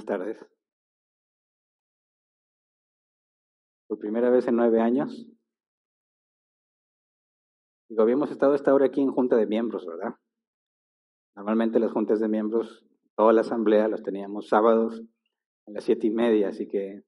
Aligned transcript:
Buenas 0.00 0.18
tardes. 0.18 0.46
Por 3.86 3.98
primera 3.98 4.30
vez 4.30 4.48
en 4.48 4.56
nueve 4.56 4.80
años. 4.80 5.26
Digo, 7.90 8.02
habíamos 8.02 8.30
estado 8.30 8.54
esta 8.54 8.72
hora 8.72 8.86
aquí 8.86 9.02
en 9.02 9.12
junta 9.12 9.36
de 9.36 9.46
miembros, 9.46 9.84
¿verdad? 9.84 10.14
Normalmente 11.36 11.80
las 11.80 11.92
juntas 11.92 12.18
de 12.18 12.28
miembros, 12.28 12.86
toda 13.14 13.34
la 13.34 13.42
asamblea 13.42 13.88
las 13.88 14.02
teníamos 14.02 14.48
sábados 14.48 15.02
a 15.66 15.72
las 15.72 15.84
siete 15.84 16.06
y 16.06 16.10
media, 16.10 16.48
así 16.48 16.66
que 16.66 17.02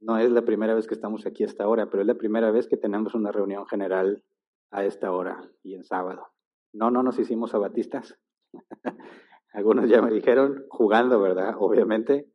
no 0.00 0.16
es 0.16 0.30
la 0.30 0.42
primera 0.42 0.74
vez 0.74 0.86
que 0.86 0.94
estamos 0.94 1.26
aquí 1.26 1.42
a 1.42 1.46
esta 1.46 1.68
hora, 1.68 1.90
pero 1.90 2.00
es 2.02 2.06
la 2.06 2.14
primera 2.14 2.50
vez 2.50 2.66
que 2.66 2.78
tenemos 2.78 3.14
una 3.14 3.30
reunión 3.30 3.66
general 3.66 4.24
a 4.70 4.86
esta 4.86 5.12
hora 5.12 5.50
y 5.62 5.74
en 5.74 5.84
sábado. 5.84 6.28
No, 6.72 6.90
no 6.90 7.02
nos 7.02 7.18
hicimos 7.18 7.50
sabatistas. 7.50 8.18
Algunos 9.52 9.90
ya 9.90 10.00
me 10.00 10.12
dijeron, 10.12 10.64
jugando, 10.68 11.20
¿verdad? 11.20 11.54
Obviamente, 11.58 12.30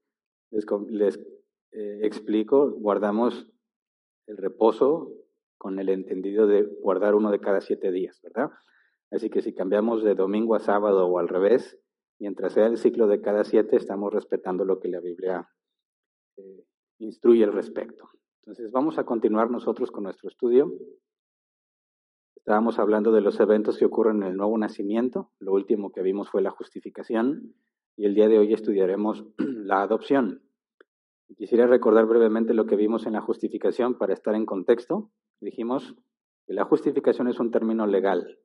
les, 0.52 1.18
eh, 1.72 2.00
explico, 2.04 2.72
guardamos 2.72 3.48
el 4.28 4.38
reposo 4.38 5.12
con 5.58 5.80
el 5.80 5.90
entendido 5.90 6.48
de 6.48 6.64
guardar 6.82 7.16
uno 7.16 7.32
de 7.32 7.40
cada 7.40 7.62
siete 7.62 7.91
días, 7.91 8.20
¿verdad? 8.22 8.52
Así 9.12 9.30
que 9.30 9.41
si 9.41 9.54
cambiamos 9.54 10.04
de 10.04 10.16
domingo 10.16 10.55
a 10.55 10.60
sábado 10.60 11.08
o 11.08 11.20
al 11.20 11.30
revés, 11.30 11.80
mientras 12.20 12.54
sea 12.54 12.68
el 12.68 12.78
ciclo 12.78 13.08
de 13.08 13.22
cada 13.22 13.44
siete, 13.44 13.77
estamos 13.77 14.13
respetando 14.13 14.66
lo 14.66 14.80
que 14.80 14.90
la 14.90 15.00
Biblia 15.00 15.50
eh, 16.38 16.66
instruye 17.00 17.44
al 17.44 17.54
respecto. 17.54 18.10
Entonces, 18.44 18.72
vamos 18.72 18.98
a 18.98 19.05
continuar 19.05 19.50
nosotros 19.50 19.90
con 19.90 20.04
nuestro 20.04 20.29
estudio. 20.29 20.72
Estábamos 22.46 22.77
hablando 22.77 23.12
de 23.12 23.21
los 23.21 23.40
eventos 23.40 23.79
que 23.79 23.85
ocurren 23.85 24.21
en 24.21 24.29
el 24.29 24.38
nuevo 24.38 24.55
nacimiento. 24.55 25.32
Lo 25.40 25.51
último 25.51 25.91
que 25.91 26.04
vimos 26.04 26.29
fue 26.29 26.43
la 26.43 26.51
justificación 26.51 27.55
y 27.98 28.05
el 28.05 28.13
día 28.13 28.27
de 28.27 28.38
hoy 28.38 28.54
estudiaremos 28.54 29.26
la 29.40 29.82
adopción. 29.82 30.43
Quisiera 31.38 31.66
recordar 31.66 32.05
brevemente 32.05 32.54
lo 32.54 32.68
que 32.68 32.76
vimos 32.76 33.07
en 33.07 33.13
la 33.13 33.21
justificación 33.21 33.98
para 33.98 34.13
estar 34.13 34.35
en 34.35 34.46
contexto. 34.46 35.10
Dijimos 35.41 35.96
que 36.46 36.54
la 36.54 36.66
justificación 36.66 37.27
es 37.29 37.40
un 37.40 37.49
término 37.49 37.88
legal, 37.88 38.38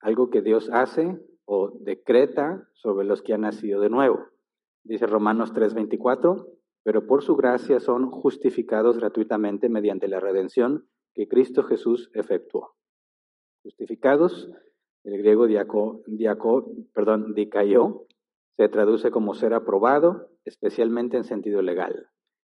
algo 0.00 0.30
que 0.30 0.40
Dios 0.40 0.70
hace 0.72 1.20
o 1.44 1.76
decreta 1.78 2.66
sobre 2.72 3.04
los 3.04 3.20
que 3.20 3.34
han 3.34 3.42
nacido 3.42 3.82
de 3.82 3.90
nuevo. 3.90 4.28
Dice 4.82 5.06
Romanos 5.06 5.52
3:24, 5.52 6.46
pero 6.84 7.06
por 7.06 7.22
su 7.22 7.36
gracia 7.36 7.80
son 7.80 8.10
justificados 8.10 8.96
gratuitamente 8.96 9.68
mediante 9.68 10.08
la 10.08 10.20
redención 10.20 10.88
que 11.12 11.28
Cristo 11.28 11.64
Jesús 11.64 12.10
efectuó 12.14 12.76
justificados. 13.62 14.50
El 15.04 15.18
griego 15.18 15.46
diaco, 15.46 16.02
diaco, 16.06 16.72
perdón, 16.94 17.34
dikaió 17.34 18.06
se 18.56 18.68
traduce 18.68 19.10
como 19.10 19.34
ser 19.34 19.54
aprobado, 19.54 20.28
especialmente 20.44 21.16
en 21.16 21.24
sentido 21.24 21.62
legal. 21.62 22.08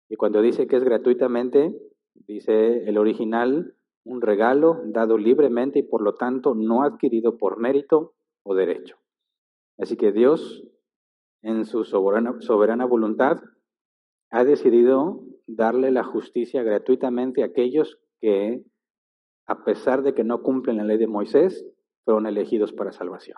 Y 0.09 0.17
cuando 0.17 0.43
dice 0.43 0.67
que 0.67 0.77
es 0.77 0.85
gratuitamente, 0.85 1.77
dice 2.15 2.89
el 2.89 2.99
original, 2.99 3.75
un 4.05 4.23
regalo 4.23 4.81
dado 4.87 5.19
libremente 5.19 5.81
y 5.81 5.83
por 5.83 6.03
lo 6.03 6.15
tanto 6.15 6.55
no 6.55 6.83
adquirido 6.83 7.37
por 7.37 7.59
mérito 7.59 8.15
o 8.43 8.55
derecho. 8.55 8.97
Así 9.79 9.97
que 9.97 10.11
Dios, 10.11 10.65
en 11.43 11.65
su 11.65 11.85
soberana, 11.85 12.41
soberana 12.41 12.87
voluntad, 12.87 13.41
ha 14.31 14.45
decidido 14.45 15.23
darle 15.47 15.91
la 15.91 16.05
justicia 16.05 16.63
gratuitamente 16.63 17.43
a 17.43 17.47
aquellos 17.47 18.01
que 18.21 18.65
a 19.51 19.65
pesar 19.65 20.05
de 20.05 20.15
que 20.15 20.23
no 20.23 20.43
cumplen 20.43 20.77
la 20.77 20.85
ley 20.85 20.97
de 20.97 21.09
Moisés, 21.09 21.67
fueron 22.05 22.27
elegidos 22.27 22.73
para 22.73 22.93
salvación. 22.93 23.37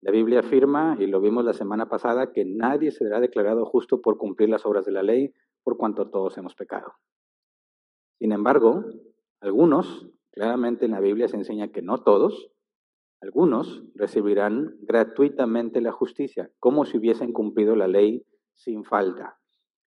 La 0.00 0.10
Biblia 0.10 0.40
afirma, 0.40 0.96
y 0.98 1.06
lo 1.06 1.20
vimos 1.20 1.44
la 1.44 1.52
semana 1.52 1.88
pasada, 1.88 2.32
que 2.32 2.44
nadie 2.44 2.90
será 2.90 3.20
declarado 3.20 3.64
justo 3.64 4.00
por 4.00 4.18
cumplir 4.18 4.48
las 4.48 4.66
obras 4.66 4.84
de 4.84 4.90
la 4.90 5.04
ley, 5.04 5.32
por 5.62 5.76
cuanto 5.76 6.10
todos 6.10 6.36
hemos 6.36 6.56
pecado. 6.56 6.94
Sin 8.18 8.32
embargo, 8.32 8.84
algunos, 9.38 10.10
claramente 10.32 10.86
en 10.86 10.90
la 10.90 11.00
Biblia 11.00 11.28
se 11.28 11.36
enseña 11.36 11.68
que 11.68 11.80
no 11.80 12.02
todos, 12.02 12.50
algunos 13.20 13.84
recibirán 13.94 14.78
gratuitamente 14.80 15.80
la 15.80 15.92
justicia, 15.92 16.50
como 16.58 16.86
si 16.86 16.98
hubiesen 16.98 17.32
cumplido 17.32 17.76
la 17.76 17.86
ley 17.86 18.26
sin 18.54 18.82
falta. 18.82 19.38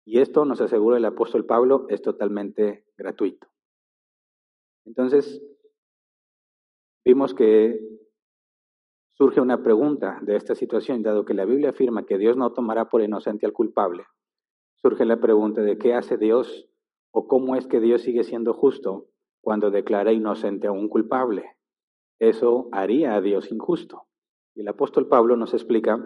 Y 0.07 0.21
esto, 0.21 0.47
nos 0.47 0.63
asegura 0.63 0.97
el 0.97 1.05
apóstol 1.05 1.45
Pablo, 1.45 1.85
es 1.91 2.01
totalmente 2.01 2.87
gratuito. 2.97 3.49
Entonces, 4.87 5.43
vimos 7.05 7.35
que 7.35 7.79
surge 9.15 9.41
una 9.41 9.63
pregunta 9.63 10.19
de 10.23 10.37
esta 10.37 10.55
situación, 10.55 11.03
dado 11.03 11.25
que 11.25 11.35
la 11.35 11.45
Biblia 11.45 11.71
afirma 11.71 12.07
que 12.07 12.19
Dios 12.19 12.37
no 12.37 12.53
tomará 12.53 12.89
por 12.89 13.03
inocente 13.03 13.47
al 13.47 13.53
culpable. 13.53 14.05
Surge 14.77 15.05
la 15.05 15.21
pregunta 15.21 15.63
de 15.63 15.79
qué 15.79 15.95
hace 15.95 16.17
Dios 16.17 16.69
o 17.11 17.27
cómo 17.27 17.57
es 17.57 17.67
que 17.67 17.81
Dios 17.81 18.03
sigue 18.03 18.25
siendo 18.25 18.53
justo 18.53 19.09
cuando 19.41 19.71
declara 19.71 20.13
inocente 20.13 20.67
a 20.67 20.73
un 20.73 20.89
culpable. 20.89 21.57
Eso 22.19 22.69
haría 22.73 23.15
a 23.15 23.21
Dios 23.21 23.51
injusto. 23.51 24.03
Y 24.55 24.61
el 24.61 24.69
apóstol 24.69 25.09
Pablo 25.09 25.37
nos 25.37 25.55
explica, 25.55 25.99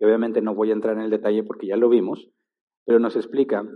obviamente 0.00 0.40
no 0.40 0.54
voy 0.54 0.70
a 0.70 0.74
entrar 0.74 0.96
en 0.96 1.02
el 1.02 1.10
detalle 1.10 1.42
porque 1.42 1.66
ya 1.66 1.76
lo 1.76 1.88
vimos, 1.88 2.30
pero 2.84 2.98
nos 2.98 3.16
explica 3.16 3.68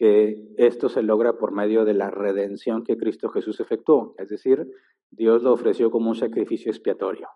que 0.00 0.42
esto 0.56 0.88
se 0.88 1.02
logra 1.02 1.36
por 1.36 1.52
medio 1.52 1.84
de 1.84 1.92
la 1.92 2.10
redención 2.10 2.84
que 2.84 2.96
Cristo 2.96 3.28
Jesús 3.28 3.60
efectuó, 3.60 4.14
es 4.16 4.30
decir, 4.30 4.66
Dios 5.10 5.42
lo 5.42 5.52
ofreció 5.52 5.90
como 5.90 6.08
un 6.08 6.16
sacrificio 6.16 6.72
expiatorio. 6.72 7.28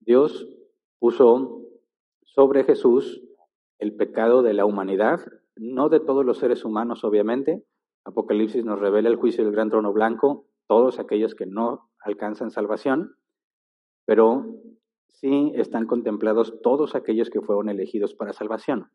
Dios 0.00 0.48
puso 0.98 1.60
sobre 2.22 2.64
Jesús 2.64 3.22
el 3.78 3.94
pecado 3.94 4.42
de 4.42 4.54
la 4.54 4.64
humanidad, 4.64 5.20
no 5.54 5.90
de 5.90 6.00
todos 6.00 6.24
los 6.24 6.38
seres 6.38 6.64
humanos, 6.64 7.04
obviamente. 7.04 7.62
Apocalipsis 8.06 8.64
nos 8.64 8.80
revela 8.80 9.10
el 9.10 9.16
juicio 9.16 9.44
del 9.44 9.52
gran 9.52 9.68
trono 9.68 9.92
blanco, 9.92 10.46
todos 10.68 10.98
aquellos 10.98 11.34
que 11.34 11.44
no 11.44 11.90
alcanzan 12.00 12.50
salvación, 12.50 13.16
pero 14.06 14.46
sí 15.08 15.52
están 15.56 15.86
contemplados 15.86 16.58
todos 16.62 16.94
aquellos 16.94 17.28
que 17.28 17.42
fueron 17.42 17.68
elegidos 17.68 18.14
para 18.14 18.32
salvación 18.32 18.90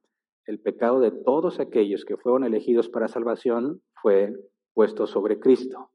el 0.48 0.62
pecado 0.62 1.02
de 1.02 1.12
todos 1.12 1.60
aquellos 1.60 2.06
que 2.06 2.16
fueron 2.16 2.46
elegidos 2.46 2.88
para 2.88 3.10
salvación 3.10 3.84
fue 4.02 4.34
puesto 4.74 5.06
sobre 5.06 5.40
Cristo. 5.40 5.92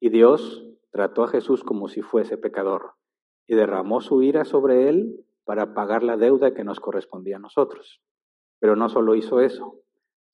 Y 0.00 0.10
Dios 0.10 0.66
trató 0.90 1.22
a 1.22 1.28
Jesús 1.28 1.62
como 1.62 1.88
si 1.88 2.02
fuese 2.02 2.36
pecador 2.36 2.94
y 3.46 3.54
derramó 3.54 4.00
su 4.00 4.22
ira 4.22 4.44
sobre 4.44 4.88
él 4.88 5.24
para 5.44 5.72
pagar 5.72 6.02
la 6.02 6.16
deuda 6.16 6.52
que 6.52 6.64
nos 6.64 6.80
correspondía 6.80 7.36
a 7.36 7.40
nosotros. 7.40 8.02
Pero 8.58 8.74
no 8.74 8.88
solo 8.88 9.14
hizo 9.14 9.40
eso, 9.40 9.80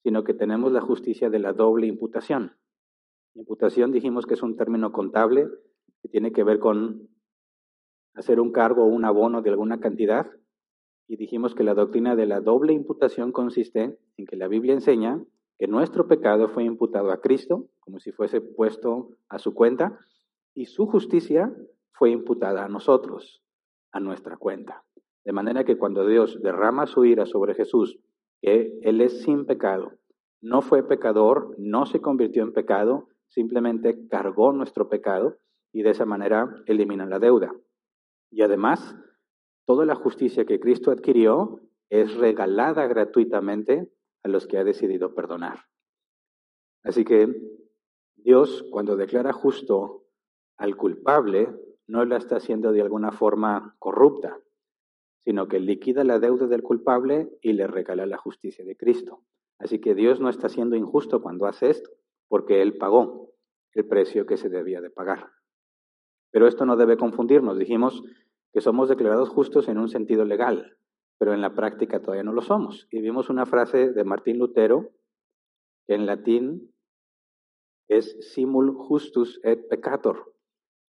sino 0.01 0.23
que 0.23 0.33
tenemos 0.33 0.71
la 0.71 0.81
justicia 0.81 1.29
de 1.29 1.39
la 1.39 1.53
doble 1.53 1.85
imputación. 1.85 2.57
Imputación 3.35 3.91
dijimos 3.91 4.25
que 4.25 4.33
es 4.33 4.41
un 4.41 4.57
término 4.57 4.91
contable 4.91 5.47
que 6.01 6.09
tiene 6.09 6.31
que 6.31 6.43
ver 6.43 6.57
con 6.57 7.07
hacer 8.15 8.39
un 8.39 8.51
cargo 8.51 8.83
o 8.83 8.87
un 8.87 9.05
abono 9.05 9.43
de 9.43 9.51
alguna 9.51 9.79
cantidad 9.79 10.31
y 11.07 11.17
dijimos 11.17 11.55
que 11.55 11.63
la 11.63 11.73
doctrina 11.73 12.15
de 12.15 12.25
la 12.25 12.39
doble 12.39 12.73
imputación 12.73 13.31
consiste 13.31 13.97
en 14.17 14.25
que 14.25 14.35
la 14.35 14.47
Biblia 14.47 14.73
enseña 14.73 15.23
que 15.57 15.67
nuestro 15.67 16.07
pecado 16.07 16.49
fue 16.49 16.63
imputado 16.63 17.11
a 17.11 17.21
Cristo, 17.21 17.67
como 17.79 17.99
si 17.99 18.11
fuese 18.11 18.41
puesto 18.41 19.09
a 19.29 19.39
su 19.39 19.53
cuenta, 19.53 19.99
y 20.53 20.65
su 20.65 20.87
justicia 20.87 21.53
fue 21.91 22.11
imputada 22.11 22.65
a 22.65 22.69
nosotros, 22.69 23.43
a 23.91 23.99
nuestra 23.99 24.37
cuenta. 24.37 24.83
De 25.23 25.31
manera 25.31 25.63
que 25.63 25.77
cuando 25.77 26.05
Dios 26.07 26.41
derrama 26.41 26.87
su 26.87 27.05
ira 27.05 27.25
sobre 27.25 27.53
Jesús, 27.53 27.99
que 28.41 28.77
Él 28.81 29.01
es 29.01 29.21
sin 29.21 29.45
pecado, 29.45 29.93
no 30.41 30.61
fue 30.61 30.83
pecador, 30.83 31.55
no 31.57 31.85
se 31.85 32.01
convirtió 32.01 32.43
en 32.43 32.51
pecado, 32.51 33.07
simplemente 33.29 34.07
cargó 34.09 34.51
nuestro 34.51 34.89
pecado 34.89 35.37
y 35.71 35.83
de 35.83 35.91
esa 35.91 36.05
manera 36.05 36.53
elimina 36.65 37.05
la 37.05 37.19
deuda. 37.19 37.53
Y 38.29 38.41
además 38.41 38.97
Toda 39.65 39.85
la 39.85 39.95
justicia 39.95 40.45
que 40.45 40.59
Cristo 40.59 40.91
adquirió 40.91 41.61
es 41.89 42.15
regalada 42.15 42.87
gratuitamente 42.87 43.91
a 44.23 44.27
los 44.27 44.47
que 44.47 44.57
ha 44.57 44.63
decidido 44.63 45.13
perdonar. 45.13 45.67
Así 46.83 47.05
que 47.05 47.29
Dios, 48.15 48.65
cuando 48.71 48.95
declara 48.95 49.31
justo 49.31 50.05
al 50.57 50.75
culpable, 50.75 51.49
no 51.87 52.05
la 52.05 52.17
está 52.17 52.37
haciendo 52.37 52.71
de 52.71 52.81
alguna 52.81 53.11
forma 53.11 53.75
corrupta, 53.79 54.39
sino 55.19 55.47
que 55.47 55.59
liquida 55.59 56.03
la 56.03 56.19
deuda 56.19 56.47
del 56.47 56.63
culpable 56.63 57.29
y 57.41 57.53
le 57.53 57.67
regala 57.67 58.05
la 58.05 58.17
justicia 58.17 58.65
de 58.65 58.75
Cristo. 58.75 59.23
Así 59.59 59.79
que 59.79 59.95
Dios 59.95 60.19
no 60.19 60.29
está 60.29 60.49
siendo 60.49 60.75
injusto 60.75 61.21
cuando 61.21 61.45
hace 61.45 61.69
esto, 61.69 61.89
porque 62.27 62.61
Él 62.61 62.77
pagó 62.77 63.33
el 63.73 63.87
precio 63.87 64.25
que 64.25 64.37
se 64.37 64.49
debía 64.49 64.81
de 64.81 64.89
pagar. 64.89 65.31
Pero 66.31 66.47
esto 66.47 66.65
no 66.65 66.75
debe 66.75 66.97
confundirnos. 66.97 67.57
Dijimos 67.57 68.03
que 68.53 68.61
somos 68.61 68.87
declarados 68.87 69.29
justos 69.29 69.67
en 69.67 69.79
un 69.79 69.89
sentido 69.89 70.25
legal, 70.25 70.77
pero 71.17 71.33
en 71.33 71.41
la 71.41 71.55
práctica 71.55 72.01
todavía 72.01 72.23
no 72.23 72.33
lo 72.33 72.41
somos. 72.41 72.87
Y 72.91 73.01
vimos 73.01 73.29
una 73.29 73.45
frase 73.45 73.91
de 73.91 74.03
Martín 74.03 74.37
Lutero, 74.37 74.91
que 75.87 75.95
en 75.95 76.05
latín 76.05 76.73
es 77.87 78.15
simul 78.33 78.73
justus 78.75 79.39
et 79.43 79.67
peccator, 79.67 80.33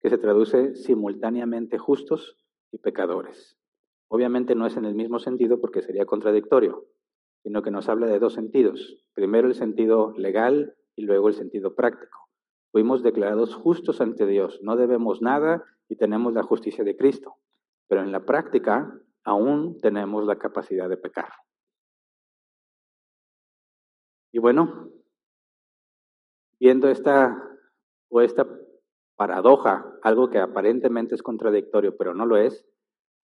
que 0.01 0.09
se 0.09 0.17
traduce 0.17 0.75
simultáneamente 0.75 1.77
justos 1.77 2.37
y 2.71 2.77
pecadores. 2.77 3.57
Obviamente 4.09 4.55
no 4.55 4.67
es 4.67 4.75
en 4.75 4.85
el 4.85 4.93
mismo 4.93 5.19
sentido 5.19 5.59
porque 5.59 5.81
sería 5.81 6.05
contradictorio, 6.05 6.85
sino 7.43 7.63
que 7.63 7.71
nos 7.71 7.89
habla 7.89 8.07
de 8.07 8.19
dos 8.19 8.33
sentidos. 8.33 9.03
Primero 9.13 9.47
el 9.47 9.55
sentido 9.55 10.13
legal 10.17 10.75
y 10.95 11.03
luego 11.03 11.29
el 11.29 11.33
sentido 11.33 11.75
práctico. 11.75 12.29
Fuimos 12.71 13.03
declarados 13.03 13.55
justos 13.55 14.01
ante 14.01 14.25
Dios, 14.25 14.59
no 14.61 14.75
debemos 14.75 15.21
nada 15.21 15.63
y 15.89 15.95
tenemos 15.95 16.33
la 16.33 16.43
justicia 16.43 16.83
de 16.83 16.97
Cristo, 16.97 17.35
pero 17.93 18.01
en 18.01 18.11
la 18.11 18.25
práctica 18.25 18.91
aún 19.23 19.79
tenemos 19.79 20.25
la 20.25 20.39
capacidad 20.39 20.89
de 20.89 20.97
pecar. 20.97 21.29
Y 24.31 24.39
bueno, 24.39 24.89
viendo 26.59 26.89
esta 26.89 27.39
o 28.09 28.21
esta 28.21 28.47
paradoja, 29.15 29.85
algo 30.01 30.31
que 30.31 30.39
aparentemente 30.39 31.13
es 31.13 31.21
contradictorio, 31.21 31.95
pero 31.95 32.15
no 32.15 32.25
lo 32.25 32.37
es, 32.37 32.65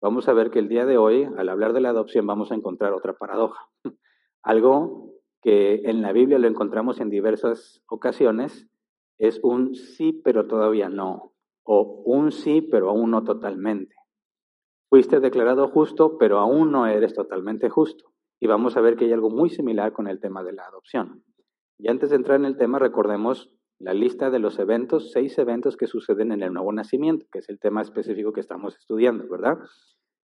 vamos 0.02 0.30
a 0.30 0.34
ver 0.34 0.52
que 0.52 0.60
el 0.60 0.69
día 0.69 0.86
de 0.86 0.98
hoy, 0.98 1.28
al 1.36 1.50
hablar 1.50 1.74
de 1.74 1.81
la 1.81 1.90
adopción, 1.90 2.25
vamos 2.25 2.50
a 2.54 2.56
encontrar 2.56 2.94
otra 2.94 3.12
paradoja. 3.12 3.68
Algo 4.42 5.16
que 5.42 5.81
en 5.84 6.02
la 6.02 6.13
Biblia 6.13 6.40
lo 6.40 6.48
encontramos 6.48 7.02
en 7.02 7.10
diversas 7.10 7.84
ocasiones, 7.90 8.69
es 9.18 9.38
un 9.44 9.75
sí, 9.75 10.13
pero 10.13 10.48
todavía 10.48 10.88
no, 10.88 11.34
o 11.63 12.04
un 12.06 12.31
sí, 12.31 12.62
pero 12.62 12.92
aún 12.92 13.12
no 13.12 13.25
totalmente. 13.25 13.94
Fuiste 14.95 15.19
declarado 15.19 15.68
justo, 15.68 16.18
pero 16.18 16.39
aún 16.39 16.71
no 16.71 16.88
eres 16.88 17.13
totalmente 17.13 17.69
justo. 17.69 18.13
Y 18.39 18.47
vamos 18.47 18.77
a 18.77 18.80
ver 18.80 18.95
que 18.95 19.03
hay 19.03 19.12
algo 19.12 19.30
muy 19.30 19.50
similar 19.50 19.92
con 19.92 20.07
el 20.07 20.21
tema 20.21 20.42
de 20.42 20.53
la 20.53 20.63
adopción. 20.63 21.21
Y 21.77 21.89
antes 21.89 22.12
de 22.12 22.15
entrar 22.15 22.39
en 22.39 22.45
el 22.45 22.56
tema, 22.56 22.80
recordemos 22.80 23.51
la 23.77 23.94
lista 23.94 24.30
de 24.30 24.39
los 24.39 24.57
eventos, 24.57 25.12
seis 25.12 25.38
eventos 25.38 25.75
que 25.75 25.88
suceden 25.88 26.31
en 26.31 26.44
el 26.44 26.53
nuevo 26.53 26.71
nacimiento, 26.71 27.25
que 27.30 27.39
es 27.39 27.50
el 27.50 27.59
tema 27.59 27.81
específico 27.81 28.31
que 28.31 28.39
estamos 28.39 28.77
estudiando, 28.77 29.27
¿verdad? 29.27 29.57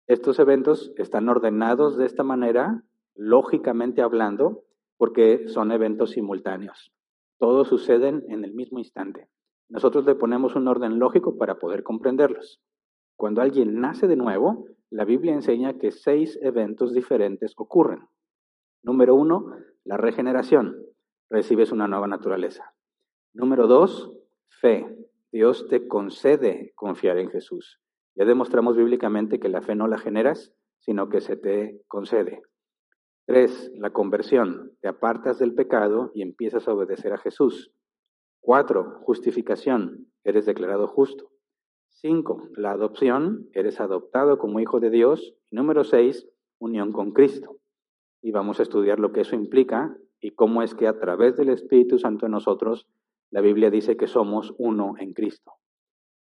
Estos 0.07 0.39
eventos 0.39 0.93
están 0.99 1.31
ordenados 1.31 1.97
de 1.97 2.05
esta 2.05 2.23
manera, 2.23 2.85
lógicamente 3.15 4.03
hablando, 4.03 4.65
porque 4.99 5.49
son 5.49 5.73
eventos 5.73 6.11
simultáneos. 6.11 6.93
Todos 7.39 7.69
suceden 7.69 8.25
en 8.29 8.45
el 8.45 8.53
mismo 8.53 8.79
instante. 8.79 9.27
Nosotros 9.71 10.05
le 10.05 10.17
ponemos 10.17 10.55
un 10.55 10.69
orden 10.69 10.99
lógico 10.99 11.39
para 11.39 11.59
poder 11.59 11.83
comprenderlos. 11.83 12.61
Cuando 13.21 13.43
alguien 13.43 13.83
nace 13.83 14.09
de 14.09 14.17
nuevo, 14.17 14.65
la 14.89 15.05
Biblia 15.05 15.35
enseña 15.35 15.77
que 15.77 15.91
seis 15.91 16.39
eventos 16.41 16.95
diferentes 16.95 17.53
ocurren. 17.59 18.09
Número 18.83 19.15
uno, 19.15 19.55
la 19.85 19.99
regeneración. 19.99 20.75
Recibes 21.29 21.71
una 21.71 21.87
nueva 21.87 22.07
naturaleza. 22.07 22.73
Número 23.35 23.67
dos, 23.67 24.11
fe. 24.49 24.87
Dios 25.31 25.69
te 25.69 25.87
concede 25.87 26.73
confiar 26.75 27.19
en 27.19 27.29
Jesús. 27.29 27.79
Ya 28.15 28.25
demostramos 28.25 28.79
bíblicamente 28.79 29.39
que 29.39 29.51
la 29.51 29.61
fe 29.61 29.75
no 29.75 29.87
la 29.87 29.99
generas, 29.99 30.55
sino 30.79 31.11
que 31.11 31.21
se 31.21 31.37
te 31.37 31.79
concede. 31.89 32.41
Tres, 33.27 33.71
la 33.75 33.91
conversión. 33.91 34.73
Te 34.81 34.89
apartas 34.89 35.39
del 35.39 35.55
pecado 35.55 36.11
y 36.15 36.23
empiezas 36.23 36.67
a 36.67 36.73
obedecer 36.73 37.13
a 37.13 37.19
Jesús. 37.19 37.71
Cuatro, 38.41 39.01
justificación. 39.03 40.07
Eres 40.25 40.47
declarado 40.47 40.89
justo. 40.89 41.31
Cinco, 42.03 42.49
la 42.57 42.71
adopción. 42.71 43.51
Eres 43.53 43.79
adoptado 43.79 44.39
como 44.39 44.59
hijo 44.59 44.81
de 44.81 44.89
Dios. 44.89 45.35
Número 45.51 45.85
seis, 45.85 46.27
unión 46.59 46.93
con 46.93 47.13
Cristo. 47.13 47.59
Y 48.23 48.31
vamos 48.31 48.59
a 48.59 48.63
estudiar 48.63 48.99
lo 48.99 49.13
que 49.13 49.21
eso 49.21 49.37
implica 49.37 49.95
y 50.19 50.31
cómo 50.31 50.63
es 50.63 50.75
que 50.75 50.87
a 50.87 50.99
través 50.99 51.37
del 51.37 51.51
Espíritu 51.51 51.99
Santo 51.99 52.25
en 52.25 52.33
nosotros 52.33 52.89
la 53.31 53.43
Biblia 53.43 53.71
dice 53.71 53.99
que 53.99 54.07
somos 54.07 54.55
uno 54.57 54.95
en 54.99 55.13
Cristo. 55.13 55.53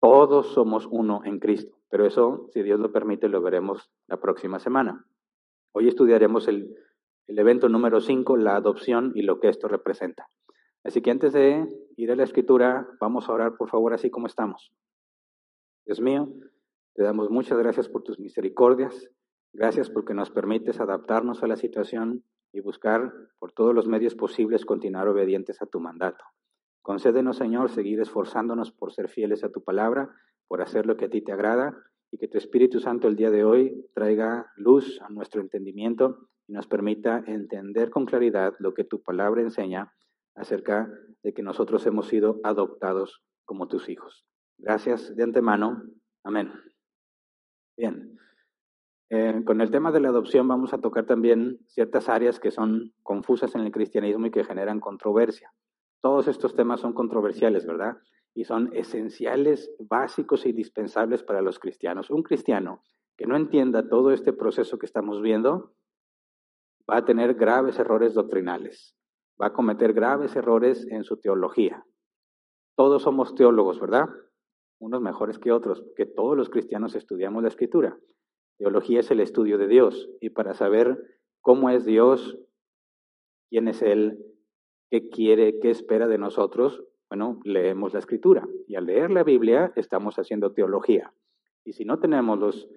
Todos 0.01 0.49
somos 0.49 0.89
uno 0.91 1.21
en 1.25 1.39
Cristo, 1.39 1.79
pero 1.89 2.07
eso, 2.07 2.49
si 2.53 2.65
Dios 2.65 2.81
lo 2.81 2.91
permite, 2.91 3.29
lo 3.29 3.41
veremos 3.41 3.89
la 4.09 4.17
próxima 4.17 4.59
semana. 4.59 5.07
Hoy 5.73 5.87
estudiaremos 5.87 6.49
el, 6.49 6.75
el 7.29 7.39
evento 7.39 7.69
número 7.69 8.01
5, 8.01 8.37
la 8.37 8.57
adopción 8.57 9.13
y 9.15 9.23
lo 9.23 9.39
que 9.39 9.49
esto 9.49 9.69
representa. 9.69 10.29
Así 10.83 11.03
que 11.03 11.13
antes 11.13 11.33
de 11.33 11.69
ir 11.97 12.11
a 12.11 12.17
la 12.17 12.25
escritura, 12.25 12.89
vamos 12.99 13.29
a 13.29 13.33
orar 13.33 13.57
por 13.57 13.69
favor 13.69 13.95
así 13.95 14.11
como 14.11 14.27
estamos. 14.27 14.73
Dios 15.88 16.02
mío, 16.02 16.29
te 16.93 17.02
damos 17.02 17.31
muchas 17.31 17.56
gracias 17.56 17.88
por 17.88 18.02
tus 18.02 18.19
misericordias, 18.19 19.08
gracias 19.55 19.88
porque 19.88 20.12
nos 20.12 20.31
permites 20.31 20.81
adaptarnos 20.81 21.43
a 21.43 21.46
la 21.46 21.56
situación 21.56 22.25
y 22.52 22.61
buscar 22.61 23.11
por 23.38 23.52
todos 23.52 23.75
los 23.75 23.88
medios 23.88 24.14
posibles 24.14 24.67
continuar 24.67 25.08
obedientes 25.08 25.62
a 25.62 25.67
tu 25.67 25.81
mandato. 25.81 26.23
Concédenos, 26.82 27.38
Señor, 27.38 27.70
seguir 27.70 28.02
esforzándonos 28.02 28.70
por 28.70 28.93
ser 28.93 29.08
fieles 29.08 29.44
a 29.44 29.49
tu 29.49 29.64
palabra, 29.64 30.14
por 30.46 30.61
hacer 30.61 30.85
lo 30.85 30.99
que 30.99 31.06
a 31.06 31.08
ti 31.08 31.23
te 31.23 31.32
agrada 31.32 31.75
y 32.11 32.19
que 32.19 32.29
tu 32.29 32.37
Espíritu 32.37 32.81
Santo 32.81 33.08
el 33.08 33.17
día 33.17 33.31
de 33.31 33.44
hoy 33.44 33.88
traiga 33.94 34.52
luz 34.56 35.00
a 35.00 35.08
nuestro 35.08 35.40
entendimiento 35.40 36.29
y 36.46 36.52
nos 36.52 36.67
permita 36.67 37.25
entender 37.26 37.88
con 37.88 38.05
claridad 38.05 38.52
lo 38.58 38.75
que 38.75 38.85
tu 38.85 39.02
palabra 39.02 39.40
enseña 39.40 39.94
acerca 40.35 40.93
de 41.23 41.32
que 41.32 41.43
nosotros 41.43 41.87
hemos 41.87 42.08
sido 42.08 42.40
adoptados 42.44 43.23
como 43.46 43.69
tus 43.69 43.88
hijos. 43.88 44.28
Gracias 44.59 45.15
de 45.15 45.23
antemano. 45.23 45.83
Amén. 46.25 46.53
Bien. 47.77 48.19
Eh, 49.11 49.43
con 49.47 49.61
el 49.61 49.71
tema 49.71 49.91
de 49.93 50.01
la 50.01 50.09
adopción 50.09 50.47
vamos 50.49 50.75
a 50.75 50.79
tocar 50.79 51.07
también 51.07 51.61
ciertas 51.67 52.09
áreas 52.09 52.39
que 52.41 52.51
son 52.51 52.93
confusas 53.03 53.55
en 53.55 53.63
el 53.63 53.73
cristianismo 53.73 54.27
y 54.27 54.31
que 54.31 54.45
generan 54.45 54.81
controversia. 54.81 55.53
Todos 56.03 56.29
estos 56.29 56.55
temas 56.55 56.81
son 56.81 56.93
controversiales, 56.93 57.67
¿verdad? 57.67 57.97
Y 58.35 58.45
son 58.45 58.71
esenciales, 58.75 59.71
básicos 59.79 60.45
e 60.45 60.51
indispensables 60.51 61.23
para 61.23 61.41
los 61.41 61.59
cristianos. 61.59 62.11
Un 62.11 62.23
cristiano 62.23 62.83
que 63.17 63.27
no 63.27 63.37
entienda 63.37 63.89
todo 63.89 64.13
este 64.13 64.33
proceso 64.33 64.79
que 64.79 64.87
estamos 64.87 65.23
viendo 65.23 65.75
va 66.89 66.99
a 66.99 67.05
tener 67.05 67.35
graves 67.35 67.79
errores 67.79 68.15
doctrinales, 68.15 68.97
va 69.41 69.47
a 69.47 69.53
cometer 69.53 69.93
graves 69.93 70.37
errores 70.37 70.87
en 70.91 71.05
su 71.05 71.19
teología. 71.19 71.85
Todos 72.77 73.03
somos 73.03 73.35
teólogos, 73.35 73.81
¿verdad? 73.81 74.09
Unos 74.79 75.01
mejores 75.01 75.39
que 75.39 75.53
otros, 75.53 75.85
que 75.97 76.07
todos 76.07 76.37
los 76.37 76.51
cristianos 76.51 76.95
estudiamos 76.95 77.43
la 77.43 77.49
escritura. 77.49 77.99
Teología 78.59 79.01
es 79.01 79.11
el 79.11 79.21
estudio 79.21 79.59
de 79.59 79.69
Dios 79.69 80.09
y 80.21 80.31
para 80.31 80.55
saber 80.55 80.99
cómo 81.41 81.71
es 81.71 81.85
Dios, 81.85 82.39
quién 83.51 83.69
es 83.69 83.83
Él, 83.83 84.19
qué 84.91 85.09
quiere, 85.09 85.59
qué 85.61 85.71
espera 85.71 86.09
de 86.09 86.19
nosotros, 86.19 86.85
bueno, 87.09 87.41
leemos 87.45 87.95
la 87.95 88.00
escritura. 88.00 88.47
Y 88.67 88.76
al 88.76 88.87
leer 88.87 89.11
la 89.11 89.25
Biblia 89.25 89.73
estamos 89.76 90.19
haciendo 90.19 90.52
teología. 90.52 91.12
Y 91.64 91.73
si 91.73 91.85
no 91.85 91.99
tenemos 91.99 92.38
los 92.38 92.69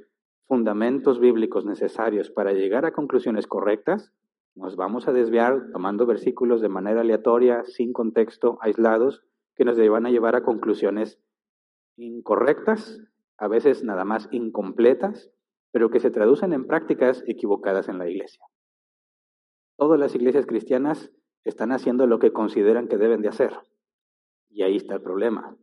fundamentos 0.48 1.20
bíblicos 1.20 1.66
necesarios 1.66 2.30
para 2.30 2.54
llegar 2.54 2.86
a 2.86 2.94
conclusiones 2.94 3.48
correctas, 3.48 4.14
nos 4.56 4.75
vamos 4.75 5.08
a 5.08 5.14
desviar 5.14 5.72
tomando 5.72 6.06
versículos 6.06 6.62
de 6.62 6.70
manera 6.70 7.02
aleatoria, 7.02 7.64
sin 7.64 7.94
contexto, 7.94 8.58
aislados, 8.62 9.24
que 9.56 9.66
nos 9.66 9.78
van 9.78 10.06
a 10.06 10.12
llevar 10.12 10.36
a 10.36 10.44
conclusiones 10.44 11.20
incorrectas, 11.98 13.02
a 13.38 13.48
veces 13.48 13.84
nada 13.84 14.06
más 14.06 14.28
incompletas, 14.32 15.32
pero 15.72 15.90
que 15.90 16.00
se 16.00 16.12
traducen 16.12 16.54
en 16.54 16.68
prácticas 16.68 17.24
equivocadas 17.28 17.90
en 17.90 17.98
la 17.98 18.10
iglesia. 18.10 18.46
Todas 19.78 20.00
las 20.00 20.14
iglesias 20.16 20.46
cristianas 20.46 21.12
están 21.44 21.72
haciendo 21.72 22.06
lo 22.08 22.20
que 22.20 22.34
consideran 22.34 22.88
que 22.88 22.98
deben 22.98 23.22
de 23.22 23.30
hacer. 23.30 23.58
Y 24.50 24.64
ahí 24.64 24.76
está 24.76 24.96
el 24.96 25.02
problema, 25.02 25.58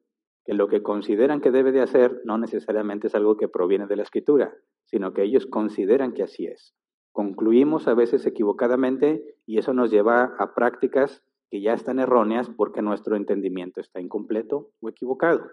que 0.44 0.54
lo 0.54 0.68
que 0.68 0.82
consideran 0.82 1.40
que 1.40 1.50
debe 1.50 1.72
de 1.72 1.82
hacer 1.82 2.20
no 2.24 2.38
necesariamente 2.38 3.08
es 3.08 3.14
algo 3.14 3.36
que 3.36 3.48
proviene 3.48 3.86
de 3.86 3.96
la 3.96 4.02
escritura, 4.02 4.56
sino 4.86 5.12
que 5.12 5.22
ellos 5.22 5.46
consideran 5.46 6.12
que 6.12 6.22
así 6.22 6.46
es. 6.46 6.74
Concluimos 7.12 7.86
a 7.86 7.94
veces 7.94 8.26
equivocadamente 8.26 9.36
y 9.44 9.58
eso 9.58 9.72
nos 9.74 9.90
lleva 9.90 10.36
a 10.38 10.54
prácticas 10.54 11.22
que 11.50 11.60
ya 11.60 11.74
están 11.74 11.98
erróneas 11.98 12.50
porque 12.50 12.82
nuestro 12.82 13.16
entendimiento 13.16 13.80
está 13.80 14.00
incompleto 14.00 14.70
o 14.80 14.88
equivocado. 14.88 15.46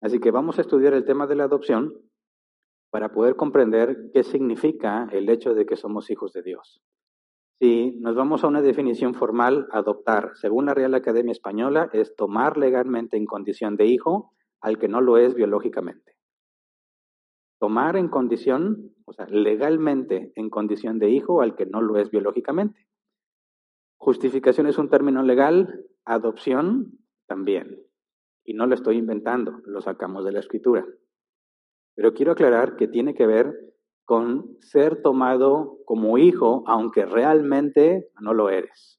Así 0.00 0.20
que 0.20 0.30
vamos 0.30 0.58
a 0.58 0.62
estudiar 0.62 0.94
el 0.94 1.04
tema 1.04 1.26
de 1.26 1.36
la 1.36 1.44
adopción 1.44 1.94
para 2.90 3.12
poder 3.12 3.36
comprender 3.36 4.10
qué 4.12 4.22
significa 4.22 5.08
el 5.12 5.28
hecho 5.28 5.54
de 5.54 5.66
que 5.66 5.76
somos 5.76 6.10
hijos 6.10 6.32
de 6.32 6.42
Dios. 6.42 6.80
Si 7.60 7.98
nos 7.98 8.14
vamos 8.14 8.44
a 8.44 8.46
una 8.46 8.62
definición 8.62 9.14
formal, 9.14 9.66
adoptar, 9.72 10.30
según 10.36 10.66
la 10.66 10.74
Real 10.74 10.94
Academia 10.94 11.32
Española, 11.32 11.90
es 11.92 12.14
tomar 12.14 12.56
legalmente 12.56 13.16
en 13.16 13.26
condición 13.26 13.76
de 13.76 13.86
hijo 13.86 14.32
al 14.60 14.78
que 14.78 14.88
no 14.88 15.00
lo 15.00 15.18
es 15.18 15.34
biológicamente. 15.34 16.16
Tomar 17.58 17.96
en 17.96 18.08
condición, 18.08 18.94
o 19.04 19.12
sea, 19.12 19.26
legalmente 19.26 20.32
en 20.36 20.48
condición 20.50 21.00
de 21.00 21.10
hijo 21.10 21.42
al 21.42 21.56
que 21.56 21.66
no 21.66 21.82
lo 21.82 21.98
es 21.98 22.10
biológicamente. 22.10 22.86
Justificación 23.98 24.68
es 24.68 24.78
un 24.78 24.88
término 24.88 25.24
legal, 25.24 25.84
adopción 26.04 26.98
también. 27.26 27.87
Y 28.48 28.54
no 28.54 28.66
lo 28.66 28.74
estoy 28.74 28.96
inventando, 28.96 29.60
lo 29.66 29.82
sacamos 29.82 30.24
de 30.24 30.32
la 30.32 30.40
escritura. 30.40 30.82
Pero 31.94 32.14
quiero 32.14 32.32
aclarar 32.32 32.76
que 32.76 32.88
tiene 32.88 33.12
que 33.12 33.26
ver 33.26 33.54
con 34.06 34.56
ser 34.60 35.02
tomado 35.02 35.76
como 35.84 36.16
hijo, 36.16 36.64
aunque 36.66 37.04
realmente 37.04 38.10
no 38.22 38.32
lo 38.32 38.48
eres. 38.48 38.98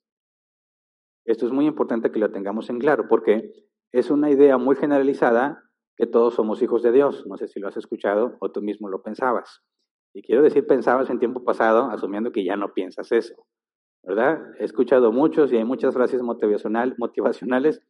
Esto 1.25 1.48
es 1.48 1.51
muy 1.51 1.65
importante 1.65 2.12
que 2.12 2.20
lo 2.20 2.29
tengamos 2.29 2.70
en 2.70 2.77
claro, 2.77 3.08
porque 3.10 3.51
es 3.91 4.12
una 4.12 4.29
idea 4.29 4.60
muy 4.60 4.75
generalizada 4.75 5.63
que 5.98 6.06
todos 6.06 6.36
somos 6.36 6.62
hijos 6.62 6.84
de 6.84 6.91
Dios. 6.91 7.25
No 7.25 7.36
sé 7.36 7.48
si 7.48 7.60
lo 7.60 7.70
has 7.70 7.77
escuchado 7.77 8.38
o 8.41 8.51
tú 8.51 8.62
mismo 8.62 8.88
lo 8.88 9.01
pensabas. 9.01 9.63
Y 10.13 10.22
quiero 10.22 10.44
decir 10.44 10.68
pensabas 10.68 11.10
en 11.10 11.18
tiempo 11.18 11.44
pasado, 11.44 11.89
asumiendo 11.89 12.32
que 12.32 12.46
ya 12.46 12.56
no 12.56 12.72
piensas 12.75 13.12
eso. 13.12 13.48
¿verdad? 14.03 14.41
He 14.60 14.65
escuchado 14.65 15.12
muchos 15.12 15.51
y 15.51 15.58
hay 15.58 15.65
muchas 15.65 15.94
frases 15.94 16.22
motivacional, 16.22 16.96
motivacionales. 16.98 17.82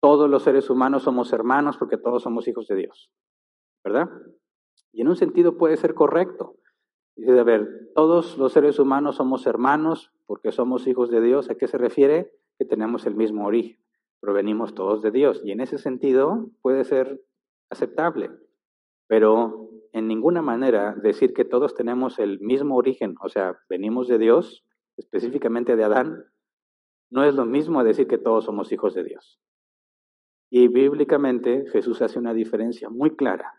Todos 0.00 0.30
los 0.30 0.42
seres 0.42 0.70
humanos 0.70 1.02
somos 1.02 1.32
hermanos 1.32 1.76
porque 1.76 1.96
todos 1.96 2.22
somos 2.22 2.46
hijos 2.46 2.66
de 2.68 2.76
Dios, 2.76 3.10
¿verdad? 3.84 4.08
Y 4.92 5.02
en 5.02 5.08
un 5.08 5.16
sentido 5.16 5.56
puede 5.56 5.76
ser 5.76 5.94
correcto. 5.94 6.56
Dice, 7.16 7.38
a 7.38 7.44
ver, 7.44 7.90
todos 7.94 8.38
los 8.38 8.52
seres 8.52 8.78
humanos 8.78 9.16
somos 9.16 9.46
hermanos 9.46 10.12
porque 10.26 10.52
somos 10.52 10.86
hijos 10.86 11.10
de 11.10 11.20
Dios. 11.20 11.50
¿A 11.50 11.56
qué 11.56 11.66
se 11.66 11.78
refiere? 11.78 12.32
Que 12.58 12.64
tenemos 12.64 13.06
el 13.06 13.16
mismo 13.16 13.46
origen, 13.46 13.78
provenimos 14.20 14.74
todos 14.74 15.02
de 15.02 15.10
Dios. 15.10 15.40
Y 15.44 15.50
en 15.50 15.60
ese 15.60 15.78
sentido 15.78 16.48
puede 16.62 16.84
ser 16.84 17.20
aceptable, 17.70 18.30
pero 19.08 19.68
en 19.92 20.06
ninguna 20.06 20.42
manera 20.42 20.94
decir 20.94 21.34
que 21.34 21.44
todos 21.44 21.74
tenemos 21.74 22.18
el 22.18 22.38
mismo 22.40 22.76
origen, 22.76 23.16
o 23.20 23.28
sea, 23.28 23.58
venimos 23.68 24.06
de 24.06 24.18
Dios, 24.18 24.64
específicamente 24.96 25.76
de 25.76 25.84
Adán, 25.84 26.24
no 27.10 27.24
es 27.24 27.34
lo 27.34 27.46
mismo 27.46 27.82
decir 27.84 28.06
que 28.06 28.18
todos 28.18 28.44
somos 28.44 28.70
hijos 28.70 28.94
de 28.94 29.04
Dios. 29.04 29.40
Y 30.50 30.68
bíblicamente 30.68 31.66
Jesús 31.70 32.00
hace 32.02 32.18
una 32.18 32.32
diferencia 32.32 32.88
muy 32.88 33.14
clara 33.16 33.54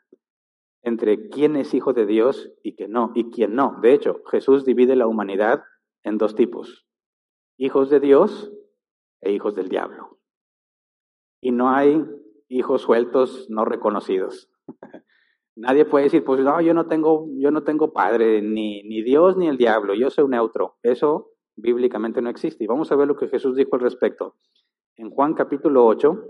entre 0.81 1.29
quién 1.29 1.55
es 1.55 1.73
hijo 1.73 1.93
de 1.93 2.05
Dios 2.05 2.51
y 2.63 2.75
quién 2.75 2.91
no, 2.91 3.11
y 3.13 3.29
quién 3.31 3.53
no. 3.53 3.79
De 3.81 3.93
hecho, 3.93 4.21
Jesús 4.31 4.65
divide 4.65 4.95
la 4.95 5.07
humanidad 5.07 5.63
en 6.03 6.17
dos 6.17 6.35
tipos, 6.35 6.87
hijos 7.57 7.89
de 7.89 7.99
Dios 7.99 8.51
e 9.21 9.31
hijos 9.31 9.55
del 9.55 9.69
diablo. 9.69 10.19
Y 11.41 11.51
no 11.51 11.69
hay 11.69 12.03
hijos 12.47 12.81
sueltos 12.81 13.47
no 13.49 13.65
reconocidos. 13.65 14.49
Nadie 15.55 15.85
puede 15.85 16.05
decir, 16.05 16.23
pues 16.23 16.39
no, 16.39 16.61
yo 16.61 16.73
no 16.73 16.87
tengo, 16.87 17.27
yo 17.37 17.51
no 17.51 17.63
tengo 17.63 17.91
padre, 17.91 18.41
ni, 18.41 18.81
ni 18.83 19.03
Dios 19.03 19.35
ni 19.35 19.47
el 19.47 19.57
diablo, 19.57 19.93
yo 19.93 20.09
soy 20.09 20.27
neutro. 20.29 20.77
Eso 20.83 21.31
bíblicamente 21.57 22.21
no 22.21 22.29
existe. 22.29 22.63
Y 22.63 22.67
vamos 22.67 22.91
a 22.91 22.95
ver 22.95 23.07
lo 23.07 23.17
que 23.17 23.27
Jesús 23.27 23.55
dijo 23.57 23.75
al 23.75 23.81
respecto. 23.81 24.35
En 24.95 25.09
Juan 25.09 25.33
capítulo 25.33 25.85
8, 25.85 26.23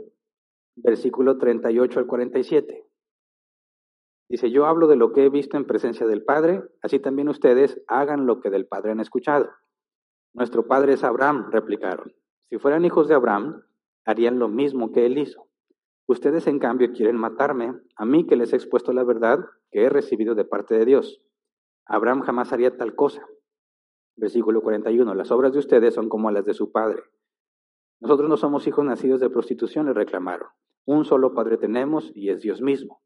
versículo 0.84 1.38
38 1.38 2.00
al 2.00 2.08
47. 2.08 2.86
Dice, 4.30 4.52
yo 4.52 4.66
hablo 4.66 4.88
de 4.88 4.96
lo 4.96 5.12
que 5.12 5.26
he 5.26 5.30
visto 5.30 5.58
en 5.58 5.66
presencia 5.66 6.06
del 6.06 6.24
Padre, 6.24 6.62
así 6.82 7.00
también 7.00 7.30
ustedes 7.30 7.82
hagan 7.88 8.28
lo 8.28 8.42
que 8.42 8.52
del 8.52 8.68
Padre 8.68 8.92
han 8.92 9.00
escuchado. 9.00 9.50
Nuestro 10.34 10.68
Padre 10.68 10.94
es 10.94 11.04
Abraham, 11.04 11.50
replicaron. 11.52 12.14
Si 12.50 12.58
fueran 12.60 12.86
hijos 12.86 13.08
de 13.08 13.16
Abraham, 13.16 13.64
harían 14.06 14.38
lo 14.38 14.48
mismo 14.48 14.92
que 14.92 15.06
él 15.06 15.18
hizo. 15.18 15.48
Ustedes, 16.08 16.48
en 16.48 16.60
cambio, 16.60 16.92
quieren 16.92 17.18
matarme, 17.18 17.74
a 17.96 18.06
mí 18.06 18.26
que 18.26 18.36
les 18.36 18.54
he 18.54 18.56
expuesto 18.56 18.94
la 18.94 19.04
verdad 19.04 19.46
que 19.72 19.84
he 19.84 19.90
recibido 19.90 20.36
de 20.36 20.46
parte 20.46 20.76
de 20.76 20.86
Dios. 20.86 21.22
Abraham 21.86 22.22
jamás 22.22 22.54
haría 22.54 22.78
tal 22.78 22.96
cosa. 22.96 23.26
Versículo 24.16 24.62
41. 24.62 25.14
Las 25.16 25.32
obras 25.32 25.54
de 25.54 25.60
ustedes 25.60 25.94
son 25.94 26.10
como 26.10 26.30
las 26.32 26.46
de 26.46 26.54
su 26.54 26.72
padre. 26.72 27.04
Nosotros 28.00 28.30
no 28.30 28.38
somos 28.38 28.66
hijos 28.68 28.86
nacidos 28.86 29.20
de 29.20 29.30
prostitución, 29.30 29.86
le 29.86 29.94
reclamaron. 29.94 30.50
Un 30.86 31.06
solo 31.06 31.34
padre 31.34 31.58
tenemos 31.58 32.12
y 32.16 32.30
es 32.30 32.42
Dios 32.42 32.62
mismo. 32.62 33.02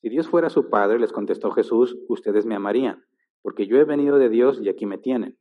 Si 0.00 0.08
Dios 0.08 0.28
fuera 0.28 0.48
su 0.48 0.70
Padre, 0.70 0.98
les 0.98 1.12
contestó 1.12 1.50
Jesús, 1.50 1.98
ustedes 2.08 2.46
me 2.46 2.54
amarían, 2.54 3.04
porque 3.42 3.66
yo 3.66 3.76
he 3.76 3.84
venido 3.84 4.18
de 4.18 4.30
Dios 4.30 4.58
y 4.62 4.70
aquí 4.70 4.86
me 4.86 4.96
tienen. 4.96 5.36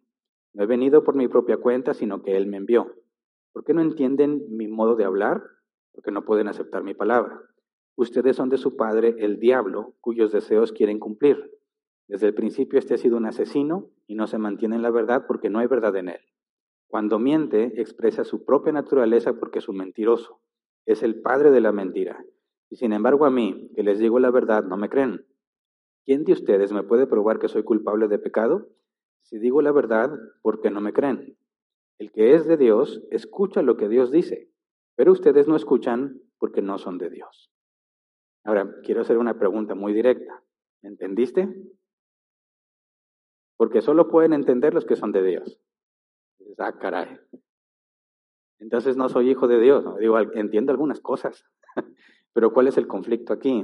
No 0.54 0.64
he 0.64 0.68
venido 0.68 1.06
por 1.06 1.16
mi 1.16 1.30
propia 1.30 1.58
cuenta, 1.58 1.94
sino 1.94 2.24
que 2.24 2.36
Él 2.36 2.48
me 2.48 2.58
envió. 2.58 2.94
¿Por 3.54 3.64
qué 3.64 3.74
no 3.74 3.82
entienden 3.82 4.44
mi 4.50 4.68
modo 4.68 4.96
de 4.96 5.06
hablar? 5.06 5.44
Porque 5.94 6.12
no 6.12 6.26
pueden 6.26 6.50
aceptar 6.50 6.84
mi 6.84 6.94
palabra. 6.94 7.42
Ustedes 7.96 8.36
son 8.36 8.50
de 8.50 8.58
su 8.58 8.76
padre, 8.76 9.16
el 9.20 9.40
diablo, 9.40 9.96
cuyos 10.02 10.32
deseos 10.32 10.74
quieren 10.74 11.00
cumplir. 11.00 11.58
Desde 12.08 12.28
el 12.28 12.34
principio 12.34 12.80
este 12.80 12.96
ha 12.96 12.98
sido 12.98 13.16
un 13.16 13.28
asesino 13.28 13.90
y 14.08 14.16
no 14.16 14.28
se 14.28 14.40
mantiene 14.40 14.76
en 14.76 14.82
la 14.82 14.92
verdad 14.92 15.26
porque 15.26 15.50
no 15.50 15.60
hay 15.60 15.68
verdad 15.68 15.96
en 15.96 16.10
él. 16.10 16.20
Cuando 16.90 17.20
miente, 17.20 17.80
expresa 17.80 18.24
su 18.24 18.44
propia 18.44 18.74
naturaleza 18.74 19.34
porque 19.40 19.60
es 19.60 19.70
un 19.70 19.78
mentiroso. 19.78 20.42
Es 20.86 21.04
el 21.04 21.22
padre 21.22 21.52
de 21.52 21.62
la 21.62 21.72
mentira 21.72 22.26
y 22.70 22.76
sin 22.76 22.94
embargo 22.94 23.26
a 23.26 23.32
mí, 23.32 23.72
que 23.76 23.84
les 23.84 24.00
digo 24.00 24.20
la 24.20 24.32
verdad, 24.32 24.64
no 24.64 24.78
me 24.78 24.90
creen. 24.90 25.26
¿Quién 26.06 26.24
de 26.24 26.34
ustedes 26.34 26.72
me 26.72 26.84
puede 26.84 27.08
probar 27.08 27.40
que 27.40 27.48
soy 27.48 27.64
culpable 27.64 28.08
de 28.08 28.20
pecado? 28.20 28.70
Si 29.24 29.40
digo 29.40 29.62
la 29.62 29.72
verdad, 29.72 30.12
¿por 30.42 30.62
qué 30.62 30.70
no 30.70 30.82
me 30.82 30.94
creen? 30.94 31.38
El 31.98 32.12
que 32.12 32.36
es 32.36 32.48
de 32.48 32.58
Dios, 32.58 33.04
escucha 33.12 33.62
lo 33.62 33.76
que 33.76 33.90
Dios 33.90 34.12
dice, 34.12 34.52
pero 34.96 35.12
ustedes 35.12 35.48
no 35.48 35.56
escuchan 35.56 36.22
porque 36.38 36.62
no 36.62 36.78
son 36.78 36.98
de 36.98 37.10
Dios. 37.10 37.52
Ahora, 38.44 38.76
quiero 38.84 39.02
hacer 39.02 39.18
una 39.18 39.38
pregunta 39.38 39.76
muy 39.76 39.94
directa. 39.94 40.44
¿Entendiste? 40.82 41.54
Porque 43.58 43.82
solo 43.82 44.08
pueden 44.08 44.32
entender 44.32 44.74
los 44.74 44.86
que 44.86 44.96
son 44.96 45.12
de 45.12 45.24
Dios. 45.24 45.60
Ah, 46.58 46.78
caray. 46.78 47.20
Entonces 48.60 48.98
no 48.98 49.10
soy 49.10 49.30
hijo 49.30 49.48
de 49.48 49.60
Dios. 49.60 49.86
Digo, 50.00 50.20
entiendo 50.20 50.72
algunas 50.72 51.00
cosas. 51.00 51.46
Pero 52.34 52.52
¿cuál 52.54 52.68
es 52.68 52.78
el 52.78 52.88
conflicto 52.88 53.34
aquí? 53.34 53.64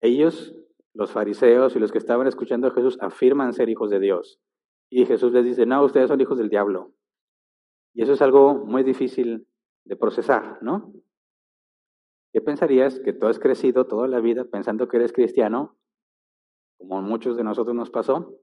Ellos, 0.00 0.54
los 0.94 1.10
fariseos 1.10 1.74
y 1.74 1.78
los 1.78 1.92
que 1.92 1.98
estaban 1.98 2.26
escuchando 2.26 2.68
a 2.68 2.72
Jesús, 2.72 2.98
afirman 3.00 3.52
ser 3.52 3.68
hijos 3.68 3.90
de 3.90 4.00
Dios. 4.00 4.40
Y 4.90 5.06
Jesús 5.06 5.32
les 5.32 5.44
dice, 5.44 5.64
no, 5.64 5.82
ustedes 5.84 6.08
son 6.08 6.20
hijos 6.20 6.38
del 6.38 6.50
diablo. 6.50 6.92
Y 7.94 8.02
eso 8.02 8.12
es 8.12 8.22
algo 8.22 8.54
muy 8.54 8.82
difícil 8.82 9.46
de 9.84 9.96
procesar, 9.96 10.58
¿no? 10.62 10.92
¿Qué 12.32 12.40
pensarías 12.40 12.98
que 13.00 13.12
tú 13.12 13.26
has 13.26 13.38
crecido 13.38 13.86
toda 13.86 14.08
la 14.08 14.20
vida 14.20 14.44
pensando 14.44 14.88
que 14.88 14.96
eres 14.96 15.12
cristiano, 15.12 15.76
como 16.78 17.02
muchos 17.02 17.36
de 17.36 17.44
nosotros 17.44 17.76
nos 17.76 17.90
pasó, 17.90 18.38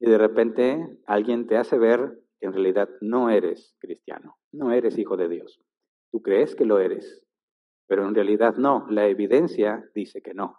y 0.00 0.10
de 0.10 0.18
repente 0.18 0.98
alguien 1.06 1.46
te 1.46 1.56
hace 1.56 1.78
ver 1.78 2.20
que 2.38 2.46
en 2.46 2.52
realidad 2.52 2.88
no 3.00 3.30
eres 3.30 3.76
cristiano, 3.78 4.36
no 4.52 4.72
eres 4.72 4.98
hijo 4.98 5.16
de 5.16 5.28
Dios. 5.28 5.60
Tú 6.10 6.22
crees 6.22 6.54
que 6.54 6.64
lo 6.64 6.78
eres, 6.78 7.24
pero 7.86 8.06
en 8.06 8.14
realidad 8.14 8.56
no, 8.56 8.86
la 8.90 9.06
evidencia 9.06 9.88
dice 9.94 10.22
que 10.22 10.34
no. 10.34 10.58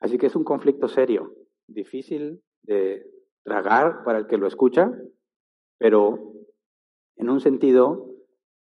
Así 0.00 0.18
que 0.18 0.26
es 0.26 0.36
un 0.36 0.44
conflicto 0.44 0.88
serio, 0.88 1.34
difícil 1.66 2.42
de 2.62 3.06
tragar 3.44 4.02
para 4.04 4.18
el 4.18 4.26
que 4.26 4.38
lo 4.38 4.46
escucha, 4.46 4.90
pero 5.78 6.32
en 7.16 7.28
un 7.28 7.40
sentido 7.40 8.10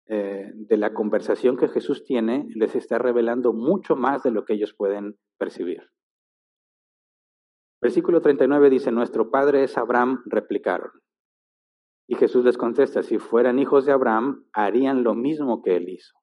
eh, 0.07 0.51
de 0.53 0.77
la 0.77 0.93
conversación 0.93 1.55
que 1.55 1.69
Jesús 1.69 2.03
tiene, 2.03 2.47
les 2.55 2.75
está 2.75 2.97
revelando 2.97 3.53
mucho 3.53 3.95
más 3.95 4.23
de 4.23 4.31
lo 4.31 4.43
que 4.43 4.53
ellos 4.53 4.73
pueden 4.73 5.17
percibir. 5.37 5.83
Versículo 7.81 8.21
39 8.21 8.69
dice, 8.69 8.91
nuestro 8.91 9.31
padre 9.31 9.63
es 9.63 9.77
Abraham, 9.77 10.23
replicaron. 10.25 10.91
Y 12.07 12.15
Jesús 12.15 12.43
les 12.43 12.57
contesta, 12.57 13.03
si 13.03 13.19
fueran 13.19 13.59
hijos 13.59 13.85
de 13.85 13.91
Abraham, 13.91 14.45
harían 14.51 15.03
lo 15.03 15.13
mismo 15.13 15.61
que 15.61 15.75
él 15.75 15.89
hizo. 15.89 16.15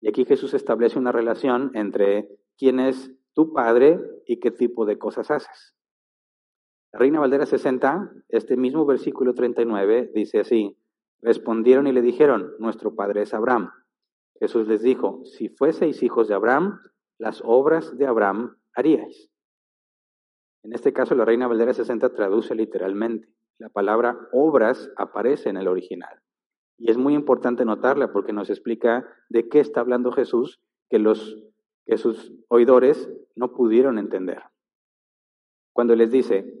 Y 0.00 0.08
aquí 0.08 0.24
Jesús 0.24 0.54
establece 0.54 0.98
una 0.98 1.12
relación 1.12 1.70
entre 1.74 2.28
quién 2.58 2.80
es 2.80 3.12
tu 3.34 3.52
padre 3.52 4.00
y 4.26 4.40
qué 4.40 4.50
tipo 4.50 4.84
de 4.84 4.98
cosas 4.98 5.30
haces. 5.30 5.76
La 6.92 6.98
Reina 6.98 7.20
Valdera 7.20 7.46
60, 7.46 8.12
este 8.28 8.56
mismo 8.56 8.84
versículo 8.84 9.34
39, 9.34 10.10
dice 10.14 10.40
así, 10.40 10.76
respondieron 11.22 11.86
y 11.86 11.92
le 11.92 12.02
dijeron, 12.02 12.52
nuestro 12.58 12.94
padre 12.94 13.22
es 13.22 13.32
Abraham. 13.32 13.70
Jesús 14.40 14.66
les 14.66 14.82
dijo, 14.82 15.22
si 15.24 15.48
fueseis 15.48 16.02
hijos 16.02 16.28
de 16.28 16.34
Abraham, 16.34 16.80
las 17.18 17.40
obras 17.44 17.96
de 17.96 18.06
Abraham 18.06 18.56
haríais. 18.74 19.31
En 20.62 20.72
este 20.72 20.92
caso, 20.92 21.14
la 21.14 21.24
Reina 21.24 21.48
Valdera 21.48 21.72
60 21.72 22.14
traduce 22.14 22.54
literalmente. 22.54 23.28
La 23.58 23.68
palabra 23.68 24.28
obras 24.32 24.90
aparece 24.96 25.48
en 25.48 25.56
el 25.56 25.68
original. 25.68 26.20
Y 26.78 26.90
es 26.90 26.96
muy 26.96 27.14
importante 27.14 27.64
notarla 27.64 28.12
porque 28.12 28.32
nos 28.32 28.50
explica 28.50 29.06
de 29.28 29.48
qué 29.48 29.60
está 29.60 29.80
hablando 29.80 30.12
Jesús 30.12 30.60
que, 30.88 30.98
los, 30.98 31.36
que 31.86 31.96
sus 31.96 32.32
oidores 32.48 33.10
no 33.34 33.52
pudieron 33.52 33.98
entender. 33.98 34.42
Cuando 35.72 35.96
les 35.96 36.10
dice, 36.10 36.52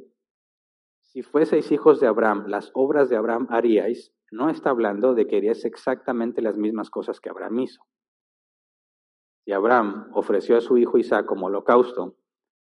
si 1.00 1.22
fueseis 1.22 1.70
hijos 1.72 2.00
de 2.00 2.06
Abraham, 2.06 2.46
las 2.46 2.70
obras 2.74 3.08
de 3.08 3.16
Abraham 3.16 3.46
haríais, 3.50 4.14
no 4.30 4.48
está 4.48 4.70
hablando 4.70 5.14
de 5.14 5.26
que 5.26 5.36
haríais 5.36 5.64
exactamente 5.64 6.40
las 6.40 6.56
mismas 6.56 6.88
cosas 6.88 7.20
que 7.20 7.28
Abraham 7.28 7.60
hizo. 7.60 7.82
Si 9.44 9.52
Abraham 9.52 10.08
ofreció 10.14 10.56
a 10.56 10.60
su 10.60 10.78
hijo 10.78 10.98
Isaac 10.98 11.26
como 11.26 11.46
holocausto, 11.46 12.16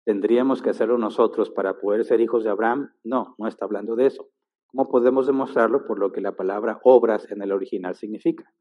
¿tendríamos 0.05 0.63
que 0.63 0.71
hacerlo 0.71 0.99
nosotros 0.99 1.51
para 1.51 1.79
poder 1.79 2.05
ser 2.05 2.21
hijos 2.21 2.45
de 2.45 2.51
Abraham? 2.51 2.93
No, 3.03 3.35
no 3.39 3.49
está 3.49 3.65
hablando 3.65 3.97
de 3.97 4.07
eso. 4.07 4.29
¿Cómo 4.69 4.89
podemos 4.89 5.27
demostrarlo? 5.27 5.87
Por 5.87 5.99
lo 5.99 6.13
que 6.13 6.21
la 6.21 6.37
palabra 6.37 6.81
obras 6.83 7.31
en 7.31 7.43
el 7.43 7.53
original 7.53 7.95
significa. 7.95 8.53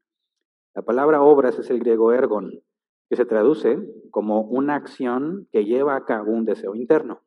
La 0.74 0.82
palabra 0.82 1.22
obras 1.22 1.58
es 1.58 1.70
el 1.70 1.80
griego 1.80 2.12
ergon, 2.12 2.62
que 3.08 3.16
se 3.16 3.24
traduce 3.24 3.78
como 4.10 4.42
una 4.42 4.74
acción 4.74 5.48
que 5.52 5.64
lleva 5.64 5.96
a 5.96 6.04
cabo 6.04 6.32
un 6.32 6.44
deseo 6.44 6.74
interno. 6.74 7.22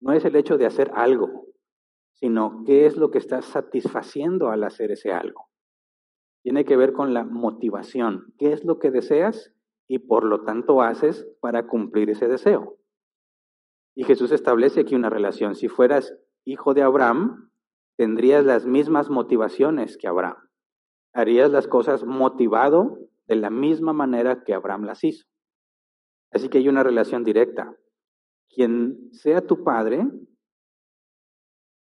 No 0.00 0.12
es 0.12 0.24
el 0.24 0.34
hecho 0.36 0.56
de 0.56 0.66
hacer 0.66 0.90
algo, 0.94 1.46
sino 2.14 2.64
qué 2.64 2.86
es 2.86 2.96
lo 2.96 3.10
que 3.10 3.18
estás 3.18 3.44
satisfaciendo 3.44 4.50
al 4.50 4.64
hacer 4.64 4.90
ese 4.90 5.12
algo. 5.12 5.48
Tiene 6.42 6.64
que 6.64 6.76
ver 6.76 6.92
con 6.92 7.12
la 7.12 7.24
motivación, 7.24 8.32
qué 8.38 8.52
es 8.52 8.64
lo 8.64 8.78
que 8.78 8.90
deseas 8.90 9.52
y 9.90 9.98
por 9.98 10.22
lo 10.22 10.44
tanto 10.44 10.82
haces 10.82 11.26
para 11.40 11.66
cumplir 11.66 12.10
ese 12.10 12.28
deseo. 12.28 12.78
Y 13.96 14.04
Jesús 14.04 14.30
establece 14.30 14.82
aquí 14.82 14.94
una 14.94 15.10
relación. 15.10 15.56
Si 15.56 15.66
fueras 15.66 16.16
hijo 16.44 16.74
de 16.74 16.82
Abraham, 16.82 17.50
tendrías 17.96 18.44
las 18.44 18.66
mismas 18.66 19.10
motivaciones 19.10 19.98
que 19.98 20.06
Abraham. 20.06 20.36
Harías 21.12 21.50
las 21.50 21.66
cosas 21.66 22.04
motivado 22.04 22.98
de 23.26 23.34
la 23.34 23.50
misma 23.50 23.92
manera 23.92 24.44
que 24.44 24.54
Abraham 24.54 24.84
las 24.84 25.02
hizo. 25.02 25.26
Así 26.30 26.48
que 26.48 26.58
hay 26.58 26.68
una 26.68 26.84
relación 26.84 27.24
directa. 27.24 27.76
Quien 28.48 29.12
sea 29.12 29.44
tu 29.44 29.64
padre, 29.64 30.08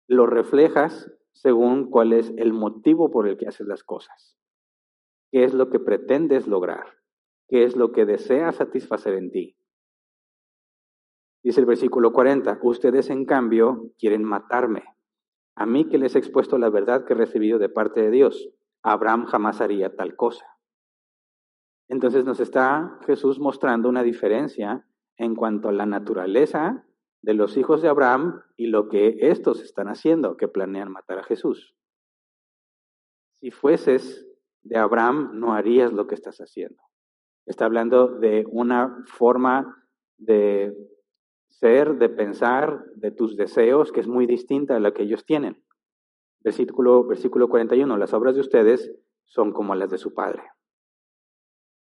lo 0.09 0.25
reflejas 0.25 1.09
según 1.31 1.89
cuál 1.89 2.11
es 2.11 2.33
el 2.35 2.51
motivo 2.51 3.09
por 3.09 3.25
el 3.25 3.37
que 3.37 3.47
haces 3.47 3.67
las 3.67 3.85
cosas. 3.85 4.37
¿Qué 5.31 5.45
es 5.45 5.53
lo 5.53 5.69
que 5.69 5.79
pretendes 5.79 6.45
lograr? 6.45 7.04
¿Qué 7.47 7.63
es 7.63 7.75
lo 7.75 7.91
que 7.91 8.05
deseas 8.05 8.55
satisfacer 8.55 9.13
en 9.13 9.31
ti? 9.31 9.57
Dice 11.43 11.59
el 11.59 11.65
versículo 11.65 12.11
40, 12.11 12.59
ustedes 12.63 13.09
en 13.09 13.25
cambio 13.25 13.91
quieren 13.99 14.23
matarme, 14.23 14.83
a 15.55 15.65
mí 15.65 15.87
que 15.87 15.97
les 15.97 16.15
he 16.15 16.19
expuesto 16.19 16.57
la 16.57 16.69
verdad 16.69 17.05
que 17.05 17.13
he 17.13 17.17
recibido 17.17 17.59
de 17.59 17.69
parte 17.69 18.01
de 18.01 18.11
Dios. 18.11 18.49
Abraham 18.83 19.25
jamás 19.25 19.61
haría 19.61 19.95
tal 19.95 20.15
cosa. 20.15 20.45
Entonces 21.87 22.25
nos 22.25 22.39
está 22.39 22.99
Jesús 23.05 23.39
mostrando 23.39 23.87
una 23.87 24.03
diferencia 24.03 24.85
en 25.17 25.35
cuanto 25.35 25.69
a 25.69 25.71
la 25.71 25.85
naturaleza 25.85 26.85
de 27.21 27.33
los 27.33 27.57
hijos 27.57 27.81
de 27.81 27.87
Abraham 27.87 28.41
y 28.57 28.67
lo 28.67 28.89
que 28.89 29.17
estos 29.21 29.61
están 29.61 29.87
haciendo, 29.87 30.35
que 30.35 30.47
planean 30.47 30.91
matar 30.91 31.19
a 31.19 31.23
Jesús. 31.23 31.75
Si 33.35 33.51
fueses 33.51 34.27
de 34.63 34.77
Abraham, 34.77 35.31
no 35.39 35.53
harías 35.53 35.93
lo 35.93 36.05
que 36.07 36.15
estás 36.15 36.39
haciendo. 36.39 36.81
Está 37.45 37.65
hablando 37.65 38.07
de 38.07 38.45
una 38.49 39.03
forma 39.05 39.87
de 40.17 40.73
ser, 41.49 41.97
de 41.97 42.09
pensar, 42.09 42.83
de 42.95 43.11
tus 43.11 43.37
deseos, 43.37 43.91
que 43.91 43.99
es 43.99 44.07
muy 44.07 44.25
distinta 44.25 44.75
a 44.75 44.79
la 44.79 44.93
que 44.93 45.03
ellos 45.03 45.25
tienen. 45.25 45.63
Versículo, 46.41 47.05
versículo 47.05 47.49
41, 47.49 47.97
las 47.97 48.13
obras 48.13 48.35
de 48.35 48.41
ustedes 48.41 48.91
son 49.25 49.51
como 49.51 49.75
las 49.75 49.89
de 49.89 49.97
su 49.97 50.13
padre. 50.13 50.43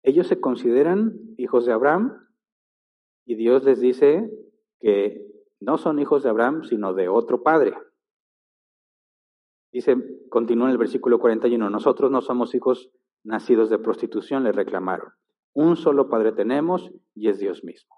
Ellos 0.03 0.29
se 0.29 0.41
consideran 0.41 1.19
hijos 1.37 1.67
de 1.67 1.73
Abraham 1.73 2.27
y 3.27 3.35
Dios 3.35 3.65
les 3.65 3.81
dice 3.81 4.31
que 4.81 5.27
no 5.61 5.79
son 5.79 5.99
hijos 5.99 6.23
de 6.23 6.31
Abraham, 6.31 6.63
sino 6.65 6.95
de 6.95 7.09
otro 7.09 7.43
padre. 7.43 7.77
Dice, 9.73 9.97
continúa 10.31 10.67
en 10.67 10.73
el 10.73 10.79
versículo 10.79 11.19
41, 11.19 11.69
nosotros 11.71 12.11
no 12.11 12.23
somos 12.23 12.55
hijos 12.55 12.93
nacidos 13.25 13.69
de 13.69 13.79
prostitución, 13.79 14.45
le 14.45 14.53
reclamaron. 14.53 15.13
Un 15.57 15.77
solo 15.77 16.11
padre 16.11 16.33
tenemos 16.33 16.93
y 17.15 17.31
es 17.31 17.39
Dios 17.39 17.65
mismo. 17.65 17.97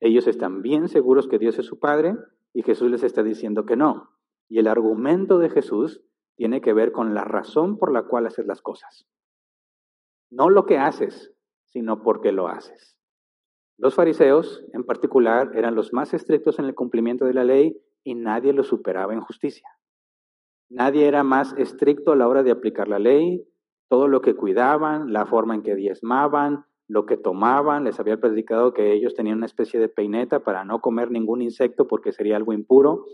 Ellos 0.00 0.26
están 0.26 0.60
bien 0.60 0.88
seguros 0.88 1.28
que 1.28 1.38
Dios 1.38 1.56
es 1.60 1.66
su 1.66 1.78
padre 1.78 2.16
y 2.52 2.64
Jesús 2.64 2.90
les 2.90 3.04
está 3.04 3.22
diciendo 3.22 3.64
que 3.64 3.76
no. 3.76 4.10
Y 4.48 4.58
el 4.58 4.66
argumento 4.66 5.38
de 5.38 5.50
Jesús 5.50 6.02
tiene 6.34 6.60
que 6.60 6.72
ver 6.72 6.90
con 6.90 7.14
la 7.14 7.22
razón 7.22 7.78
por 7.78 7.92
la 7.92 8.08
cual 8.08 8.26
haces 8.26 8.44
las 8.44 8.60
cosas. 8.60 9.06
No 10.32 10.50
lo 10.50 10.66
que 10.66 10.78
haces, 10.78 11.32
sino 11.66 12.02
porque 12.02 12.32
lo 12.32 12.48
haces. 12.48 12.98
Los 13.76 13.94
fariseos, 13.94 14.64
en 14.72 14.82
particular, 14.82 15.52
eran 15.54 15.76
los 15.76 15.92
más 15.92 16.12
estrictos 16.12 16.58
en 16.58 16.64
el 16.64 16.74
cumplimiento 16.74 17.24
de 17.24 17.34
la 17.34 17.44
ley 17.44 17.80
y 18.02 18.16
nadie 18.16 18.52
los 18.52 18.66
superaba 18.66 19.14
en 19.14 19.20
justicia. 19.20 19.68
Nadie 20.68 21.06
era 21.06 21.22
más 21.22 21.56
estricto 21.56 22.10
a 22.10 22.16
la 22.16 22.26
hora 22.26 22.42
de 22.42 22.50
aplicar 22.50 22.88
la 22.88 22.98
ley, 22.98 23.46
todo 23.88 24.08
lo 24.08 24.20
que 24.20 24.34
cuidaban, 24.34 25.12
la 25.12 25.26
forma 25.26 25.54
en 25.54 25.62
que 25.62 25.74
diezmaban, 25.74 26.64
lo 26.88 27.04
que 27.04 27.16
tomaban, 27.16 27.84
les 27.84 28.00
había 28.00 28.18
predicado 28.18 28.72
que 28.72 28.92
ellos 28.92 29.14
tenían 29.14 29.38
una 29.38 29.46
especie 29.46 29.78
de 29.78 29.88
peineta 29.88 30.40
para 30.40 30.64
no 30.64 30.80
comer 30.80 31.10
ningún 31.10 31.42
insecto 31.42 31.86
porque 31.86 32.12
sería 32.12 32.36
algo 32.36 32.52
impuro. 32.52 33.04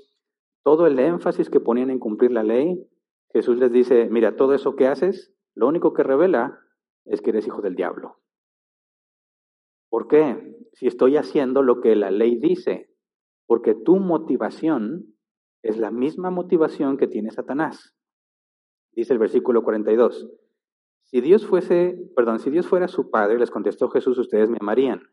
Todo 0.62 0.86
el 0.86 0.98
énfasis 0.98 1.50
que 1.50 1.60
ponían 1.60 1.90
en 1.90 1.98
cumplir 1.98 2.30
la 2.30 2.44
ley, 2.44 2.88
Jesús 3.32 3.58
les 3.58 3.72
dice, 3.72 4.08
mira, 4.10 4.36
todo 4.36 4.54
eso 4.54 4.76
que 4.76 4.86
haces, 4.86 5.34
lo 5.54 5.66
único 5.66 5.92
que 5.92 6.04
revela 6.04 6.60
es 7.04 7.20
que 7.20 7.30
eres 7.30 7.46
hijo 7.46 7.62
del 7.62 7.74
diablo. 7.74 8.18
¿Por 9.90 10.08
qué? 10.08 10.56
Si 10.72 10.86
estoy 10.86 11.16
haciendo 11.16 11.62
lo 11.62 11.80
que 11.80 11.94
la 11.96 12.10
ley 12.10 12.36
dice, 12.36 12.90
porque 13.46 13.74
tu 13.74 13.96
motivación 13.96 15.14
es 15.62 15.78
la 15.78 15.90
misma 15.90 16.30
motivación 16.30 16.96
que 16.96 17.06
tiene 17.06 17.30
Satanás. 17.30 17.94
Dice 18.92 19.12
el 19.12 19.18
versículo 19.18 19.62
42. 19.62 20.30
Si 21.14 21.20
Dios 21.20 21.46
fuese, 21.46 21.96
perdón, 22.16 22.40
si 22.40 22.50
Dios 22.50 22.66
fuera 22.66 22.88
su 22.88 23.08
padre, 23.08 23.38
les 23.38 23.52
contestó 23.52 23.88
Jesús, 23.88 24.18
ustedes 24.18 24.50
me 24.50 24.58
amarían, 24.60 25.12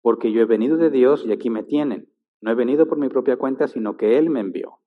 porque 0.00 0.30
yo 0.30 0.42
he 0.42 0.44
venido 0.44 0.76
de 0.76 0.90
Dios 0.90 1.26
y 1.26 1.32
aquí 1.32 1.50
me 1.50 1.64
tienen. 1.64 2.08
No 2.40 2.52
he 2.52 2.54
venido 2.54 2.86
por 2.86 2.98
mi 2.98 3.08
propia 3.08 3.36
cuenta, 3.36 3.66
sino 3.66 3.96
que 3.96 4.16
Él 4.16 4.30
me 4.30 4.38
envió. 4.38 4.78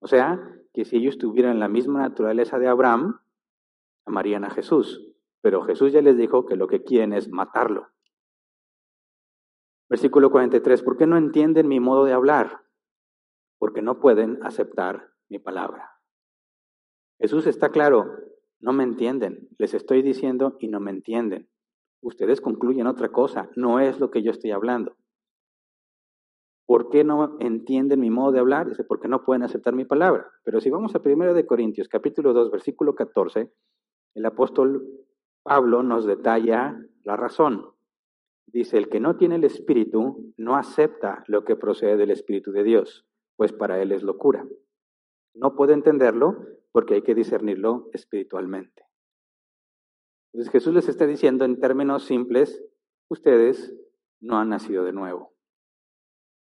O 0.00 0.06
sea, 0.06 0.38
que 0.74 0.84
si 0.84 0.98
ellos 0.98 1.16
tuvieran 1.16 1.60
la 1.60 1.68
misma 1.68 2.00
naturaleza 2.00 2.58
de 2.58 2.68
Abraham, 2.68 3.22
amarían 4.04 4.44
a 4.44 4.50
Jesús. 4.50 5.14
Pero 5.40 5.62
Jesús 5.62 5.92
ya 5.94 6.02
les 6.02 6.18
dijo 6.18 6.44
que 6.44 6.56
lo 6.56 6.66
que 6.66 6.84
quieren 6.84 7.14
es 7.14 7.30
matarlo. 7.30 7.88
Versículo 9.88 10.30
43, 10.30 10.82
¿por 10.82 10.98
qué 10.98 11.06
no 11.06 11.16
entienden 11.16 11.68
mi 11.68 11.80
modo 11.80 12.04
de 12.04 12.12
hablar? 12.12 12.66
Porque 13.58 13.80
no 13.80 13.98
pueden 13.98 14.44
aceptar 14.44 15.14
mi 15.30 15.38
palabra. 15.38 15.92
Jesús 17.18 17.46
está 17.46 17.70
claro, 17.70 18.10
no 18.60 18.72
me 18.72 18.84
entienden, 18.84 19.48
les 19.58 19.74
estoy 19.74 20.02
diciendo 20.02 20.56
y 20.60 20.68
no 20.68 20.80
me 20.80 20.90
entienden. 20.90 21.48
Ustedes 22.00 22.40
concluyen 22.40 22.86
otra 22.86 23.10
cosa, 23.10 23.50
no 23.56 23.80
es 23.80 24.00
lo 24.00 24.10
que 24.10 24.22
yo 24.22 24.30
estoy 24.30 24.50
hablando. 24.50 24.96
¿Por 26.66 26.90
qué 26.90 27.04
no 27.04 27.36
entienden 27.38 28.00
mi 28.00 28.10
modo 28.10 28.32
de 28.32 28.40
hablar? 28.40 28.68
Dice, 28.68 28.82
porque 28.82 29.06
no 29.06 29.24
pueden 29.24 29.44
aceptar 29.44 29.74
mi 29.74 29.84
palabra. 29.84 30.26
Pero 30.42 30.60
si 30.60 30.68
vamos 30.68 30.94
a 30.94 31.00
1 31.04 31.32
de 31.32 31.46
Corintios, 31.46 31.88
capítulo 31.88 32.32
2, 32.32 32.50
versículo 32.50 32.94
14, 32.96 33.52
el 34.14 34.26
apóstol 34.26 34.84
Pablo 35.44 35.84
nos 35.84 36.06
detalla 36.06 36.76
la 37.04 37.16
razón. 37.16 37.70
Dice, 38.46 38.78
el 38.78 38.88
que 38.88 38.98
no 38.98 39.16
tiene 39.16 39.36
el 39.36 39.44
Espíritu 39.44 40.32
no 40.36 40.56
acepta 40.56 41.22
lo 41.28 41.44
que 41.44 41.54
procede 41.54 41.96
del 41.96 42.10
Espíritu 42.10 42.50
de 42.50 42.64
Dios, 42.64 43.06
pues 43.36 43.52
para 43.52 43.80
él 43.80 43.92
es 43.92 44.02
locura. 44.02 44.44
No 45.36 45.54
puede 45.54 45.74
entenderlo 45.74 46.36
porque 46.72 46.94
hay 46.94 47.02
que 47.02 47.14
discernirlo 47.14 47.90
espiritualmente. 47.92 48.84
Entonces 50.32 50.50
Jesús 50.50 50.74
les 50.74 50.88
está 50.88 51.06
diciendo 51.06 51.44
en 51.44 51.60
términos 51.60 52.04
simples, 52.04 52.62
ustedes 53.08 53.74
no 54.20 54.38
han 54.38 54.48
nacido 54.48 54.84
de 54.84 54.92
nuevo. 54.92 55.34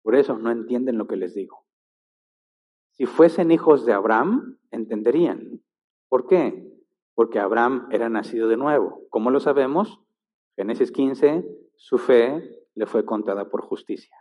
Por 0.03 0.15
eso 0.15 0.39
no 0.39 0.51
entienden 0.51 0.99
lo 0.99 1.07
que 1.07 1.17
les 1.17 1.35
digo. 1.35 1.65
Si 2.93 3.07
fuesen 3.07 3.51
hijos 3.51 3.85
de 3.85 3.93
Abraham, 3.93 4.59
entenderían. 4.71 5.63
¿Por 6.09 6.27
qué? 6.27 6.73
Porque 7.15 7.39
Abraham 7.39 7.89
era 7.91 8.09
nacido 8.09 8.49
de 8.49 8.57
nuevo. 8.57 9.03
¿Cómo 9.11 9.31
lo 9.31 9.41
sabemos? 9.41 10.01
Génesis 10.57 10.93
15, 10.93 11.45
su 11.77 11.99
fe 11.99 12.67
le 12.75 12.87
fue 12.87 13.05
contada 13.05 13.51
por 13.51 13.63
justicia. 13.63 14.17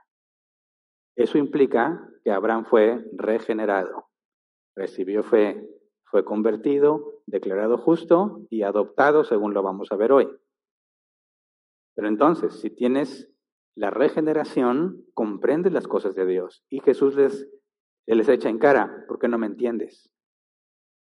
Eso 1.16 1.38
implica 1.38 2.10
que 2.24 2.32
Abraham 2.32 2.66
fue 2.66 3.06
regenerado, 3.14 4.05
recibió 4.76 5.24
fe, 5.24 5.68
fue 6.04 6.24
convertido, 6.24 7.22
declarado 7.26 7.78
justo 7.78 8.46
y 8.50 8.64
adoptado, 8.64 9.24
según 9.24 9.54
lo 9.54 9.64
vamos 9.64 9.92
a 9.92 9.96
ver 9.96 10.12
hoy. 10.12 10.30
Pero 11.96 12.08
entonces, 12.08 12.60
si 12.60 12.70
tienes 12.70 13.32
la 13.76 13.90
regeneración, 13.90 15.06
comprendes 15.14 15.74
las 15.74 15.88
cosas 15.88 16.16
de 16.16 16.26
Dios. 16.26 16.64
Y 16.70 16.80
Jesús 16.82 17.16
les, 17.16 17.50
les 18.06 18.30
echa 18.30 18.50
en 18.50 18.60
cara, 18.60 19.06
¿por 19.08 19.20
qué 19.20 19.28
no 19.28 19.38
me 19.38 19.48
entiendes? 19.48 20.12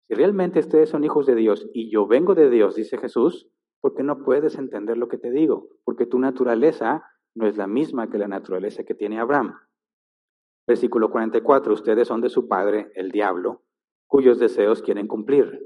Si 0.08 0.14
realmente 0.14 0.61
ustedes 0.61 0.90
son 0.90 1.04
hijos 1.04 1.26
de 1.26 1.35
Dios 1.35 1.68
y 1.72 1.90
yo 1.90 2.06
vengo 2.06 2.35
de 2.35 2.50
Dios, 2.50 2.74
dice 2.74 2.98
Jesús, 2.98 3.48
porque 3.80 4.02
no 4.02 4.22
puedes 4.22 4.56
entender 4.56 4.96
lo 4.96 5.08
que 5.08 5.18
te 5.18 5.30
digo, 5.30 5.68
porque 5.85 6.06
tu 6.06 6.18
naturaleza 6.18 7.04
no 7.35 7.46
es 7.46 7.56
la 7.56 7.66
misma 7.66 8.11
que 8.11 8.18
la 8.18 8.28
naturaleza 8.28 8.85
que 8.85 8.94
tiene 8.94 9.18
Abraham. 9.18 9.58
Versículo 10.66 11.11
44, 11.11 11.72
ustedes 11.72 12.09
son 12.09 12.20
de 12.20 12.29
su 12.29 12.48
padre, 12.48 12.90
el 12.94 13.11
diablo, 13.11 13.62
cuyos 14.07 14.38
deseos 14.38 14.83
quieren 14.83 15.09
cumplir. 15.09 15.61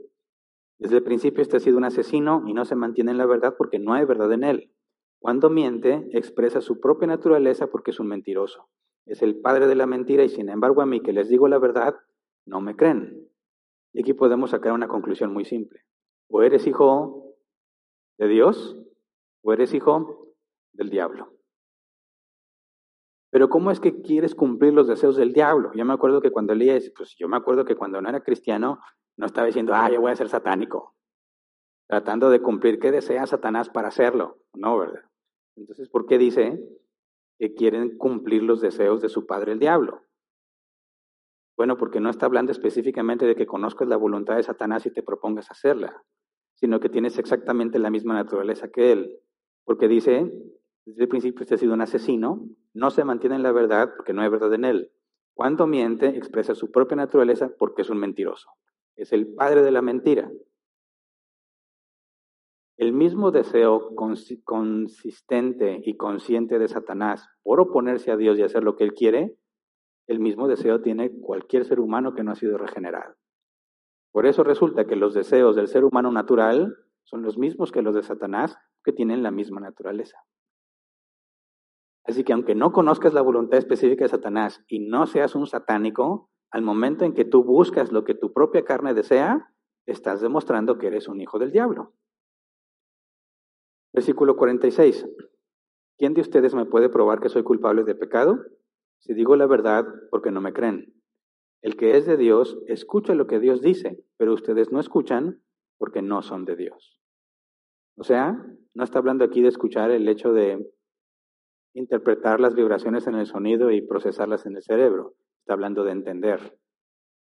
Desde 0.79 0.97
el 0.97 1.03
principio 1.03 1.43
este 1.43 1.57
ha 1.57 1.61
sido 1.61 1.79
un 1.79 1.85
asesino 1.85 2.43
y 2.47 2.55
no 2.55 2.65
se 2.65 2.77
mantiene 2.77 3.11
en 3.11 3.19
la 3.19 3.27
verdad 3.27 3.55
porque 3.57 3.79
no 3.79 3.95
hay 3.95 4.05
verdad 4.05 4.33
en 4.33 4.45
él. 4.45 4.73
Cuando 5.19 5.51
miente, 5.51 6.09
expresa 6.13 6.61
su 6.61 6.81
propia 6.81 7.09
naturaleza 7.09 7.69
porque 7.69 7.91
es 7.91 8.01
un 8.01 8.09
mentiroso. 8.09 8.69
Es 9.07 9.23
el 9.23 9.41
padre 9.41 9.67
de 9.67 9.75
la 9.75 9.87
mentira 9.87 10.25
y 10.25 10.29
sin 10.29 10.49
embargo 10.49 10.83
a 10.83 10.87
mí 10.87 11.01
que 11.01 11.13
les 11.13 11.29
digo 11.29 11.49
la 11.49 11.59
verdad, 11.59 11.97
no 12.47 12.61
me 12.61 12.77
creen. 12.77 13.29
Y 13.93 14.01
aquí 14.01 14.13
podemos 14.13 14.51
sacar 14.51 14.73
una 14.73 14.89
conclusión 14.89 15.33
muy 15.33 15.45
simple. 15.45 15.81
O 16.29 16.43
eres 16.43 16.67
hijo 16.67 17.35
de 18.19 18.29
Dios 18.29 18.77
o 19.43 19.53
eres 19.53 19.73
hijo 19.75 20.35
del 20.73 20.91
diablo. 20.91 21.36
Pero 23.31 23.49
¿cómo 23.49 23.71
es 23.71 23.81
que 23.81 24.01
quieres 24.03 24.35
cumplir 24.35 24.73
los 24.73 24.87
deseos 24.87 25.17
del 25.17 25.33
diablo? 25.33 25.73
Yo 25.75 25.85
me 25.85 25.95
acuerdo 25.95 26.21
que 26.21 26.31
cuando 26.31 26.55
leía, 26.55 26.79
pues 26.97 27.17
yo 27.19 27.29
me 27.29 27.37
acuerdo 27.37 27.65
que 27.65 27.77
cuando 27.77 28.01
no 28.01 28.09
era 28.09 28.23
cristiano, 28.23 28.81
no 29.17 29.27
estaba 29.27 29.47
diciendo, 29.47 29.73
ah, 29.75 29.91
yo 29.91 30.01
voy 30.01 30.13
a 30.13 30.17
ser 30.17 30.29
satánico, 30.29 30.95
tratando 31.89 32.31
de 32.31 32.41
cumplir 32.41 32.79
qué 32.79 32.91
desea 32.91 33.27
Satanás 33.27 33.69
para 33.69 33.89
hacerlo. 33.89 34.39
No, 34.55 34.79
¿verdad? 34.79 35.03
Entonces, 35.57 35.89
¿por 35.89 36.07
qué 36.07 36.19
dice 36.19 36.61
que 37.39 37.55
quieren 37.55 37.97
cumplir 37.97 38.43
los 38.43 38.61
deseos 38.61 39.01
de 39.01 39.09
su 39.09 39.27
padre 39.27 39.53
el 39.53 39.59
diablo? 39.59 40.03
Bueno, 41.57 41.79
porque 41.79 42.01
no 42.01 42.11
está 42.11 42.27
hablando 42.27 42.53
específicamente 42.53 43.27
de 43.27 43.35
que 43.35 43.47
conozcas 43.47 43.89
la 43.89 43.97
voluntad 43.97 44.37
de 44.37 44.43
Satanás 44.43 44.85
y 44.85 44.93
te 44.93 45.03
propongas 45.03 45.51
hacerla, 45.51 46.03
sino 46.55 46.81
que 46.81 46.91
tienes 46.91 47.19
exactamente 47.19 47.79
la 47.79 47.91
misma 47.91 48.15
naturaleza 48.15 48.69
que 48.69 48.93
él. 48.93 49.19
Porque 49.65 49.89
dice, 49.89 50.31
desde 50.87 51.03
el 51.03 51.09
principio 51.09 51.43
usted 51.43 51.57
ha 51.57 51.59
sido 51.59 51.75
un 51.75 51.81
asesino, 51.81 52.49
no 52.73 52.91
se 52.91 53.05
mantiene 53.05 53.35
en 53.35 53.43
la 53.43 53.51
verdad 53.51 53.93
porque 53.97 54.13
no 54.13 54.23
hay 54.23 54.29
verdad 54.29 54.55
en 54.55 54.65
él. 54.65 54.93
Cuando 55.35 55.67
miente, 55.67 56.07
expresa 56.07 56.55
su 56.55 56.71
propia 56.71 56.97
naturaleza 56.97 57.51
porque 57.59 57.83
es 57.83 57.91
un 57.91 57.99
mentiroso. 57.99 58.49
Es 58.95 59.13
el 59.13 59.35
padre 59.35 59.63
de 59.63 59.73
la 59.73 59.83
mentira. 59.83 60.31
El 62.79 62.93
mismo 62.93 63.33
deseo 63.33 63.95
consistente 64.45 65.81
y 65.85 65.97
consciente 65.97 66.59
de 66.59 66.69
Satanás 66.69 67.29
por 67.43 67.59
oponerse 67.59 68.13
a 68.13 68.17
Dios 68.17 68.39
y 68.39 68.43
hacer 68.43 68.63
lo 68.63 68.77
que 68.77 68.85
él 68.85 68.95
quiere, 68.95 69.37
el 70.07 70.21
mismo 70.21 70.47
deseo 70.47 70.83
tiene 70.83 71.11
cualquier 71.19 71.65
ser 71.65 71.81
humano 71.81 72.15
que 72.15 72.23
no 72.23 72.31
ha 72.31 72.37
sido 72.37 72.59
regenerado. 72.59 73.17
Por 74.13 74.25
eso 74.25 74.45
resulta 74.45 74.87
que 74.87 74.95
los 74.95 75.15
deseos 75.15 75.57
del 75.57 75.67
ser 75.67 75.85
humano 75.85 76.13
natural 76.13 76.77
son 77.03 77.23
los 77.23 77.39
mismos 77.39 77.73
que 77.73 77.83
los 77.83 77.95
de 77.95 78.05
Satanás, 78.05 78.57
que 78.85 78.93
tienen 78.93 79.25
la 79.25 79.33
misma 79.33 79.61
naturaleza. 79.61 80.19
Así 82.07 82.23
que 82.23 82.33
aunque 82.33 82.55
no 82.55 82.73
conozcas 82.73 83.15
la 83.15 83.23
voluntad 83.23 83.59
específica 83.59 84.05
de 84.05 84.11
Satanás 84.11 84.65
y 84.69 84.81
no 84.81 85.07
seas 85.07 85.35
un 85.35 85.47
satánico, 85.47 86.31
al 86.51 86.63
momento 86.63 87.05
en 87.05 87.15
que 87.15 87.25
tú 87.25 87.43
buscas 87.43 87.91
lo 87.91 88.05
que 88.05 88.15
tu 88.15 88.33
propia 88.33 88.65
carne 88.65 88.95
desea, 88.95 89.53
estás 89.87 90.21
demostrando 90.21 90.79
que 90.79 90.87
eres 90.87 91.09
un 91.09 91.21
hijo 91.21 91.39
del 91.39 91.51
diablo. 91.51 91.95
Versículo 93.93 94.37
46. 94.37 95.07
¿Quién 95.99 96.15
de 96.15 96.21
ustedes 96.21 96.55
me 96.55 96.67
puede 96.67 96.89
probar 96.89 97.21
que 97.21 97.29
soy 97.29 97.43
culpable 97.43 97.83
de 97.83 97.95
pecado? 97.95 98.45
Si 99.01 99.15
digo 99.15 99.35
la 99.37 99.47
verdad, 99.47 99.87
porque 100.11 100.31
no 100.31 100.41
me 100.41 100.53
creen. 100.53 100.95
El 101.63 101.77
que 101.77 101.97
es 101.97 102.07
de 102.07 102.17
Dios, 102.17 102.59
escucha 102.67 103.15
lo 103.15 103.27
que 103.27 103.41
Dios 103.41 103.63
dice, 103.63 104.05
pero 104.17 104.35
ustedes 104.35 104.71
no 104.71 104.79
escuchan 104.79 105.43
porque 105.79 106.03
no 106.03 106.23
son 106.23 106.45
de 106.45 106.55
Dios. 106.55 107.01
O 107.97 108.05
sea, 108.05 108.45
no 108.75 108.85
está 108.85 108.99
hablando 108.99 109.25
aquí 109.25 109.41
de 109.41 109.49
escuchar 109.49 109.91
el 109.91 110.07
hecho 110.09 110.33
de 110.33 110.71
interpretar 111.77 112.41
las 112.41 112.55
vibraciones 112.55 113.07
en 113.07 113.15
el 113.17 113.27
sonido 113.27 113.71
y 113.71 113.83
procesarlas 113.83 114.47
en 114.47 114.57
el 114.57 114.63
cerebro. 114.63 115.15
Está 115.41 115.53
hablando 115.53 115.85
de 115.85 115.93
entender. 115.93 116.59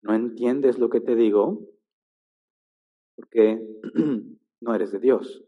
No 0.02 0.14
entiendes 0.14 0.78
lo 0.78 0.90
que 0.90 1.00
te 1.00 1.16
digo 1.16 1.61
porque 3.16 3.59
no 4.61 4.74
eres 4.74 4.92
de 4.92 4.98
Dios. 4.98 5.44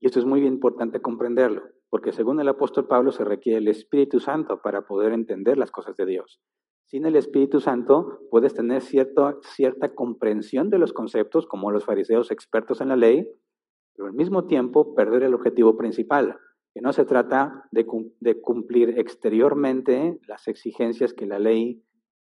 Y 0.00 0.06
esto 0.06 0.20
es 0.20 0.26
muy 0.26 0.46
importante 0.46 1.00
comprenderlo 1.00 1.62
porque 1.90 2.12
según 2.12 2.40
el 2.40 2.48
apóstol 2.48 2.86
Pablo 2.86 3.10
se 3.10 3.24
requiere 3.24 3.58
el 3.58 3.68
Espíritu 3.68 4.20
Santo 4.20 4.60
para 4.60 4.82
poder 4.82 5.12
entender 5.12 5.56
las 5.56 5.70
cosas 5.70 5.96
de 5.96 6.06
Dios. 6.06 6.40
Sin 6.84 7.04
el 7.04 7.16
Espíritu 7.16 7.60
Santo 7.60 8.20
puedes 8.30 8.54
tener 8.54 8.82
cierta 8.82 9.94
comprensión 9.94 10.70
de 10.70 10.78
los 10.78 10.92
conceptos, 10.92 11.46
como 11.46 11.70
los 11.70 11.84
fariseos 11.84 12.30
expertos 12.30 12.80
en 12.80 12.88
la 12.88 12.96
ley, 12.96 13.28
pero 13.94 14.06
al 14.06 14.14
mismo 14.14 14.46
tiempo 14.46 14.94
perder 14.94 15.24
el 15.24 15.34
objetivo 15.34 15.76
principal, 15.76 16.38
que 16.76 16.82
no 16.82 16.92
se 16.92 17.06
trata 17.06 17.66
de, 17.70 17.86
cumplir 18.42 18.98
exteriormente 18.98 20.20
las 20.26 20.46
exigencias 20.46 21.14
que 21.14 21.24
la 21.24 21.38
ley 21.38 21.82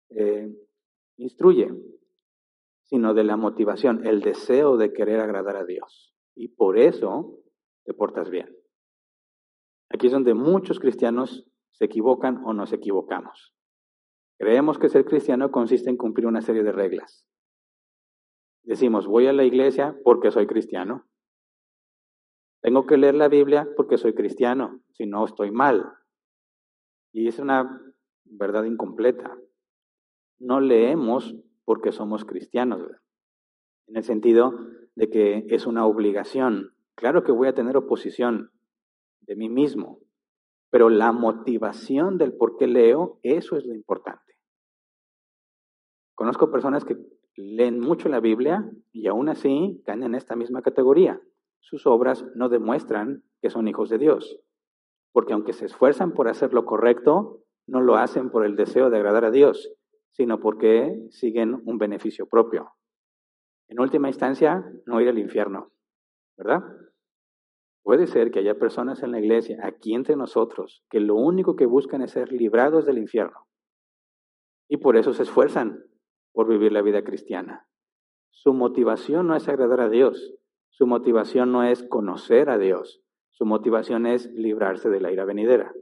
eh, 0.09 0.53
instruye, 1.19 1.73
sino 2.83 3.15
de 3.15 3.23
la 3.23 3.37
motivación, 3.37 4.05
el 4.05 4.23
deseo 4.23 4.77
de 4.77 4.93
querer 4.93 5.21
agradar 5.21 5.55
a 5.55 5.65
Dios. 5.65 6.17
Y 6.35 6.49
por 6.49 6.79
eso 6.79 7.39
te 7.85 7.95
portas 7.95 8.29
bien. 8.29 8.53
Aquí 9.89 10.09
es 10.09 10.13
donde 10.13 10.35
muchos 10.35 10.81
cristianos 10.81 11.49
se 11.71 11.85
equivocan 11.85 12.43
o 12.45 12.53
nos 12.53 12.73
equivocamos. 12.73 13.55
Creemos 14.37 14.81
que 14.81 14.89
ser 14.89 15.05
cristiano 15.05 15.53
consiste 15.53 15.91
en 15.91 15.97
cumplir 15.97 16.27
una 16.27 16.43
serie 16.43 16.65
de 16.65 16.73
reglas. 16.73 17.25
Decimos, 18.65 19.07
voy 19.07 19.29
a 19.29 19.33
la 19.33 19.45
iglesia 19.45 19.97
porque 20.03 20.33
soy 20.33 20.49
cristiano. 20.49 21.09
Tengo 22.63 22.87
que 22.87 22.97
leer 22.97 23.15
la 23.15 23.29
Biblia 23.29 23.69
porque 23.77 23.97
soy 23.97 24.15
cristiano, 24.15 24.81
si 24.93 25.07
no 25.07 25.25
estoy 25.25 25.51
mal. 25.51 25.95
Y 27.13 27.29
es 27.29 27.39
una 27.39 27.81
verdad 28.25 28.65
incompleta. 28.65 29.37
No 30.39 30.61
leemos 30.61 31.35
porque 31.65 31.93
somos 31.93 32.25
cristianos, 32.25 32.83
en 33.87 33.97
el 33.97 34.05
sentido 34.05 34.53
de 34.95 35.09
que 35.11 35.47
es 35.49 35.67
una 35.67 35.87
obligación. 35.87 36.75
Claro 36.95 37.25
que 37.25 37.33
voy 37.33 37.49
a 37.49 37.55
tener 37.55 37.77
oposición, 37.77 38.51
de 39.21 39.37
mí 39.37 39.49
mismo. 39.49 40.01
Pero 40.71 40.89
la 40.89 41.13
motivación 41.13 42.19
del 42.19 42.35
por 42.35 42.57
qué 42.57 42.67
leo, 42.67 43.19
eso 43.23 43.57
es 43.57 43.65
lo 43.65 43.75
importante. 43.75 44.35
Conozco 46.15 46.51
personas 46.51 46.85
que 46.85 46.97
leen 47.37 47.81
mucho 47.81 48.09
la 48.09 48.21
Biblia 48.21 48.71
y 48.93 49.07
aún 49.07 49.29
así 49.29 49.83
caen 49.87 50.03
en 50.03 50.15
esta 50.15 50.37
misma 50.37 50.63
categoría. 50.63 51.21
Sus 51.61 51.87
obras 51.87 52.27
no 52.35 52.49
demuestran 52.49 53.23
que 53.41 53.51
son 53.51 53.69
hijos 53.69 53.89
de 53.89 53.99
Dios, 53.99 54.41
porque 55.13 55.33
aunque 55.33 55.53
se 55.53 55.67
esfuerzan 55.67 56.13
por 56.13 56.29
hacer 56.29 56.53
lo 56.53 56.65
correcto, 56.65 57.45
no 57.67 57.81
lo 57.81 57.97
hacen 57.97 58.31
por 58.31 58.45
el 58.45 58.57
deseo 58.57 58.91
de 58.91 58.97
agradar 58.97 59.25
a 59.25 59.31
Dios, 59.31 59.73
sino 60.11 60.41
porque 60.41 61.07
siguen 61.11 61.63
un 61.65 61.79
beneficio 61.79 62.27
propio. 62.27 62.73
En 63.69 63.81
última 63.81 64.09
instancia, 64.09 64.65
no 64.87 65.01
ir 65.01 65.09
al 65.09 65.19
infierno, 65.19 65.71
¿verdad? 66.37 66.63
Puede 67.83 68.07
ser 68.07 68.31
que 68.31 68.41
haya 68.41 68.59
personas 68.59 69.03
en 69.03 69.13
la 69.13 69.21
iglesia, 69.21 69.59
aquí 69.63 69.95
entre 69.95 70.17
nosotros, 70.17 70.85
que 70.91 71.01
lo 71.01 71.15
único 71.15 71.57
que 71.57 71.67
buscan 71.67 72.03
es 72.03 72.11
ser 72.11 72.33
librados 72.33 72.85
del 72.85 72.99
infierno. 72.99 73.47
Y 74.69 74.79
por 74.79 74.97
eso 74.97 75.13
se 75.13 75.23
esfuerzan 75.23 75.85
por 76.33 76.49
vivir 76.49 76.73
la 76.73 76.83
vida 76.83 77.03
cristiana. 77.03 77.67
Su 78.31 78.53
motivación 78.53 79.27
no 79.27 79.35
es 79.35 79.49
agradar 79.49 79.81
a 79.81 79.89
Dios, 79.89 80.35
su 80.71 80.87
motivación 80.87 81.53
no 81.53 81.63
es 81.63 81.83
conocer 81.83 82.49
a 82.49 82.59
Dios, 82.59 83.03
su 83.31 83.45
motivación 83.45 84.07
es 84.07 84.31
librarse 84.33 84.89
de 84.89 85.01
la 85.01 85.13
ira 85.13 85.25
venidera. 85.25 85.73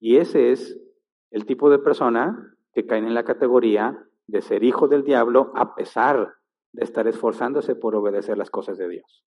Y 0.00 0.16
ese 0.16 0.52
es 0.52 0.78
el 1.30 1.46
tipo 1.46 1.70
de 1.70 1.78
persona 1.78 2.56
que 2.72 2.86
cae 2.86 2.98
en 2.98 3.14
la 3.14 3.24
categoría 3.24 4.06
de 4.26 4.42
ser 4.42 4.64
hijo 4.64 4.88
del 4.88 5.04
diablo 5.04 5.52
a 5.54 5.74
pesar 5.74 6.34
de 6.72 6.84
estar 6.84 7.06
esforzándose 7.06 7.74
por 7.74 7.94
obedecer 7.94 8.36
las 8.36 8.50
cosas 8.50 8.76
de 8.76 8.88
Dios. 8.88 9.24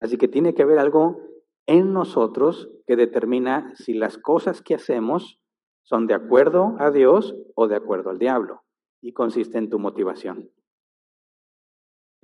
Así 0.00 0.18
que 0.18 0.28
tiene 0.28 0.54
que 0.54 0.62
haber 0.62 0.78
algo 0.78 1.18
en 1.66 1.92
nosotros 1.92 2.70
que 2.86 2.96
determina 2.96 3.74
si 3.76 3.94
las 3.94 4.18
cosas 4.18 4.60
que 4.60 4.74
hacemos 4.74 5.40
son 5.82 6.06
de 6.06 6.14
acuerdo 6.14 6.76
a 6.78 6.90
Dios 6.90 7.34
o 7.54 7.68
de 7.68 7.76
acuerdo 7.76 8.10
al 8.10 8.18
diablo. 8.18 8.62
Y 9.00 9.12
consiste 9.12 9.58
en 9.58 9.68
tu 9.68 9.78
motivación. 9.78 10.50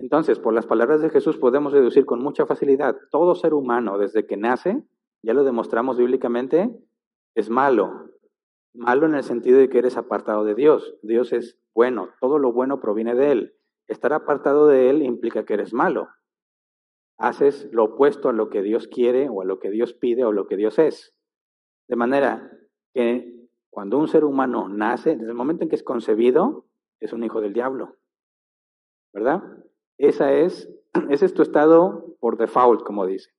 Entonces, 0.01 0.39
por 0.39 0.53
las 0.53 0.65
palabras 0.65 1.01
de 1.01 1.09
Jesús 1.09 1.37
podemos 1.37 1.73
deducir 1.73 2.05
con 2.05 2.21
mucha 2.21 2.45
facilidad, 2.45 2.97
todo 3.11 3.35
ser 3.35 3.53
humano 3.53 3.97
desde 3.97 4.25
que 4.25 4.35
nace, 4.35 4.83
ya 5.21 5.33
lo 5.33 5.43
demostramos 5.43 5.97
bíblicamente, 5.97 6.75
es 7.35 7.49
malo. 7.49 8.09
Malo 8.73 9.05
en 9.05 9.15
el 9.15 9.23
sentido 9.23 9.59
de 9.59 9.69
que 9.69 9.77
eres 9.77 9.97
apartado 9.97 10.43
de 10.43 10.55
Dios. 10.55 10.95
Dios 11.03 11.33
es 11.33 11.59
bueno, 11.73 12.09
todo 12.19 12.39
lo 12.39 12.51
bueno 12.51 12.79
proviene 12.79 13.15
de 13.15 13.31
Él. 13.31 13.55
Estar 13.87 14.13
apartado 14.13 14.67
de 14.67 14.89
Él 14.89 15.03
implica 15.03 15.45
que 15.45 15.53
eres 15.53 15.73
malo 15.73 16.09
haces 17.21 17.69
lo 17.71 17.83
opuesto 17.83 18.29
a 18.29 18.33
lo 18.33 18.49
que 18.49 18.63
Dios 18.63 18.87
quiere 18.87 19.29
o 19.29 19.41
a 19.41 19.45
lo 19.45 19.59
que 19.59 19.69
Dios 19.69 19.93
pide 19.93 20.25
o 20.25 20.31
lo 20.31 20.47
que 20.47 20.57
Dios 20.57 20.79
es. 20.79 21.15
De 21.87 21.95
manera 21.95 22.51
que 22.93 23.47
cuando 23.69 23.99
un 23.99 24.07
ser 24.07 24.25
humano 24.25 24.67
nace, 24.67 25.15
desde 25.15 25.29
el 25.29 25.35
momento 25.35 25.63
en 25.63 25.69
que 25.69 25.75
es 25.75 25.83
concebido, 25.83 26.65
es 26.99 27.13
un 27.13 27.23
hijo 27.23 27.39
del 27.39 27.53
diablo. 27.53 27.95
¿Verdad? 29.13 29.43
Esa 29.97 30.33
es, 30.33 30.69
ese 31.09 31.25
es 31.25 31.33
tu 31.33 31.41
estado 31.41 32.15
por 32.19 32.37
default, 32.37 32.83
como 32.83 33.05
dice. 33.05 33.31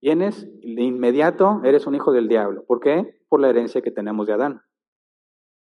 Vienes 0.00 0.48
de 0.60 0.82
inmediato, 0.82 1.60
eres 1.62 1.86
un 1.86 1.94
hijo 1.94 2.12
del 2.12 2.28
diablo. 2.28 2.64
¿Por 2.64 2.80
qué? 2.80 3.20
Por 3.28 3.40
la 3.40 3.50
herencia 3.50 3.82
que 3.82 3.90
tenemos 3.90 4.26
de 4.26 4.32
Adán, 4.32 4.62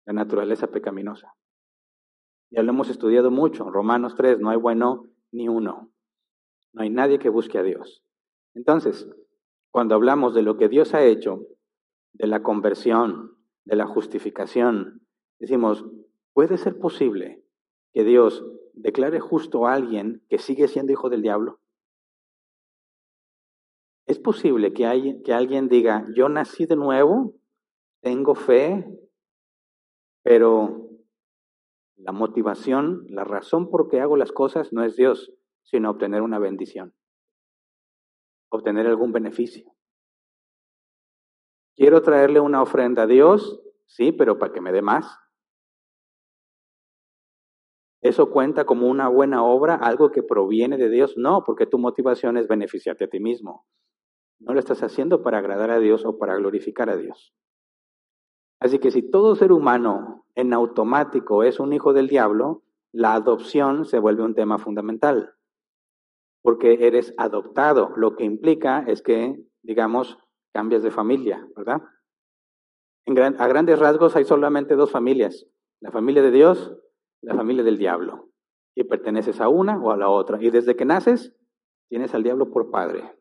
la 0.05 0.13
naturaleza 0.13 0.67
pecaminosa. 0.67 1.35
Ya 2.49 2.63
lo 2.63 2.71
hemos 2.71 2.89
estudiado 2.89 3.31
mucho, 3.31 3.69
Romanos 3.69 4.15
3, 4.15 4.39
no 4.39 4.49
hay 4.49 4.57
bueno 4.57 5.09
ni 5.31 5.47
uno. 5.47 5.91
No 6.73 6.81
hay 6.81 6.89
nadie 6.89 7.19
que 7.19 7.29
busque 7.29 7.57
a 7.57 7.63
Dios. 7.63 8.03
Entonces, 8.53 9.09
cuando 9.71 9.95
hablamos 9.95 10.33
de 10.33 10.43
lo 10.43 10.57
que 10.57 10.69
Dios 10.69 10.93
ha 10.93 11.03
hecho, 11.03 11.47
de 12.13 12.27
la 12.27 12.43
conversión, 12.43 13.37
de 13.65 13.75
la 13.75 13.87
justificación, 13.87 15.05
decimos, 15.39 15.85
¿puede 16.33 16.57
ser 16.57 16.77
posible 16.77 17.43
que 17.93 18.03
Dios 18.03 18.45
declare 18.73 19.19
justo 19.19 19.67
a 19.67 19.73
alguien 19.73 20.23
que 20.29 20.39
sigue 20.39 20.67
siendo 20.67 20.91
hijo 20.91 21.09
del 21.09 21.21
diablo? 21.21 21.59
¿Es 24.07 24.19
posible 24.19 24.73
que, 24.73 25.21
que 25.23 25.33
alguien 25.33 25.69
diga, 25.69 26.05
yo 26.15 26.27
nací 26.27 26.65
de 26.65 26.75
nuevo, 26.75 27.35
tengo 28.01 28.35
fe, 28.35 28.85
pero 30.23 30.89
la 31.95 32.11
motivación, 32.11 33.05
la 33.07 33.23
razón 33.23 33.69
por 33.69 33.87
qué 33.89 34.01
hago 34.01 34.17
las 34.17 34.31
cosas 34.31 34.73
no 34.73 34.83
es 34.83 34.95
Dios, 34.95 35.31
sino 35.63 35.91
obtener 35.91 36.21
una 36.23 36.39
bendición, 36.39 36.93
obtener 38.49 38.87
algún 38.87 39.11
beneficio. 39.11 39.71
Quiero 41.75 42.01
traerle 42.01 42.39
una 42.39 42.61
ofrenda 42.61 43.03
a 43.03 43.07
Dios, 43.07 43.61
sí, 43.85 44.11
pero 44.11 44.37
para 44.37 44.51
que 44.51 44.61
me 44.61 44.71
dé 44.71 44.81
más. 44.81 45.20
¿Eso 48.01 48.31
cuenta 48.31 48.65
como 48.65 48.87
una 48.87 49.07
buena 49.07 49.43
obra, 49.43 49.75
algo 49.75 50.11
que 50.11 50.23
proviene 50.23 50.77
de 50.77 50.89
Dios? 50.89 51.17
No, 51.17 51.43
porque 51.45 51.67
tu 51.67 51.77
motivación 51.77 52.35
es 52.37 52.47
beneficiarte 52.47 53.05
a 53.05 53.09
ti 53.09 53.19
mismo. 53.19 53.65
No 54.39 54.53
lo 54.53 54.59
estás 54.59 54.81
haciendo 54.81 55.21
para 55.21 55.37
agradar 55.37 55.69
a 55.69 55.79
Dios 55.79 56.03
o 56.05 56.17
para 56.17 56.35
glorificar 56.35 56.89
a 56.89 56.97
Dios. 56.97 57.33
Así 58.59 58.79
que 58.79 58.91
si 58.91 59.03
todo 59.03 59.35
ser 59.35 59.51
humano 59.51 60.25
en 60.35 60.53
automático 60.53 61.43
es 61.43 61.59
un 61.59 61.73
hijo 61.73 61.93
del 61.93 62.07
diablo, 62.07 62.63
la 62.91 63.13
adopción 63.13 63.85
se 63.85 63.99
vuelve 63.99 64.23
un 64.23 64.35
tema 64.35 64.57
fundamental, 64.57 65.33
porque 66.41 66.85
eres 66.87 67.13
adoptado, 67.17 67.93
lo 67.95 68.15
que 68.15 68.23
implica 68.23 68.83
es 68.87 69.01
que, 69.01 69.43
digamos, 69.61 70.17
cambias 70.53 70.83
de 70.83 70.91
familia, 70.91 71.47
¿verdad? 71.55 71.81
a 73.37 73.47
grandes 73.47 73.79
rasgos 73.79 74.15
hay 74.15 74.25
solamente 74.25 74.75
dos 74.75 74.91
familias, 74.91 75.47
la 75.81 75.91
familia 75.91 76.21
de 76.21 76.31
Dios 76.31 76.75
la 77.21 77.35
familia 77.35 77.63
del 77.63 77.77
diablo. 77.77 78.29
Y 78.75 78.83
perteneces 78.83 79.41
a 79.41 79.49
una 79.49 79.77
o 79.77 79.91
a 79.91 79.97
la 79.97 80.09
otra. 80.09 80.41
Y 80.41 80.49
desde 80.49 80.75
que 80.75 80.85
naces, 80.85 81.35
tienes 81.89 82.13
al 82.13 82.23
diablo 82.23 82.51
por 82.51 82.71
padre. 82.71 83.17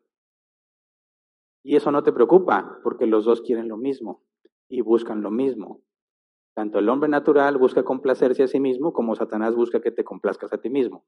Y 1.63 1.75
eso 1.75 1.91
no 1.91 2.03
te 2.03 2.11
preocupa, 2.11 2.79
porque 2.83 3.05
los 3.05 3.25
dos 3.25 3.41
quieren 3.41 3.67
lo 3.67 3.77
mismo 3.77 4.23
y 4.69 4.81
buscan 4.81 5.21
lo 5.21 5.29
mismo. 5.29 5.81
Tanto 6.55 6.79
el 6.79 6.89
hombre 6.89 7.09
natural 7.09 7.57
busca 7.57 7.83
complacerse 7.83 8.43
a 8.43 8.47
sí 8.47 8.59
mismo 8.59 8.93
como 8.93 9.15
Satanás 9.15 9.55
busca 9.55 9.81
que 9.81 9.91
te 9.91 10.03
complazcas 10.03 10.51
a 10.53 10.57
ti 10.57 10.69
mismo. 10.69 11.05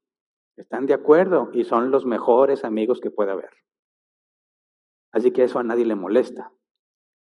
Están 0.56 0.86
de 0.86 0.94
acuerdo 0.94 1.50
y 1.52 1.64
son 1.64 1.90
los 1.90 2.06
mejores 2.06 2.64
amigos 2.64 3.00
que 3.00 3.10
pueda 3.10 3.32
haber. 3.32 3.50
Así 5.12 5.32
que 5.32 5.44
eso 5.44 5.58
a 5.58 5.64
nadie 5.64 5.84
le 5.84 5.94
molesta. 5.96 6.52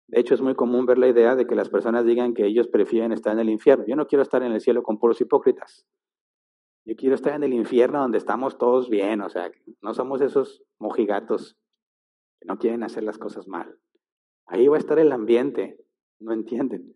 De 0.09 0.19
hecho, 0.19 0.33
es 0.33 0.41
muy 0.41 0.55
común 0.55 0.87
ver 0.87 0.97
la 0.97 1.07
idea 1.07 1.35
de 1.35 1.45
que 1.45 1.53
las 1.53 1.69
personas 1.69 2.03
digan 2.03 2.33
que 2.33 2.45
ellos 2.45 2.67
prefieren 2.67 3.11
estar 3.11 3.33
en 3.33 3.39
el 3.39 3.49
infierno. 3.49 3.85
Yo 3.87 3.95
no 3.95 4.07
quiero 4.07 4.23
estar 4.23 4.41
en 4.41 4.51
el 4.51 4.59
cielo 4.59 4.81
con 4.81 4.97
puros 4.97 5.21
hipócritas. 5.21 5.85
Yo 6.83 6.95
quiero 6.95 7.13
estar 7.13 7.35
en 7.35 7.43
el 7.43 7.53
infierno 7.53 7.99
donde 7.99 8.17
estamos 8.17 8.57
todos 8.57 8.89
bien, 8.89 9.21
o 9.21 9.29
sea, 9.29 9.51
no 9.81 9.93
somos 9.93 10.21
esos 10.21 10.63
mojigatos 10.79 11.59
que 12.39 12.47
no 12.47 12.57
quieren 12.57 12.83
hacer 12.83 13.03
las 13.03 13.19
cosas 13.19 13.47
mal. 13.47 13.77
Ahí 14.47 14.67
va 14.67 14.77
a 14.77 14.79
estar 14.79 14.97
el 14.97 15.11
ambiente, 15.11 15.77
no 16.19 16.33
entienden. 16.33 16.95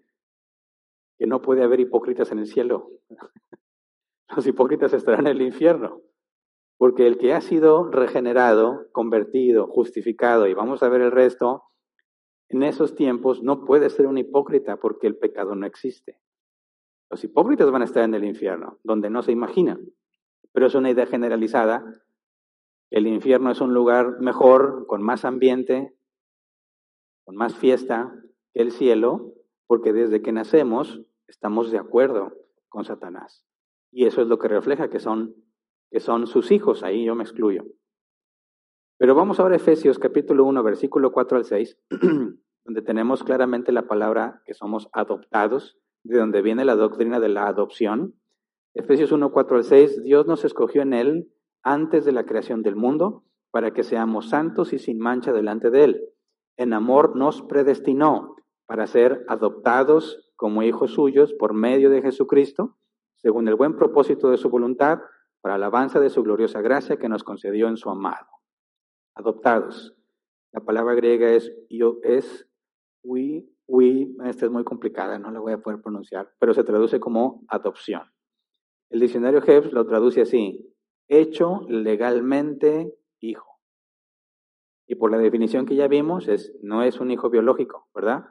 Que 1.19 1.27
no 1.27 1.43
puede 1.43 1.63
haber 1.63 1.79
hipócritas 1.79 2.31
en 2.31 2.39
el 2.39 2.47
cielo. 2.47 2.89
Los 4.35 4.47
hipócritas 4.47 4.93
estarán 4.93 5.27
en 5.27 5.37
el 5.37 5.41
infierno. 5.43 6.01
Porque 6.77 7.05
el 7.05 7.19
que 7.19 7.33
ha 7.33 7.41
sido 7.41 7.91
regenerado, 7.91 8.87
convertido, 8.91 9.67
justificado, 9.67 10.47
y 10.47 10.55
vamos 10.55 10.81
a 10.81 10.89
ver 10.89 11.01
el 11.01 11.11
resto, 11.11 11.65
en 12.53 12.63
esos 12.63 12.95
tiempos 12.95 13.43
no 13.43 13.65
puede 13.65 13.89
ser 13.89 14.07
un 14.07 14.17
hipócrita 14.17 14.77
porque 14.77 15.07
el 15.07 15.17
pecado 15.17 15.55
no 15.55 15.65
existe. 15.65 16.19
Los 17.09 17.23
hipócritas 17.23 17.69
van 17.69 17.81
a 17.81 17.85
estar 17.85 18.03
en 18.03 18.13
el 18.13 18.23
infierno, 18.23 18.79
donde 18.83 19.09
no 19.09 19.21
se 19.21 19.31
imaginan. 19.31 19.81
Pero 20.51 20.67
es 20.67 20.75
una 20.75 20.89
idea 20.89 21.05
generalizada. 21.05 21.83
El 22.89 23.07
infierno 23.07 23.51
es 23.51 23.61
un 23.61 23.73
lugar 23.73 24.19
mejor, 24.19 24.85
con 24.87 25.01
más 25.01 25.25
ambiente, 25.25 25.95
con 27.25 27.35
más 27.35 27.55
fiesta 27.55 28.13
que 28.53 28.61
el 28.61 28.71
cielo, 28.71 29.33
porque 29.67 29.93
desde 29.93 30.21
que 30.21 30.31
nacemos 30.31 31.01
estamos 31.27 31.71
de 31.71 31.79
acuerdo 31.79 32.33
con 32.69 32.85
Satanás. 32.85 33.45
Y 33.91 34.05
eso 34.05 34.21
es 34.21 34.27
lo 34.27 34.39
que 34.39 34.47
refleja 34.47 34.89
que 34.89 34.99
son, 34.99 35.35
que 35.91 35.99
son 35.99 36.27
sus 36.27 36.51
hijos, 36.51 36.83
ahí 36.83 37.05
yo 37.05 37.15
me 37.15 37.23
excluyo. 37.23 37.65
Pero 38.97 39.15
vamos 39.15 39.39
ahora 39.39 39.55
a 39.55 39.57
Efesios 39.57 39.99
capítulo 39.99 40.45
1, 40.45 40.63
versículo 40.63 41.11
4 41.11 41.37
al 41.37 41.45
6, 41.45 41.77
donde 42.65 42.81
tenemos 42.81 43.23
claramente 43.23 43.71
la 43.71 43.87
palabra 43.87 44.41
que 44.45 44.53
somos 44.53 44.89
adoptados, 44.93 45.77
de 46.03 46.17
donde 46.17 46.41
viene 46.41 46.65
la 46.65 46.75
doctrina 46.75 47.19
de 47.19 47.29
la 47.29 47.47
adopción. 47.47 48.15
Efesios 48.73 49.11
1, 49.11 49.31
4 49.31 49.57
al 49.57 49.63
6, 49.63 50.03
Dios 50.03 50.27
nos 50.27 50.45
escogió 50.45 50.81
en 50.81 50.93
Él 50.93 51.31
antes 51.61 52.05
de 52.05 52.11
la 52.11 52.25
creación 52.25 52.61
del 52.61 52.75
mundo 52.75 53.23
para 53.51 53.71
que 53.71 53.83
seamos 53.83 54.29
santos 54.29 54.73
y 54.73 54.79
sin 54.79 54.99
mancha 54.99 55.31
delante 55.31 55.69
de 55.69 55.83
Él. 55.83 56.09
En 56.57 56.73
amor 56.73 57.15
nos 57.15 57.41
predestinó 57.43 58.35
para 58.65 58.87
ser 58.87 59.23
adoptados 59.27 60.31
como 60.35 60.63
hijos 60.63 60.91
suyos 60.91 61.33
por 61.33 61.53
medio 61.53 61.89
de 61.89 62.01
Jesucristo, 62.01 62.77
según 63.15 63.47
el 63.47 63.55
buen 63.55 63.75
propósito 63.75 64.29
de 64.29 64.37
su 64.37 64.49
voluntad, 64.49 64.99
para 65.41 65.55
alabanza 65.55 65.99
de 65.99 66.09
su 66.09 66.23
gloriosa 66.23 66.61
gracia 66.61 66.97
que 66.97 67.09
nos 67.09 67.23
concedió 67.23 67.67
en 67.67 67.77
su 67.77 67.89
amado. 67.89 68.27
Adoptados. 69.13 69.95
La 70.51 70.61
palabra 70.61 70.95
griega 70.95 71.29
es, 71.29 71.51
es 72.03 72.47
we, 73.03 73.45
we, 73.67 74.07
esta 74.25 74.45
es 74.45 74.51
muy 74.51 74.63
complicada, 74.63 75.19
no 75.19 75.31
la 75.31 75.39
voy 75.39 75.53
a 75.53 75.61
poder 75.61 75.81
pronunciar, 75.81 76.31
pero 76.39 76.53
se 76.53 76.63
traduce 76.63 76.99
como 76.99 77.43
adopción. 77.47 78.03
El 78.89 78.99
diccionario 78.99 79.41
Jebs 79.41 79.71
lo 79.71 79.85
traduce 79.85 80.21
así, 80.21 80.73
hecho 81.07 81.61
legalmente 81.67 82.93
hijo. 83.19 83.59
Y 84.87 84.95
por 84.95 85.11
la 85.11 85.17
definición 85.17 85.65
que 85.65 85.75
ya 85.75 85.87
vimos, 85.87 86.27
es, 86.27 86.53
no 86.61 86.83
es 86.83 86.99
un 86.99 87.11
hijo 87.11 87.29
biológico, 87.29 87.87
¿verdad? 87.93 88.25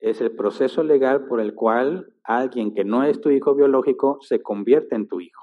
Es 0.00 0.20
el 0.20 0.34
proceso 0.34 0.82
legal 0.82 1.26
por 1.26 1.40
el 1.40 1.54
cual 1.54 2.14
alguien 2.24 2.74
que 2.74 2.84
no 2.84 3.04
es 3.04 3.20
tu 3.20 3.30
hijo 3.30 3.54
biológico 3.54 4.18
se 4.20 4.42
convierte 4.42 4.96
en 4.96 5.06
tu 5.06 5.20
hijo. 5.20 5.42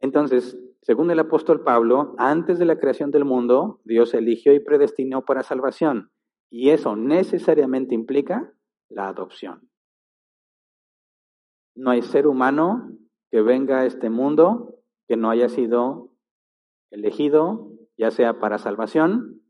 Entonces, 0.00 0.58
según 0.82 1.10
el 1.10 1.18
apóstol 1.18 1.64
Pablo, 1.64 2.14
antes 2.18 2.58
de 2.58 2.64
la 2.64 2.78
creación 2.78 3.10
del 3.10 3.24
mundo, 3.24 3.80
Dios 3.84 4.14
eligió 4.14 4.52
y 4.54 4.60
predestinó 4.60 5.24
para 5.24 5.42
salvación. 5.42 6.10
Y 6.50 6.70
eso 6.70 6.96
necesariamente 6.96 7.94
implica 7.94 8.52
la 8.88 9.08
adopción. 9.08 9.70
No 11.74 11.90
hay 11.90 12.02
ser 12.02 12.26
humano 12.26 12.90
que 13.30 13.42
venga 13.42 13.80
a 13.80 13.86
este 13.86 14.10
mundo 14.10 14.78
que 15.06 15.16
no 15.16 15.30
haya 15.30 15.48
sido 15.48 16.12
elegido, 16.90 17.70
ya 17.96 18.10
sea 18.10 18.40
para 18.40 18.58
salvación 18.58 19.42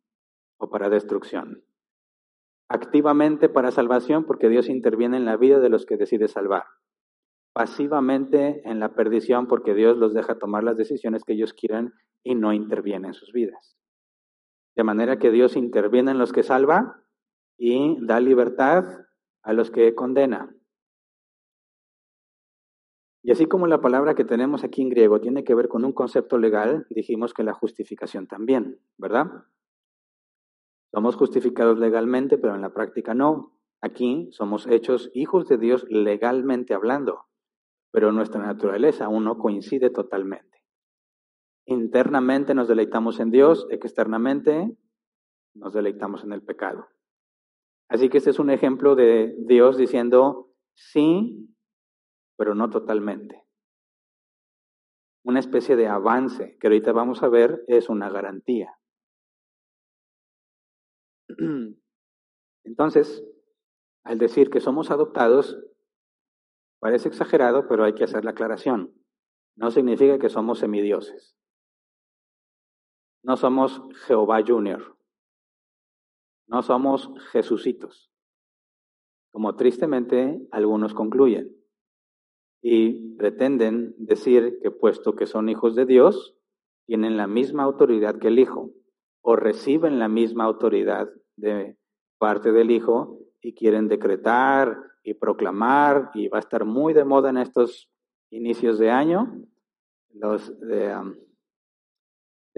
o 0.58 0.70
para 0.70 0.90
destrucción. 0.90 1.64
Activamente 2.68 3.48
para 3.48 3.70
salvación 3.70 4.24
porque 4.24 4.48
Dios 4.48 4.68
interviene 4.68 5.16
en 5.16 5.24
la 5.24 5.36
vida 5.36 5.58
de 5.58 5.68
los 5.68 5.86
que 5.86 5.96
decide 5.96 6.28
salvar. 6.28 6.64
Pasivamente 7.54 8.60
en 8.68 8.78
la 8.78 8.94
perdición 8.94 9.46
porque 9.46 9.74
Dios 9.74 9.96
los 9.96 10.12
deja 10.12 10.38
tomar 10.38 10.64
las 10.64 10.76
decisiones 10.76 11.24
que 11.24 11.32
ellos 11.32 11.54
quieran 11.54 11.94
y 12.22 12.34
no 12.34 12.52
interviene 12.52 13.08
en 13.08 13.14
sus 13.14 13.32
vidas. 13.32 13.77
De 14.78 14.84
manera 14.84 15.18
que 15.18 15.32
Dios 15.32 15.56
interviene 15.56 16.12
en 16.12 16.18
los 16.18 16.32
que 16.32 16.44
salva 16.44 17.02
y 17.58 17.96
da 18.06 18.20
libertad 18.20 18.84
a 19.42 19.52
los 19.52 19.72
que 19.72 19.92
condena. 19.96 20.54
Y 23.24 23.32
así 23.32 23.46
como 23.46 23.66
la 23.66 23.80
palabra 23.80 24.14
que 24.14 24.24
tenemos 24.24 24.62
aquí 24.62 24.82
en 24.82 24.90
griego 24.90 25.20
tiene 25.20 25.42
que 25.42 25.56
ver 25.56 25.66
con 25.66 25.84
un 25.84 25.92
concepto 25.92 26.38
legal, 26.38 26.86
dijimos 26.90 27.34
que 27.34 27.42
la 27.42 27.54
justificación 27.54 28.28
también, 28.28 28.78
¿verdad? 28.98 29.26
Somos 30.94 31.16
justificados 31.16 31.80
legalmente, 31.80 32.38
pero 32.38 32.54
en 32.54 32.60
la 32.60 32.72
práctica 32.72 33.14
no. 33.14 33.58
Aquí 33.80 34.28
somos 34.30 34.68
hechos 34.68 35.10
hijos 35.12 35.48
de 35.48 35.58
Dios 35.58 35.86
legalmente 35.90 36.72
hablando, 36.72 37.26
pero 37.90 38.12
nuestra 38.12 38.46
naturaleza 38.46 39.06
aún 39.06 39.24
no 39.24 39.38
coincide 39.38 39.90
totalmente. 39.90 40.47
Internamente 41.70 42.54
nos 42.54 42.66
deleitamos 42.66 43.20
en 43.20 43.30
Dios, 43.30 43.66
externamente 43.68 44.74
nos 45.54 45.74
deleitamos 45.74 46.24
en 46.24 46.32
el 46.32 46.42
pecado. 46.42 46.88
Así 47.90 48.08
que 48.08 48.16
este 48.16 48.30
es 48.30 48.38
un 48.38 48.48
ejemplo 48.48 48.94
de 48.96 49.36
Dios 49.40 49.76
diciendo 49.76 50.50
sí, 50.74 51.54
pero 52.38 52.54
no 52.54 52.70
totalmente. 52.70 53.44
Una 55.24 55.40
especie 55.40 55.76
de 55.76 55.88
avance 55.88 56.56
que 56.58 56.68
ahorita 56.68 56.92
vamos 56.92 57.22
a 57.22 57.28
ver 57.28 57.62
es 57.68 57.90
una 57.90 58.08
garantía. 58.08 58.78
Entonces, 62.64 63.22
al 64.04 64.16
decir 64.16 64.48
que 64.48 64.60
somos 64.60 64.90
adoptados, 64.90 65.62
parece 66.80 67.08
exagerado, 67.08 67.68
pero 67.68 67.84
hay 67.84 67.92
que 67.92 68.04
hacer 68.04 68.24
la 68.24 68.30
aclaración. 68.30 68.94
No 69.54 69.70
significa 69.70 70.18
que 70.18 70.30
somos 70.30 70.60
semidioses. 70.60 71.38
No 73.22 73.36
somos 73.36 73.82
Jehová 74.06 74.40
Junior. 74.46 74.96
No 76.46 76.62
somos 76.62 77.10
Jesucitos, 77.30 78.10
como 79.30 79.54
tristemente 79.56 80.40
algunos 80.50 80.94
concluyen. 80.94 81.54
Y 82.62 83.16
pretenden 83.16 83.94
decir 83.98 84.58
que 84.62 84.70
puesto 84.70 85.14
que 85.14 85.26
son 85.26 85.48
hijos 85.48 85.74
de 85.74 85.84
Dios, 85.84 86.36
tienen 86.86 87.18
la 87.18 87.26
misma 87.26 87.64
autoridad 87.64 88.18
que 88.18 88.28
el 88.28 88.38
Hijo, 88.38 88.70
o 89.20 89.36
reciben 89.36 89.98
la 89.98 90.08
misma 90.08 90.44
autoridad 90.44 91.10
de 91.36 91.76
parte 92.16 92.50
del 92.50 92.70
Hijo 92.70 93.20
y 93.42 93.54
quieren 93.54 93.88
decretar 93.88 94.78
y 95.04 95.14
proclamar, 95.14 96.10
y 96.14 96.28
va 96.28 96.38
a 96.38 96.40
estar 96.40 96.64
muy 96.64 96.94
de 96.94 97.04
moda 97.04 97.28
en 97.28 97.36
estos 97.36 97.90
inicios 98.30 98.78
de 98.78 98.90
año, 98.90 99.44
los 100.14 100.50
um, 100.50 101.14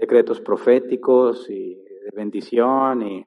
decretos 0.01 0.41
proféticos 0.41 1.47
y 1.47 1.75
de 1.75 2.09
bendición 2.15 3.03
y 3.03 3.23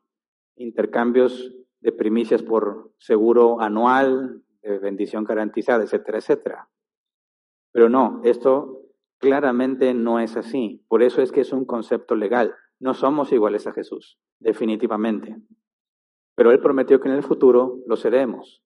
intercambios 0.57 1.55
de 1.81 1.93
primicias 1.93 2.43
por 2.43 2.91
seguro 2.99 3.61
anual, 3.61 4.43
de 4.61 4.79
bendición 4.81 5.23
garantizada, 5.23 5.85
etcétera, 5.85 6.19
etcétera. 6.19 6.69
Pero 7.73 7.89
no, 7.89 8.21
esto 8.25 8.83
claramente 9.19 9.95
no 9.95 10.19
es 10.19 10.37
así. 10.37 10.85
Por 10.89 11.05
eso 11.05 11.23
es 11.23 11.31
que 11.31 11.43
es 11.43 11.53
un 11.53 11.65
concepto 11.65 12.17
legal. 12.17 12.57
No 12.81 12.95
somos 12.95 13.33
iguales 13.33 13.69
a 13.69 13.73
Jesús, 13.73 14.19
definitivamente. 14.41 15.37
Pero 16.35 16.51
Él 16.51 16.59
prometió 16.59 16.99
que 16.99 17.09
en 17.09 17.15
el 17.15 17.23
futuro 17.23 17.79
lo 17.87 17.95
seremos. 17.95 18.65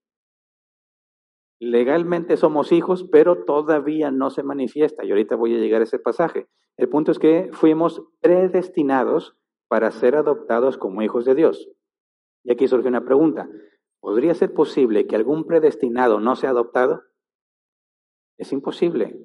Legalmente 1.60 2.38
somos 2.38 2.72
hijos, 2.72 3.04
pero 3.12 3.44
todavía 3.44 4.10
no 4.10 4.30
se 4.30 4.42
manifiesta. 4.42 5.04
Y 5.04 5.10
ahorita 5.10 5.36
voy 5.36 5.54
a 5.54 5.58
llegar 5.58 5.82
a 5.82 5.84
ese 5.84 5.98
pasaje. 5.98 6.46
El 6.78 6.88
punto 6.88 7.10
es 7.10 7.18
que 7.18 7.50
fuimos 7.52 8.02
predestinados 8.20 9.36
para 9.68 9.90
ser 9.90 10.14
adoptados 10.14 10.78
como 10.78 11.02
hijos 11.02 11.24
de 11.24 11.34
Dios. 11.34 11.68
Y 12.44 12.52
aquí 12.52 12.68
surge 12.68 12.88
una 12.88 13.04
pregunta. 13.04 13.48
¿Podría 14.00 14.32
ser 14.34 14.54
posible 14.54 15.06
que 15.06 15.16
algún 15.16 15.44
predestinado 15.44 16.20
no 16.20 16.36
sea 16.36 16.50
adoptado? 16.50 17.02
Es 18.38 18.52
imposible, 18.52 19.20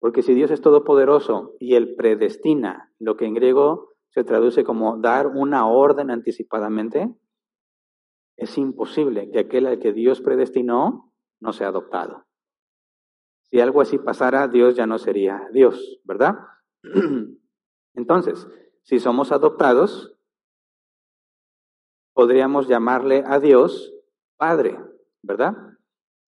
porque 0.00 0.22
si 0.22 0.32
Dios 0.32 0.50
es 0.50 0.62
todopoderoso 0.62 1.54
y 1.60 1.74
Él 1.74 1.94
predestina, 1.94 2.90
lo 2.98 3.16
que 3.16 3.26
en 3.26 3.34
griego 3.34 3.90
se 4.08 4.24
traduce 4.24 4.64
como 4.64 4.96
dar 4.96 5.26
una 5.26 5.68
orden 5.68 6.10
anticipadamente, 6.10 7.14
es 8.36 8.56
imposible 8.56 9.30
que 9.30 9.40
aquel 9.40 9.66
al 9.66 9.78
que 9.78 9.92
Dios 9.92 10.22
predestinó 10.22 11.12
no 11.38 11.52
sea 11.52 11.68
adoptado. 11.68 12.24
Si 13.42 13.60
algo 13.60 13.82
así 13.82 13.98
pasara, 13.98 14.48
Dios 14.48 14.74
ya 14.74 14.86
no 14.86 14.98
sería 14.98 15.48
Dios, 15.52 16.00
¿verdad? 16.04 16.36
Entonces, 17.94 18.46
si 18.82 18.98
somos 18.98 19.32
adoptados, 19.32 20.16
podríamos 22.12 22.68
llamarle 22.68 23.24
a 23.26 23.40
Dios 23.40 23.92
Padre, 24.36 24.78
¿verdad? 25.22 25.56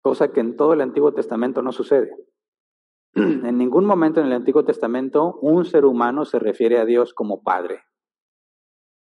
Cosa 0.03 0.33
que 0.33 0.41
en 0.41 0.57
todo 0.57 0.75
el 0.75 0.81
Antiguo 0.81 1.13
Testamento 1.13 1.63
no 1.63 1.73
sucede. 1.73 2.11
En 3.15 3.59
ningún 3.59 3.87
momento 3.87 4.21
en 4.21 4.27
el 4.27 4.33
Antiguo 4.35 4.65
Testamento 4.65 5.39
un 5.41 5.65
ser 5.65 5.87
humano 5.87 6.25
se 6.25 6.39
refiere 6.39 6.79
a 6.79 6.85
Dios 6.85 7.15
como 7.15 7.43
Padre. 7.43 7.85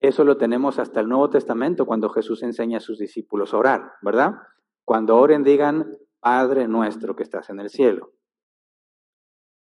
Eso 0.01 0.25
lo 0.25 0.37
tenemos 0.39 0.79
hasta 0.79 1.01
el 1.01 1.09
Nuevo 1.09 1.29
Testamento 1.29 1.85
cuando 1.85 2.09
Jesús 2.09 2.43
enseña 2.43 2.79
a 2.79 2.81
sus 2.81 2.99
discípulos 2.99 3.53
a 3.53 3.59
orar, 3.59 3.93
¿verdad? 4.01 4.35
Cuando 4.85 5.17
oren 5.17 5.43
digan, 5.43 5.99
Padre 6.21 6.69
nuestro 6.69 7.15
que 7.17 7.23
estás 7.23 7.51
en 7.51 7.61
el 7.61 7.69
cielo. 7.69 8.13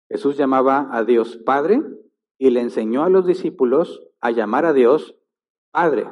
Jesús 0.09 0.37
llamaba 0.37 0.89
a 0.91 1.03
Dios 1.03 1.37
Padre 1.37 1.81
y 2.37 2.49
le 2.49 2.61
enseñó 2.61 3.03
a 3.03 3.09
los 3.09 3.25
discípulos 3.25 4.03
a 4.19 4.31
llamar 4.31 4.65
a 4.65 4.73
Dios 4.73 5.15
Padre. 5.71 6.07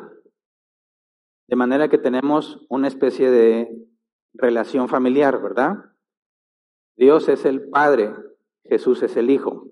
De 1.47 1.55
manera 1.55 1.89
que 1.89 1.97
tenemos 1.97 2.65
una 2.69 2.87
especie 2.87 3.29
de 3.29 3.69
relación 4.33 4.89
familiar, 4.89 5.41
¿verdad? 5.41 5.75
Dios 6.97 7.29
es 7.29 7.45
el 7.45 7.69
Padre, 7.69 8.13
Jesús 8.63 9.03
es 9.03 9.15
el 9.15 9.29
Hijo. 9.29 9.67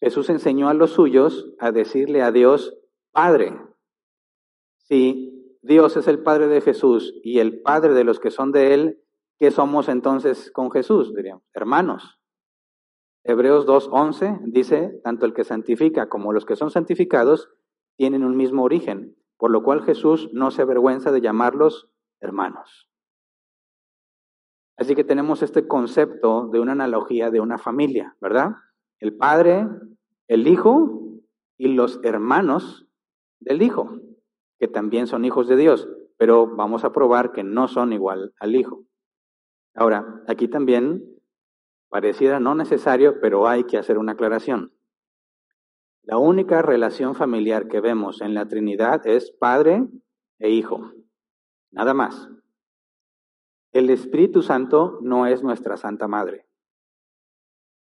Jesús 0.00 0.28
enseñó 0.28 0.68
a 0.68 0.74
los 0.74 0.90
suyos 0.90 1.54
a 1.58 1.72
decirle 1.72 2.22
a 2.22 2.32
Dios 2.32 2.76
Padre. 3.12 3.58
Si 4.76 5.58
Dios 5.62 5.96
es 5.96 6.08
el 6.08 6.22
Padre 6.22 6.48
de 6.48 6.60
Jesús 6.60 7.14
y 7.22 7.38
el 7.38 7.62
Padre 7.62 7.94
de 7.94 8.04
los 8.04 8.20
que 8.20 8.30
son 8.30 8.52
de 8.52 8.74
Él, 8.74 9.02
¿qué 9.38 9.50
somos 9.50 9.88
entonces 9.88 10.50
con 10.50 10.70
Jesús? 10.70 11.14
Diríamos, 11.14 11.44
hermanos. 11.54 12.20
Hebreos 13.24 13.66
2.11 13.66 14.42
dice, 14.46 15.00
tanto 15.02 15.24
el 15.26 15.32
que 15.32 15.44
santifica 15.44 16.08
como 16.08 16.32
los 16.32 16.44
que 16.44 16.56
son 16.56 16.70
santificados 16.70 17.50
tienen 17.96 18.22
un 18.22 18.36
mismo 18.36 18.62
origen, 18.62 19.16
por 19.38 19.50
lo 19.50 19.62
cual 19.62 19.82
Jesús 19.82 20.28
no 20.32 20.50
se 20.50 20.62
avergüenza 20.62 21.10
de 21.10 21.20
llamarlos 21.20 21.90
hermanos. 22.20 22.90
Así 24.76 24.94
que 24.94 25.04
tenemos 25.04 25.42
este 25.42 25.66
concepto 25.66 26.48
de 26.48 26.60
una 26.60 26.72
analogía 26.72 27.30
de 27.30 27.40
una 27.40 27.58
familia, 27.58 28.16
¿verdad? 28.20 28.56
El 28.98 29.16
padre, 29.16 29.68
el 30.28 30.46
hijo 30.46 31.04
y 31.56 31.68
los 31.68 32.00
hermanos 32.02 32.86
del 33.40 33.62
Hijo, 33.62 34.00
que 34.58 34.68
también 34.68 35.06
son 35.06 35.24
hijos 35.24 35.48
de 35.48 35.56
Dios, 35.56 35.88
pero 36.16 36.54
vamos 36.56 36.84
a 36.84 36.92
probar 36.92 37.32
que 37.32 37.44
no 37.44 37.68
son 37.68 37.92
igual 37.92 38.34
al 38.40 38.56
Hijo. 38.56 38.84
Ahora, 39.74 40.22
aquí 40.26 40.48
también 40.48 41.04
pareciera 41.88 42.40
no 42.40 42.54
necesario, 42.54 43.20
pero 43.20 43.48
hay 43.48 43.64
que 43.64 43.78
hacer 43.78 43.98
una 43.98 44.12
aclaración. 44.12 44.72
La 46.02 46.18
única 46.18 46.62
relación 46.62 47.14
familiar 47.14 47.68
que 47.68 47.80
vemos 47.80 48.20
en 48.20 48.34
la 48.34 48.46
Trinidad 48.46 49.06
es 49.06 49.30
Padre 49.30 49.86
e 50.38 50.50
Hijo, 50.50 50.92
nada 51.70 51.94
más. 51.94 52.28
El 53.72 53.90
Espíritu 53.90 54.42
Santo 54.42 54.98
no 55.02 55.26
es 55.26 55.42
nuestra 55.42 55.76
Santa 55.76 56.06
Madre. 56.06 56.46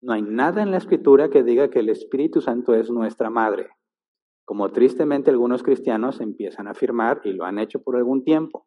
No 0.00 0.12
hay 0.12 0.22
nada 0.22 0.62
en 0.62 0.70
la 0.70 0.76
Escritura 0.76 1.31
que 1.31 1.42
diga 1.42 1.70
que 1.70 1.78
el 1.78 1.88
Espíritu 1.88 2.40
Santo 2.40 2.74
es 2.74 2.90
nuestra 2.90 3.31
Madre 3.31 3.70
como 4.44 4.70
tristemente 4.70 5.31
algunos 5.31 5.62
cristianos 5.62 6.20
empiezan 6.20 6.66
a 6.66 6.72
afirmar 6.72 7.20
y 7.24 7.33
lo 7.33 7.44
han 7.44 7.59
hecho 7.59 7.83
por 7.83 7.96
algún 7.96 8.24
tiempo. 8.24 8.66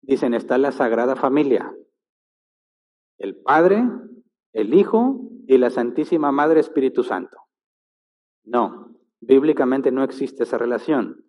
Dicen, 0.00 0.34
está 0.34 0.58
la 0.58 0.72
Sagrada 0.72 1.16
Familia, 1.16 1.74
el 3.18 3.36
Padre, 3.36 3.84
el 4.58 4.74
Hijo 4.74 5.20
y 5.46 5.56
la 5.56 5.70
Santísima 5.70 6.32
Madre 6.32 6.58
Espíritu 6.58 7.04
Santo. 7.04 7.38
No, 8.44 8.98
bíblicamente 9.20 9.92
no 9.92 10.02
existe 10.02 10.42
esa 10.42 10.58
relación. 10.58 11.24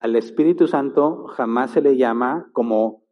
Al 0.00 0.16
Espíritu 0.16 0.66
Santo 0.66 1.26
jamás 1.26 1.72
se 1.72 1.82
le 1.82 1.98
llama 1.98 2.48
como 2.52 3.04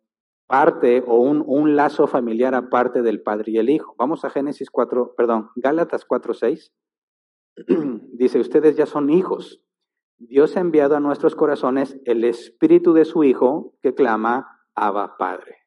parte 0.46 1.04
o 1.06 1.16
un, 1.16 1.44
un 1.46 1.76
lazo 1.76 2.06
familiar 2.06 2.54
aparte 2.54 3.02
del 3.02 3.22
Padre 3.22 3.52
y 3.52 3.58
el 3.58 3.68
Hijo. 3.68 3.94
Vamos 3.98 4.24
a 4.24 4.30
Génesis 4.30 4.70
4, 4.70 5.14
perdón, 5.16 5.50
Gálatas 5.56 6.06
4, 6.06 6.32
6. 6.32 6.72
Dice, 8.14 8.40
ustedes 8.40 8.74
ya 8.76 8.86
son 8.86 9.10
hijos. 9.10 9.62
Dios 10.16 10.56
ha 10.56 10.60
enviado 10.60 10.96
a 10.96 11.00
nuestros 11.00 11.36
corazones 11.36 12.00
el 12.06 12.24
espíritu 12.24 12.94
de 12.94 13.04
su 13.04 13.22
Hijo 13.22 13.74
que 13.82 13.94
clama, 13.94 14.62
Abba 14.74 15.18
Padre. 15.18 15.58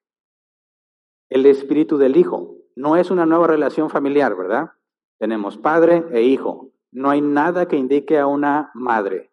El 1.30 1.46
espíritu 1.46 1.98
del 1.98 2.18
Hijo. 2.18 2.55
No 2.76 2.98
es 2.98 3.10
una 3.12 3.26
nueva 3.26 3.48
relación 3.48 3.90
familiar, 3.90 4.36
¿verdad? 4.36 4.72
Tenemos 5.18 5.58
padre 5.58 6.06
e 6.12 6.24
hijo. 6.24 6.72
No 6.92 7.10
hay 7.10 7.22
nada 7.22 7.68
que 7.68 7.78
indique 7.78 8.20
a 8.20 8.28
una 8.28 8.72
madre. 8.74 9.32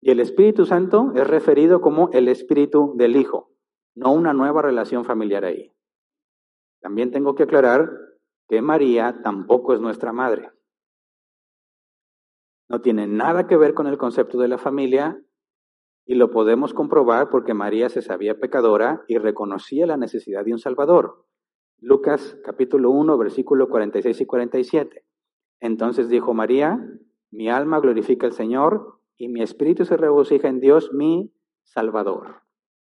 Y 0.00 0.10
el 0.10 0.20
Espíritu 0.20 0.66
Santo 0.66 1.12
es 1.14 1.26
referido 1.26 1.80
como 1.80 2.10
el 2.12 2.26
espíritu 2.26 2.94
del 2.96 3.14
Hijo, 3.14 3.52
no 3.94 4.12
una 4.12 4.32
nueva 4.32 4.60
relación 4.60 5.04
familiar 5.04 5.44
ahí. 5.44 5.72
También 6.80 7.12
tengo 7.12 7.36
que 7.36 7.44
aclarar 7.44 7.88
que 8.48 8.60
María 8.60 9.22
tampoco 9.22 9.74
es 9.74 9.80
nuestra 9.80 10.12
madre. 10.12 10.50
No 12.68 12.80
tiene 12.80 13.06
nada 13.06 13.46
que 13.46 13.56
ver 13.56 13.74
con 13.74 13.86
el 13.86 13.96
concepto 13.96 14.38
de 14.38 14.48
la 14.48 14.58
familia 14.58 15.22
y 16.04 16.16
lo 16.16 16.30
podemos 16.30 16.74
comprobar 16.74 17.30
porque 17.30 17.54
María 17.54 17.88
se 17.88 18.02
sabía 18.02 18.40
pecadora 18.40 19.04
y 19.06 19.18
reconocía 19.18 19.86
la 19.86 19.96
necesidad 19.96 20.44
de 20.44 20.52
un 20.52 20.58
Salvador. 20.58 21.26
Lucas 21.84 22.38
capítulo 22.44 22.92
1, 22.92 23.18
versículo 23.18 23.68
46 23.68 24.20
y 24.20 24.24
47. 24.24 25.04
Entonces 25.58 26.08
dijo 26.08 26.32
María, 26.32 26.78
mi 27.32 27.50
alma 27.50 27.80
glorifica 27.80 28.24
al 28.24 28.32
Señor 28.32 29.00
y 29.16 29.26
mi 29.26 29.42
espíritu 29.42 29.84
se 29.84 29.96
regocija 29.96 30.46
en 30.46 30.60
Dios, 30.60 30.92
mi 30.92 31.34
Salvador. 31.64 32.42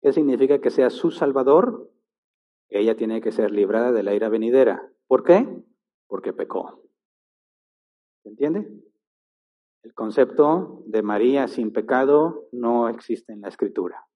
¿Qué 0.00 0.12
significa 0.12 0.60
que 0.60 0.70
sea 0.70 0.90
su 0.90 1.12
Salvador? 1.12 1.92
Ella 2.70 2.96
tiene 2.96 3.20
que 3.20 3.30
ser 3.30 3.52
librada 3.52 3.92
de 3.92 4.02
la 4.02 4.14
ira 4.16 4.28
venidera. 4.28 4.90
¿Por 5.06 5.22
qué? 5.22 5.46
Porque 6.08 6.32
pecó. 6.32 6.82
¿Se 8.24 8.30
entiende? 8.30 8.68
El 9.84 9.94
concepto 9.94 10.82
de 10.86 11.02
María 11.02 11.46
sin 11.46 11.72
pecado 11.72 12.48
no 12.50 12.88
existe 12.88 13.32
en 13.32 13.42
la 13.42 13.48
Escritura. 13.48 14.08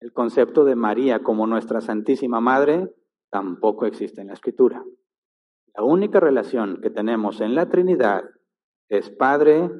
El 0.00 0.14
concepto 0.14 0.64
de 0.64 0.76
María 0.76 1.22
como 1.22 1.46
nuestra 1.46 1.82
Santísima 1.82 2.40
Madre 2.40 2.88
tampoco 3.32 3.86
existe 3.86 4.20
en 4.20 4.28
la 4.28 4.34
Escritura. 4.34 4.84
La 5.74 5.82
única 5.82 6.20
relación 6.20 6.80
que 6.82 6.90
tenemos 6.90 7.40
en 7.40 7.54
la 7.54 7.68
Trinidad 7.68 8.22
es 8.88 9.10
Padre, 9.10 9.70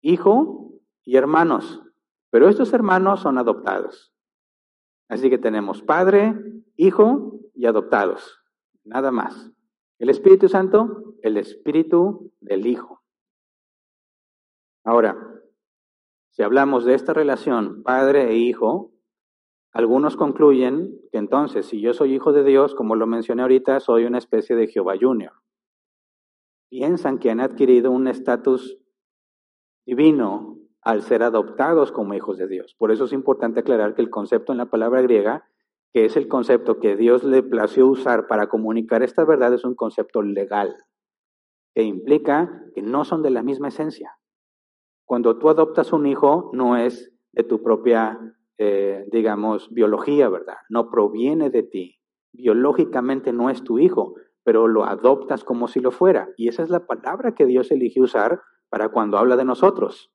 Hijo 0.00 0.72
y 1.04 1.16
hermanos. 1.16 1.82
Pero 2.30 2.48
estos 2.48 2.72
hermanos 2.72 3.20
son 3.20 3.38
adoptados. 3.38 4.12
Así 5.08 5.28
que 5.28 5.38
tenemos 5.38 5.82
Padre, 5.82 6.34
Hijo 6.76 7.40
y 7.54 7.66
adoptados. 7.66 8.42
Nada 8.84 9.10
más. 9.10 9.52
El 9.98 10.08
Espíritu 10.08 10.48
Santo, 10.48 11.14
el 11.22 11.36
Espíritu 11.36 12.32
del 12.40 12.66
Hijo. 12.66 13.02
Ahora, 14.82 15.16
si 16.30 16.42
hablamos 16.42 16.84
de 16.84 16.94
esta 16.94 17.12
relación 17.12 17.82
padre 17.82 18.30
e 18.30 18.36
hijo, 18.36 18.93
algunos 19.74 20.16
concluyen 20.16 20.98
que 21.12 21.18
entonces, 21.18 21.66
si 21.66 21.80
yo 21.80 21.92
soy 21.92 22.14
hijo 22.14 22.32
de 22.32 22.44
Dios, 22.44 22.74
como 22.74 22.96
lo 22.96 23.06
mencioné 23.06 23.42
ahorita, 23.42 23.80
soy 23.80 24.04
una 24.04 24.18
especie 24.18 24.56
de 24.56 24.68
Jehová 24.68 24.94
Junior. 24.98 25.32
Piensan 26.70 27.18
que 27.18 27.30
han 27.30 27.40
adquirido 27.40 27.90
un 27.90 28.08
estatus 28.08 28.78
divino 29.86 30.56
al 30.80 31.02
ser 31.02 31.22
adoptados 31.22 31.92
como 31.92 32.14
hijos 32.14 32.38
de 32.38 32.48
Dios. 32.48 32.74
Por 32.78 32.90
eso 32.90 33.04
es 33.04 33.12
importante 33.12 33.60
aclarar 33.60 33.94
que 33.94 34.02
el 34.02 34.10
concepto 34.10 34.52
en 34.52 34.58
la 34.58 34.70
palabra 34.70 35.02
griega 35.02 35.44
que 35.94 36.04
es 36.04 36.16
el 36.16 36.26
concepto 36.26 36.80
que 36.80 36.96
Dios 36.96 37.22
le 37.22 37.44
plació 37.44 37.86
usar 37.86 38.26
para 38.26 38.48
comunicar 38.48 39.04
esta 39.04 39.24
verdad, 39.24 39.54
es 39.54 39.64
un 39.64 39.76
concepto 39.76 40.22
legal, 40.22 40.76
que 41.72 41.84
implica 41.84 42.64
que 42.74 42.82
no 42.82 43.04
son 43.04 43.22
de 43.22 43.30
la 43.30 43.44
misma 43.44 43.68
esencia. 43.68 44.18
Cuando 45.06 45.38
tú 45.38 45.48
adoptas 45.48 45.92
un 45.92 46.06
hijo, 46.06 46.50
no 46.52 46.76
es 46.76 47.12
de 47.30 47.44
tu 47.44 47.62
propia, 47.62 48.18
eh, 48.58 49.04
digamos, 49.10 49.72
biología, 49.72 50.28
¿verdad? 50.28 50.56
No 50.68 50.90
proviene 50.90 51.50
de 51.50 51.62
ti. 51.62 52.00
Biológicamente 52.32 53.32
no 53.32 53.50
es 53.50 53.64
tu 53.64 53.78
hijo, 53.78 54.14
pero 54.44 54.68
lo 54.68 54.84
adoptas 54.84 55.44
como 55.44 55.68
si 55.68 55.80
lo 55.80 55.90
fuera. 55.90 56.28
Y 56.36 56.48
esa 56.48 56.62
es 56.62 56.70
la 56.70 56.86
palabra 56.86 57.34
que 57.34 57.46
Dios 57.46 57.70
eligió 57.70 58.02
usar 58.04 58.42
para 58.68 58.90
cuando 58.90 59.18
habla 59.18 59.36
de 59.36 59.44
nosotros. 59.44 60.12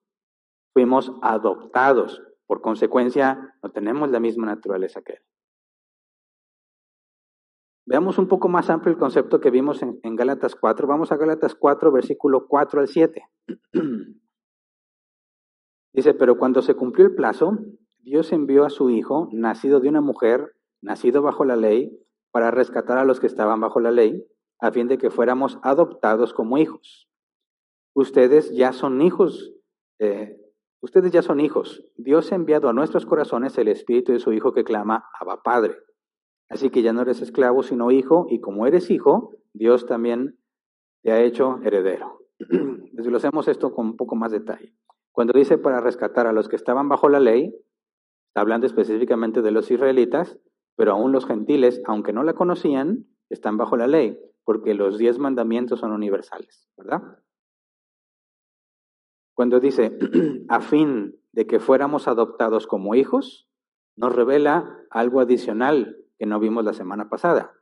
Fuimos 0.74 1.12
adoptados. 1.22 2.24
Por 2.46 2.62
consecuencia, 2.62 3.56
no 3.62 3.72
tenemos 3.72 4.10
la 4.10 4.20
misma 4.20 4.48
naturaleza 4.48 5.02
que 5.02 5.14
Él. 5.14 5.20
Veamos 7.86 8.20
un 8.20 8.28
poco 8.28 8.50
más 8.50 8.70
amplio 8.70 8.94
el 8.94 9.00
concepto 9.00 9.40
que 9.40 9.50
vimos 9.50 9.82
en, 9.82 10.00
en 10.04 10.16
Gálatas 10.16 10.56
4. 10.56 10.88
Vamos 10.88 11.12
a 11.12 11.18
Gálatas 11.18 11.56
4, 11.56 11.92
versículo 11.92 12.48
4 12.48 12.82
al 12.82 12.88
7. 12.88 13.24
Dice, 15.94 16.14
pero 16.14 16.38
cuando 16.38 16.62
se 16.62 16.76
cumplió 16.76 17.08
el 17.08 17.16
plazo, 17.16 17.58
Dios 18.10 18.32
envió 18.34 18.66
a 18.66 18.72
su 18.72 18.90
Hijo, 18.90 19.30
nacido 19.32 19.80
de 19.80 19.88
una 19.88 20.02
mujer, 20.02 20.56
nacido 20.82 21.22
bajo 21.22 21.46
la 21.46 21.56
ley, 21.56 21.96
para 22.32 22.50
rescatar 22.50 22.98
a 22.98 23.06
los 23.06 23.20
que 23.20 23.28
estaban 23.28 23.62
bajo 23.62 23.80
la 23.80 23.92
ley, 23.92 24.26
a 24.60 24.72
fin 24.72 24.88
de 24.88 24.98
que 24.98 25.12
fuéramos 25.12 25.60
adoptados 25.62 26.34
como 26.34 26.58
hijos. 26.58 27.08
Ustedes 27.94 28.52
ya 28.52 28.74
son 28.74 29.04
hijos, 29.04 29.54
eh, 30.00 30.42
ustedes 30.82 31.12
ya 31.12 31.22
son 31.22 31.40
hijos. 31.40 31.86
Dios 31.98 32.32
ha 32.32 32.36
enviado 32.36 32.68
a 32.68 32.74
nuestros 32.74 33.06
corazones 33.06 33.56
el 33.60 33.68
Espíritu 33.68 34.12
de 34.12 34.20
su 34.20 34.34
Hijo 34.34 34.54
que 34.54 34.64
clama, 34.64 35.06
Abba 35.20 35.44
Padre. 35.44 35.76
Así 36.50 36.72
que 36.72 36.82
ya 36.82 36.94
no 36.94 37.04
eres 37.04 37.22
esclavo, 37.22 37.62
sino 37.62 37.92
hijo, 37.92 38.26
y 38.28 38.40
como 38.42 38.66
eres 38.66 38.90
hijo, 38.90 39.36
Dios 39.54 39.86
también 39.86 40.40
te 41.04 41.12
ha 41.12 41.22
hecho 41.22 41.60
heredero. 41.64 42.22
Desglosemos 42.92 43.48
esto 43.48 43.72
con 43.72 43.86
un 43.86 43.98
poco 43.98 44.16
más 44.16 44.32
detalle. 44.32 44.74
Cuando 45.12 45.34
dice 45.38 45.60
para 45.60 45.80
rescatar 45.80 46.26
a 46.26 46.34
los 46.34 46.50
que 46.50 46.56
estaban 46.56 46.90
bajo 46.90 47.08
la 47.08 47.20
ley, 47.20 47.54
hablando 48.36 48.68
específicamente 48.68 49.42
de 49.42 49.52
los 49.52 49.70
israelitas, 49.72 50.38
pero 50.76 50.94
aún 50.94 51.12
los 51.12 51.26
gentiles, 51.26 51.82
aunque 51.86 52.14
no 52.14 52.24
la 52.24 52.34
conocían, 52.34 53.06
están 53.30 53.58
bajo 53.58 53.78
la 53.78 53.88
ley, 53.88 54.18
porque 54.44 54.74
los 54.74 54.98
diez 54.98 55.20
mandamientos 55.20 55.80
son 55.80 55.92
universales, 55.92 56.70
¿verdad? 56.78 57.20
Cuando 59.36 59.60
dice, 59.60 59.98
a 60.50 60.62
fin 60.62 61.16
de 61.32 61.48
que 61.48 61.60
fuéramos 61.60 62.08
adoptados 62.08 62.68
como 62.68 62.96
hijos, 62.96 63.48
nos 63.96 64.16
revela 64.16 64.86
algo 64.90 65.20
adicional 65.20 65.98
que 66.18 66.26
no 66.26 66.40
vimos 66.40 66.64
la 66.66 66.74
semana 66.74 67.10
pasada. 67.10 67.54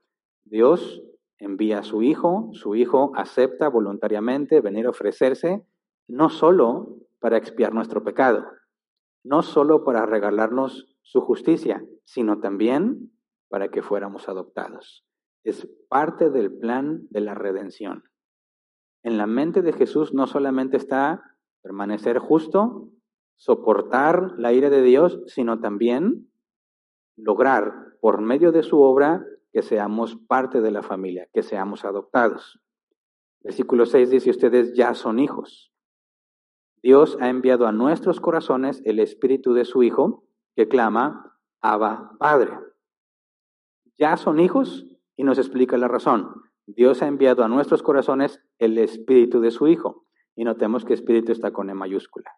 Dios 0.45 1.03
envía 1.39 1.80
a 1.80 1.84
su 1.84 2.01
hijo, 2.03 2.49
su 2.53 2.76
hijo 2.76 3.11
acepta 3.15 3.70
voluntariamente 3.70 4.61
venir 4.61 4.88
a 4.88 4.91
ofrecerse, 4.91 5.65
no 6.07 6.30
solo 6.30 6.97
para 7.20 7.38
expiar 7.38 7.74
nuestro 7.74 8.03
pecado, 8.03 8.45
no 9.28 9.41
solo 9.41 9.84
para 9.84 10.05
regalarnos 10.05 10.95
su 11.01 11.19
justicia, 11.21 11.84
sino 12.05 12.39
también 12.39 13.11
para 13.49 13.69
que 13.69 13.82
fuéramos 13.82 14.30
adoptados. 14.30 15.05
Es 15.43 15.67
parte 15.89 16.30
del 16.30 16.57
plan 16.57 17.07
de 17.09 17.21
la 17.21 17.36
redención. 17.36 18.05
En 19.03 19.17
la 19.17 19.28
mente 19.28 19.61
de 19.61 19.73
Jesús 19.73 20.13
no 20.13 20.28
solamente 20.28 20.78
está 20.78 21.38
permanecer 21.61 22.19
justo, 22.19 22.89
soportar 23.36 24.34
la 24.38 24.53
ira 24.53 24.69
de 24.69 24.82
Dios, 24.82 25.21
sino 25.28 25.59
también 25.59 26.32
lograr 27.17 27.97
por 27.99 28.21
medio 28.21 28.53
de 28.53 28.63
su 28.63 28.82
obra 28.82 29.25
que 29.51 29.61
seamos 29.61 30.15
parte 30.15 30.61
de 30.61 30.71
la 30.71 30.84
familia, 30.84 31.28
que 31.34 31.43
seamos 31.43 31.84
adoptados. 31.84 32.61
Versículo 33.41 33.86
6 33.86 34.09
dice, 34.09 34.30
ustedes 34.30 34.73
ya 34.73 34.93
son 34.93 35.19
hijos. 35.19 35.73
Dios 36.88 37.17
ha 37.19 37.27
enviado 37.27 37.67
a 37.67 37.73
nuestros 37.73 38.21
corazones 38.21 38.81
el 38.85 38.99
espíritu 38.99 39.53
de 39.53 39.65
su 39.65 39.83
Hijo 39.83 40.23
que 40.55 40.69
clama, 40.69 41.38
Abba 41.61 42.15
Padre. 42.17 42.57
Ya 43.97 44.15
son 44.15 44.39
hijos 44.39 44.88
y 45.17 45.25
nos 45.25 45.38
explica 45.38 45.75
la 45.75 45.89
razón. 45.89 46.43
Dios 46.65 47.01
ha 47.01 47.07
enviado 47.07 47.43
a 47.43 47.49
nuestros 47.49 47.83
corazones 47.83 48.41
el 48.57 48.77
espíritu 48.77 49.41
de 49.41 49.51
su 49.51 49.67
Hijo. 49.67 50.05
Y 50.33 50.45
notemos 50.45 50.85
que 50.85 50.93
espíritu 50.93 51.33
está 51.33 51.51
con 51.51 51.69
E 51.69 51.73
mayúscula. 51.73 52.31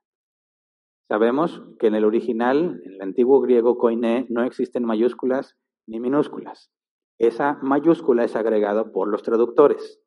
Sabemos 1.07 1.61
que 1.77 1.85
en 1.85 1.93
el 1.93 2.03
original, 2.03 2.81
en 2.85 2.93
el 2.93 3.01
antiguo 3.03 3.41
griego 3.41 3.77
koiné, 3.77 4.25
no 4.31 4.43
existen 4.43 4.83
mayúsculas 4.83 5.59
ni 5.85 5.99
minúsculas. 5.99 6.71
Esa 7.19 7.59
mayúscula 7.61 8.23
es 8.23 8.35
agregada 8.35 8.91
por 8.91 9.09
los 9.09 9.21
traductores, 9.21 10.01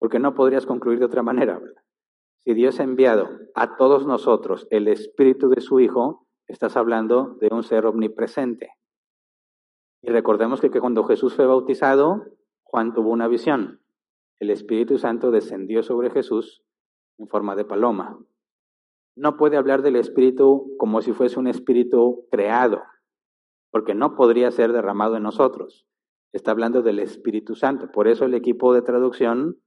porque 0.00 0.18
no 0.18 0.34
podrías 0.34 0.66
concluir 0.66 0.98
de 0.98 1.04
otra 1.04 1.22
manera, 1.22 1.60
¿verdad? 1.60 1.84
Si 2.44 2.54
Dios 2.54 2.80
ha 2.80 2.84
enviado 2.84 3.28
a 3.54 3.76
todos 3.76 4.06
nosotros 4.06 4.66
el 4.70 4.88
Espíritu 4.88 5.50
de 5.50 5.60
su 5.60 5.78
Hijo, 5.78 6.26
estás 6.46 6.76
hablando 6.76 7.36
de 7.40 7.48
un 7.52 7.62
ser 7.62 7.84
omnipresente. 7.84 8.72
Y 10.02 10.10
recordemos 10.10 10.60
que, 10.60 10.70
cuando 10.70 11.04
Jesús 11.04 11.34
fue 11.34 11.46
bautizado, 11.46 12.24
Juan 12.62 12.94
tuvo 12.94 13.10
una 13.10 13.28
visión. 13.28 13.82
El 14.38 14.48
Espíritu 14.48 14.96
Santo 14.96 15.30
descendió 15.30 15.82
sobre 15.82 16.10
Jesús 16.10 16.62
en 17.18 17.28
forma 17.28 17.56
de 17.56 17.66
paloma. 17.66 18.18
No 19.16 19.36
puede 19.36 19.58
hablar 19.58 19.82
del 19.82 19.96
Espíritu 19.96 20.74
como 20.78 21.02
si 21.02 21.12
fuese 21.12 21.38
un 21.38 21.46
Espíritu 21.46 22.26
creado, 22.30 22.82
porque 23.70 23.94
no 23.94 24.14
podría 24.14 24.50
ser 24.50 24.72
derramado 24.72 25.16
en 25.16 25.24
nosotros. 25.24 25.86
Está 26.32 26.52
hablando 26.52 26.80
del 26.80 27.00
Espíritu 27.00 27.54
Santo. 27.54 27.90
Por 27.92 28.08
eso 28.08 28.24
el 28.24 28.32
equipo 28.32 28.72
de 28.72 28.80
traducción 28.80 29.58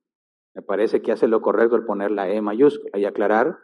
me 0.55 0.61
parece 0.61 1.01
que 1.01 1.11
hace 1.11 1.27
lo 1.27 1.41
correcto 1.41 1.75
el 1.75 1.85
poner 1.85 2.11
la 2.11 2.29
E 2.29 2.41
mayúscula 2.41 2.97
y 2.99 3.05
aclarar 3.05 3.57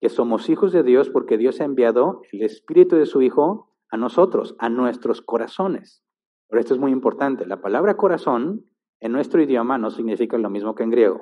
que 0.00 0.08
somos 0.08 0.48
hijos 0.48 0.72
de 0.72 0.82
Dios 0.82 1.10
porque 1.10 1.38
Dios 1.38 1.60
ha 1.60 1.64
enviado 1.64 2.22
el 2.32 2.42
Espíritu 2.42 2.96
de 2.96 3.06
su 3.06 3.22
Hijo 3.22 3.72
a 3.90 3.96
nosotros, 3.96 4.56
a 4.58 4.68
nuestros 4.68 5.22
corazones. 5.22 6.02
Pero 6.48 6.60
esto 6.60 6.74
es 6.74 6.80
muy 6.80 6.90
importante. 6.90 7.46
La 7.46 7.60
palabra 7.60 7.96
corazón 7.96 8.66
en 9.00 9.12
nuestro 9.12 9.40
idioma 9.40 9.78
no 9.78 9.90
significa 9.90 10.36
lo 10.38 10.50
mismo 10.50 10.74
que 10.74 10.82
en 10.82 10.90
griego. 10.90 11.20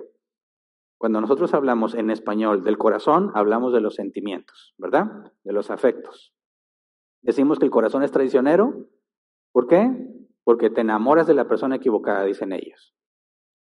Cuando 0.98 1.20
nosotros 1.20 1.54
hablamos 1.54 1.94
en 1.94 2.10
español 2.10 2.62
del 2.62 2.78
corazón, 2.78 3.30
hablamos 3.34 3.72
de 3.72 3.80
los 3.80 3.94
sentimientos, 3.94 4.74
¿verdad? 4.78 5.32
De 5.44 5.52
los 5.52 5.70
afectos. 5.70 6.34
Decimos 7.22 7.58
que 7.58 7.64
el 7.64 7.70
corazón 7.70 8.02
es 8.02 8.12
traicionero. 8.12 8.88
¿Por 9.52 9.66
qué? 9.66 9.90
Porque 10.44 10.70
te 10.70 10.82
enamoras 10.82 11.26
de 11.26 11.34
la 11.34 11.48
persona 11.48 11.76
equivocada, 11.76 12.24
dicen 12.24 12.52
ellos. 12.52 12.94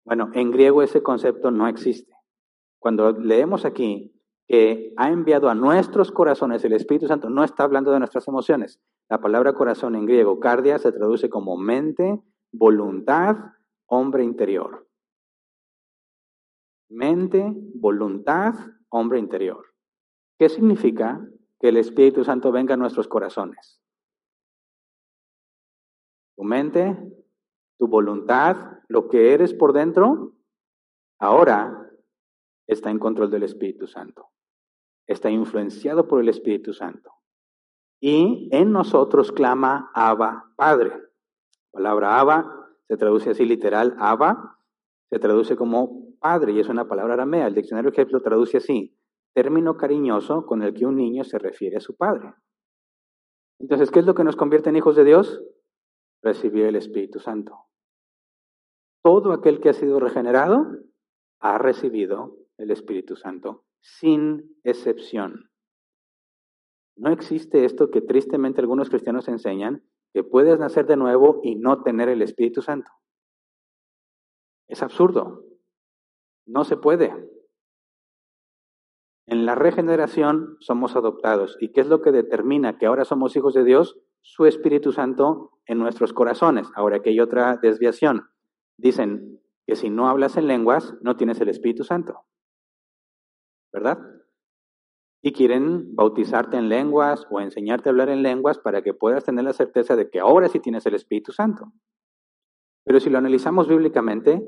Bueno, 0.04 0.30
en 0.34 0.50
griego 0.50 0.82
ese 0.82 1.02
concepto 1.02 1.50
no 1.50 1.68
existe. 1.68 2.12
Cuando 2.78 3.12
leemos 3.12 3.64
aquí 3.64 4.12
que 4.48 4.92
ha 4.96 5.08
enviado 5.10 5.48
a 5.48 5.54
nuestros 5.54 6.10
corazones 6.10 6.64
el 6.64 6.72
Espíritu 6.72 7.06
Santo, 7.06 7.30
no 7.30 7.44
está 7.44 7.62
hablando 7.62 7.92
de 7.92 8.00
nuestras 8.00 8.26
emociones. 8.26 8.80
La 9.08 9.20
palabra 9.20 9.52
corazón 9.52 9.94
en 9.94 10.06
griego, 10.06 10.40
cardia, 10.40 10.78
se 10.78 10.92
traduce 10.92 11.30
como 11.30 11.56
mente, 11.56 12.20
voluntad, 12.50 13.36
hombre 13.86 14.24
interior. 14.24 14.88
Mente, 16.88 17.54
voluntad, 17.74 18.54
hombre 18.88 19.18
interior. 19.18 19.66
¿Qué 20.38 20.48
significa 20.48 21.24
que 21.60 21.68
el 21.68 21.76
Espíritu 21.76 22.24
Santo 22.24 22.50
venga 22.50 22.74
a 22.74 22.76
nuestros 22.76 23.06
corazones? 23.06 23.80
Tu 26.36 26.44
mente, 26.44 26.98
tu 27.82 27.88
voluntad, 27.88 28.78
lo 28.86 29.08
que 29.08 29.34
eres 29.34 29.52
por 29.54 29.72
dentro, 29.72 30.36
ahora 31.18 31.90
está 32.68 32.92
en 32.92 33.00
control 33.00 33.28
del 33.28 33.42
Espíritu 33.42 33.88
Santo. 33.88 34.28
Está 35.04 35.30
influenciado 35.30 36.06
por 36.06 36.20
el 36.20 36.28
Espíritu 36.28 36.72
Santo. 36.72 37.10
Y 38.00 38.48
en 38.52 38.70
nosotros 38.70 39.32
clama 39.32 39.90
Abba, 39.94 40.52
Padre. 40.54 40.90
La 40.90 41.72
palabra 41.72 42.20
Abba 42.20 42.68
se 42.86 42.96
traduce 42.96 43.30
así 43.30 43.44
literal, 43.44 43.96
Abba, 43.98 44.60
se 45.10 45.18
traduce 45.18 45.56
como 45.56 46.16
padre 46.20 46.52
y 46.52 46.60
es 46.60 46.68
una 46.68 46.86
palabra 46.86 47.14
aramea. 47.14 47.48
El 47.48 47.54
diccionario 47.54 47.90
que 47.90 48.04
lo 48.04 48.22
traduce 48.22 48.58
así, 48.58 48.96
término 49.34 49.76
cariñoso 49.76 50.46
con 50.46 50.62
el 50.62 50.72
que 50.72 50.86
un 50.86 50.94
niño 50.94 51.24
se 51.24 51.40
refiere 51.40 51.78
a 51.78 51.80
su 51.80 51.96
padre. 51.96 52.32
Entonces, 53.58 53.90
¿qué 53.90 53.98
es 53.98 54.06
lo 54.06 54.14
que 54.14 54.22
nos 54.22 54.36
convierte 54.36 54.70
en 54.70 54.76
hijos 54.76 54.94
de 54.94 55.02
Dios? 55.02 55.42
Recibir 56.22 56.66
el 56.66 56.76
Espíritu 56.76 57.18
Santo 57.18 57.71
todo 59.02 59.32
aquel 59.32 59.60
que 59.60 59.70
ha 59.70 59.74
sido 59.74 60.00
regenerado 60.00 60.66
ha 61.40 61.58
recibido 61.58 62.36
el 62.58 62.70
Espíritu 62.70 63.16
Santo, 63.16 63.64
sin 63.80 64.56
excepción. 64.62 65.50
No 66.96 67.10
existe 67.10 67.64
esto 67.64 67.90
que 67.90 68.00
tristemente 68.00 68.60
algunos 68.60 68.90
cristianos 68.90 69.28
enseñan, 69.28 69.84
que 70.12 70.22
puedes 70.22 70.58
nacer 70.58 70.86
de 70.86 70.96
nuevo 70.96 71.40
y 71.42 71.56
no 71.56 71.82
tener 71.82 72.08
el 72.08 72.22
Espíritu 72.22 72.62
Santo. 72.62 72.90
Es 74.68 74.82
absurdo. 74.82 75.44
No 76.46 76.64
se 76.64 76.76
puede. 76.76 77.12
En 79.26 79.46
la 79.46 79.54
regeneración 79.54 80.56
somos 80.60 80.96
adoptados. 80.96 81.56
¿Y 81.60 81.72
qué 81.72 81.80
es 81.80 81.88
lo 81.88 82.02
que 82.02 82.12
determina 82.12 82.78
que 82.78 82.86
ahora 82.86 83.04
somos 83.04 83.34
hijos 83.36 83.54
de 83.54 83.64
Dios? 83.64 83.98
su 84.22 84.46
Espíritu 84.46 84.92
Santo 84.92 85.58
en 85.66 85.78
nuestros 85.78 86.12
corazones. 86.12 86.68
Ahora 86.74 87.02
que 87.02 87.10
hay 87.10 87.20
otra 87.20 87.56
desviación. 87.56 88.30
Dicen 88.76 89.40
que 89.66 89.76
si 89.76 89.90
no 89.90 90.08
hablas 90.08 90.36
en 90.36 90.46
lenguas, 90.46 90.94
no 91.02 91.16
tienes 91.16 91.40
el 91.40 91.48
Espíritu 91.48 91.84
Santo. 91.84 92.24
¿Verdad? 93.72 93.98
Y 95.22 95.32
quieren 95.32 95.94
bautizarte 95.94 96.56
en 96.56 96.68
lenguas 96.68 97.26
o 97.30 97.40
enseñarte 97.40 97.88
a 97.88 97.92
hablar 97.92 98.08
en 98.08 98.22
lenguas 98.22 98.58
para 98.58 98.82
que 98.82 98.92
puedas 98.92 99.24
tener 99.24 99.44
la 99.44 99.52
certeza 99.52 99.94
de 99.94 100.10
que 100.10 100.20
ahora 100.20 100.48
sí 100.48 100.58
tienes 100.58 100.84
el 100.86 100.94
Espíritu 100.94 101.32
Santo. 101.32 101.72
Pero 102.84 102.98
si 102.98 103.08
lo 103.08 103.18
analizamos 103.18 103.68
bíblicamente, 103.68 104.44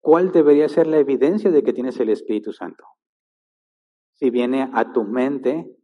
¿cuál 0.00 0.32
debería 0.32 0.68
ser 0.68 0.86
la 0.88 0.98
evidencia 0.98 1.50
de 1.50 1.62
que 1.62 1.72
tienes 1.72 1.98
el 2.00 2.08
Espíritu 2.08 2.52
Santo? 2.52 2.84
Si 4.14 4.30
viene 4.30 4.70
a 4.72 4.92
tu 4.92 5.04
mente, 5.04 5.76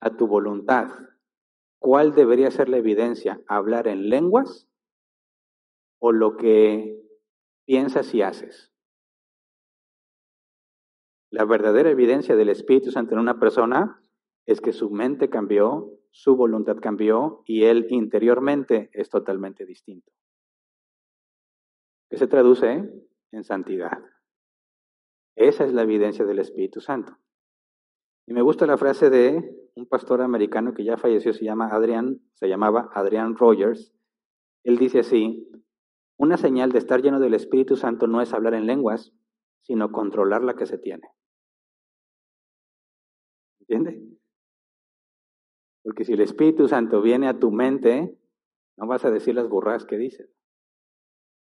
a 0.00 0.16
tu 0.16 0.26
voluntad, 0.26 0.88
¿cuál 1.78 2.14
debería 2.14 2.50
ser 2.50 2.68
la 2.68 2.78
evidencia? 2.78 3.40
¿Hablar 3.46 3.86
en 3.86 4.08
lenguas 4.08 4.69
o 6.00 6.10
lo 6.10 6.36
que 6.36 7.00
piensas 7.64 8.12
y 8.12 8.22
haces? 8.22 8.72
La 11.30 11.44
verdadera 11.44 11.90
evidencia 11.90 12.34
del 12.34 12.48
Espíritu 12.48 12.90
Santo 12.90 13.14
en 13.14 13.20
una 13.20 13.38
persona 13.38 14.02
es 14.46 14.60
que 14.60 14.72
su 14.72 14.90
mente 14.90 15.30
cambió, 15.30 15.96
su 16.10 16.34
voluntad 16.34 16.78
cambió 16.82 17.44
y 17.46 17.64
él 17.64 17.86
interiormente 17.90 18.90
es 18.92 19.08
totalmente 19.08 19.64
distinto. 19.64 20.10
¿Qué 22.08 22.16
se 22.16 22.26
traduce 22.26 22.90
en 23.32 23.44
santidad. 23.44 23.98
Esa 25.36 25.64
es 25.64 25.72
la 25.72 25.82
evidencia 25.82 26.24
del 26.24 26.38
Espíritu 26.38 26.80
Santo. 26.80 27.16
Y 28.26 28.32
me 28.32 28.42
gusta 28.42 28.66
la 28.66 28.76
frase 28.76 29.10
de 29.10 29.56
un 29.74 29.86
pastor 29.86 30.20
americano 30.20 30.74
que 30.74 30.84
ya 30.84 30.96
falleció, 30.96 31.32
se 31.32 31.44
llama 31.44 31.68
Adrian, 31.68 32.20
se 32.34 32.48
llamaba 32.48 32.90
Adrian 32.92 33.36
Rogers. 33.36 33.94
Él 34.64 34.76
dice 34.76 35.00
así: 35.00 35.48
Una 36.20 36.36
señal 36.36 36.70
de 36.70 36.78
estar 36.78 37.00
lleno 37.00 37.18
del 37.18 37.32
Espíritu 37.32 37.76
Santo 37.76 38.06
no 38.06 38.20
es 38.20 38.34
hablar 38.34 38.52
en 38.52 38.66
lenguas, 38.66 39.14
sino 39.62 39.90
controlar 39.90 40.44
la 40.44 40.54
que 40.54 40.66
se 40.66 40.76
tiene. 40.76 41.08
¿Entiende? 43.60 44.02
Porque 45.82 46.04
si 46.04 46.12
el 46.12 46.20
Espíritu 46.20 46.68
Santo 46.68 47.00
viene 47.00 47.26
a 47.26 47.38
tu 47.38 47.50
mente, 47.50 48.18
no 48.76 48.86
vas 48.86 49.06
a 49.06 49.10
decir 49.10 49.34
las 49.34 49.48
burras 49.48 49.86
que 49.86 49.96
dices. 49.96 50.30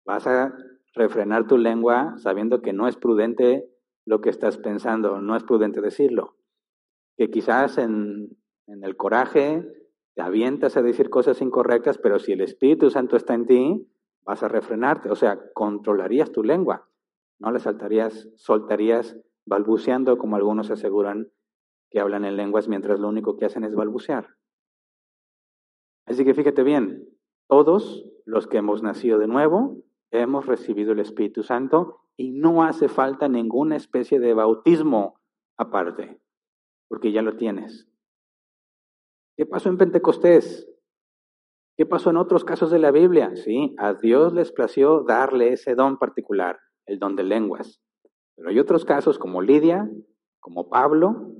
Vas 0.05 0.27
a 0.27 0.53
refrenar 0.93 1.47
tu 1.47 1.57
lengua 1.57 2.17
sabiendo 2.17 2.61
que 2.61 2.73
no 2.73 2.89
es 2.89 2.97
prudente 2.97 3.65
lo 4.05 4.19
que 4.19 4.29
estás 4.29 4.57
pensando, 4.57 5.21
no 5.21 5.37
es 5.37 5.45
prudente 5.45 5.79
decirlo. 5.79 6.35
Que 7.15 7.29
quizás 7.29 7.77
en 7.77 8.37
el 8.67 8.97
coraje 8.97 9.65
te 10.15 10.21
avientas 10.21 10.75
a 10.75 10.81
decir 10.81 11.09
cosas 11.09 11.41
incorrectas, 11.41 11.97
pero 11.97 12.19
si 12.19 12.33
el 12.33 12.41
Espíritu 12.41 12.89
Santo 12.89 13.15
está 13.15 13.35
en 13.35 13.45
ti, 13.45 13.89
vas 14.25 14.43
a 14.43 14.47
refrenarte, 14.47 15.09
o 15.09 15.15
sea, 15.15 15.39
controlarías 15.53 16.31
tu 16.31 16.43
lengua, 16.43 16.89
no 17.39 17.51
la 17.51 17.59
saltarías, 17.59 18.29
soltarías 18.35 19.17
balbuceando 19.45 20.17
como 20.17 20.35
algunos 20.35 20.71
aseguran 20.71 21.31
que 21.91 21.99
hablan 21.99 22.25
en 22.25 22.35
lenguas 22.35 22.67
mientras 22.67 22.99
lo 22.99 23.07
único 23.07 23.37
que 23.37 23.45
hacen 23.45 23.63
es 23.63 23.75
balbucear. 23.75 24.35
Así 26.07 26.25
que 26.25 26.33
fíjate 26.33 26.63
bien, 26.63 27.07
todos 27.47 28.11
los 28.25 28.47
que 28.47 28.57
hemos 28.57 28.81
nacido 28.81 29.19
de 29.19 29.27
nuevo 29.27 29.77
hemos 30.11 30.45
recibido 30.45 30.93
el 30.93 30.99
Espíritu 30.99 31.43
Santo 31.43 32.01
y 32.17 32.31
no 32.31 32.63
hace 32.63 32.87
falta 32.87 33.27
ninguna 33.27 33.75
especie 33.75 34.19
de 34.19 34.33
bautismo 34.33 35.19
aparte, 35.57 36.19
porque 36.87 37.11
ya 37.11 37.21
lo 37.21 37.35
tienes. 37.37 37.87
¿Qué 39.37 39.45
pasó 39.45 39.69
en 39.69 39.77
Pentecostés? 39.77 40.69
¿Qué 41.77 41.85
pasó 41.85 42.09
en 42.09 42.17
otros 42.17 42.45
casos 42.45 42.71
de 42.71 42.79
la 42.79 42.91
Biblia? 42.91 43.35
Sí, 43.35 43.75
a 43.77 43.93
Dios 43.93 44.33
les 44.33 44.53
plació 44.53 45.03
darle 45.03 45.51
ese 45.51 45.75
don 45.75 45.97
particular, 45.97 46.57
el 46.85 46.99
don 46.99 47.17
de 47.17 47.23
lenguas. 47.23 47.81
Pero 48.37 48.49
hay 48.49 48.59
otros 48.59 48.85
casos 48.85 49.19
como 49.19 49.41
Lidia, 49.41 49.89
como 50.39 50.69
Pablo, 50.69 51.33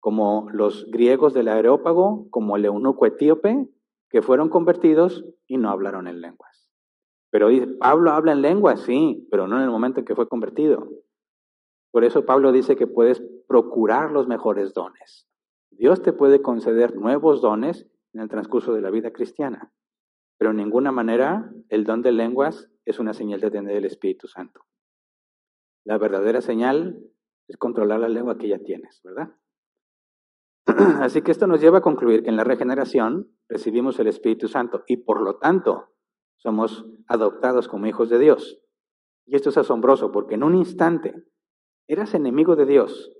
como 0.00 0.48
los 0.52 0.90
griegos 0.90 1.34
del 1.34 1.48
Areópago, 1.48 2.28
como 2.30 2.56
el 2.56 2.64
eunuco 2.64 3.04
etíope, 3.04 3.68
que 4.08 4.22
fueron 4.22 4.48
convertidos 4.48 5.26
y 5.46 5.58
no 5.58 5.68
hablaron 5.68 6.06
en 6.06 6.22
lenguas. 6.22 6.70
Pero 7.30 7.48
dice, 7.48 7.66
Pablo 7.66 8.12
habla 8.12 8.32
en 8.32 8.40
lengua, 8.40 8.78
sí, 8.78 9.28
pero 9.30 9.48
no 9.48 9.58
en 9.58 9.64
el 9.64 9.70
momento 9.70 10.00
en 10.00 10.06
que 10.06 10.14
fue 10.14 10.28
convertido. 10.28 10.88
Por 11.90 12.04
eso 12.04 12.24
Pablo 12.24 12.52
dice 12.52 12.74
que 12.76 12.86
puedes 12.86 13.22
procurar 13.46 14.12
los 14.12 14.28
mejores 14.28 14.72
dones. 14.72 15.28
Dios 15.70 16.00
te 16.00 16.14
puede 16.14 16.40
conceder 16.40 16.96
nuevos 16.96 17.42
dones 17.42 17.86
en 18.12 18.20
el 18.20 18.28
transcurso 18.28 18.72
de 18.72 18.80
la 18.80 18.90
vida 18.90 19.12
cristiana, 19.12 19.72
pero 20.38 20.50
en 20.50 20.56
ninguna 20.56 20.92
manera 20.92 21.52
el 21.68 21.84
don 21.84 22.02
de 22.02 22.12
lenguas 22.12 22.70
es 22.84 22.98
una 22.98 23.12
señal 23.12 23.40
de 23.40 23.50
tener 23.50 23.76
el 23.76 23.84
Espíritu 23.84 24.28
Santo. 24.28 24.62
La 25.84 25.98
verdadera 25.98 26.40
señal 26.40 27.02
es 27.48 27.56
controlar 27.56 28.00
la 28.00 28.08
lengua 28.08 28.38
que 28.38 28.48
ya 28.48 28.58
tienes, 28.58 29.00
¿verdad? 29.02 29.34
Así 31.00 31.22
que 31.22 31.30
esto 31.30 31.46
nos 31.46 31.60
lleva 31.60 31.78
a 31.78 31.82
concluir 31.82 32.22
que 32.22 32.28
en 32.28 32.36
la 32.36 32.44
regeneración 32.44 33.34
recibimos 33.48 33.98
el 33.98 34.06
Espíritu 34.06 34.48
Santo 34.48 34.84
y 34.86 34.98
por 34.98 35.22
lo 35.22 35.38
tanto 35.38 35.94
somos 36.36 36.86
adoptados 37.06 37.68
como 37.68 37.86
hijos 37.86 38.10
de 38.10 38.18
Dios. 38.18 38.60
Y 39.26 39.36
esto 39.36 39.50
es 39.50 39.58
asombroso 39.58 40.12
porque 40.12 40.34
en 40.34 40.44
un 40.44 40.54
instante 40.54 41.24
eras 41.88 42.14
enemigo 42.14 42.54
de 42.54 42.66
Dios, 42.66 43.12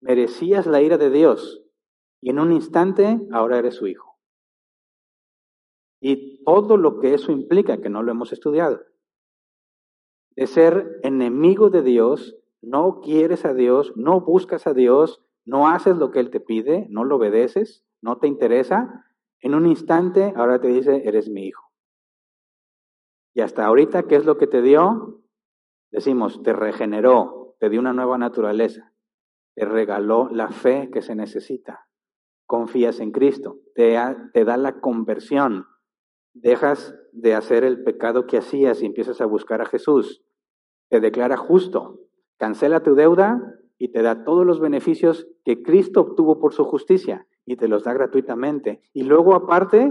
merecías 0.00 0.66
la 0.66 0.80
ira 0.82 0.98
de 0.98 1.10
Dios 1.10 1.64
y 2.22 2.30
en 2.30 2.38
un 2.38 2.52
instante 2.52 3.20
ahora 3.32 3.58
eres 3.58 3.74
su 3.74 3.88
hijo. 3.88 4.16
Y 6.00 6.42
todo 6.44 6.76
lo 6.76 7.00
que 7.00 7.14
eso 7.14 7.32
implica, 7.32 7.80
que 7.80 7.90
no 7.90 8.02
lo 8.02 8.12
hemos 8.12 8.32
estudiado, 8.32 8.80
de 10.36 10.46
ser 10.46 11.00
enemigo 11.02 11.68
de 11.68 11.82
Dios, 11.82 12.38
no 12.62 13.00
quieres 13.00 13.44
a 13.44 13.52
Dios, 13.52 13.92
no 13.96 14.20
buscas 14.20 14.66
a 14.66 14.72
Dios, 14.72 15.22
no 15.44 15.68
haces 15.68 15.96
lo 15.96 16.10
que 16.10 16.20
Él 16.20 16.30
te 16.30 16.40
pide, 16.40 16.86
no 16.88 17.04
lo 17.04 17.16
obedeces, 17.16 17.84
no 18.00 18.18
te 18.18 18.28
interesa, 18.28 19.04
en 19.40 19.54
un 19.54 19.66
instante 19.66 20.32
ahora 20.36 20.60
te 20.60 20.68
dice, 20.68 21.02
eres 21.04 21.28
mi 21.28 21.46
hijo. 21.46 21.70
Y 23.34 23.40
hasta 23.40 23.66
ahorita, 23.66 24.04
¿qué 24.04 24.16
es 24.16 24.24
lo 24.24 24.38
que 24.38 24.46
te 24.46 24.62
dio? 24.62 25.22
Decimos, 25.90 26.42
te 26.42 26.52
regeneró, 26.52 27.56
te 27.58 27.68
dio 27.68 27.80
una 27.80 27.92
nueva 27.92 28.16
naturaleza, 28.16 28.92
te 29.56 29.64
regaló 29.64 30.28
la 30.30 30.48
fe 30.50 30.90
que 30.92 31.02
se 31.02 31.16
necesita. 31.16 31.88
Confías 32.52 33.00
en 33.00 33.12
Cristo, 33.12 33.60
te, 33.74 33.92
da 33.94 34.56
la 34.58 34.78
conversión, 34.82 35.68
dejas 36.34 36.94
de 37.10 37.34
hacer 37.34 37.64
el 37.64 37.82
pecado 37.82 38.26
que 38.26 38.36
hacías 38.36 38.82
y 38.82 38.84
empiezas 38.84 39.22
a 39.22 39.24
buscar 39.24 39.62
a 39.62 39.64
Jesús. 39.64 40.22
Te 40.90 41.00
declara 41.00 41.38
justo, 41.38 42.00
cancela 42.36 42.82
tu 42.82 42.94
deuda 42.94 43.58
y 43.78 43.88
te 43.88 44.02
da 44.02 44.24
todos 44.24 44.44
los 44.44 44.60
beneficios 44.60 45.26
que 45.46 45.62
Cristo 45.62 46.02
obtuvo 46.02 46.40
por 46.40 46.52
su 46.52 46.64
justicia 46.64 47.26
y 47.46 47.56
te 47.56 47.68
los 47.68 47.84
da 47.84 47.94
gratuitamente. 47.94 48.82
Y 48.92 49.04
luego 49.04 49.34
aparte, 49.34 49.90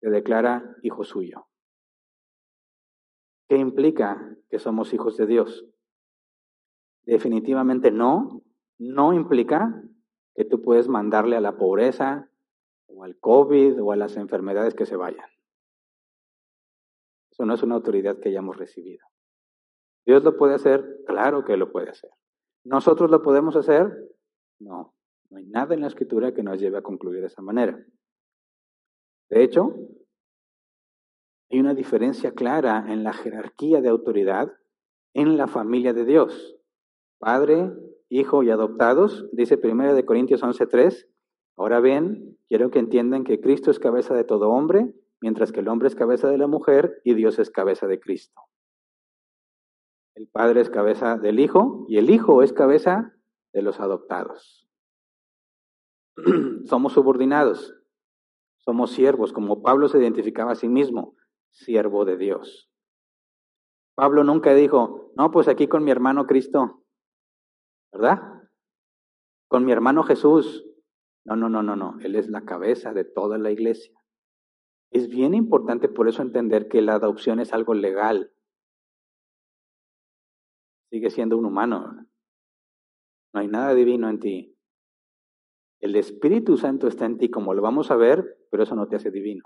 te 0.00 0.10
declara 0.10 0.76
hijo 0.82 1.02
suyo. 1.02 1.46
¿Qué 3.48 3.56
implica 3.56 4.36
que 4.50 4.58
somos 4.58 4.92
hijos 4.92 5.16
de 5.16 5.24
Dios? 5.24 5.66
Definitivamente 7.06 7.90
no. 7.90 8.42
No 8.76 9.14
implica 9.14 9.82
que 10.34 10.44
tú 10.44 10.62
puedes 10.62 10.88
mandarle 10.88 11.36
a 11.36 11.40
la 11.40 11.56
pobreza 11.56 12.28
o 12.86 13.04
al 13.04 13.18
COVID 13.18 13.82
o 13.82 13.92
a 13.92 13.96
las 13.96 14.16
enfermedades 14.16 14.74
que 14.74 14.86
se 14.86 14.96
vayan. 14.96 15.28
Eso 17.30 17.44
no 17.44 17.54
es 17.54 17.62
una 17.62 17.74
autoridad 17.74 18.18
que 18.18 18.28
hayamos 18.28 18.56
recibido. 18.56 19.06
¿Dios 20.06 20.22
lo 20.22 20.36
puede 20.36 20.54
hacer? 20.54 21.02
Claro 21.06 21.44
que 21.44 21.56
lo 21.56 21.72
puede 21.72 21.90
hacer. 21.90 22.10
¿Nosotros 22.64 23.10
lo 23.10 23.22
podemos 23.22 23.56
hacer? 23.56 23.92
No. 24.60 24.94
No 25.30 25.38
hay 25.38 25.46
nada 25.46 25.74
en 25.74 25.80
la 25.80 25.88
escritura 25.88 26.32
que 26.32 26.42
nos 26.42 26.60
lleve 26.60 26.78
a 26.78 26.82
concluir 26.82 27.20
de 27.20 27.26
esa 27.26 27.42
manera. 27.42 27.84
De 29.30 29.42
hecho, 29.42 29.74
hay 31.50 31.58
una 31.58 31.74
diferencia 31.74 32.32
clara 32.32 32.84
en 32.88 33.02
la 33.02 33.12
jerarquía 33.12 33.80
de 33.80 33.88
autoridad 33.88 34.52
en 35.14 35.36
la 35.36 35.46
familia 35.46 35.92
de 35.92 36.04
Dios. 36.04 36.56
Padre, 37.18 37.72
hijo 38.18 38.42
y 38.42 38.50
adoptados, 38.50 39.28
dice 39.32 39.58
1 39.62 39.94
de 39.94 40.04
Corintios 40.04 40.42
11:3. 40.42 41.08
Ahora 41.56 41.80
bien, 41.80 42.38
quiero 42.48 42.70
que 42.70 42.78
entiendan 42.78 43.24
que 43.24 43.40
Cristo 43.40 43.70
es 43.70 43.78
cabeza 43.78 44.14
de 44.14 44.24
todo 44.24 44.50
hombre, 44.50 44.94
mientras 45.20 45.52
que 45.52 45.60
el 45.60 45.68
hombre 45.68 45.88
es 45.88 45.94
cabeza 45.94 46.28
de 46.28 46.38
la 46.38 46.46
mujer 46.46 47.00
y 47.04 47.14
Dios 47.14 47.38
es 47.38 47.50
cabeza 47.50 47.86
de 47.86 47.98
Cristo. 47.98 48.40
El 50.14 50.28
Padre 50.28 50.60
es 50.60 50.70
cabeza 50.70 51.18
del 51.18 51.40
Hijo 51.40 51.86
y 51.88 51.98
el 51.98 52.08
Hijo 52.08 52.42
es 52.42 52.52
cabeza 52.52 53.14
de 53.52 53.62
los 53.62 53.80
adoptados. 53.80 54.68
somos 56.66 56.92
subordinados, 56.92 57.74
somos 58.58 58.92
siervos, 58.92 59.32
como 59.32 59.62
Pablo 59.62 59.88
se 59.88 59.98
identificaba 59.98 60.52
a 60.52 60.56
sí 60.56 60.68
mismo 60.68 61.16
siervo 61.50 62.04
de 62.04 62.16
Dios. 62.16 62.70
Pablo 63.96 64.24
nunca 64.24 64.54
dijo, 64.54 65.12
no, 65.16 65.30
pues 65.30 65.48
aquí 65.48 65.68
con 65.68 65.84
mi 65.84 65.90
hermano 65.90 66.26
Cristo, 66.26 66.83
¿verdad? 67.94 68.42
Con 69.48 69.64
mi 69.64 69.72
hermano 69.72 70.02
Jesús, 70.02 70.66
No, 71.26 71.36
no, 71.36 71.48
no, 71.48 71.62
no, 71.62 71.74
no. 71.74 71.98
Él 72.00 72.16
es 72.16 72.28
la 72.28 72.44
cabeza 72.44 72.92
de 72.92 73.04
toda 73.04 73.38
la 73.38 73.50
iglesia. 73.50 73.98
Es 74.90 75.08
bien 75.08 75.32
importante 75.32 75.88
por 75.88 76.06
eso 76.06 76.20
entender 76.20 76.68
que 76.68 76.82
la 76.82 76.96
adopción 76.96 77.40
es 77.40 77.54
algo 77.54 77.72
legal. 77.72 78.30
Sigue 80.90 81.08
siendo 81.08 81.38
un 81.38 81.46
humano. 81.46 82.06
No 83.32 83.40
hay 83.40 83.48
nada 83.48 83.74
divino 83.74 84.10
en 84.10 84.20
ti. 84.20 84.58
El 85.80 85.96
Espíritu 85.96 86.58
Santo 86.58 86.86
está 86.88 87.06
en 87.06 87.16
ti, 87.16 87.30
como 87.30 87.54
lo 87.54 87.62
vamos 87.62 87.90
a 87.90 87.96
ver, 87.96 88.38
pero 88.50 88.64
eso 88.64 88.74
no 88.74 88.86
te 88.86 88.96
hace 88.96 89.10
divino. 89.10 89.44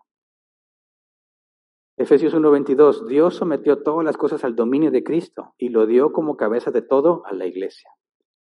Efesios 1.96 2.34
1:22, 2.34 3.06
Dios 3.06 3.36
sometió 3.36 3.82
todas 3.82 4.04
las 4.04 4.16
cosas 4.16 4.44
al 4.44 4.56
dominio 4.56 4.90
de 4.90 5.02
Cristo 5.02 5.54
y 5.58 5.68
lo 5.68 5.86
dio 5.86 6.12
como 6.12 6.36
cabeza 6.36 6.70
de 6.70 6.82
todo 6.82 7.22
a 7.24 7.32
la 7.32 7.46
iglesia. 7.46 7.90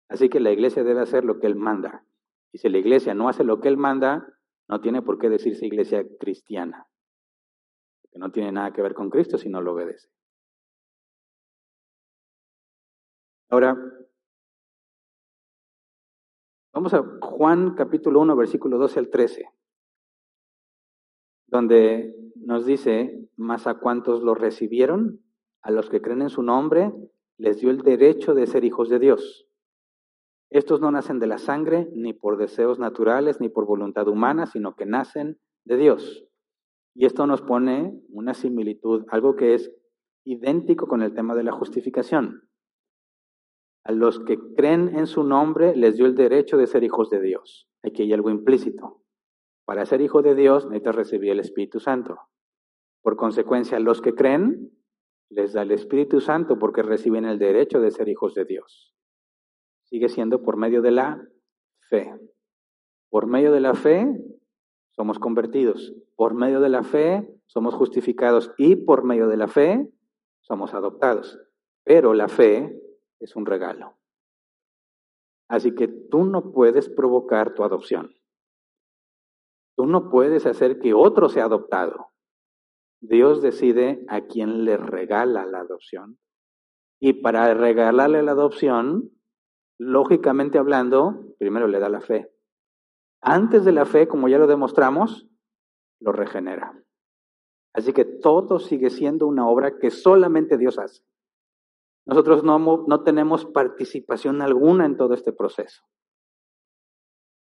Así 0.08 0.28
que 0.28 0.40
la 0.40 0.50
iglesia 0.50 0.84
debe 0.84 1.00
hacer 1.00 1.24
lo 1.24 1.38
que 1.38 1.46
Él 1.46 1.56
manda. 1.56 2.04
Y 2.52 2.58
si 2.58 2.68
la 2.68 2.78
iglesia 2.78 3.14
no 3.14 3.28
hace 3.28 3.44
lo 3.44 3.60
que 3.60 3.68
Él 3.68 3.76
manda, 3.76 4.26
no 4.68 4.80
tiene 4.80 5.02
por 5.02 5.18
qué 5.18 5.28
decirse 5.28 5.66
iglesia 5.66 6.04
cristiana, 6.18 6.86
porque 8.02 8.18
no 8.18 8.30
tiene 8.30 8.52
nada 8.52 8.72
que 8.72 8.82
ver 8.82 8.94
con 8.94 9.10
Cristo 9.10 9.38
si 9.38 9.48
no 9.48 9.60
lo 9.60 9.72
obedece. 9.72 10.08
Ahora, 13.50 13.76
vamos 16.72 16.92
a 16.92 17.02
Juan 17.20 17.74
capítulo 17.74 18.20
1, 18.20 18.36
versículo 18.36 18.76
12 18.76 18.98
al 18.98 19.10
13, 19.10 19.46
donde 21.46 22.14
nos 22.36 22.66
dice, 22.66 23.30
más 23.36 23.66
a 23.66 23.78
cuantos 23.78 24.22
lo 24.22 24.34
recibieron, 24.34 25.22
a 25.62 25.70
los 25.70 25.88
que 25.88 26.02
creen 26.02 26.22
en 26.22 26.30
su 26.30 26.42
nombre, 26.42 26.92
les 27.38 27.60
dio 27.60 27.70
el 27.70 27.78
derecho 27.78 28.34
de 28.34 28.46
ser 28.46 28.64
hijos 28.64 28.90
de 28.90 28.98
Dios 28.98 29.47
estos 30.50 30.80
no 30.80 30.90
nacen 30.90 31.18
de 31.18 31.26
la 31.26 31.38
sangre, 31.38 31.88
ni 31.94 32.14
por 32.14 32.38
deseos 32.38 32.78
naturales, 32.78 33.40
ni 33.40 33.50
por 33.50 33.66
voluntad 33.66 34.08
humana, 34.08 34.46
sino 34.46 34.74
que 34.76 34.86
nacen 34.86 35.38
de 35.64 35.76
Dios. 35.76 36.26
Y 36.94 37.04
esto 37.04 37.26
nos 37.26 37.42
pone 37.42 38.00
una 38.08 38.32
similitud, 38.32 39.04
algo 39.10 39.36
que 39.36 39.54
es 39.54 39.70
idéntico 40.24 40.88
con 40.88 41.02
el 41.02 41.12
tema 41.14 41.34
de 41.34 41.42
la 41.42 41.52
justificación. 41.52 42.48
A 43.84 43.92
los 43.92 44.20
que 44.20 44.38
creen 44.56 44.96
en 44.96 45.06
su 45.06 45.22
nombre 45.22 45.76
les 45.76 45.96
dio 45.96 46.06
el 46.06 46.14
derecho 46.14 46.56
de 46.56 46.66
ser 46.66 46.82
hijos 46.82 47.10
de 47.10 47.20
Dios. 47.20 47.68
Aquí 47.82 48.02
hay 48.02 48.12
algo 48.14 48.30
implícito. 48.30 49.02
Para 49.66 49.84
ser 49.84 50.00
hijo 50.00 50.22
de 50.22 50.34
Dios 50.34 50.64
necesitas 50.66 50.96
recibir 50.96 51.30
el 51.30 51.40
Espíritu 51.40 51.78
Santo. 51.78 52.18
Por 53.02 53.16
consecuencia, 53.16 53.76
a 53.76 53.80
los 53.80 54.00
que 54.00 54.14
creen 54.14 54.72
les 55.30 55.52
da 55.52 55.62
el 55.62 55.72
Espíritu 55.72 56.20
Santo 56.20 56.58
porque 56.58 56.82
reciben 56.82 57.26
el 57.26 57.38
derecho 57.38 57.80
de 57.80 57.90
ser 57.90 58.08
hijos 58.08 58.34
de 58.34 58.46
Dios 58.46 58.97
sigue 59.88 60.08
siendo 60.08 60.42
por 60.42 60.56
medio 60.56 60.82
de 60.82 60.90
la 60.90 61.22
fe. 61.88 62.14
Por 63.10 63.26
medio 63.26 63.52
de 63.52 63.60
la 63.60 63.74
fe 63.74 64.06
somos 64.90 65.18
convertidos. 65.18 65.94
Por 66.16 66.34
medio 66.34 66.60
de 66.60 66.68
la 66.68 66.82
fe 66.82 67.28
somos 67.46 67.74
justificados 67.74 68.52
y 68.58 68.76
por 68.76 69.04
medio 69.04 69.28
de 69.28 69.36
la 69.36 69.48
fe 69.48 69.90
somos 70.40 70.74
adoptados. 70.74 71.38
Pero 71.84 72.12
la 72.12 72.28
fe 72.28 72.78
es 73.18 73.34
un 73.34 73.46
regalo. 73.46 73.96
Así 75.48 75.74
que 75.74 75.88
tú 75.88 76.24
no 76.24 76.52
puedes 76.52 76.90
provocar 76.90 77.54
tu 77.54 77.64
adopción. 77.64 78.14
Tú 79.76 79.86
no 79.86 80.10
puedes 80.10 80.44
hacer 80.44 80.78
que 80.78 80.92
otro 80.92 81.30
sea 81.30 81.44
adoptado. 81.44 82.08
Dios 83.00 83.40
decide 83.40 84.04
a 84.08 84.22
quién 84.22 84.64
le 84.64 84.76
regala 84.76 85.46
la 85.46 85.60
adopción. 85.60 86.18
Y 87.00 87.14
para 87.14 87.54
regalarle 87.54 88.22
la 88.22 88.32
adopción, 88.32 89.12
lógicamente 89.78 90.58
hablando, 90.58 91.34
primero 91.38 91.68
le 91.68 91.78
da 91.78 91.88
la 91.88 92.00
fe. 92.00 92.30
Antes 93.20 93.64
de 93.64 93.72
la 93.72 93.84
fe, 93.84 94.06
como 94.06 94.28
ya 94.28 94.38
lo 94.38 94.46
demostramos, 94.46 95.28
lo 96.00 96.12
regenera. 96.12 96.80
Así 97.74 97.92
que 97.92 98.04
todo 98.04 98.58
sigue 98.58 98.90
siendo 98.90 99.26
una 99.26 99.48
obra 99.48 99.78
que 99.78 99.90
solamente 99.90 100.58
Dios 100.58 100.78
hace. 100.78 101.02
Nosotros 102.06 102.42
no, 102.42 103.02
tenemos 103.02 103.44
participación 103.44 104.40
alguna 104.40 104.86
en 104.86 104.96
todo 104.96 105.14
este 105.14 105.32
proceso. 105.32 105.82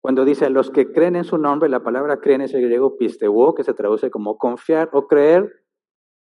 Cuando 0.01 0.25
dice 0.25 0.49
los 0.49 0.71
que 0.71 0.91
creen 0.91 1.17
en 1.17 1.25
su 1.25 1.37
nombre, 1.39 1.69
la 1.69 1.83
palabra 1.83 2.19
creen 2.19 2.41
es 2.41 2.55
el 2.55 2.63
griego 2.63 2.97
pisteuo, 2.97 3.55
que 3.55 3.65
se 3.65 3.75
traduce 3.75 4.11
como 4.11 4.39
confiar 4.39 4.89
o 4.93 5.07
creer, 5.07 5.67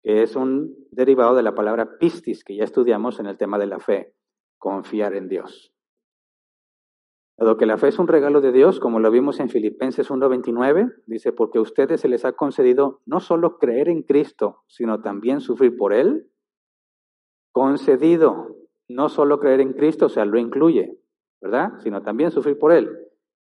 que 0.01 0.23
es 0.23 0.35
un 0.35 0.75
derivado 0.91 1.35
de 1.35 1.43
la 1.43 1.53
palabra 1.53 1.97
pistis, 1.99 2.43
que 2.43 2.55
ya 2.55 2.63
estudiamos 2.63 3.19
en 3.19 3.27
el 3.27 3.37
tema 3.37 3.59
de 3.59 3.67
la 3.67 3.79
fe, 3.79 4.15
confiar 4.57 5.13
en 5.13 5.27
Dios. 5.27 5.74
Dado 7.37 7.57
que 7.57 7.65
la 7.65 7.77
fe 7.77 7.89
es 7.89 7.99
un 7.99 8.07
regalo 8.07 8.39
de 8.39 8.53
Dios, 8.53 8.79
como 8.79 8.99
lo 8.99 9.11
vimos 9.11 9.39
en 9.41 9.49
Filipenses 9.49 10.09
1:29, 10.09 10.89
dice, 11.05 11.33
porque 11.33 11.57
a 11.57 11.61
ustedes 11.61 11.99
se 11.99 12.07
les 12.07 12.23
ha 12.23 12.31
concedido 12.31 13.01
no 13.05 13.19
solo 13.19 13.57
creer 13.57 13.89
en 13.89 14.03
Cristo, 14.03 14.63
sino 14.67 15.01
también 15.01 15.41
sufrir 15.41 15.75
por 15.75 15.91
Él. 15.91 16.31
Concedido, 17.51 18.55
no 18.87 19.09
solo 19.09 19.39
creer 19.39 19.59
en 19.59 19.73
Cristo, 19.73 20.05
o 20.05 20.09
sea, 20.09 20.23
lo 20.25 20.39
incluye, 20.39 20.97
¿verdad? 21.41 21.73
Sino 21.79 22.03
también 22.03 22.31
sufrir 22.31 22.57
por 22.57 22.71
Él. 22.71 22.89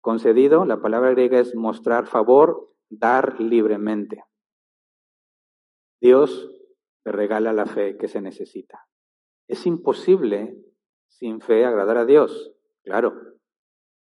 Concedido, 0.01 0.65
la 0.65 0.81
palabra 0.81 1.11
griega 1.11 1.39
es 1.39 1.55
mostrar 1.55 2.07
favor, 2.07 2.71
dar 2.89 3.41
libremente. 3.41 4.25
Dios 6.01 6.51
te 7.05 7.13
regala 7.13 7.53
la 7.53 7.67
fe 7.67 7.97
que 7.97 8.09
se 8.09 8.21
necesita. 8.21 8.87
Es 9.49 9.67
imposible 9.67 10.57
sin 11.09 11.41
fe 11.41 11.65
agradar 11.65 11.99
a 11.99 12.07
Dios, 12.07 12.55
claro, 12.85 13.15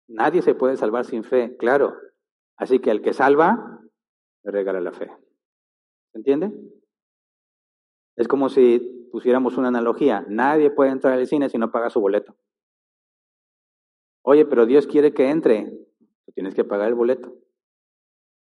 Nadie 0.08 0.42
se 0.42 0.56
puede 0.56 0.78
salvar 0.78 1.06
sin 1.06 1.24
fe, 1.24 1.56
claro. 1.58 1.96
Así 2.58 2.80
que 2.80 2.92
al 2.92 3.02
que 3.02 3.14
salva, 3.14 3.82
le 4.44 4.52
regala 4.52 4.80
la 4.80 4.92
fe. 4.92 5.12
¿Se 6.12 6.20
entiende? 6.20 6.52
Es 8.16 8.28
como 8.28 8.50
si 8.50 9.08
pusiéramos 9.12 9.58
una 9.58 9.68
analogía. 9.70 10.26
Nadie 10.30 10.72
puede 10.72 10.92
entrar 10.92 11.14
al 11.14 11.28
cine 11.28 11.50
si 11.50 11.58
no 11.58 11.72
paga 11.72 11.90
su 11.90 12.00
boleto. 12.00 12.36
Oye, 14.24 14.46
pero 14.46 14.66
Dios 14.66 14.88
quiere 14.88 15.14
que 15.14 15.30
entre. 15.30 15.72
Tienes 16.34 16.56
que 16.56 16.64
pagar 16.64 16.88
el 16.88 16.96
boleto. 16.96 17.34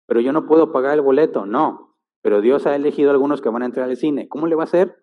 Pero 0.07 0.19
yo 0.19 0.33
no 0.33 0.45
puedo 0.45 0.71
pagar 0.71 0.93
el 0.93 1.01
boleto. 1.01 1.45
No. 1.45 1.97
Pero 2.21 2.41
Dios 2.41 2.65
ha 2.65 2.75
elegido 2.75 3.09
a 3.09 3.13
algunos 3.13 3.41
que 3.41 3.49
van 3.49 3.63
a 3.63 3.65
entrar 3.65 3.89
al 3.89 3.97
cine. 3.97 4.27
¿Cómo 4.27 4.47
le 4.47 4.55
va 4.55 4.63
a 4.63 4.65
hacer? 4.65 4.95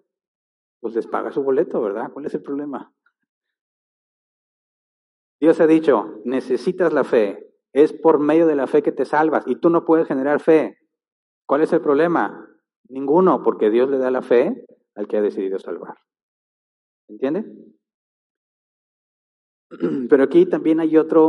Pues 0.80 0.94
les 0.94 1.06
paga 1.06 1.32
su 1.32 1.42
boleto, 1.42 1.80
¿verdad? 1.80 2.10
¿Cuál 2.12 2.26
es 2.26 2.34
el 2.34 2.42
problema? 2.42 2.92
Dios 5.40 5.60
ha 5.60 5.66
dicho, 5.66 6.20
necesitas 6.24 6.92
la 6.92 7.02
fe. 7.02 7.46
Es 7.72 7.92
por 7.92 8.18
medio 8.18 8.46
de 8.46 8.56
la 8.56 8.66
fe 8.66 8.82
que 8.82 8.92
te 8.92 9.04
salvas 9.04 9.44
y 9.46 9.56
tú 9.56 9.70
no 9.70 9.84
puedes 9.84 10.06
generar 10.06 10.40
fe. 10.40 10.78
¿Cuál 11.46 11.62
es 11.62 11.72
el 11.72 11.80
problema? 11.80 12.46
Ninguno, 12.88 13.42
porque 13.42 13.70
Dios 13.70 13.88
le 13.88 13.98
da 13.98 14.10
la 14.10 14.22
fe 14.22 14.66
al 14.94 15.08
que 15.08 15.16
ha 15.16 15.22
decidido 15.22 15.58
salvar. 15.58 15.96
¿Entiende? 17.08 17.46
Pero 20.10 20.22
aquí 20.22 20.46
también 20.46 20.80
hay 20.80 20.96
otra 20.96 21.20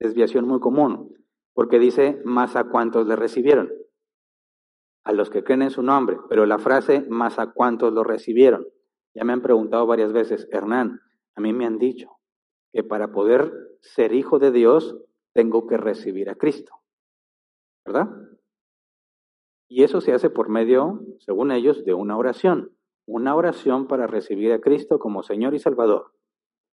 desviación 0.00 0.46
muy 0.46 0.60
común, 0.60 1.14
porque 1.52 1.78
dice, 1.78 2.20
más 2.24 2.56
a 2.56 2.64
cuantos 2.64 3.06
le 3.06 3.16
recibieron, 3.16 3.70
a 5.04 5.12
los 5.12 5.28
que 5.30 5.42
creen 5.42 5.62
en 5.62 5.70
su 5.70 5.82
nombre, 5.82 6.18
pero 6.28 6.46
la 6.46 6.58
frase, 6.58 7.04
más 7.08 7.38
a 7.38 7.52
cuantos 7.52 7.92
lo 7.92 8.04
recibieron. 8.04 8.66
Ya 9.14 9.24
me 9.24 9.32
han 9.32 9.42
preguntado 9.42 9.86
varias 9.86 10.12
veces, 10.12 10.46
Hernán, 10.52 11.00
a 11.34 11.40
mí 11.40 11.52
me 11.52 11.66
han 11.66 11.78
dicho, 11.78 12.17
que 12.72 12.82
para 12.82 13.12
poder 13.12 13.52
ser 13.80 14.12
hijo 14.12 14.38
de 14.38 14.50
Dios 14.50 14.96
tengo 15.34 15.66
que 15.66 15.76
recibir 15.76 16.30
a 16.30 16.34
Cristo. 16.34 16.72
¿Verdad? 17.86 18.08
Y 19.68 19.84
eso 19.84 20.00
se 20.00 20.12
hace 20.12 20.30
por 20.30 20.48
medio, 20.48 21.00
según 21.18 21.52
ellos, 21.52 21.84
de 21.84 21.94
una 21.94 22.16
oración. 22.16 22.72
Una 23.06 23.34
oración 23.34 23.86
para 23.86 24.06
recibir 24.06 24.52
a 24.52 24.60
Cristo 24.60 24.98
como 24.98 25.22
Señor 25.22 25.54
y 25.54 25.58
Salvador. 25.58 26.12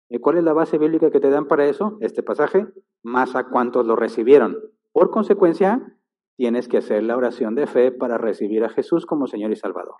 ¿Y 0.09 0.19
cuál 0.19 0.39
es 0.39 0.45
la 0.45 0.53
base 0.53 0.77
bíblica 0.77 1.11
que 1.11 1.21
te 1.21 1.31
dan 1.31 1.47
para 1.47 1.67
eso? 1.67 1.97
Este 2.01 2.23
pasaje, 2.23 2.67
más 3.03 3.37
a 3.37 3.49
cuantos 3.49 3.87
lo 3.87 3.95
recibieron. 3.95 4.59
Por 4.93 5.11
consecuencia, 5.11 5.97
tienes 6.37 6.69
que 6.69 6.79
hacer 6.79 7.05
la 7.05 7.17
oración 7.17 7.55
de 7.55 7.67
fe 7.67 7.93
para 7.93 8.19
recibir 8.19 8.65
a 8.65 8.71
Jesús 8.71 9.07
como 9.07 9.29
Señor 9.29 9.53
y 9.53 9.57
Salvador. 9.57 9.97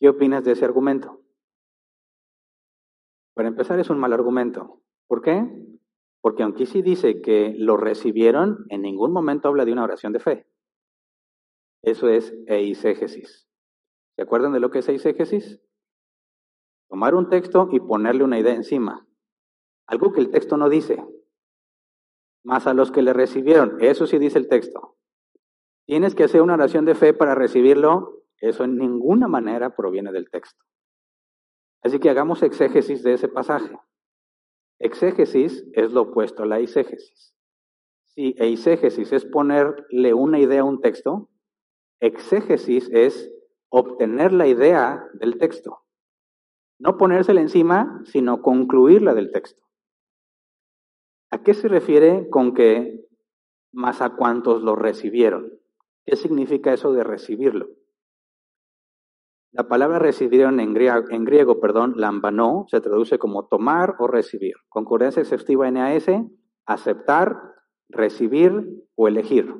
¿Qué 0.00 0.08
opinas 0.08 0.44
de 0.44 0.52
ese 0.52 0.64
argumento? 0.64 1.23
Para 3.34 3.48
empezar, 3.48 3.78
es 3.80 3.90
un 3.90 3.98
mal 3.98 4.12
argumento. 4.12 4.80
¿Por 5.06 5.20
qué? 5.22 5.44
Porque 6.20 6.42
aunque 6.42 6.66
sí 6.66 6.82
dice 6.82 7.20
que 7.20 7.54
lo 7.58 7.76
recibieron, 7.76 8.64
en 8.70 8.82
ningún 8.82 9.12
momento 9.12 9.48
habla 9.48 9.64
de 9.64 9.72
una 9.72 9.84
oración 9.84 10.12
de 10.12 10.20
fe. 10.20 10.46
Eso 11.82 12.08
es 12.08 12.34
eisegesis. 12.46 13.46
¿Se 14.16 14.22
acuerdan 14.22 14.52
de 14.52 14.60
lo 14.60 14.70
que 14.70 14.78
es 14.78 14.88
eisegesis? 14.88 15.60
Tomar 16.88 17.14
un 17.14 17.28
texto 17.28 17.68
y 17.72 17.80
ponerle 17.80 18.24
una 18.24 18.38
idea 18.38 18.54
encima. 18.54 19.06
Algo 19.86 20.12
que 20.12 20.20
el 20.20 20.30
texto 20.30 20.56
no 20.56 20.68
dice. 20.68 21.04
Más 22.44 22.66
a 22.66 22.74
los 22.74 22.90
que 22.90 23.02
le 23.02 23.12
recibieron, 23.12 23.76
eso 23.80 24.06
sí 24.06 24.18
dice 24.18 24.38
el 24.38 24.48
texto. 24.48 24.96
Tienes 25.86 26.14
que 26.14 26.24
hacer 26.24 26.40
una 26.40 26.54
oración 26.54 26.84
de 26.84 26.94
fe 26.94 27.12
para 27.12 27.34
recibirlo, 27.34 28.22
eso 28.38 28.64
en 28.64 28.78
ninguna 28.78 29.28
manera 29.28 29.74
proviene 29.76 30.12
del 30.12 30.30
texto. 30.30 30.64
Así 31.84 31.98
que 31.98 32.08
hagamos 32.08 32.42
exégesis 32.42 33.02
de 33.02 33.12
ese 33.12 33.28
pasaje. 33.28 33.78
Exégesis 34.78 35.64
es 35.74 35.92
lo 35.92 36.02
opuesto 36.02 36.42
a 36.42 36.46
la 36.46 36.58
eisegesis. 36.58 37.34
Si 38.06 38.34
eisegesis 38.38 39.12
es 39.12 39.24
ponerle 39.26 40.14
una 40.14 40.38
idea 40.40 40.62
a 40.62 40.64
un 40.64 40.80
texto, 40.80 41.28
exégesis 42.00 42.88
es 42.90 43.30
obtener 43.68 44.32
la 44.32 44.46
idea 44.46 45.04
del 45.14 45.36
texto. 45.36 45.82
No 46.78 46.96
ponérsela 46.96 47.40
encima, 47.40 48.02
sino 48.06 48.40
concluirla 48.40 49.14
del 49.14 49.30
texto. 49.30 49.62
¿A 51.30 51.42
qué 51.42 51.52
se 51.52 51.68
refiere 51.68 52.30
con 52.30 52.54
que 52.54 53.08
más 53.72 54.00
a 54.00 54.16
cuantos 54.16 54.62
lo 54.62 54.74
recibieron? 54.74 55.60
¿Qué 56.06 56.16
significa 56.16 56.72
eso 56.72 56.92
de 56.92 57.04
recibirlo? 57.04 57.68
La 59.54 59.68
palabra 59.68 60.00
recibieron 60.00 60.58
en 60.58 60.74
griego, 60.74 61.60
perdón, 61.60 61.94
lambanó, 61.96 62.66
se 62.68 62.80
traduce 62.80 63.20
como 63.20 63.46
tomar 63.46 63.94
o 64.00 64.08
recibir. 64.08 64.54
Concurrencia 64.68 65.20
exhaustiva 65.20 65.70
NAS, 65.70 66.06
aceptar, 66.66 67.40
recibir 67.88 68.84
o 68.96 69.06
elegir. 69.06 69.54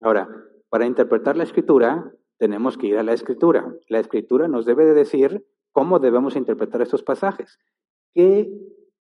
Ahora, 0.00 0.30
para 0.70 0.86
interpretar 0.86 1.36
la 1.36 1.44
escritura, 1.44 2.10
tenemos 2.38 2.78
que 2.78 2.86
ir 2.86 2.96
a 2.96 3.02
la 3.02 3.12
escritura. 3.12 3.70
La 3.88 3.98
escritura 3.98 4.48
nos 4.48 4.64
debe 4.64 4.86
de 4.86 4.94
decir 4.94 5.46
cómo 5.72 5.98
debemos 5.98 6.34
interpretar 6.34 6.80
estos 6.80 7.02
pasajes. 7.02 7.58
¿Qué, 8.14 8.50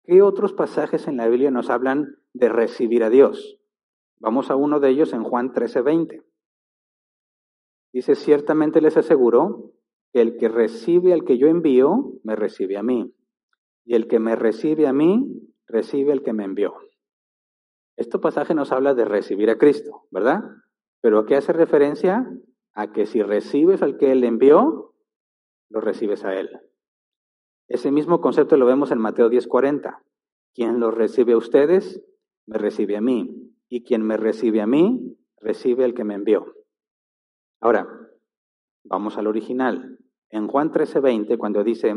qué 0.02 0.22
otros 0.22 0.52
pasajes 0.52 1.06
en 1.06 1.16
la 1.16 1.28
Biblia 1.28 1.52
nos 1.52 1.70
hablan 1.70 2.16
de 2.32 2.48
recibir 2.48 3.04
a 3.04 3.10
Dios? 3.10 3.60
Vamos 4.18 4.50
a 4.50 4.56
uno 4.56 4.80
de 4.80 4.88
ellos 4.88 5.12
en 5.12 5.22
Juan 5.22 5.52
13:20. 5.52 6.24
Dice, 7.94 8.16
ciertamente 8.16 8.80
les 8.80 8.96
aseguro 8.96 9.70
que 10.12 10.20
el 10.20 10.36
que 10.36 10.48
recibe 10.48 11.12
al 11.12 11.22
que 11.24 11.38
yo 11.38 11.46
envío, 11.46 12.14
me 12.24 12.34
recibe 12.34 12.76
a 12.76 12.82
mí. 12.82 13.14
Y 13.84 13.94
el 13.94 14.08
que 14.08 14.18
me 14.18 14.34
recibe 14.34 14.88
a 14.88 14.92
mí, 14.92 15.24
recibe 15.68 16.10
al 16.10 16.24
que 16.24 16.32
me 16.32 16.42
envió. 16.42 16.74
Este 17.96 18.18
pasaje 18.18 18.52
nos 18.52 18.72
habla 18.72 18.94
de 18.94 19.04
recibir 19.04 19.48
a 19.48 19.58
Cristo, 19.58 20.08
¿verdad? 20.10 20.40
Pero 21.02 21.20
¿a 21.20 21.26
qué 21.26 21.36
hace 21.36 21.52
referencia? 21.52 22.28
A 22.72 22.90
que 22.90 23.06
si 23.06 23.22
recibes 23.22 23.80
al 23.80 23.96
que 23.96 24.10
Él 24.10 24.24
envió, 24.24 24.92
lo 25.70 25.80
recibes 25.80 26.24
a 26.24 26.34
Él. 26.34 26.50
Ese 27.68 27.92
mismo 27.92 28.20
concepto 28.20 28.56
lo 28.56 28.66
vemos 28.66 28.90
en 28.90 28.98
Mateo 28.98 29.30
10:40. 29.30 30.02
Quien 30.52 30.80
los 30.80 30.92
recibe 30.92 31.34
a 31.34 31.36
ustedes, 31.36 32.04
me 32.44 32.58
recibe 32.58 32.96
a 32.96 33.00
mí. 33.00 33.52
Y 33.68 33.84
quien 33.84 34.02
me 34.02 34.16
recibe 34.16 34.60
a 34.62 34.66
mí, 34.66 35.16
recibe 35.40 35.84
al 35.84 35.94
que 35.94 36.02
me 36.02 36.14
envió. 36.14 36.63
Ahora, 37.60 37.86
vamos 38.84 39.16
al 39.16 39.26
original. 39.26 39.98
En 40.30 40.48
Juan 40.48 40.70
13:20, 40.70 41.38
cuando 41.38 41.64
dice, 41.64 41.94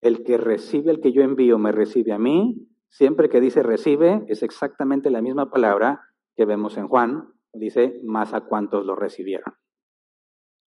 el 0.00 0.22
que 0.24 0.36
recibe 0.36 0.90
el 0.90 1.00
que 1.00 1.12
yo 1.12 1.22
envío 1.22 1.58
me 1.58 1.72
recibe 1.72 2.12
a 2.12 2.18
mí, 2.18 2.68
siempre 2.88 3.28
que 3.28 3.40
dice 3.40 3.62
recibe, 3.62 4.24
es 4.28 4.42
exactamente 4.42 5.10
la 5.10 5.22
misma 5.22 5.50
palabra 5.50 6.00
que 6.36 6.44
vemos 6.44 6.76
en 6.76 6.88
Juan, 6.88 7.32
dice, 7.52 8.00
más 8.04 8.34
a 8.34 8.42
cuantos 8.42 8.86
lo 8.86 8.94
recibieron. 8.94 9.54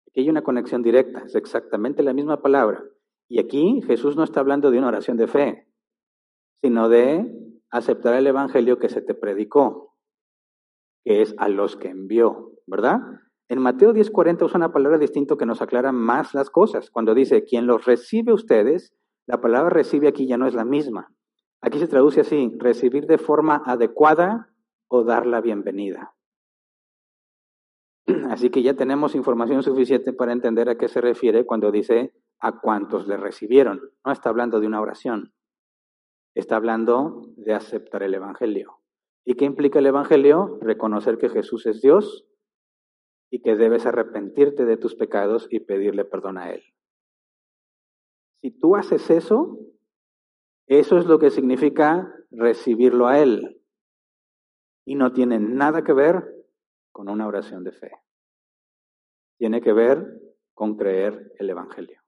Aquí 0.06 0.20
hay 0.20 0.30
una 0.30 0.42
conexión 0.42 0.82
directa, 0.82 1.24
es 1.26 1.34
exactamente 1.34 2.02
la 2.02 2.12
misma 2.12 2.40
palabra. 2.40 2.84
Y 3.28 3.40
aquí 3.40 3.82
Jesús 3.86 4.16
no 4.16 4.22
está 4.22 4.40
hablando 4.40 4.70
de 4.70 4.78
una 4.78 4.88
oración 4.88 5.16
de 5.16 5.26
fe, 5.26 5.68
sino 6.62 6.88
de 6.88 7.26
aceptar 7.70 8.14
el 8.14 8.26
Evangelio 8.26 8.78
que 8.78 8.88
se 8.88 9.02
te 9.02 9.14
predicó, 9.14 9.96
que 11.04 11.22
es 11.22 11.34
a 11.38 11.48
los 11.48 11.76
que 11.76 11.88
envió, 11.88 12.52
¿verdad? 12.66 13.00
En 13.48 13.60
Mateo 13.60 13.92
10:40 13.92 14.44
usa 14.44 14.58
una 14.58 14.72
palabra 14.72 14.98
distinta 14.98 15.36
que 15.36 15.46
nos 15.46 15.62
aclara 15.62 15.92
más 15.92 16.34
las 16.34 16.50
cosas. 16.50 16.90
Cuando 16.90 17.14
dice, 17.14 17.44
quien 17.44 17.66
los 17.66 17.84
recibe 17.84 18.32
ustedes, 18.32 18.92
la 19.26 19.40
palabra 19.40 19.70
recibe 19.70 20.08
aquí 20.08 20.26
ya 20.26 20.36
no 20.36 20.46
es 20.46 20.54
la 20.54 20.64
misma. 20.64 21.12
Aquí 21.60 21.78
se 21.78 21.88
traduce 21.88 22.20
así, 22.20 22.52
recibir 22.58 23.06
de 23.06 23.18
forma 23.18 23.62
adecuada 23.64 24.52
o 24.88 25.04
dar 25.04 25.26
la 25.26 25.40
bienvenida. 25.40 26.14
Así 28.30 28.50
que 28.50 28.62
ya 28.62 28.74
tenemos 28.74 29.16
información 29.16 29.62
suficiente 29.62 30.12
para 30.12 30.32
entender 30.32 30.68
a 30.68 30.76
qué 30.76 30.86
se 30.86 31.00
refiere 31.00 31.44
cuando 31.44 31.72
dice 31.72 32.12
a 32.38 32.60
cuántos 32.60 33.08
le 33.08 33.16
recibieron. 33.16 33.80
No 34.04 34.12
está 34.12 34.28
hablando 34.28 34.60
de 34.60 34.66
una 34.68 34.80
oración, 34.80 35.32
está 36.34 36.56
hablando 36.56 37.22
de 37.36 37.54
aceptar 37.54 38.02
el 38.04 38.14
Evangelio. 38.14 38.78
¿Y 39.24 39.34
qué 39.34 39.44
implica 39.44 39.80
el 39.80 39.86
Evangelio? 39.86 40.58
Reconocer 40.60 41.18
que 41.18 41.30
Jesús 41.30 41.66
es 41.66 41.80
Dios 41.80 42.26
y 43.30 43.42
que 43.42 43.56
debes 43.56 43.86
arrepentirte 43.86 44.64
de 44.64 44.76
tus 44.76 44.94
pecados 44.94 45.48
y 45.50 45.60
pedirle 45.60 46.04
perdón 46.04 46.38
a 46.38 46.52
Él. 46.52 46.62
Si 48.40 48.50
tú 48.50 48.76
haces 48.76 49.10
eso, 49.10 49.58
eso 50.66 50.98
es 50.98 51.06
lo 51.06 51.18
que 51.18 51.30
significa 51.30 52.12
recibirlo 52.30 53.06
a 53.06 53.18
Él. 53.20 53.62
Y 54.84 54.94
no 54.94 55.12
tiene 55.12 55.40
nada 55.40 55.82
que 55.82 55.92
ver 55.92 56.24
con 56.92 57.08
una 57.08 57.26
oración 57.26 57.64
de 57.64 57.72
fe. 57.72 57.92
Tiene 59.38 59.60
que 59.60 59.72
ver 59.72 60.06
con 60.54 60.76
creer 60.76 61.32
el 61.38 61.50
Evangelio. 61.50 62.00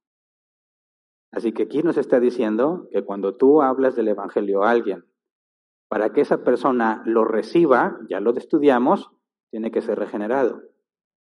Así 1.30 1.52
que 1.52 1.64
aquí 1.64 1.82
nos 1.82 1.98
está 1.98 2.20
diciendo 2.20 2.88
que 2.90 3.04
cuando 3.04 3.36
tú 3.36 3.60
hablas 3.60 3.96
del 3.96 4.08
Evangelio 4.08 4.62
a 4.62 4.70
alguien, 4.70 5.04
para 5.88 6.12
que 6.12 6.20
esa 6.20 6.42
persona 6.44 7.02
lo 7.04 7.24
reciba, 7.24 7.98
ya 8.08 8.20
lo 8.20 8.34
estudiamos, 8.36 9.10
tiene 9.50 9.70
que 9.70 9.82
ser 9.82 9.98
regenerado. 9.98 10.62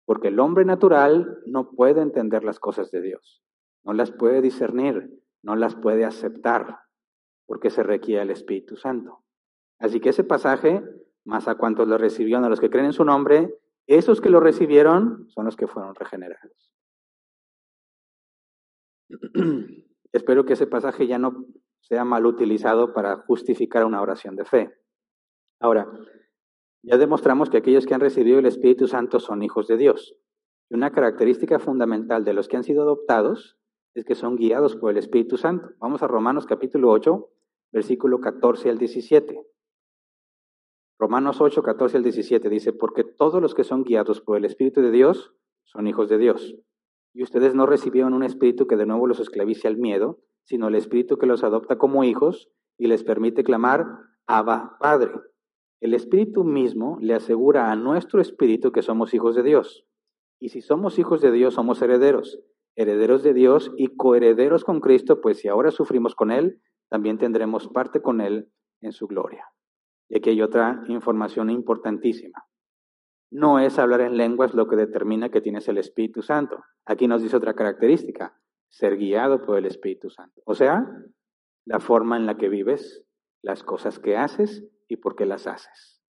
Porque 0.08 0.30
el 0.30 0.40
hombre 0.40 0.64
natural 0.64 1.40
no 1.46 1.70
puede 1.72 2.02
entender 2.02 2.46
las 2.46 2.60
cosas 2.60 2.90
de 2.92 3.02
Dios, 3.02 3.44
no 3.84 3.92
las 3.92 4.12
puede 4.12 4.42
discernir, 4.42 5.22
no 5.44 5.58
las 5.58 5.76
puede 5.76 6.06
aceptar, 6.06 6.80
porque 7.46 7.70
se 7.70 7.84
requiere 7.84 8.22
el 8.22 8.30
Espíritu 8.32 8.78
Santo. 8.78 9.26
Así 9.80 10.00
que 10.00 10.10
ese 10.10 10.24
pasaje, 10.24 10.82
más 11.26 11.50
a 11.50 11.56
cuantos 11.56 11.90
lo 11.90 11.98
recibieron, 11.98 12.46
a 12.46 12.50
los 12.50 12.62
que 12.62 12.70
creen 12.70 12.86
en 12.86 12.94
su 12.94 13.04
nombre, 13.04 13.54
esos 13.86 14.22
que 14.22 14.30
lo 14.30 14.40
recibieron 14.40 15.28
son 15.30 15.44
los 15.44 15.58
que 15.58 15.68
fueron 15.68 15.94
regenerados. 15.94 16.74
Espero 20.14 20.46
que 20.46 20.54
ese 20.54 20.68
pasaje 20.68 21.06
ya 21.06 21.20
no 21.20 21.46
sea 21.82 22.06
mal 22.06 22.26
utilizado 22.26 22.94
para 22.94 23.18
justificar 23.18 23.84
una 23.84 24.02
oración 24.02 24.38
de 24.38 24.46
fe. 24.46 24.74
Ahora, 25.60 25.92
ya 26.88 26.98
demostramos 26.98 27.50
que 27.50 27.58
aquellos 27.58 27.86
que 27.86 27.94
han 27.94 28.00
recibido 28.00 28.40
el 28.40 28.46
Espíritu 28.46 28.88
Santo 28.88 29.20
son 29.20 29.44
hijos 29.44 29.68
de 29.68 29.76
Dios. 29.76 30.16
Y 30.70 30.76
una 30.76 30.92
característica 30.92 31.60
fundamental 31.60 32.24
de 32.24 32.32
los 32.32 32.48
que 32.48 32.56
han 32.56 32.64
sido 32.64 32.84
adoptados 32.84 33.58
es 33.94 34.06
que 34.06 34.16
son 34.16 34.38
guiados 34.38 34.78
por 34.78 34.92
el 34.92 34.98
Espíritu 34.98 35.36
Santo. 35.36 35.70
Vamos 35.80 36.02
a 36.02 36.08
Romanos 36.08 36.46
capítulo 36.46 36.90
8, 36.92 37.30
versículo 37.74 38.22
14 38.22 38.70
al 38.70 38.78
17. 38.78 39.38
Romanos 40.98 41.42
8, 41.42 41.62
14 41.62 41.98
al 41.98 42.04
17 42.04 42.50
dice, 42.50 42.72
porque 42.72 43.04
todos 43.04 43.42
los 43.42 43.54
que 43.54 43.66
son 43.66 43.84
guiados 43.84 44.22
por 44.22 44.38
el 44.38 44.46
Espíritu 44.46 44.82
de 44.82 44.92
Dios 44.92 45.36
son 45.66 45.88
hijos 45.88 46.08
de 46.08 46.18
Dios. 46.18 46.56
Y 47.14 47.24
ustedes 47.24 47.54
no 47.54 47.66
recibieron 47.66 48.14
un 48.14 48.24
espíritu 48.24 48.66
que 48.66 48.78
de 48.78 48.86
nuevo 48.86 49.08
los 49.08 49.20
esclavice 49.20 49.68
al 49.68 49.76
miedo, 49.76 50.20
sino 50.44 50.70
el 50.70 50.76
espíritu 50.76 51.18
que 51.18 51.26
los 51.26 51.44
adopta 51.44 51.78
como 51.78 52.06
hijos 52.06 52.50
y 52.78 52.88
les 52.88 53.04
permite 53.04 53.44
clamar, 53.44 53.86
Abba, 54.26 54.78
Padre. 54.80 55.12
El 55.80 55.94
Espíritu 55.94 56.44
mismo 56.44 56.98
le 57.02 57.14
asegura 57.14 57.72
a 57.72 57.76
nuestro 57.76 58.20
espíritu 58.20 58.72
que 58.72 58.82
somos 58.82 59.14
hijos 59.14 59.36
de 59.36 59.44
Dios. 59.44 59.86
Y 60.40 60.50
si 60.50 60.62
somos 60.62 60.98
hijos 60.98 61.22
de 61.22 61.32
Dios, 61.32 61.54
somos 61.54 61.82
herederos, 61.82 62.40
herederos 62.76 63.22
de 63.24 63.34
Dios 63.34 63.72
y 63.78 63.96
coherederos 63.96 64.64
con 64.64 64.80
Cristo, 64.80 65.22
pues 65.22 65.40
si 65.40 65.48
ahora 65.48 65.72
sufrimos 65.72 66.16
con 66.16 66.32
Él, 66.32 66.62
también 66.90 67.18
tendremos 67.18 67.68
parte 67.68 68.02
con 68.02 68.22
Él 68.22 68.52
en 68.82 68.92
su 68.92 69.08
gloria. 69.08 69.46
Y 70.10 70.18
aquí 70.18 70.32
hay 70.32 70.42
otra 70.42 70.84
información 70.88 71.50
importantísima. 71.50 72.46
No 73.30 73.60
es 73.60 73.78
hablar 73.78 74.02
en 74.02 74.18
lenguas 74.18 74.54
lo 74.54 74.68
que 74.68 74.78
determina 74.78 75.30
que 75.30 75.42
tienes 75.42 75.68
el 75.68 75.78
Espíritu 75.78 76.22
Santo. 76.22 76.64
Aquí 76.86 77.08
nos 77.08 77.22
dice 77.22 77.38
otra 77.38 77.56
característica, 77.56 78.40
ser 78.70 78.98
guiado 78.98 79.42
por 79.42 79.58
el 79.58 79.66
Espíritu 79.66 80.10
Santo. 80.10 80.42
O 80.46 80.56
sea, 80.56 80.88
la 81.66 81.80
forma 81.80 82.16
en 82.16 82.26
la 82.26 82.38
que 82.38 82.48
vives, 82.48 83.04
las 83.44 83.64
cosas 83.64 84.00
que 84.00 84.16
haces 84.16 84.66
y 84.88 84.98
por 84.98 85.16
qué 85.16 85.26
las 85.26 85.48
haces. 85.48 86.02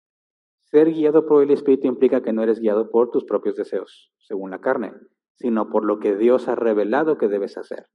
Ser 0.64 0.92
guiado 0.92 1.26
por 1.26 1.42
el 1.42 1.50
Espíritu 1.50 1.86
implica 1.86 2.22
que 2.22 2.32
no 2.32 2.42
eres 2.42 2.60
guiado 2.60 2.90
por 2.90 3.10
tus 3.10 3.24
propios 3.24 3.56
deseos, 3.56 4.12
según 4.18 4.50
la 4.50 4.60
carne, 4.60 4.92
sino 5.36 5.68
por 5.68 5.84
lo 5.84 5.98
que 5.98 6.16
Dios 6.16 6.48
ha 6.48 6.54
revelado 6.54 7.18
que 7.18 7.28
debes 7.28 7.56
hacer. 7.56 7.86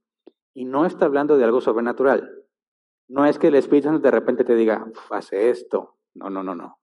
Y 0.54 0.64
no 0.64 0.86
está 0.86 1.06
hablando 1.06 1.36
de 1.36 1.44
algo 1.44 1.60
sobrenatural. 1.60 2.30
No 3.08 3.26
es 3.26 3.38
que 3.38 3.48
el 3.48 3.56
Espíritu 3.56 3.88
Santo 3.88 4.02
de 4.02 4.10
repente 4.10 4.44
te 4.44 4.54
diga, 4.54 4.86
hace 5.10 5.50
esto. 5.50 5.96
No, 6.14 6.30
no, 6.30 6.42
no, 6.42 6.54
no. 6.54 6.78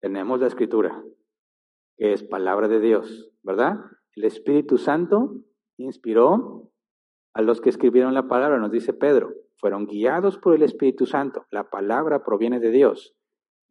Tenemos 0.00 0.40
la 0.40 0.48
Escritura, 0.48 1.02
que 1.96 2.12
es 2.12 2.22
palabra 2.24 2.68
de 2.68 2.80
Dios, 2.80 3.32
¿verdad? 3.42 3.78
El 4.14 4.24
Espíritu 4.24 4.76
Santo 4.76 5.36
inspiró 5.78 6.70
a 7.34 7.40
los 7.40 7.60
que 7.60 7.70
escribieron 7.70 8.12
la 8.12 8.28
palabra, 8.28 8.58
nos 8.58 8.70
dice 8.70 8.92
Pedro, 8.92 9.32
fueron 9.56 9.86
guiados 9.86 10.38
por 10.38 10.54
el 10.54 10.62
Espíritu 10.62 11.06
Santo. 11.06 11.46
La 11.50 11.70
palabra 11.70 12.24
proviene 12.24 12.60
de 12.60 12.70
Dios. 12.70 13.14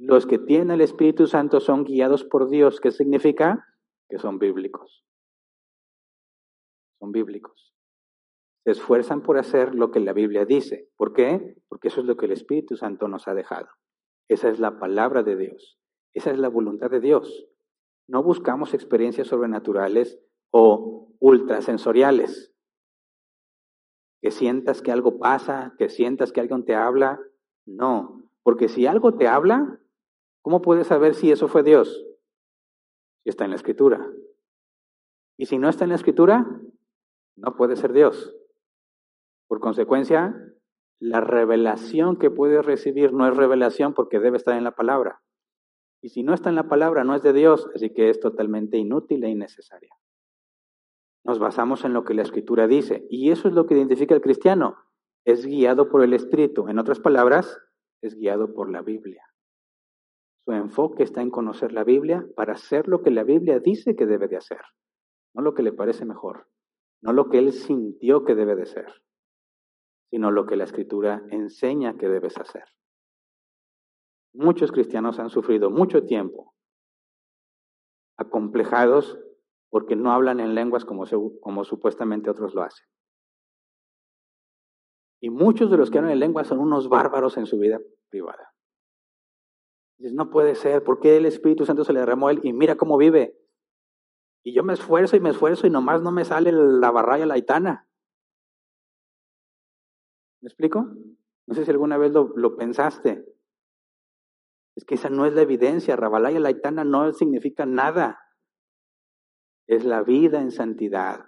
Los 0.04 0.26
que 0.26 0.40
tienen 0.40 0.72
el 0.72 0.82
Espíritu 0.82 1.28
Santo 1.28 1.60
son 1.60 1.84
guiados 1.84 2.24
por 2.24 2.50
Dios. 2.50 2.80
¿Qué 2.80 2.90
significa? 2.90 3.68
Que 4.10 4.18
son 4.18 4.40
bíblicos. 4.40 5.06
Son 7.00 7.12
bíblicos. 7.12 7.76
Se 8.64 8.72
esfuerzan 8.72 9.22
por 9.22 9.38
hacer 9.38 9.76
lo 9.76 9.92
que 9.92 10.00
la 10.00 10.14
Biblia 10.14 10.44
dice. 10.44 10.90
¿Por 10.98 11.14
qué? 11.14 11.56
Porque 11.68 11.90
eso 11.90 12.02
es 12.02 12.08
lo 12.08 12.18
que 12.18 12.26
el 12.26 12.32
Espíritu 12.32 12.78
Santo 12.78 13.08
nos 13.08 13.28
ha 13.28 13.36
dejado. 13.36 13.68
Esa 14.28 14.50
es 14.50 14.60
la 14.60 14.80
palabra 14.80 15.22
de 15.22 15.36
Dios. 15.36 15.78
Esa 16.16 16.32
es 16.32 16.40
la 16.40 16.50
voluntad 16.50 16.90
de 16.90 17.00
Dios. 17.00 17.48
No 18.08 18.24
buscamos 18.24 18.74
experiencias 18.74 19.28
sobrenaturales 19.28 20.20
o 20.50 21.14
ultrasensoriales. 21.20 22.56
Que 24.20 24.32
sientas 24.32 24.82
que 24.82 24.92
algo 24.92 25.20
pasa, 25.20 25.76
que 25.78 25.90
sientas 25.90 26.32
que 26.32 26.42
alguien 26.42 26.66
te 26.66 26.74
habla. 26.74 27.20
No, 27.68 28.24
porque 28.42 28.68
si 28.68 28.88
algo 28.88 29.16
te 29.16 29.28
habla, 29.28 29.78
¿cómo 30.42 30.62
puedes 30.62 30.88
saber 30.88 31.16
si 31.16 31.32
eso 31.32 31.48
fue 31.48 31.64
Dios? 31.64 32.06
Si 33.24 33.30
está 33.30 33.46
en 33.46 33.52
la 33.52 33.56
escritura. 33.56 34.08
Y 35.38 35.46
si 35.46 35.58
no 35.58 35.70
está 35.70 35.86
en 35.86 35.90
la 35.90 35.96
escritura, 35.96 36.46
no 37.36 37.56
puede 37.56 37.76
ser 37.76 37.94
Dios. 37.94 38.36
Por 39.48 39.60
consecuencia, 39.60 40.36
la 41.00 41.20
revelación 41.20 42.18
que 42.18 42.30
puedes 42.30 42.66
recibir 42.66 43.12
no 43.12 43.28
es 43.28 43.36
revelación 43.36 43.94
porque 43.94 44.20
debe 44.20 44.38
estar 44.38 44.56
en 44.56 44.64
la 44.64 44.76
palabra. 44.76 45.22
Y 46.02 46.10
si 46.10 46.24
no 46.24 46.34
está 46.34 46.50
en 46.50 46.56
la 46.56 46.68
palabra, 46.68 47.04
no 47.04 47.16
es 47.16 47.24
de 47.24 47.34
Dios, 47.34 47.70
así 47.76 47.92
que 47.92 48.10
es 48.10 48.20
totalmente 48.20 48.78
inútil 48.78 49.24
e 49.24 49.30
innecesaria. 49.30 49.96
Nos 51.24 51.38
basamos 51.38 51.86
en 51.86 51.94
lo 51.94 52.04
que 52.04 52.14
la 52.14 52.24
escritura 52.24 52.68
dice 52.68 53.06
y 53.10 53.32
eso 53.32 53.48
es 53.48 53.54
lo 53.54 53.68
que 53.68 53.76
identifica 53.76 54.16
al 54.16 54.22
cristiano. 54.22 54.78
Es 55.26 55.46
guiado 55.46 55.90
por 55.90 56.04
el 56.04 56.14
Espíritu. 56.14 56.68
En 56.68 56.80
otras 56.80 57.00
palabras, 57.00 57.60
es 58.02 58.16
guiado 58.16 58.54
por 58.54 58.72
la 58.72 58.82
Biblia. 58.82 59.24
Su 60.46 60.54
enfoque 60.54 61.04
está 61.04 61.22
en 61.22 61.30
conocer 61.30 61.72
la 61.72 61.84
Biblia 61.84 62.26
para 62.36 62.54
hacer 62.54 62.88
lo 62.88 63.02
que 63.02 63.12
la 63.12 63.24
Biblia 63.24 63.60
dice 63.60 63.96
que 63.96 64.06
debe 64.06 64.28
de 64.28 64.38
hacer, 64.38 64.62
no 65.34 65.44
lo 65.44 65.54
que 65.54 65.62
le 65.62 65.72
parece 65.72 66.04
mejor, 66.06 66.48
no 67.02 67.14
lo 67.14 67.30
que 67.30 67.38
él 67.38 67.54
sintió 67.54 68.26
que 68.26 68.34
debe 68.34 68.56
de 68.56 68.66
ser, 68.66 68.92
sino 70.10 70.32
lo 70.32 70.46
que 70.46 70.56
la 70.56 70.64
Escritura 70.64 71.24
enseña 71.30 71.98
que 71.98 72.10
debes 72.10 72.38
hacer. 72.38 72.64
Muchos 74.34 74.72
cristianos 74.72 75.20
han 75.20 75.30
sufrido 75.30 75.70
mucho 75.70 76.06
tiempo 76.06 76.56
acomplejados 78.18 79.20
porque 79.70 79.96
no 79.96 80.12
hablan 80.12 80.40
en 80.40 80.56
lenguas 80.56 80.86
como, 80.86 81.06
como 81.40 81.64
supuestamente 81.64 82.30
otros 82.30 82.54
lo 82.54 82.64
hacen. 82.64 82.88
Y 85.22 85.30
muchos 85.30 85.70
de 85.70 85.78
los 85.78 85.92
que 85.92 86.00
hablan 86.00 86.14
en 86.14 86.20
lenguas 86.20 86.48
son 86.48 86.60
unos 86.60 86.90
bárbaros 86.90 87.38
en 87.38 87.46
su 87.46 87.60
vida 87.60 87.80
privada. 88.10 88.52
No 90.14 90.30
puede 90.30 90.56
ser, 90.56 90.84
¿por 90.84 91.00
qué 91.00 91.18
el 91.18 91.26
Espíritu 91.26 91.66
Santo 91.66 91.84
se 91.84 91.94
le 91.94 92.00
derramó 92.00 92.28
a 92.28 92.32
él 92.32 92.40
y 92.44 92.54
mira 92.54 92.76
cómo 92.76 92.98
vive? 92.98 93.38
Y 94.44 94.54
yo 94.54 94.64
me 94.64 94.74
esfuerzo 94.74 95.16
y 95.16 95.20
me 95.20 95.30
esfuerzo 95.30 95.68
y 95.68 95.70
nomás 95.70 96.02
no 96.02 96.12
me 96.12 96.26
sale 96.26 96.52
la 96.52 96.90
barraya 96.90 97.26
laitana. 97.26 97.88
¿Me 100.42 100.48
explico? 100.48 100.88
No 101.46 101.54
sé 101.54 101.66
si 101.66 101.72
alguna 101.72 101.98
vez 101.98 102.12
lo, 102.12 102.34
lo 102.36 102.56
pensaste. 102.56 103.26
Es 104.76 104.86
que 104.86 104.96
esa 104.96 105.10
no 105.10 105.26
es 105.28 105.34
la 105.34 105.42
evidencia. 105.42 105.96
Rabalaya 105.96 106.40
laitana 106.40 106.84
no 106.84 107.14
significa 107.14 107.68
nada. 107.68 108.20
Es 109.68 109.86
la 109.86 110.02
vida 110.02 110.42
en 110.42 110.50
santidad. 110.50 111.26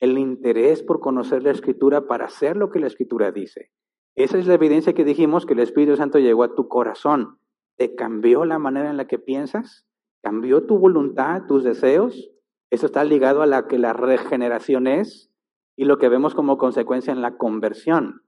El 0.00 0.16
interés 0.18 0.84
por 0.84 1.00
conocer 1.00 1.42
la 1.42 1.50
escritura 1.50 2.06
para 2.06 2.26
hacer 2.26 2.56
lo 2.56 2.70
que 2.70 2.78
la 2.78 2.86
escritura 2.86 3.32
dice. 3.32 3.72
Esa 4.14 4.38
es 4.38 4.46
la 4.46 4.54
evidencia 4.54 4.94
que 4.94 5.04
dijimos 5.04 5.44
que 5.44 5.54
el 5.54 5.60
Espíritu 5.60 5.96
Santo 5.96 6.18
llegó 6.18 6.44
a 6.44 6.54
tu 6.54 6.68
corazón. 6.68 7.40
¿Te 7.78 7.94
cambió 7.94 8.44
la 8.44 8.58
manera 8.58 8.90
en 8.90 8.96
la 8.96 9.06
que 9.06 9.20
piensas? 9.20 9.86
¿Cambió 10.20 10.66
tu 10.66 10.78
voluntad, 10.78 11.46
tus 11.46 11.62
deseos? 11.62 12.28
Eso 12.70 12.86
está 12.86 13.04
ligado 13.04 13.40
a 13.40 13.46
la 13.46 13.68
que 13.68 13.78
la 13.78 13.92
regeneración 13.92 14.88
es 14.88 15.30
y 15.76 15.84
lo 15.84 15.98
que 15.98 16.08
vemos 16.08 16.34
como 16.34 16.58
consecuencia 16.58 17.12
en 17.12 17.22
la 17.22 17.38
conversión. 17.38 18.22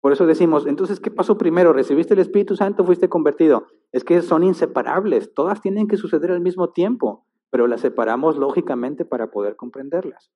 Por 0.00 0.12
eso 0.12 0.26
decimos, 0.26 0.66
entonces, 0.66 0.98
¿qué 0.98 1.12
pasó 1.12 1.38
primero? 1.38 1.72
¿Recibiste 1.72 2.14
el 2.14 2.20
Espíritu 2.20 2.56
Santo 2.56 2.84
fuiste 2.84 3.08
convertido? 3.08 3.68
Es 3.92 4.02
que 4.02 4.20
son 4.22 4.42
inseparables, 4.42 5.32
todas 5.32 5.60
tienen 5.60 5.86
que 5.86 5.96
suceder 5.96 6.32
al 6.32 6.40
mismo 6.40 6.72
tiempo, 6.72 7.24
pero 7.50 7.68
las 7.68 7.80
separamos 7.80 8.36
lógicamente 8.36 9.04
para 9.04 9.30
poder 9.30 9.54
comprenderlas. 9.54 10.32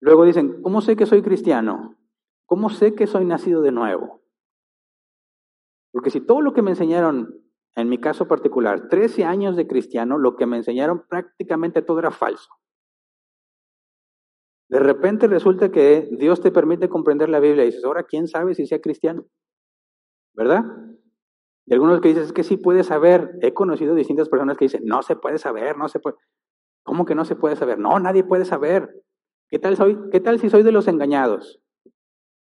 Luego 0.00 0.24
dicen, 0.24 0.62
¿cómo 0.62 0.80
sé 0.80 0.94
que 0.94 1.06
soy 1.06 1.22
cristiano? 1.22 1.96
¿Cómo 2.46 2.70
sé 2.70 2.94
que 2.94 3.08
soy 3.08 3.24
nacido 3.24 3.62
de 3.62 3.72
nuevo? 3.72 4.21
Porque 5.92 6.10
si 6.10 6.20
todo 6.20 6.40
lo 6.40 6.52
que 6.52 6.62
me 6.62 6.70
enseñaron, 6.70 7.28
en 7.76 7.88
mi 7.88 7.98
caso 7.98 8.26
particular, 8.26 8.88
13 8.88 9.24
años 9.24 9.56
de 9.56 9.66
cristiano, 9.66 10.18
lo 10.18 10.36
que 10.36 10.46
me 10.46 10.56
enseñaron 10.56 11.04
prácticamente 11.08 11.82
todo 11.82 11.98
era 11.98 12.10
falso. 12.10 12.50
De 14.68 14.78
repente 14.78 15.26
resulta 15.26 15.70
que 15.70 16.08
Dios 16.12 16.40
te 16.40 16.50
permite 16.50 16.88
comprender 16.88 17.28
la 17.28 17.40
Biblia 17.40 17.64
y 17.64 17.66
dices, 17.66 17.84
ahora, 17.84 18.04
¿quién 18.04 18.26
sabe 18.26 18.54
si 18.54 18.66
sea 18.66 18.80
cristiano? 18.80 19.26
¿Verdad? 20.34 20.64
Y 21.66 21.74
algunos 21.74 22.00
que 22.00 22.08
dicen, 22.08 22.24
es 22.24 22.32
que 22.32 22.42
sí 22.42 22.56
puede 22.56 22.82
saber. 22.82 23.32
He 23.42 23.52
conocido 23.52 23.94
distintas 23.94 24.30
personas 24.30 24.56
que 24.56 24.64
dicen, 24.64 24.82
no 24.86 25.02
se 25.02 25.14
puede 25.14 25.36
saber, 25.36 25.76
no 25.76 25.88
se 25.88 26.00
puede. 26.00 26.16
¿Cómo 26.84 27.04
que 27.04 27.14
no 27.14 27.26
se 27.26 27.36
puede 27.36 27.56
saber? 27.56 27.78
No, 27.78 27.98
nadie 27.98 28.24
puede 28.24 28.46
saber. 28.46 28.88
¿Qué 29.50 29.58
tal, 29.58 29.76
soy, 29.76 29.98
¿Qué 30.10 30.20
tal 30.20 30.40
si 30.40 30.48
soy 30.48 30.62
de 30.62 30.72
los 30.72 30.88
engañados? 30.88 31.60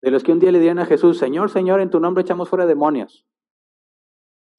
De 0.02 0.10
los 0.10 0.22
que 0.22 0.32
un 0.32 0.40
día 0.40 0.52
le 0.52 0.60
dieron 0.60 0.78
a 0.78 0.86
Jesús, 0.86 1.18
Señor, 1.18 1.50
Señor, 1.50 1.80
en 1.80 1.88
tu 1.88 2.00
nombre 2.00 2.22
echamos 2.22 2.50
fuera 2.50 2.66
demonios. 2.66 3.26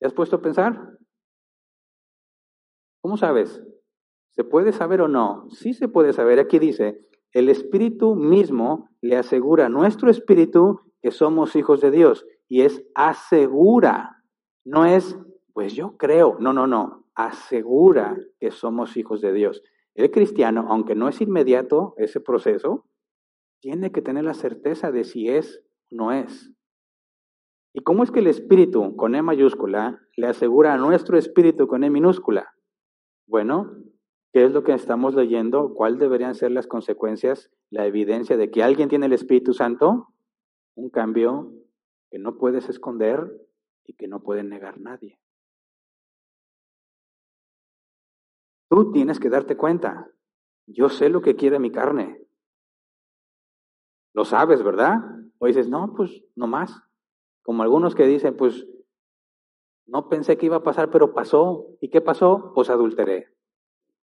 ¿Te 0.02 0.08
has 0.08 0.14
puesto 0.14 0.34
a 0.34 0.42
pensar? 0.42 0.98
¿Cómo 3.00 3.16
sabes? 3.16 3.62
¿Se 4.32 4.42
puede 4.42 4.72
saber 4.72 5.00
o 5.00 5.06
no? 5.06 5.48
Sí 5.50 5.74
se 5.74 5.86
puede 5.86 6.12
saber. 6.12 6.40
Aquí 6.40 6.58
dice, 6.58 7.06
el 7.30 7.48
Espíritu 7.48 8.16
mismo 8.16 8.88
le 9.00 9.16
asegura 9.16 9.66
a 9.66 9.68
nuestro 9.68 10.10
espíritu 10.10 10.80
que 11.00 11.12
somos 11.12 11.54
hijos 11.54 11.80
de 11.80 11.92
Dios. 11.92 12.26
Y 12.48 12.62
es 12.62 12.84
asegura, 12.96 14.24
no 14.64 14.86
es, 14.86 15.16
pues 15.52 15.72
yo 15.74 15.96
creo, 15.96 16.36
no, 16.40 16.52
no, 16.52 16.66
no, 16.66 17.06
asegura 17.14 18.18
que 18.40 18.50
somos 18.50 18.96
hijos 18.96 19.20
de 19.20 19.32
Dios. 19.32 19.62
El 19.94 20.10
cristiano, 20.10 20.66
aunque 20.68 20.96
no 20.96 21.08
es 21.08 21.20
inmediato 21.20 21.94
ese 21.96 22.18
proceso, 22.18 22.88
tiene 23.60 23.92
que 23.92 24.02
tener 24.02 24.24
la 24.24 24.34
certeza 24.34 24.90
de 24.90 25.04
si 25.04 25.28
es 25.28 25.62
o 25.92 25.94
no 25.94 26.10
es. 26.10 26.52
¿Y 27.74 27.82
cómo 27.82 28.02
es 28.02 28.10
que 28.10 28.20
el 28.20 28.26
espíritu 28.26 28.96
con 28.96 29.14
E 29.14 29.22
mayúscula 29.22 30.00
le 30.16 30.26
asegura 30.26 30.74
a 30.74 30.78
nuestro 30.78 31.16
espíritu 31.16 31.66
con 31.66 31.84
E 31.84 31.90
minúscula? 31.90 32.54
Bueno, 33.26 33.82
¿Qué 34.32 34.46
es 34.46 34.52
lo 34.52 34.64
que 34.64 34.72
estamos 34.72 35.14
leyendo? 35.14 35.74
¿Cuáles 35.74 35.98
deberían 35.98 36.34
ser 36.34 36.52
las 36.52 36.66
consecuencias, 36.66 37.50
la 37.68 37.86
evidencia 37.86 38.38
de 38.38 38.50
que 38.50 38.62
alguien 38.62 38.88
tiene 38.88 39.04
el 39.06 39.12
Espíritu 39.12 39.52
Santo? 39.52 40.08
Un 40.74 40.88
cambio 40.88 41.52
que 42.10 42.18
no 42.18 42.38
puedes 42.38 42.68
esconder 42.70 43.30
y 43.84 43.92
que 43.92 44.08
no 44.08 44.22
puede 44.22 44.42
negar 44.42 44.80
nadie. 44.80 45.20
Tú 48.70 48.90
tienes 48.90 49.20
que 49.20 49.28
darte 49.28 49.54
cuenta. 49.54 50.10
Yo 50.66 50.88
sé 50.88 51.10
lo 51.10 51.20
que 51.20 51.36
quiere 51.36 51.58
mi 51.58 51.70
carne. 51.70 52.26
Lo 54.14 54.24
sabes, 54.24 54.62
¿verdad? 54.62 54.98
O 55.38 55.46
dices, 55.46 55.68
no, 55.68 55.92
pues 55.94 56.24
no 56.36 56.46
más. 56.46 56.72
Como 57.42 57.62
algunos 57.62 57.94
que 57.94 58.06
dicen, 58.06 58.36
pues 58.36 58.66
no 59.86 60.08
pensé 60.08 60.38
que 60.38 60.46
iba 60.46 60.56
a 60.56 60.62
pasar, 60.62 60.90
pero 60.90 61.12
pasó. 61.12 61.66
¿Y 61.80 61.90
qué 61.90 62.00
pasó? 62.00 62.52
Pues 62.54 62.70
adulteré. 62.70 63.28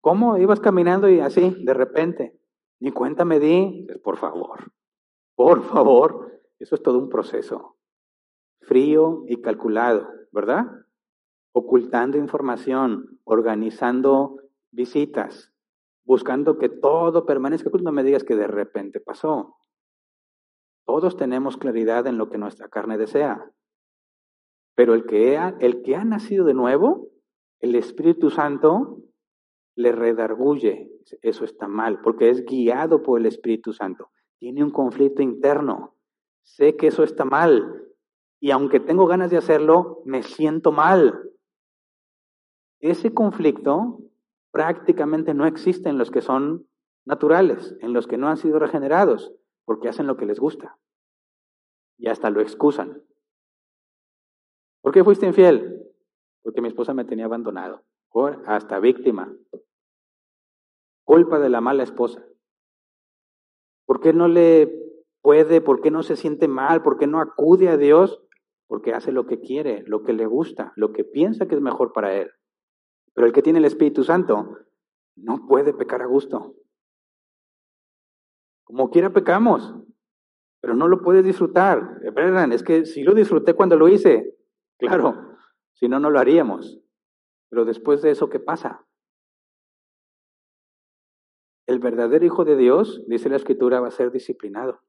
¿Cómo 0.01 0.39
ibas 0.39 0.61
caminando 0.61 1.09
y 1.09 1.20
así, 1.20 1.55
de 1.64 1.74
repente? 1.74 2.39
Ni 2.80 2.93
cuenta 2.93 3.24
me 3.24 3.41
di. 3.41 3.87
Por 4.03 4.16
favor, 4.16 4.72
por 5.35 5.62
favor, 5.62 6.43
eso 6.59 6.74
es 6.74 6.82
todo 6.82 6.99
un 6.99 7.09
proceso. 7.09 7.76
Frío 8.61 9.24
y 9.26 9.41
calculado, 9.41 10.09
¿verdad? 10.30 10.66
Ocultando 11.53 12.18
información, 12.18 13.20
organizando 13.24 14.37
visitas, 14.70 15.53
buscando 16.05 16.59
que 16.59 16.68
todo 16.68 17.26
permanezca. 17.26 17.70
No 17.82 17.93
me 17.93 18.05
digas 18.05 18.24
que 18.24 18.37
de 18.37 18.47
repente 18.47 19.01
pasó. 19.01 19.57
Todos 20.87 21.16
tenemos 21.16 21.57
claridad 21.57 22.07
en 22.07 22.18
lo 22.18 22.28
que 22.28 22.39
nuestra 22.39 22.68
carne 22.68 22.99
desea. 22.99 23.51
Pero 24.74 24.95
el 24.95 25.07
que 25.07 25.37
el 25.61 25.82
que 25.82 25.97
ha 25.97 26.05
nacido 26.05 26.45
de 26.45 26.55
nuevo, 26.55 27.09
el 27.61 27.74
Espíritu 27.74 28.30
Santo, 28.30 29.01
le 29.76 29.93
redarguye, 29.93 30.91
eso 31.22 31.45
está 31.45 31.68
mal, 31.68 32.01
porque 32.01 32.30
es 32.30 32.45
guiado 32.45 33.03
por 33.03 33.18
el 33.18 33.26
Espíritu 33.26 33.72
Santo. 33.72 34.11
Tiene 34.39 34.62
un 34.62 34.70
conflicto 34.70 35.22
interno. 35.22 35.97
Sé 36.43 36.76
que 36.76 36.89
eso 36.89 37.03
está 37.03 37.24
mal 37.24 37.85
y 38.45 38.51
aunque 38.51 38.78
tengo 38.78 39.07
ganas 39.07 39.30
de 39.30 39.39
hacerlo, 39.39 40.03
me 40.05 40.22
siento 40.22 40.70
mal. 40.70 41.30
Ese 42.78 43.14
conflicto 43.14 44.01
prácticamente 44.51 45.32
no 45.32 45.47
existe 45.47 45.89
en 45.89 45.97
los 45.97 46.11
que 46.11 46.20
son 46.20 46.68
naturales, 47.07 47.74
en 47.80 47.95
los 47.95 48.07
que 48.07 48.18
no 48.18 48.28
han 48.28 48.37
sido 48.37 48.59
regenerados, 48.59 49.32
porque 49.65 49.89
hacen 49.89 50.07
lo 50.07 50.17
que 50.17 50.27
les 50.27 50.39
gusta 50.39 50.79
y 51.99 52.09
hasta 52.09 52.31
lo 52.31 52.41
excusan. 52.41 53.03
¿Por 54.83 54.93
qué 54.93 55.05
fuiste 55.05 55.27
infiel? 55.27 55.83
Porque 56.43 56.61
mi 56.61 56.69
esposa 56.69 56.93
me 56.95 57.05
tenía 57.05 57.25
abandonado 57.25 57.83
hasta 58.47 58.79
víctima. 58.79 59.35
Culpa 61.05 61.39
de 61.39 61.49
la 61.49 61.61
mala 61.61 61.83
esposa. 61.83 62.25
¿Por 63.87 64.01
qué 64.01 64.12
no 64.12 64.29
le 64.29 64.73
puede? 65.21 65.61
¿Por 65.61 65.81
qué 65.81 65.91
no 65.91 66.03
se 66.03 66.17
siente 66.17 66.47
mal? 66.47 66.83
¿Por 66.83 66.97
qué 66.97 67.07
no 67.07 67.21
acude 67.21 67.69
a 67.69 67.77
Dios? 67.77 68.25
porque 68.67 68.93
hace 68.93 69.12
lo 69.12 69.27
que 69.27 69.41
quiere, 69.41 69.85
lo 69.87 70.03
que 70.03 70.12
le 70.12 70.27
gusta, 70.27 70.73
lo 70.77 70.93
que 70.93 71.05
piensa 71.05 71.47
que 71.47 71.55
es 71.55 71.61
mejor 71.61 71.93
para 71.93 72.15
él. 72.15 72.31
Pero 73.12 73.27
el 73.27 73.33
que 73.33 73.43
tiene 73.43 73.59
el 73.59 73.65
Espíritu 73.65 74.05
Santo 74.05 74.59
no 75.17 75.47
puede 75.47 75.73
pecar 75.73 76.03
a 76.03 76.07
gusto. 76.07 76.55
Como 78.65 78.91
quiera 78.91 79.12
pecamos, 79.12 79.75
pero 80.61 80.75
no 80.75 80.89
lo 80.89 81.03
puedes 81.03 81.25
disfrutar. 81.25 82.01
Es 82.51 82.62
que 82.62 82.87
si 82.87 83.03
lo 83.03 83.15
disfruté 83.15 83.55
cuando 83.55 83.77
lo 83.77 83.89
hice, 83.89 84.35
claro, 84.79 85.37
si 85.75 85.89
no, 85.89 86.01
no 86.01 86.11
lo 86.11 86.19
haríamos. 86.19 86.81
Pero 87.51 87.65
después 87.65 88.03
de 88.03 88.11
eso, 88.11 88.31
¿qué 88.31 88.41
pasa? 88.41 88.87
El 91.67 91.79
verdadero 91.79 92.25
Hijo 92.25 92.45
de 92.45 92.57
Dios, 92.57 93.05
dice 93.07 93.29
la 93.29 93.37
Escritura, 93.37 93.81
va 93.81 93.89
a 93.89 93.93
ser 93.93 94.11
disciplinado, 94.11 94.81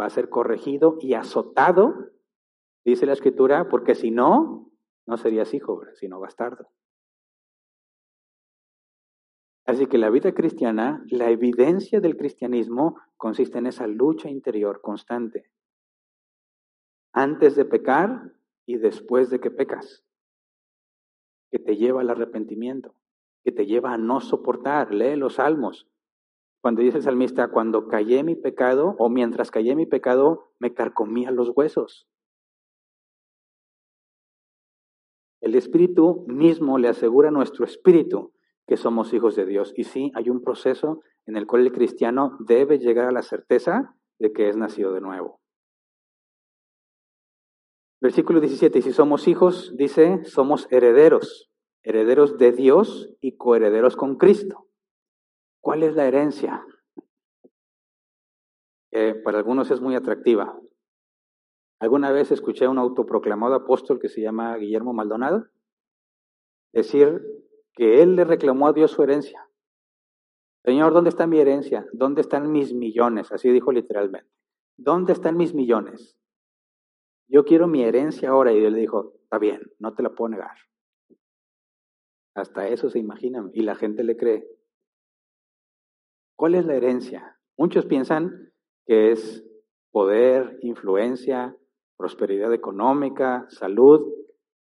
va 0.00 0.06
a 0.06 0.10
ser 0.10 0.28
corregido 0.28 0.96
y 1.00 1.14
azotado, 1.14 2.12
dice 2.84 3.06
la 3.06 3.12
Escritura, 3.12 3.68
porque 3.68 3.94
si 3.94 4.10
no, 4.10 4.70
no 5.06 5.16
serías 5.16 5.52
hijo, 5.52 5.82
sino 5.94 6.20
bastardo. 6.20 6.70
Así 9.66 9.86
que 9.86 9.96
la 9.96 10.10
vida 10.10 10.32
cristiana, 10.34 11.02
la 11.08 11.30
evidencia 11.30 12.00
del 12.00 12.16
cristianismo 12.16 13.00
consiste 13.16 13.58
en 13.58 13.66
esa 13.66 13.86
lucha 13.86 14.28
interior 14.28 14.82
constante. 14.82 15.50
Antes 17.12 17.56
de 17.56 17.64
pecar 17.64 18.32
y 18.66 18.76
después 18.76 19.30
de 19.30 19.40
que 19.40 19.50
pecas, 19.50 20.04
que 21.50 21.58
te 21.58 21.76
lleva 21.76 22.02
al 22.02 22.10
arrepentimiento, 22.10 22.94
que 23.42 23.52
te 23.52 23.64
lleva 23.64 23.94
a 23.94 23.98
no 23.98 24.20
soportar. 24.20 24.92
Lee 24.92 25.16
los 25.16 25.34
salmos. 25.34 25.88
Cuando 26.60 26.82
dice 26.82 26.98
el 26.98 27.02
salmista, 27.02 27.48
cuando 27.48 27.88
callé 27.88 28.22
mi 28.22 28.34
pecado 28.34 28.96
o 28.98 29.08
mientras 29.08 29.50
callé 29.50 29.76
mi 29.76 29.86
pecado, 29.86 30.52
me 30.58 30.74
carcomía 30.74 31.30
los 31.30 31.52
huesos. 31.54 32.06
El 35.40 35.54
Espíritu 35.54 36.24
mismo 36.26 36.76
le 36.78 36.88
asegura 36.88 37.30
nuestro 37.30 37.64
espíritu 37.64 38.33
que 38.66 38.76
somos 38.76 39.12
hijos 39.12 39.36
de 39.36 39.46
Dios. 39.46 39.72
Y 39.76 39.84
sí, 39.84 40.12
hay 40.14 40.30
un 40.30 40.42
proceso 40.42 41.02
en 41.26 41.36
el 41.36 41.46
cual 41.46 41.62
el 41.62 41.72
cristiano 41.72 42.36
debe 42.40 42.78
llegar 42.78 43.08
a 43.08 43.12
la 43.12 43.22
certeza 43.22 43.96
de 44.18 44.32
que 44.32 44.48
es 44.48 44.56
nacido 44.56 44.92
de 44.92 45.00
nuevo. 45.00 45.40
Versículo 48.00 48.40
17, 48.40 48.82
si 48.82 48.92
somos 48.92 49.28
hijos, 49.28 49.74
dice, 49.76 50.24
somos 50.24 50.66
herederos, 50.70 51.50
herederos 51.82 52.36
de 52.36 52.52
Dios 52.52 53.14
y 53.20 53.36
coherederos 53.36 53.96
con 53.96 54.16
Cristo. 54.16 54.66
¿Cuál 55.60 55.82
es 55.82 55.94
la 55.94 56.06
herencia? 56.06 56.64
para 59.24 59.38
algunos 59.38 59.72
es 59.72 59.80
muy 59.80 59.96
atractiva. 59.96 60.56
Alguna 61.80 62.12
vez 62.12 62.30
escuché 62.30 62.66
a 62.66 62.70
un 62.70 62.78
autoproclamado 62.78 63.54
apóstol 63.54 63.98
que 63.98 64.08
se 64.08 64.20
llama 64.20 64.56
Guillermo 64.56 64.92
Maldonado 64.92 65.48
decir 66.72 67.22
que 67.74 68.02
él 68.02 68.16
le 68.16 68.24
reclamó 68.24 68.68
a 68.68 68.72
Dios 68.72 68.92
su 68.92 69.02
herencia. 69.02 69.48
Señor, 70.64 70.94
¿dónde 70.94 71.10
está 71.10 71.26
mi 71.26 71.38
herencia? 71.38 71.86
¿Dónde 71.92 72.22
están 72.22 72.50
mis 72.50 72.72
millones? 72.72 73.30
Así 73.32 73.50
dijo 73.50 73.72
literalmente. 73.72 74.30
¿Dónde 74.76 75.12
están 75.12 75.36
mis 75.36 75.54
millones? 75.54 76.16
Yo 77.28 77.44
quiero 77.44 77.66
mi 77.66 77.82
herencia 77.82 78.30
ahora. 78.30 78.52
Y 78.52 78.60
Dios 78.60 78.72
le 78.72 78.80
dijo, 78.80 79.14
está 79.22 79.38
bien, 79.38 79.60
no 79.78 79.94
te 79.94 80.02
la 80.02 80.10
puedo 80.10 80.30
negar. 80.30 80.56
Hasta 82.34 82.68
eso 82.68 82.90
se 82.90 82.98
imaginan 82.98 83.50
y 83.52 83.62
la 83.62 83.74
gente 83.74 84.04
le 84.04 84.16
cree. 84.16 84.46
¿Cuál 86.36 86.54
es 86.54 86.64
la 86.64 86.74
herencia? 86.74 87.38
Muchos 87.56 87.86
piensan 87.86 88.52
que 88.86 89.12
es 89.12 89.44
poder, 89.92 90.58
influencia, 90.62 91.56
prosperidad 91.96 92.52
económica, 92.52 93.46
salud, 93.50 94.12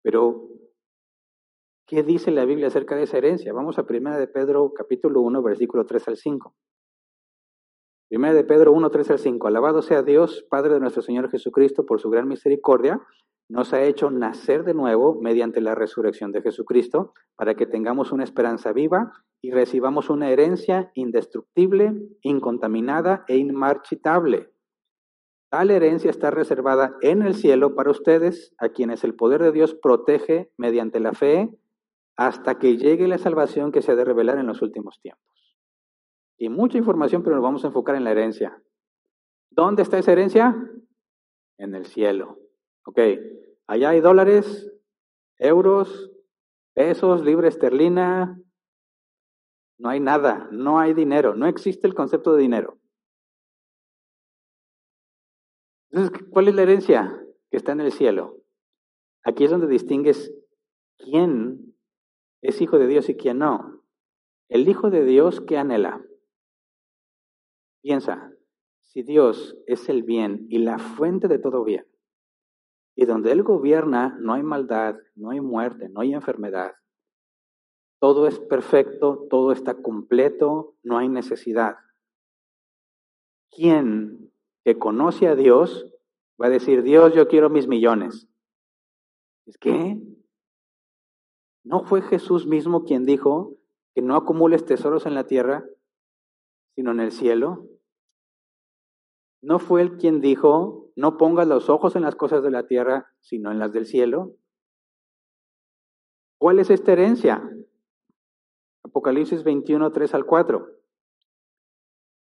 pero 0.01 0.49
¿Qué 1.89 2.03
dice 2.03 2.29
la 2.29 2.45
Biblia 2.45 2.67
acerca 2.67 2.95
de 2.95 3.01
esa 3.01 3.17
herencia? 3.17 3.51
Vamos 3.51 3.79
a 3.79 3.85
1 3.89 4.19
de 4.19 4.27
Pedro 4.27 4.73
capítulo 4.75 5.21
1, 5.21 5.41
versículo 5.41 5.87
3 5.87 6.09
al 6.09 6.17
5. 6.17 6.53
1 8.11 8.33
de 8.35 8.43
Pedro 8.43 8.73
1, 8.73 8.91
3 8.91 9.09
al 9.09 9.17
5. 9.17 9.47
Alabado 9.47 9.81
sea 9.81 10.03
Dios, 10.03 10.45
Padre 10.51 10.75
de 10.75 10.81
nuestro 10.81 11.01
Señor 11.01 11.31
Jesucristo, 11.31 11.87
por 11.87 11.99
su 11.99 12.11
gran 12.11 12.27
misericordia, 12.27 13.01
nos 13.49 13.73
ha 13.73 13.81
hecho 13.81 14.11
nacer 14.11 14.65
de 14.65 14.75
nuevo 14.75 15.19
mediante 15.19 15.61
la 15.61 15.73
resurrección 15.73 16.31
de 16.31 16.43
Jesucristo, 16.43 17.15
para 17.35 17.55
que 17.55 17.65
tengamos 17.65 18.11
una 18.11 18.23
esperanza 18.23 18.71
viva 18.71 19.11
y 19.41 19.49
recibamos 19.49 20.11
una 20.11 20.29
herencia 20.29 20.91
indestructible, 20.93 21.91
incontaminada 22.21 23.25
e 23.27 23.37
inmarchitable. 23.37 24.51
Tal 25.49 25.71
herencia 25.71 26.11
está 26.11 26.29
reservada 26.29 26.95
en 27.01 27.23
el 27.23 27.33
cielo 27.33 27.73
para 27.73 27.89
ustedes, 27.89 28.53
a 28.59 28.69
quienes 28.69 29.03
el 29.03 29.15
poder 29.15 29.41
de 29.41 29.51
Dios 29.51 29.73
protege 29.73 30.51
mediante 30.55 30.99
la 30.99 31.13
fe 31.13 31.49
hasta 32.19 32.59
que 32.59 32.75
llegue 32.75 33.07
la 33.07 33.17
salvación 33.17 33.71
que 33.71 33.81
se 33.81 33.93
ha 33.93 33.95
de 33.95 34.03
revelar 34.03 34.39
en 34.39 34.47
los 34.47 34.61
últimos 34.61 34.99
tiempos. 34.99 35.55
Y 36.37 36.49
mucha 36.49 36.77
información, 36.77 37.23
pero 37.23 37.37
nos 37.37 37.43
vamos 37.43 37.63
a 37.63 37.67
enfocar 37.67 37.95
en 37.95 38.03
la 38.03 38.11
herencia. 38.11 38.61
¿Dónde 39.49 39.83
está 39.83 39.97
esa 39.97 40.11
herencia? 40.11 40.53
En 41.57 41.75
el 41.75 41.85
cielo. 41.85 42.37
Ok, 42.83 42.99
allá 43.67 43.91
hay 43.91 44.01
dólares, 44.01 44.69
euros, 45.37 46.11
pesos, 46.73 47.23
libre 47.23 47.47
esterlina. 47.47 48.37
No 49.77 49.87
hay 49.87 50.01
nada, 50.01 50.49
no 50.51 50.77
hay 50.77 50.93
dinero, 50.93 51.35
no 51.35 51.47
existe 51.47 51.87
el 51.87 51.95
concepto 51.95 52.33
de 52.33 52.41
dinero. 52.41 52.79
Entonces, 55.89 56.27
¿cuál 56.31 56.49
es 56.49 56.55
la 56.55 56.63
herencia 56.63 57.17
que 57.49 57.55
está 57.55 57.71
en 57.71 57.79
el 57.79 57.93
cielo? 57.93 58.41
Aquí 59.23 59.45
es 59.45 59.51
donde 59.51 59.67
distingues 59.67 60.35
quién 60.97 61.68
es 62.41 62.61
hijo 62.61 62.77
de 62.77 62.87
Dios 62.87 63.09
y 63.09 63.15
quién 63.15 63.39
no. 63.39 63.83
El 64.49 64.67
hijo 64.67 64.89
de 64.89 65.03
Dios, 65.05 65.41
¿qué 65.41 65.57
anhela? 65.57 66.03
Piensa, 67.81 68.33
si 68.81 69.03
Dios 69.03 69.57
es 69.67 69.89
el 69.89 70.03
bien 70.03 70.47
y 70.49 70.59
la 70.59 70.79
fuente 70.79 71.27
de 71.27 71.39
todo 71.39 71.63
bien, 71.63 71.85
y 72.95 73.05
donde 73.05 73.31
Él 73.31 73.43
gobierna 73.43 74.17
no 74.19 74.33
hay 74.33 74.43
maldad, 74.43 74.97
no 75.15 75.29
hay 75.29 75.39
muerte, 75.39 75.89
no 75.89 76.01
hay 76.01 76.13
enfermedad, 76.13 76.75
todo 77.99 78.27
es 78.27 78.39
perfecto, 78.39 79.27
todo 79.29 79.51
está 79.51 79.75
completo, 79.75 80.75
no 80.83 80.97
hay 80.97 81.09
necesidad. 81.09 81.75
¿Quién 83.51 84.31
que 84.63 84.77
conoce 84.77 85.27
a 85.27 85.35
Dios 85.35 85.85
va 86.41 86.47
a 86.47 86.49
decir, 86.49 86.81
Dios, 86.81 87.13
yo 87.13 87.27
quiero 87.27 87.49
mis 87.49 87.67
millones? 87.67 88.29
¿Es 89.45 89.57
que 89.57 90.01
¿No 91.63 91.83
fue 91.83 92.01
Jesús 92.01 92.47
mismo 92.47 92.83
quien 92.83 93.05
dijo 93.05 93.55
que 93.93 94.01
no 94.01 94.15
acumules 94.15 94.65
tesoros 94.65 95.05
en 95.05 95.13
la 95.13 95.25
tierra, 95.25 95.65
sino 96.75 96.91
en 96.91 96.99
el 96.99 97.11
cielo? 97.11 97.67
¿No 99.41 99.59
fue 99.59 99.81
él 99.81 99.97
quien 99.97 100.21
dijo, 100.21 100.91
no 100.95 101.17
pongas 101.17 101.47
los 101.47 101.69
ojos 101.69 101.95
en 101.95 102.01
las 102.01 102.15
cosas 102.15 102.43
de 102.43 102.51
la 102.51 102.67
tierra, 102.67 103.11
sino 103.19 103.51
en 103.51 103.59
las 103.59 103.71
del 103.71 103.85
cielo? 103.85 104.35
¿Cuál 106.37 106.59
es 106.59 106.69
esta 106.69 106.93
herencia? 106.93 107.49
Apocalipsis 108.83 109.43
21, 109.43 109.91
3 109.91 110.13
al 110.13 110.25
4. 110.25 110.67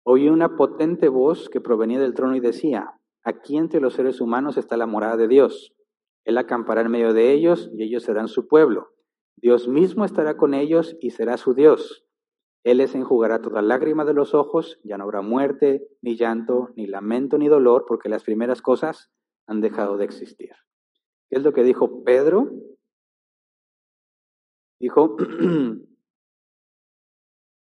Oí 0.05 0.29
una 0.29 0.57
potente 0.57 1.09
voz 1.09 1.49
que 1.49 1.61
provenía 1.61 2.01
del 2.01 2.15
trono 2.15 2.35
y 2.35 2.41
decía, 2.41 2.99
aquí 3.23 3.57
entre 3.57 3.81
los 3.81 3.95
seres 3.95 4.21
humanos 4.21 4.57
está 4.57 4.77
la 4.77 4.87
morada 4.87 5.17
de 5.17 5.29
Dios. 5.29 5.75
Él 6.25 6.39
acampará 6.39 6.81
en 6.81 6.91
medio 6.91 7.13
de 7.13 7.33
ellos 7.33 7.71
y 7.75 7.83
ellos 7.83 8.03
serán 8.03 8.29
su 8.29 8.49
pueblo. 8.49 8.89
Dios 9.43 9.69
mismo 9.69 10.05
estará 10.05 10.37
con 10.37 10.53
ellos 10.53 10.97
y 11.01 11.11
será 11.11 11.37
su 11.37 11.55
Dios. 11.55 12.05
Él 12.63 12.79
les 12.79 12.95
enjugará 12.95 13.41
toda 13.41 13.63
lágrima 13.63 14.05
de 14.05 14.13
los 14.13 14.35
ojos, 14.35 14.79
ya 14.85 14.99
no 14.99 15.05
habrá 15.05 15.23
muerte, 15.23 15.89
ni 16.03 16.17
llanto, 16.17 16.71
ni 16.77 16.87
lamento, 16.87 17.39
ni 17.39 17.49
dolor, 17.49 17.87
porque 17.89 18.11
las 18.11 18.23
primeras 18.23 18.61
cosas 18.61 19.11
han 19.47 19.63
dejado 19.63 19.97
de 19.97 20.05
existir. 20.05 20.51
¿Qué 21.31 21.39
es 21.39 21.43
lo 21.43 21.55
que 21.55 21.63
dijo 21.63 22.05
Pedro? 22.05 22.51
Dijo 24.79 25.17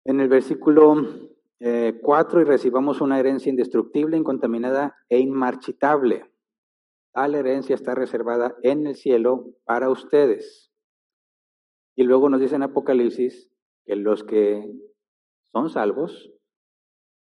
en 0.06 0.20
el 0.20 0.30
versículo 0.30 0.96
4, 2.02 2.40
eh, 2.40 2.42
y 2.42 2.46
recibamos 2.46 3.02
una 3.02 3.20
herencia 3.20 3.52
indestructible, 3.52 4.18
incontaminada 4.18 4.96
e 5.10 5.20
inmarchitable. 5.20 6.32
Tal 7.14 7.36
herencia 7.36 7.76
está 7.76 7.94
reservada 7.94 8.56
en 8.64 8.88
el 8.88 8.96
cielo 8.96 9.46
para 9.64 9.92
ustedes. 9.92 10.71
Y 11.96 12.04
luego 12.04 12.30
nos 12.30 12.40
dice 12.40 12.56
en 12.56 12.64
Apocalipsis 12.64 13.52
que 13.86 13.96
los 13.96 14.24
que 14.24 14.72
son 15.52 15.70
salvos 15.70 16.32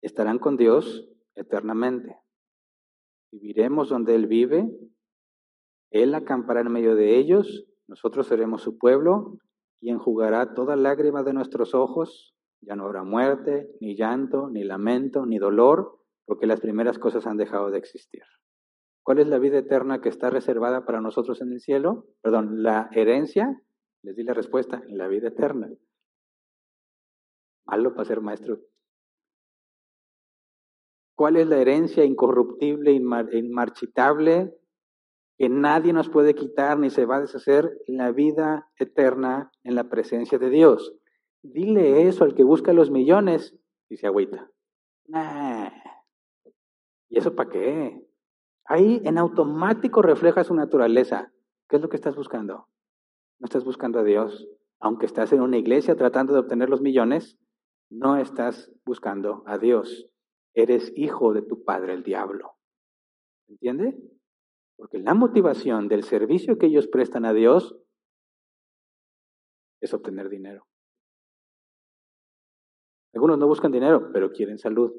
estarán 0.01 0.39
con 0.39 0.58
Dios 0.58 1.10
eternamente. 1.36 2.18
Viviremos 3.32 3.89
donde 3.89 4.16
Él 4.16 4.28
vive, 4.28 4.70
Él 5.91 6.16
acampará 6.16 6.62
en 6.62 6.72
medio 6.72 6.95
de 6.95 7.18
ellos, 7.18 7.68
nosotros 7.88 8.28
seremos 8.28 8.62
su 8.62 8.78
pueblo 8.78 9.38
y 9.80 9.91
enjugará 9.91 10.53
toda 10.53 10.76
lágrima 10.76 11.24
de 11.24 11.34
nuestros 11.34 11.74
ojos. 11.74 12.36
Ya 12.62 12.76
no 12.76 12.86
habrá 12.86 13.03
muerte, 13.03 13.70
ni 13.80 13.95
llanto, 13.95 14.49
ni 14.49 14.64
lamento, 14.64 15.26
ni 15.26 15.38
dolor, 15.38 15.99
porque 16.26 16.47
las 16.47 16.60
primeras 16.60 16.99
cosas 16.99 17.28
han 17.28 17.38
dejado 17.38 17.70
de 17.70 17.78
existir. 17.78 18.24
¿Cuál 19.03 19.20
es 19.20 19.28
la 19.28 19.39
vida 19.39 19.60
eterna 19.60 20.01
que 20.01 20.10
está 20.10 20.30
reservada 20.30 20.86
para 20.86 20.99
nosotros 20.99 21.41
en 21.41 21.53
el 21.53 21.62
cielo? 21.62 22.08
Perdón, 22.22 22.64
la 22.64 22.89
herencia, 22.91 23.62
les 24.08 24.16
di 24.16 24.24
la 24.24 24.34
respuesta, 24.34 24.82
la 24.88 25.10
vida 25.10 25.28
eterna. 25.28 25.70
Malo 27.66 27.93
para 27.93 28.05
ser 28.05 28.22
maestro. 28.22 28.62
¿Cuál 31.14 31.36
es 31.36 31.45
la 31.47 31.58
herencia 31.58 32.05
incorruptible, 32.05 32.93
inmarchitable, 32.93 34.55
que 35.38 35.49
nadie 35.49 35.91
nos 35.91 36.08
puede 36.08 36.36
quitar 36.36 36.80
ni 36.80 36.89
se 36.89 37.05
va 37.05 37.18
a 37.18 37.22
deshacer? 37.22 37.70
La 37.86 38.14
vida 38.14 38.72
eterna 38.78 39.51
en 39.64 39.76
la 39.76 39.89
presencia 39.89 40.38
de 40.39 40.51
Dios. 40.51 40.95
Dile 41.43 42.08
eso 42.08 42.24
al 42.24 42.34
que 42.34 42.45
busca 42.45 42.72
los 42.72 42.89
millones 42.89 43.60
y 43.89 43.97
se 43.97 44.08
agüita. 44.08 44.49
¿Y 47.10 47.18
eso 47.18 47.36
para 47.36 47.49
qué? 47.49 48.08
Ahí 48.64 49.01
en 49.03 49.18
automático 49.18 50.01
refleja 50.01 50.45
su 50.45 50.55
naturaleza. 50.55 51.34
¿Qué 51.68 51.76
es 51.76 51.82
lo 51.82 51.89
que 51.89 51.97
estás 51.97 52.16
buscando? 52.16 52.70
No 53.39 53.45
estás 53.45 53.63
buscando 53.63 53.99
a 53.99 54.03
Dios. 54.03 54.47
Aunque 54.79 55.05
estás 55.05 55.33
en 55.33 55.41
una 55.41 55.57
iglesia 55.57 55.95
tratando 55.95 56.33
de 56.33 56.39
obtener 56.39 56.69
los 56.69 56.81
millones, 56.81 57.38
no 57.89 58.17
estás 58.17 58.71
buscando 58.85 59.43
a 59.45 59.57
Dios. 59.57 60.09
Eres 60.53 60.91
hijo 60.95 61.33
de 61.33 61.41
tu 61.41 61.63
padre, 61.63 61.93
el 61.93 62.03
diablo. 62.03 62.53
¿Entiende? 63.47 63.97
Porque 64.75 64.99
la 64.99 65.13
motivación 65.13 65.88
del 65.88 66.03
servicio 66.03 66.57
que 66.57 66.67
ellos 66.67 66.88
prestan 66.88 67.25
a 67.25 67.33
Dios 67.33 67.75
es 69.81 69.93
obtener 69.93 70.29
dinero. 70.29 70.67
Algunos 73.13 73.38
no 73.39 73.47
buscan 73.47 73.71
dinero, 73.71 74.11
pero 74.13 74.31
quieren 74.31 74.57
salud. 74.59 74.93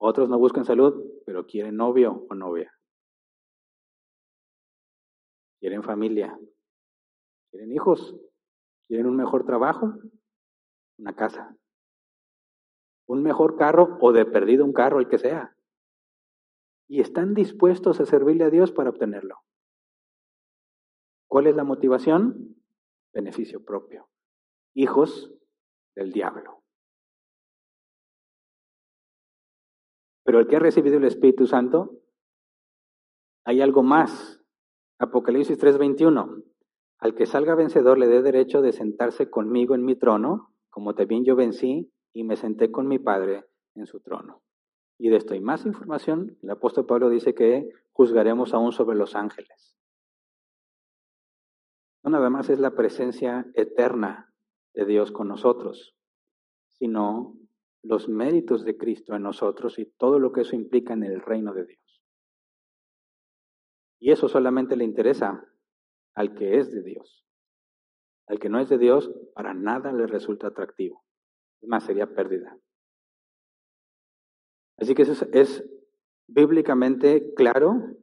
Otros 0.00 0.28
no 0.28 0.38
buscan 0.38 0.64
salud, 0.64 1.04
pero 1.26 1.46
quieren 1.46 1.76
novio 1.76 2.26
o 2.28 2.34
novia. 2.34 2.77
Quieren 5.60 5.82
familia. 5.82 6.38
Quieren 7.50 7.72
hijos. 7.72 8.16
Quieren 8.88 9.06
un 9.06 9.16
mejor 9.16 9.44
trabajo, 9.44 9.94
una 10.98 11.14
casa. 11.14 11.56
Un 13.06 13.22
mejor 13.22 13.56
carro 13.56 13.98
o 14.00 14.12
de 14.12 14.24
perdido 14.24 14.64
un 14.64 14.72
carro, 14.72 14.98
el 15.00 15.08
que 15.08 15.18
sea. 15.18 15.56
Y 16.88 17.00
están 17.00 17.34
dispuestos 17.34 18.00
a 18.00 18.06
servirle 18.06 18.44
a 18.44 18.50
Dios 18.50 18.72
para 18.72 18.90
obtenerlo. 18.90 19.42
¿Cuál 21.28 21.46
es 21.46 21.56
la 21.56 21.64
motivación? 21.64 22.56
Beneficio 23.12 23.62
propio. 23.64 24.08
Hijos 24.74 25.34
del 25.94 26.12
diablo. 26.12 26.62
Pero 30.24 30.40
el 30.40 30.46
que 30.46 30.56
ha 30.56 30.60
recibido 30.60 30.96
el 30.98 31.04
Espíritu 31.04 31.46
Santo, 31.46 32.02
hay 33.44 33.60
algo 33.60 33.82
más. 33.82 34.37
Apocalipsis 35.00 35.56
3:21. 35.58 36.42
Al 36.98 37.14
que 37.14 37.26
salga 37.26 37.54
vencedor 37.54 37.98
le 37.98 38.08
dé 38.08 38.20
derecho 38.20 38.62
de 38.62 38.72
sentarse 38.72 39.30
conmigo 39.30 39.76
en 39.76 39.84
mi 39.84 39.94
trono, 39.94 40.52
como 40.70 40.96
también 40.96 41.24
yo 41.24 41.36
vencí 41.36 41.92
y 42.12 42.24
me 42.24 42.34
senté 42.34 42.72
con 42.72 42.88
mi 42.88 42.98
Padre 42.98 43.44
en 43.76 43.86
su 43.86 44.00
trono. 44.00 44.42
Y 44.98 45.10
de 45.10 45.16
esto 45.16 45.34
hay 45.34 45.40
más 45.40 45.64
información. 45.66 46.36
El 46.42 46.50
apóstol 46.50 46.86
Pablo 46.86 47.10
dice 47.10 47.32
que 47.32 47.68
juzgaremos 47.92 48.54
aún 48.54 48.72
sobre 48.72 48.96
los 48.96 49.14
ángeles. 49.14 49.78
No 52.02 52.10
nada 52.10 52.28
más 52.28 52.50
es 52.50 52.58
la 52.58 52.74
presencia 52.74 53.46
eterna 53.54 54.34
de 54.74 54.84
Dios 54.84 55.12
con 55.12 55.28
nosotros, 55.28 55.94
sino 56.70 57.36
los 57.84 58.08
méritos 58.08 58.64
de 58.64 58.76
Cristo 58.76 59.14
en 59.14 59.22
nosotros 59.22 59.78
y 59.78 59.86
todo 59.86 60.18
lo 60.18 60.32
que 60.32 60.40
eso 60.40 60.56
implica 60.56 60.94
en 60.94 61.04
el 61.04 61.20
reino 61.20 61.54
de 61.54 61.66
Dios. 61.66 61.87
Y 64.00 64.12
eso 64.12 64.28
solamente 64.28 64.76
le 64.76 64.84
interesa 64.84 65.44
al 66.14 66.34
que 66.34 66.58
es 66.58 66.72
de 66.72 66.82
Dios. 66.82 67.26
Al 68.26 68.38
que 68.38 68.48
no 68.48 68.60
es 68.60 68.68
de 68.68 68.78
Dios, 68.78 69.10
para 69.34 69.54
nada 69.54 69.92
le 69.92 70.06
resulta 70.06 70.48
atractivo. 70.48 71.04
Es 71.60 71.68
más, 71.68 71.84
sería 71.84 72.14
pérdida. 72.14 72.56
Así 74.76 74.94
que 74.94 75.02
es, 75.02 75.22
es 75.32 75.64
bíblicamente 76.28 77.34
claro 77.34 77.96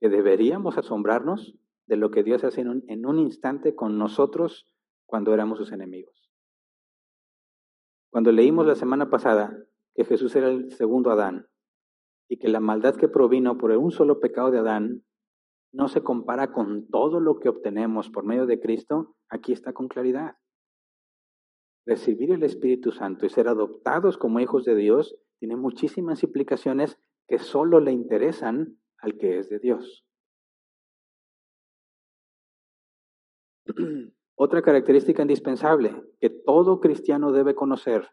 que 0.00 0.08
deberíamos 0.08 0.78
asombrarnos 0.78 1.54
de 1.86 1.96
lo 1.96 2.10
que 2.10 2.22
Dios 2.22 2.44
hace 2.44 2.60
en 2.62 3.06
un 3.06 3.18
instante 3.18 3.74
con 3.74 3.98
nosotros 3.98 4.66
cuando 5.04 5.34
éramos 5.34 5.58
sus 5.58 5.72
enemigos. 5.72 6.30
Cuando 8.10 8.32
leímos 8.32 8.66
la 8.66 8.76
semana 8.76 9.10
pasada 9.10 9.56
que 9.94 10.04
Jesús 10.04 10.34
era 10.36 10.48
el 10.48 10.70
segundo 10.72 11.10
Adán 11.10 11.48
y 12.28 12.38
que 12.38 12.48
la 12.48 12.60
maldad 12.60 12.96
que 12.96 13.08
provino 13.08 13.58
por 13.58 13.72
un 13.72 13.90
solo 13.90 14.20
pecado 14.20 14.50
de 14.50 14.58
Adán 14.58 15.04
no 15.72 15.88
se 15.88 16.02
compara 16.02 16.52
con 16.52 16.88
todo 16.88 17.20
lo 17.20 17.38
que 17.38 17.48
obtenemos 17.48 18.10
por 18.10 18.24
medio 18.24 18.46
de 18.46 18.60
Cristo, 18.60 19.16
aquí 19.28 19.52
está 19.52 19.72
con 19.72 19.88
claridad. 19.88 20.36
Recibir 21.86 22.32
el 22.32 22.42
Espíritu 22.42 22.92
Santo 22.92 23.26
y 23.26 23.30
ser 23.30 23.48
adoptados 23.48 24.18
como 24.18 24.40
hijos 24.40 24.64
de 24.64 24.74
Dios 24.74 25.16
tiene 25.38 25.56
muchísimas 25.56 26.22
implicaciones 26.22 26.98
que 27.26 27.38
solo 27.38 27.80
le 27.80 27.92
interesan 27.92 28.78
al 28.98 29.16
que 29.16 29.38
es 29.38 29.48
de 29.48 29.58
Dios. 29.58 30.04
Otra 34.34 34.62
característica 34.62 35.22
indispensable 35.22 36.02
que 36.18 36.30
todo 36.30 36.80
cristiano 36.80 37.32
debe 37.32 37.54
conocer, 37.54 38.10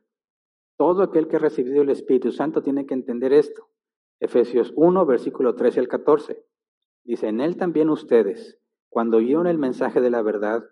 todo 0.77 1.01
aquel 1.01 1.27
que 1.27 1.37
ha 1.37 1.39
recibido 1.39 1.81
el 1.81 1.89
Espíritu 1.89 2.31
Santo 2.31 2.61
tiene 2.61 2.85
que 2.85 2.93
entender 2.93 3.33
esto. 3.33 3.69
Efesios 4.19 4.71
1, 4.75 5.05
versículo 5.05 5.55
13 5.55 5.79
al 5.79 5.87
14. 5.87 6.45
Dice, 7.07 7.29
en 7.29 7.39
él 7.39 7.55
también 7.55 7.89
ustedes, 7.89 8.59
cuando 8.89 9.17
oyeron 9.17 9.47
el 9.47 9.57
mensaje 9.57 10.01
de 10.01 10.09
la 10.09 10.21
verdad, 10.21 10.65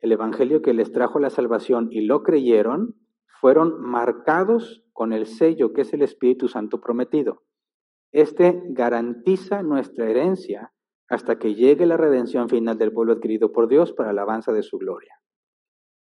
el 0.00 0.10
Evangelio 0.10 0.60
que 0.60 0.74
les 0.74 0.90
trajo 0.90 1.20
la 1.20 1.30
salvación 1.30 1.86
y 1.92 2.00
lo 2.00 2.24
creyeron, 2.24 2.96
fueron 3.40 3.80
marcados 3.80 4.84
con 4.92 5.12
el 5.12 5.26
sello 5.26 5.72
que 5.72 5.82
es 5.82 5.92
el 5.92 6.02
Espíritu 6.02 6.48
Santo 6.48 6.80
prometido. 6.80 7.44
Este 8.10 8.60
garantiza 8.70 9.62
nuestra 9.62 10.10
herencia 10.10 10.72
hasta 11.08 11.38
que 11.38 11.54
llegue 11.54 11.86
la 11.86 11.96
redención 11.96 12.48
final 12.48 12.78
del 12.78 12.92
pueblo 12.92 13.12
adquirido 13.12 13.52
por 13.52 13.68
Dios 13.68 13.92
para 13.92 14.10
alabanza 14.10 14.52
de 14.52 14.64
su 14.64 14.78
gloria. 14.78 15.14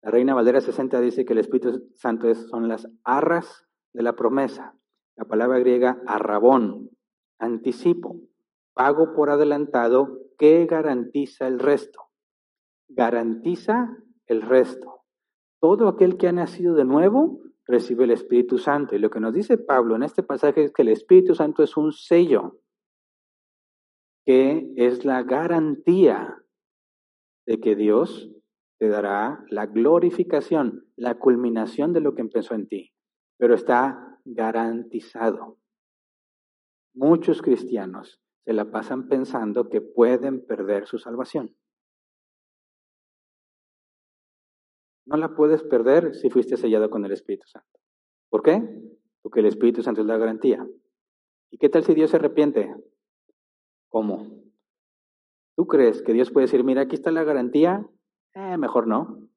La 0.02 0.12
Reina 0.12 0.34
Valdera 0.34 0.60
60 0.60 1.00
dice 1.00 1.24
que 1.24 1.32
el 1.32 1.40
Espíritu 1.40 1.88
Santo 1.96 2.34
son 2.36 2.68
las 2.68 2.86
arras 3.06 3.66
de 3.94 4.04
la 4.04 4.18
promesa. 4.18 4.78
La 5.16 5.24
palabra 5.24 5.60
griega 5.60 6.02
arrabón, 6.06 6.90
anticipo, 7.40 8.20
pago 8.80 9.14
por 9.14 9.30
adelantado 9.30 10.22
que 10.38 10.66
garantiza 10.66 11.48
el 11.48 11.60
resto. 11.60 12.00
Garantiza 12.88 13.98
el 14.26 14.42
resto. 14.42 15.02
Todo 15.60 15.90
aquel 15.90 16.16
que 16.16 16.30
ha 16.30 16.32
nacido 16.32 16.76
de 16.76 16.86
nuevo 16.86 17.42
recibe 17.66 18.06
el 18.06 18.12
Espíritu 18.12 18.58
Santo. 18.58 18.96
Y 18.96 19.00
lo 19.00 19.10
que 19.10 19.20
nos 19.20 19.34
dice 19.34 19.58
Pablo 19.58 19.98
en 19.98 20.04
este 20.04 20.24
pasaje 20.24 20.64
es 20.64 20.72
que 20.72 20.84
el 20.84 20.88
Espíritu 20.88 21.36
Santo 21.36 21.62
es 21.62 21.76
un 21.76 21.92
sello 21.92 22.62
que 24.26 24.72
es 24.78 25.04
la 25.04 25.24
garantía 25.24 26.42
de 27.46 27.60
que 27.60 27.76
Dios 27.76 28.32
te 28.78 28.88
dará 28.88 29.44
la 29.50 29.66
glorificación, 29.66 30.86
la 30.96 31.20
culminación 31.20 31.92
de 31.92 32.00
lo 32.00 32.16
que 32.16 32.22
empezó 32.22 32.56
en 32.56 32.70
ti, 32.70 32.94
pero 33.38 33.56
está 33.56 34.22
garantizado. 34.24 35.58
Muchos 36.94 37.42
cristianos 37.42 38.22
se 38.50 38.54
la 38.56 38.72
pasan 38.72 39.08
pensando 39.08 39.70
que 39.70 39.80
pueden 39.80 40.44
perder 40.44 40.88
su 40.88 40.98
salvación. 40.98 41.56
No 45.06 45.18
la 45.18 45.36
puedes 45.36 45.62
perder 45.62 46.16
si 46.16 46.32
fuiste 46.32 46.58
sellado 46.58 46.90
con 46.90 47.06
el 47.06 47.12
Espíritu 47.12 47.46
Santo. 47.46 47.80
¿Por 48.28 48.42
qué? 48.42 48.68
Porque 49.22 49.42
el 49.42 49.46
Espíritu 49.46 49.84
Santo 49.84 50.02
es 50.02 50.08
la 50.08 50.18
garantía. 50.18 50.68
¿Y 51.52 51.60
qué 51.60 51.70
tal 51.70 51.84
si 51.84 51.94
Dios 51.94 52.10
se 52.10 52.16
arrepiente? 52.16 52.74
¿Cómo? 53.88 54.42
¿Tú 55.56 55.68
crees 55.68 56.02
que 56.02 56.14
Dios 56.14 56.32
puede 56.32 56.48
decir, 56.48 56.64
mira, 56.64 56.82
aquí 56.82 56.96
está 56.96 57.12
la 57.12 57.24
garantía? 57.24 57.88
Eh, 58.34 58.58
mejor 58.58 58.88
no. 58.88 59.30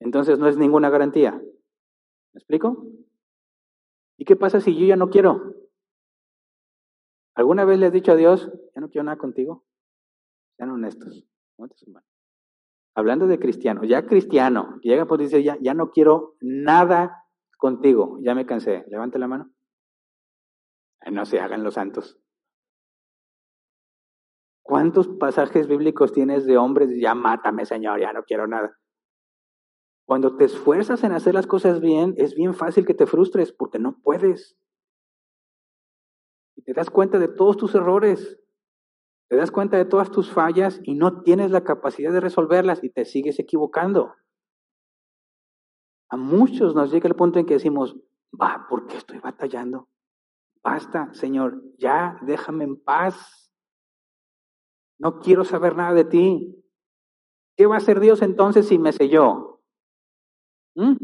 Entonces 0.00 0.38
no 0.38 0.48
es 0.48 0.58
ninguna 0.58 0.90
garantía. 0.90 1.32
¿Me 1.32 2.38
explico? 2.38 2.86
¿Y 4.18 4.26
qué 4.26 4.36
pasa 4.36 4.60
si 4.60 4.76
yo 4.76 4.84
ya 4.84 4.96
no 4.96 5.08
quiero? 5.08 5.61
¿Alguna 7.34 7.64
vez 7.64 7.78
le 7.78 7.86
has 7.86 7.92
dicho 7.92 8.12
a 8.12 8.16
Dios, 8.16 8.50
ya 8.74 8.80
no 8.80 8.90
quiero 8.90 9.04
nada 9.04 9.18
contigo? 9.18 9.64
Sean 10.56 10.70
honestos. 10.70 11.26
Hablando 12.94 13.26
de 13.26 13.38
cristiano, 13.38 13.84
ya 13.84 14.06
cristiano, 14.06 14.78
llega 14.82 15.06
por 15.06 15.22
ya, 15.22 15.56
ya 15.60 15.74
no 15.74 15.90
quiero 15.90 16.36
nada 16.40 17.24
contigo, 17.56 18.18
ya 18.20 18.34
me 18.34 18.44
cansé. 18.44 18.84
Levante 18.88 19.18
la 19.18 19.28
mano. 19.28 19.50
No 21.10 21.24
se 21.24 21.40
hagan 21.40 21.64
los 21.64 21.74
santos. 21.74 22.20
¿Cuántos 24.62 25.08
pasajes 25.08 25.66
bíblicos 25.66 26.12
tienes 26.12 26.44
de 26.46 26.56
hombres? 26.56 26.90
Ya 27.00 27.14
mátame, 27.14 27.66
Señor, 27.66 28.00
ya 28.00 28.12
no 28.12 28.22
quiero 28.24 28.46
nada. 28.46 28.78
Cuando 30.04 30.36
te 30.36 30.44
esfuerzas 30.44 31.04
en 31.04 31.12
hacer 31.12 31.34
las 31.34 31.46
cosas 31.46 31.80
bien, 31.80 32.14
es 32.16 32.34
bien 32.34 32.54
fácil 32.54 32.84
que 32.86 32.94
te 32.94 33.06
frustres 33.06 33.52
porque 33.52 33.78
no 33.78 33.98
puedes. 34.02 34.56
Te 36.64 36.72
das 36.72 36.90
cuenta 36.90 37.18
de 37.18 37.28
todos 37.28 37.56
tus 37.56 37.74
errores, 37.74 38.38
te 39.28 39.36
das 39.36 39.50
cuenta 39.50 39.76
de 39.76 39.84
todas 39.84 40.10
tus 40.10 40.30
fallas 40.30 40.80
y 40.84 40.94
no 40.94 41.22
tienes 41.22 41.50
la 41.50 41.64
capacidad 41.64 42.12
de 42.12 42.20
resolverlas 42.20 42.84
y 42.84 42.90
te 42.90 43.04
sigues 43.04 43.38
equivocando. 43.38 44.14
A 46.10 46.16
muchos 46.16 46.74
nos 46.74 46.90
llega 46.90 47.08
el 47.08 47.16
punto 47.16 47.38
en 47.38 47.46
que 47.46 47.54
decimos, 47.54 47.96
va, 48.38 48.66
¿por 48.68 48.86
qué 48.86 48.98
estoy 48.98 49.18
batallando? 49.18 49.88
Basta, 50.62 51.12
Señor, 51.14 51.62
ya 51.78 52.18
déjame 52.22 52.64
en 52.64 52.76
paz. 52.76 53.50
No 54.98 55.18
quiero 55.18 55.44
saber 55.44 55.74
nada 55.74 55.94
de 55.94 56.04
ti. 56.04 56.62
¿Qué 57.56 57.66
va 57.66 57.76
a 57.76 57.78
hacer 57.78 58.00
Dios 58.00 58.22
entonces 58.22 58.68
si 58.68 58.78
me 58.78 58.92
selló? 58.92 59.62
¿Mm? 60.74 60.96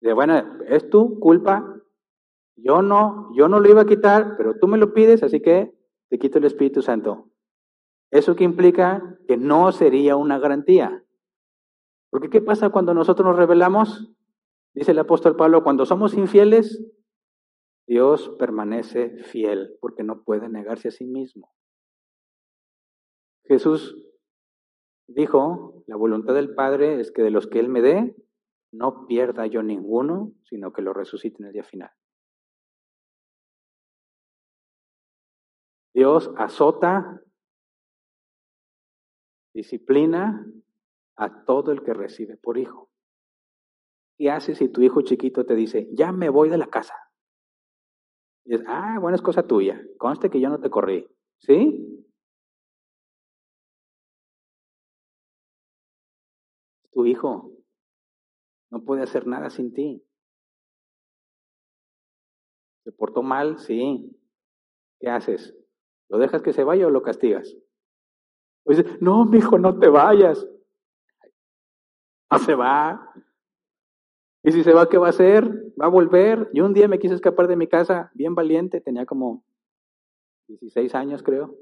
De 0.00 0.12
bueno, 0.12 0.62
es 0.66 0.90
tu 0.90 1.18
culpa. 1.18 1.73
Yo 2.56 2.82
no, 2.82 3.30
yo 3.34 3.48
no 3.48 3.60
lo 3.60 3.68
iba 3.68 3.82
a 3.82 3.86
quitar, 3.86 4.36
pero 4.36 4.58
tú 4.58 4.68
me 4.68 4.78
lo 4.78 4.94
pides, 4.94 5.22
así 5.22 5.40
que 5.40 5.72
te 6.08 6.18
quito 6.18 6.38
el 6.38 6.44
Espíritu 6.44 6.82
Santo. 6.82 7.30
¿Eso 8.10 8.36
qué 8.36 8.44
implica? 8.44 9.18
Que 9.26 9.36
no 9.36 9.72
sería 9.72 10.16
una 10.16 10.38
garantía. 10.38 11.04
Porque 12.10 12.30
¿qué 12.30 12.40
pasa 12.40 12.70
cuando 12.70 12.94
nosotros 12.94 13.26
nos 13.26 13.36
rebelamos? 13.36 14.14
Dice 14.72 14.92
el 14.92 14.98
apóstol 15.00 15.36
Pablo, 15.36 15.64
cuando 15.64 15.84
somos 15.84 16.14
infieles, 16.14 16.84
Dios 17.86 18.30
permanece 18.38 19.18
fiel 19.24 19.76
porque 19.80 20.04
no 20.04 20.22
puede 20.22 20.48
negarse 20.48 20.88
a 20.88 20.92
sí 20.92 21.06
mismo. 21.06 21.52
Jesús 23.46 23.96
dijo, 25.06 25.84
la 25.86 25.96
voluntad 25.96 26.34
del 26.34 26.54
Padre 26.54 27.00
es 27.00 27.10
que 27.10 27.22
de 27.22 27.30
los 27.30 27.46
que 27.46 27.58
Él 27.58 27.68
me 27.68 27.82
dé, 27.82 28.16
no 28.72 29.06
pierda 29.06 29.46
yo 29.46 29.62
ninguno, 29.62 30.32
sino 30.44 30.72
que 30.72 30.82
lo 30.82 30.92
resucite 30.92 31.42
en 31.42 31.46
el 31.46 31.52
día 31.52 31.64
final. 31.64 31.90
Dios 35.94 36.28
azota, 36.36 37.22
disciplina 39.54 40.44
a 41.16 41.44
todo 41.44 41.70
el 41.70 41.84
que 41.84 41.94
recibe 41.94 42.36
por 42.36 42.58
hijo. 42.58 42.90
¿Qué 44.18 44.30
haces 44.30 44.58
si 44.58 44.68
tu 44.68 44.82
hijo 44.82 45.02
chiquito 45.02 45.46
te 45.46 45.54
dice, 45.54 45.88
ya 45.92 46.10
me 46.10 46.28
voy 46.28 46.48
de 46.48 46.58
la 46.58 46.66
casa? 46.66 46.94
Y 48.44 48.56
ah, 48.66 48.98
bueno, 49.00 49.14
es 49.14 49.22
cosa 49.22 49.46
tuya. 49.46 49.80
Conste 49.96 50.30
que 50.30 50.40
yo 50.40 50.48
no 50.48 50.60
te 50.60 50.68
corrí. 50.68 51.08
¿Sí? 51.38 52.04
Tu 56.92 57.06
hijo 57.06 57.52
no 58.70 58.84
puede 58.84 59.02
hacer 59.02 59.26
nada 59.26 59.50
sin 59.50 59.72
ti. 59.72 60.04
¿Se 62.84 62.92
portó 62.92 63.22
mal? 63.22 63.58
Sí. 63.58 64.10
¿Qué 65.00 65.08
haces? 65.08 65.54
¿Lo 66.08 66.18
dejas 66.18 66.42
que 66.42 66.52
se 66.52 66.64
vaya 66.64 66.86
o 66.86 66.90
lo 66.90 67.02
castigas? 67.02 67.56
Pues, 68.64 68.84
no, 69.00 69.24
mi 69.24 69.38
hijo, 69.38 69.58
no 69.58 69.78
te 69.78 69.88
vayas. 69.88 70.46
No 72.30 72.38
se 72.38 72.54
va. 72.54 73.12
Y 74.42 74.52
si 74.52 74.62
se 74.62 74.72
va, 74.72 74.88
¿qué 74.88 74.98
va 74.98 75.06
a 75.06 75.10
hacer? 75.10 75.44
Va 75.80 75.86
a 75.86 75.88
volver. 75.88 76.50
Yo 76.52 76.66
un 76.66 76.74
día 76.74 76.88
me 76.88 76.98
quise 76.98 77.14
escapar 77.14 77.48
de 77.48 77.56
mi 77.56 77.66
casa, 77.66 78.10
bien 78.14 78.34
valiente, 78.34 78.80
tenía 78.80 79.06
como 79.06 79.44
16 80.48 80.94
años, 80.94 81.22
creo. 81.22 81.56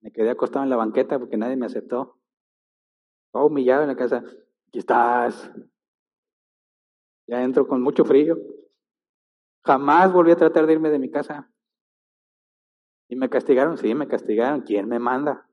Me 0.00 0.12
quedé 0.12 0.30
acostado 0.30 0.64
en 0.64 0.70
la 0.70 0.76
banqueta 0.76 1.18
porque 1.18 1.36
nadie 1.36 1.56
me 1.56 1.66
aceptó. 1.66 2.18
Estaba 3.26 3.44
humillado 3.44 3.82
en 3.82 3.88
la 3.88 3.96
casa. 3.96 4.18
Aquí 4.68 4.78
estás. 4.78 5.50
Ya 7.26 7.42
entro 7.42 7.66
con 7.66 7.82
mucho 7.82 8.04
frío. 8.04 8.38
Jamás 9.64 10.12
volví 10.12 10.30
a 10.30 10.36
tratar 10.36 10.66
de 10.66 10.74
irme 10.74 10.90
de 10.90 10.98
mi 10.98 11.10
casa. 11.10 11.50
¿Y 13.08 13.16
me 13.16 13.30
castigaron? 13.30 13.78
Sí, 13.78 13.94
me 13.94 14.06
castigaron. 14.06 14.60
¿Quién 14.62 14.88
me 14.88 14.98
manda? 14.98 15.48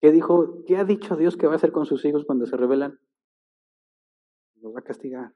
¿Qué 0.00 0.10
dijo? 0.10 0.64
¿Qué 0.66 0.76
ha 0.76 0.84
dicho 0.84 1.16
Dios 1.16 1.36
que 1.36 1.46
va 1.46 1.54
a 1.54 1.56
hacer 1.56 1.72
con 1.72 1.86
sus 1.86 2.04
hijos 2.04 2.24
cuando 2.24 2.46
se 2.46 2.56
rebelan? 2.56 2.98
Los 4.56 4.74
va 4.74 4.80
a 4.80 4.84
castigar. 4.84 5.32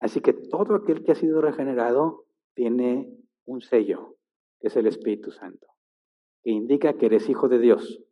Así 0.00 0.20
que 0.20 0.32
todo 0.32 0.76
aquel 0.76 1.04
que 1.04 1.12
ha 1.12 1.16
sido 1.16 1.40
regenerado 1.40 2.26
tiene 2.54 3.14
un 3.44 3.60
sello, 3.60 4.16
que 4.60 4.68
es 4.68 4.76
el 4.76 4.86
Espíritu 4.86 5.30
Santo, 5.30 5.66
que 6.42 6.50
indica 6.50 6.94
que 6.94 7.06
eres 7.06 7.28
hijo 7.28 7.48
de 7.48 7.58
Dios, 7.58 8.02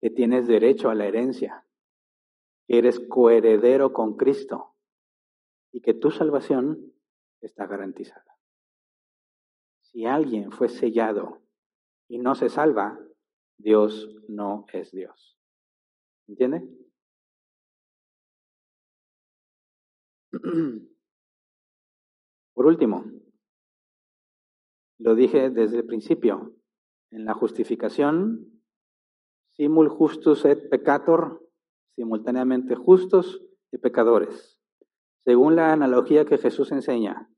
que 0.00 0.10
tienes 0.10 0.46
derecho 0.46 0.88
a 0.88 0.94
la 0.94 1.06
herencia, 1.06 1.66
que 2.66 2.78
eres 2.78 3.00
coheredero 3.00 3.92
con 3.92 4.16
Cristo 4.16 4.74
y 5.72 5.80
que 5.80 5.94
tu 5.94 6.10
salvación 6.10 6.94
está 7.40 7.66
garantizada. 7.66 8.39
Si 9.92 10.06
alguien 10.06 10.52
fue 10.52 10.68
sellado 10.68 11.42
y 12.08 12.18
no 12.18 12.34
se 12.34 12.48
salva, 12.48 12.98
Dios 13.58 14.08
no 14.28 14.64
es 14.72 14.92
Dios. 14.92 15.36
¿Entiende? 16.28 16.68
Por 22.54 22.66
último, 22.66 23.04
lo 24.98 25.14
dije 25.14 25.50
desde 25.50 25.78
el 25.78 25.86
principio, 25.86 26.54
en 27.10 27.24
la 27.24 27.34
justificación, 27.34 28.62
simul 29.56 29.88
justus 29.88 30.44
et 30.44 30.68
peccator, 30.68 31.44
simultáneamente 31.96 32.76
justos 32.76 33.42
y 33.72 33.78
pecadores. 33.78 34.60
Según 35.24 35.56
la 35.56 35.72
analogía 35.72 36.24
que 36.24 36.38
Jesús 36.38 36.70
enseña, 36.70 37.28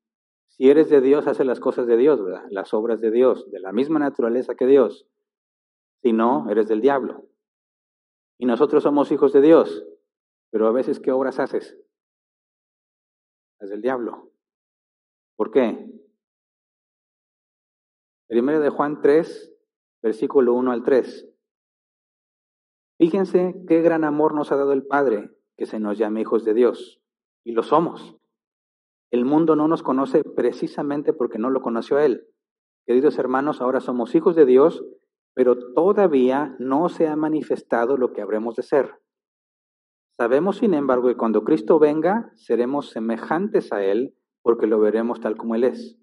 si 0.56 0.68
eres 0.68 0.90
de 0.90 1.00
Dios, 1.00 1.26
hace 1.26 1.44
las 1.44 1.60
cosas 1.60 1.86
de 1.86 1.96
Dios, 1.96 2.22
¿verdad? 2.22 2.44
Las 2.50 2.74
obras 2.74 3.00
de 3.00 3.10
Dios, 3.10 3.50
de 3.50 3.58
la 3.58 3.72
misma 3.72 3.98
naturaleza 3.98 4.54
que 4.54 4.66
Dios. 4.66 5.08
Si 6.02 6.12
no, 6.12 6.50
eres 6.50 6.68
del 6.68 6.82
diablo. 6.82 7.24
Y 8.38 8.44
nosotros 8.44 8.82
somos 8.82 9.10
hijos 9.12 9.32
de 9.32 9.40
Dios, 9.40 9.86
pero 10.50 10.66
a 10.66 10.72
veces, 10.72 11.00
¿qué 11.00 11.10
obras 11.10 11.38
haces? 11.38 11.78
Las 13.60 13.70
del 13.70 13.80
diablo. 13.80 14.30
¿Por 15.36 15.50
qué? 15.50 15.90
Primero 18.26 18.60
de 18.60 18.68
Juan 18.68 19.00
3, 19.00 19.54
versículo 20.02 20.52
1 20.52 20.70
al 20.70 20.82
3. 20.82 21.30
Fíjense 22.98 23.54
qué 23.66 23.80
gran 23.80 24.04
amor 24.04 24.34
nos 24.34 24.52
ha 24.52 24.56
dado 24.56 24.74
el 24.74 24.86
Padre, 24.86 25.30
que 25.56 25.64
se 25.64 25.80
nos 25.80 25.96
llame 25.96 26.20
hijos 26.20 26.44
de 26.44 26.52
Dios. 26.52 27.00
Y 27.42 27.52
lo 27.52 27.62
somos. 27.62 28.18
El 29.12 29.26
mundo 29.26 29.56
no 29.56 29.68
nos 29.68 29.82
conoce 29.82 30.24
precisamente 30.24 31.12
porque 31.12 31.38
no 31.38 31.50
lo 31.50 31.60
conoció 31.60 31.98
a 31.98 32.04
Él. 32.06 32.26
Queridos 32.86 33.18
hermanos, 33.18 33.60
ahora 33.60 33.80
somos 33.80 34.14
hijos 34.14 34.34
de 34.34 34.46
Dios, 34.46 34.82
pero 35.34 35.74
todavía 35.74 36.56
no 36.58 36.88
se 36.88 37.06
ha 37.06 37.14
manifestado 37.14 37.98
lo 37.98 38.14
que 38.14 38.22
habremos 38.22 38.56
de 38.56 38.62
ser. 38.62 38.94
Sabemos, 40.18 40.56
sin 40.56 40.72
embargo, 40.72 41.08
que 41.08 41.16
cuando 41.18 41.44
Cristo 41.44 41.78
venga, 41.78 42.32
seremos 42.36 42.88
semejantes 42.88 43.70
a 43.70 43.84
Él 43.84 44.16
porque 44.42 44.66
lo 44.66 44.80
veremos 44.80 45.20
tal 45.20 45.36
como 45.36 45.54
Él 45.56 45.64
es. 45.64 45.98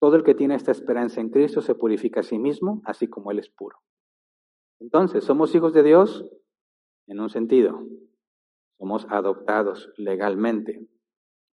Todo 0.00 0.16
el 0.16 0.24
que 0.24 0.34
tiene 0.34 0.56
esta 0.56 0.72
esperanza 0.72 1.20
en 1.20 1.30
Cristo 1.30 1.60
se 1.60 1.76
purifica 1.76 2.20
a 2.20 2.24
sí 2.24 2.38
mismo, 2.38 2.82
así 2.84 3.06
como 3.06 3.30
Él 3.30 3.38
es 3.38 3.48
puro. 3.48 3.78
Entonces, 4.80 5.22
¿somos 5.22 5.54
hijos 5.54 5.72
de 5.72 5.84
Dios? 5.84 6.28
En 7.06 7.20
un 7.20 7.30
sentido, 7.30 7.80
somos 8.76 9.06
adoptados 9.08 9.92
legalmente. 9.96 10.88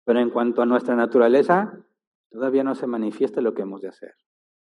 Pero 0.06 0.20
en 0.20 0.30
cuanto 0.30 0.62
a 0.62 0.66
nuestra 0.66 0.96
naturaleza, 0.96 1.86
todavía 2.30 2.64
no 2.64 2.76
se 2.76 2.88
manifiesta 2.88 3.42
lo 3.42 3.54
que 3.54 3.62
hemos 3.62 3.82
de 3.82 3.90
hacer. 3.90 4.16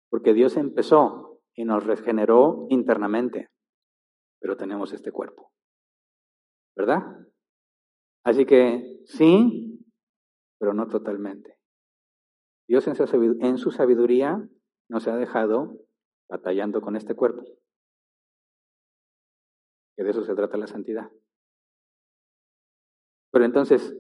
Porque 0.09 0.35
Dios 0.35 0.57
empezó 0.57 1.41
y 1.55 1.65
nos 1.65 1.85
regeneró 1.85 2.67
internamente, 2.71 3.51
pero 4.41 4.57
tenemos 4.57 4.93
este 4.93 5.13
cuerpo. 5.13 5.53
¿Verdad? 6.77 7.27
Así 8.25 8.47
que 8.47 9.03
sí, 9.05 9.87
pero 10.59 10.75
no 10.75 10.89
totalmente. 10.89 11.59
Dios 12.69 12.87
en 12.87 13.59
su 13.59 13.71
sabiduría 13.71 14.49
nos 14.89 15.09
ha 15.09 15.17
dejado 15.17 15.79
batallando 16.29 16.81
con 16.81 16.97
este 16.97 17.15
cuerpo. 17.15 17.45
Que 19.97 20.05
de 20.05 20.11
eso 20.11 20.25
se 20.25 20.35
trata 20.35 20.57
la 20.57 20.67
santidad. 20.67 21.11
Pero 23.33 23.45
entonces, 23.45 23.97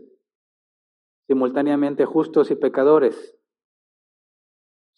simultáneamente 1.31 2.07
justos 2.07 2.51
y 2.51 2.57
pecadores. 2.57 3.39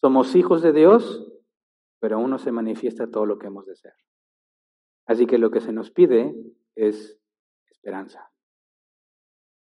Somos 0.00 0.34
hijos 0.34 0.62
de 0.62 0.72
Dios, 0.72 1.30
pero 2.00 2.16
aún 2.16 2.30
no 2.30 2.38
se 2.38 2.50
manifiesta 2.50 3.10
todo 3.10 3.26
lo 3.26 3.38
que 3.38 3.48
hemos 3.48 3.66
de 3.66 3.76
ser. 3.76 3.92
Así 5.04 5.26
que 5.26 5.36
lo 5.36 5.50
que 5.50 5.60
se 5.60 5.74
nos 5.74 5.90
pide 5.90 6.34
es 6.74 7.20
esperanza, 7.70 8.32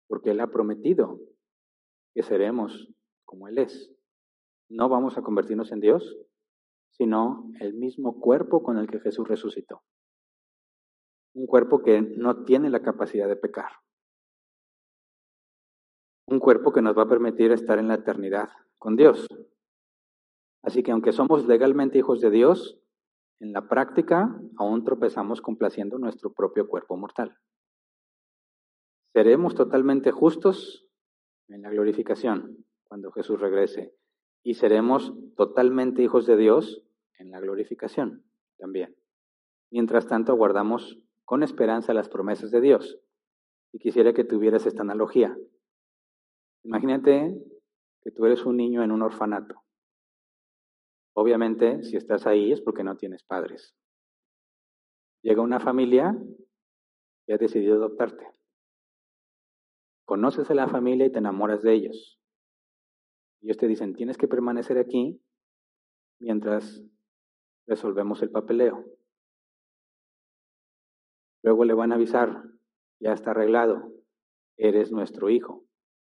porque 0.07 0.31
Él 0.31 0.39
ha 0.39 0.53
prometido 0.53 1.19
que 2.15 2.23
seremos 2.23 2.95
como 3.25 3.49
Él 3.49 3.59
es. 3.59 3.93
No 4.69 4.89
vamos 4.89 5.19
a 5.19 5.23
convertirnos 5.23 5.73
en 5.73 5.81
Dios, 5.81 6.17
sino 6.93 7.51
el 7.59 7.75
mismo 7.75 8.21
cuerpo 8.21 8.63
con 8.63 8.79
el 8.79 8.87
que 8.87 9.01
Jesús 9.01 9.27
resucitó. 9.27 9.83
Un 11.35 11.47
cuerpo 11.47 11.83
que 11.83 12.03
no 12.03 12.45
tiene 12.45 12.71
la 12.71 12.83
capacidad 12.83 13.27
de 13.27 13.35
pecar 13.35 13.83
un 16.33 16.41
cuerpo 16.41 16.73
que 16.73 16.81
nos 16.81 16.97
va 16.97 17.03
a 17.03 17.09
permitir 17.09 17.53
estar 17.53 17.79
en 17.79 17.89
la 17.89 17.95
eternidad 17.95 18.49
con 18.79 18.97
Dios. 18.97 19.27
Así 20.63 20.83
que 20.83 20.91
aunque 20.91 21.13
somos 21.13 21.47
legalmente 21.47 21.99
hijos 21.99 22.23
de 22.23 22.31
Dios, 22.31 22.81
en 23.39 23.53
la 23.53 23.69
práctica 23.69 24.41
aún 24.57 24.83
tropezamos 24.83 25.43
complaciendo 25.43 25.99
nuestro 25.99 26.33
propio 26.33 26.69
cuerpo 26.69 26.97
mortal. 26.97 27.37
Seremos 29.13 29.55
totalmente 29.55 30.11
justos 30.11 30.89
en 31.49 31.61
la 31.61 31.71
glorificación 31.71 32.65
cuando 32.85 33.13
Jesús 33.13 33.39
regrese 33.39 33.95
y 34.43 34.55
seremos 34.55 35.13
totalmente 35.37 36.03
hijos 36.03 36.25
de 36.25 36.39
Dios 36.39 36.83
en 37.19 37.31
la 37.31 37.41
glorificación 37.41 38.25
también. 38.57 38.97
Mientras 39.71 40.07
tanto, 40.07 40.33
aguardamos 40.33 40.99
con 41.27 41.43
esperanza 41.43 41.93
las 41.93 42.09
promesas 42.09 42.51
de 42.51 42.63
Dios. 42.63 42.99
Y 43.73 43.79
quisiera 43.79 44.13
que 44.13 44.25
tuvieras 44.25 44.67
esta 44.67 44.83
analogía. 44.83 45.37
Imagínate 46.65 47.35
que 48.03 48.11
tú 48.11 48.25
eres 48.27 48.45
un 48.45 48.57
niño 48.57 48.83
en 48.83 48.93
un 48.93 49.03
orfanato. 49.03 49.63
Obviamente, 51.15 51.83
si 51.85 51.97
estás 51.97 52.27
ahí 52.27 52.53
es 52.53 52.61
porque 52.61 52.85
no 52.85 52.97
tienes 52.97 53.23
padres. 53.25 53.75
Llega 55.23 55.43
una 55.43 55.61
familia 55.61 56.17
y 57.27 57.33
ha 57.33 57.37
decidido 57.37 57.77
adoptarte. 57.77 58.27
Conoces 60.05 60.51
a 60.51 60.55
la 60.55 60.69
familia 60.69 61.07
y 61.07 61.13
te 61.13 61.19
enamoras 61.19 61.63
de 61.63 61.75
ellos. 61.75 62.19
Ellos 63.43 63.57
te 63.57 63.67
dicen, 63.67 63.95
tienes 63.95 64.17
que 64.17 64.29
permanecer 64.29 64.79
aquí 64.79 65.21
mientras 66.21 66.83
resolvemos 67.67 68.23
el 68.23 68.31
papeleo. 68.31 68.85
Luego 71.43 71.65
le 71.65 71.75
van 71.75 71.93
a 71.93 71.97
avisar, 71.97 72.45
ya 73.01 73.13
está 73.13 73.33
arreglado, 73.33 73.93
eres 74.57 74.93
nuestro 74.93 75.29
hijo, 75.29 75.65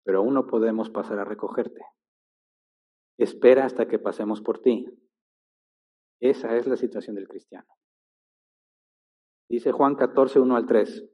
pero 0.09 0.21
aún 0.21 0.33
no 0.33 0.47
podemos 0.47 0.89
pasar 0.89 1.19
a 1.19 1.23
recogerte. 1.23 1.85
Espera 3.19 3.65
hasta 3.65 3.87
que 3.87 3.99
pasemos 3.99 4.41
por 4.41 4.59
ti. 4.59 4.87
Esa 6.19 6.57
es 6.57 6.65
la 6.65 6.77
situación 6.77 7.15
del 7.15 7.27
cristiano. 7.27 7.67
Dice 9.47 9.71
Juan 9.71 9.93
14, 9.93 10.39
1 10.39 10.55
al 10.55 10.65
3. 10.65 11.07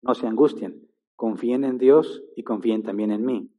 No 0.00 0.14
se 0.14 0.26
angustien, 0.26 0.88
confíen 1.14 1.64
en 1.64 1.76
Dios 1.76 2.24
y 2.34 2.42
confíen 2.42 2.82
también 2.84 3.10
en 3.10 3.26
mí. 3.26 3.54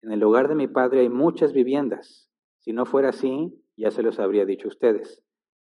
En 0.00 0.12
el 0.12 0.22
hogar 0.22 0.46
de 0.46 0.54
mi 0.54 0.68
Padre 0.68 1.00
hay 1.00 1.08
muchas 1.08 1.52
viviendas. 1.52 2.30
Si 2.60 2.72
no 2.72 2.86
fuera 2.86 3.08
así, 3.08 3.60
ya 3.76 3.90
se 3.90 4.04
los 4.04 4.20
habría 4.20 4.46
dicho 4.46 4.68
a 4.68 4.74
ustedes. 4.74 5.24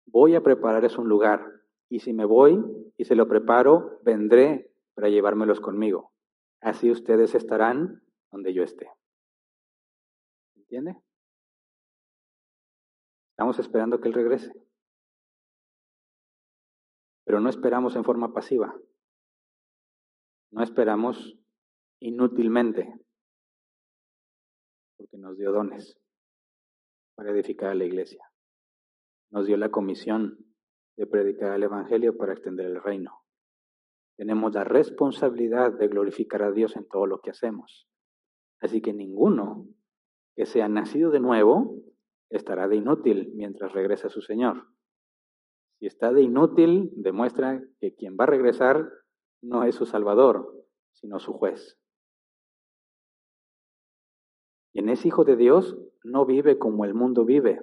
Voy 0.05 0.35
a 0.35 0.43
prepararles 0.43 0.99
un 0.99 1.09
lugar, 1.09 1.51
y 1.89 2.01
si 2.01 2.13
me 2.13 2.27
voy 2.27 2.63
y 2.99 3.07
se 3.07 3.17
lo 3.17 3.27
preparo, 3.27 4.01
vendré 4.03 4.71
para 4.95 5.09
llevármelos 5.09 5.61
conmigo. 5.61 6.13
Así 6.61 6.91
ustedes 6.91 7.35
estarán 7.35 8.04
donde 8.35 8.53
yo 8.53 8.65
esté. 8.65 8.91
¿Entiende? 10.57 11.01
Estamos 13.31 13.61
esperando 13.61 14.01
que 14.01 14.09
Él 14.09 14.15
regrese. 14.15 14.53
Pero 17.25 17.39
no 17.39 17.49
esperamos 17.49 17.95
en 17.95 18.03
forma 18.03 18.33
pasiva. 18.33 18.75
No 20.51 20.65
esperamos 20.65 21.39
inútilmente, 22.01 22.93
porque 24.97 25.17
nos 25.17 25.39
dio 25.39 25.53
dones 25.53 25.97
para 27.15 27.31
edificar 27.31 27.71
a 27.71 27.75
la 27.75 27.85
iglesia. 27.85 28.25
Nos 29.31 29.47
dio 29.47 29.57
la 29.57 29.71
comisión 29.71 30.45
de 30.97 31.07
predicar 31.07 31.55
el 31.55 31.63
Evangelio 31.63 32.17
para 32.17 32.33
extender 32.33 32.67
el 32.67 32.83
reino. 32.83 33.25
Tenemos 34.17 34.55
la 34.55 34.65
responsabilidad 34.65 35.73
de 35.73 35.87
glorificar 35.87 36.43
a 36.43 36.51
Dios 36.51 36.77
en 36.77 36.87
todo 36.89 37.07
lo 37.07 37.21
que 37.21 37.31
hacemos. 37.31 37.89
Así 38.61 38.81
que 38.81 38.93
ninguno 38.93 39.67
que 40.37 40.47
sea 40.47 40.69
nacido 40.69 41.11
de 41.11 41.21
nuevo 41.21 41.77
estará 42.31 42.69
de 42.69 42.77
inútil 42.77 43.33
mientras 43.35 43.73
regresa 43.73 44.09
su 44.09 44.21
Señor. 44.21 44.69
Si 45.79 45.87
está 45.87 46.13
de 46.13 46.23
inútil, 46.23 46.91
demuestra 46.97 47.63
que 47.81 47.95
quien 47.95 48.17
va 48.19 48.25
a 48.25 48.29
regresar 48.29 48.91
no 49.43 49.65
es 49.65 49.75
su 49.75 49.87
Salvador, 49.87 50.67
sino 50.93 51.19
su 51.19 51.33
juez. 51.33 51.79
Quien 54.73 54.89
es 54.89 55.05
hijo 55.07 55.25
de 55.25 55.37
Dios 55.37 55.77
no 56.03 56.27
vive 56.27 56.59
como 56.59 56.85
el 56.85 56.95
mundo 56.95 57.25
vive. 57.25 57.61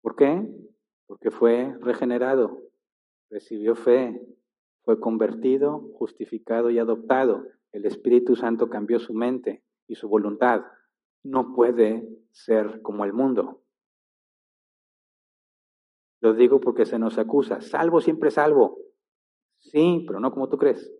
¿Por 0.00 0.14
qué? 0.14 0.48
Porque 1.06 1.30
fue 1.30 1.76
regenerado, 1.80 2.62
recibió 3.30 3.74
fe, 3.74 4.20
fue 4.84 5.00
convertido, 5.00 5.80
justificado 5.94 6.70
y 6.70 6.78
adoptado. 6.78 7.44
El 7.72 7.86
Espíritu 7.86 8.36
Santo 8.36 8.68
cambió 8.68 8.98
su 8.98 9.14
mente 9.14 9.64
y 9.86 9.94
su 9.94 10.08
voluntad. 10.08 10.62
No 11.22 11.54
puede 11.54 12.08
ser 12.30 12.80
como 12.82 13.04
el 13.04 13.12
mundo. 13.12 13.62
Lo 16.20 16.34
digo 16.34 16.60
porque 16.60 16.86
se 16.86 16.98
nos 16.98 17.18
acusa, 17.18 17.60
salvo 17.60 18.00
siempre 18.00 18.30
salvo. 18.30 18.78
Sí, 19.58 20.04
pero 20.06 20.20
no 20.20 20.32
como 20.32 20.48
tú 20.48 20.56
crees. 20.56 20.92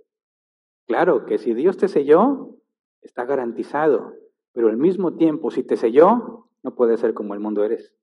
Claro 0.86 1.26
que 1.26 1.38
si 1.38 1.54
Dios 1.54 1.76
te 1.76 1.88
selló, 1.88 2.56
está 3.02 3.24
garantizado, 3.24 4.14
pero 4.52 4.68
al 4.68 4.76
mismo 4.76 5.16
tiempo, 5.16 5.50
si 5.50 5.62
te 5.64 5.76
selló, 5.76 6.48
no 6.62 6.74
puede 6.74 6.96
ser 6.96 7.14
como 7.14 7.34
el 7.34 7.40
mundo 7.40 7.64
eres, 7.64 7.94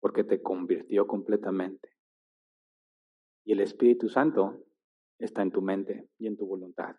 porque 0.00 0.24
te 0.24 0.42
convirtió 0.42 1.06
completamente. 1.06 1.96
Y 3.44 3.52
el 3.52 3.60
Espíritu 3.60 4.08
Santo 4.08 4.64
está 5.24 5.42
en 5.42 5.50
tu 5.50 5.62
mente 5.62 6.08
y 6.18 6.26
en 6.26 6.36
tu 6.36 6.46
voluntad. 6.46 6.96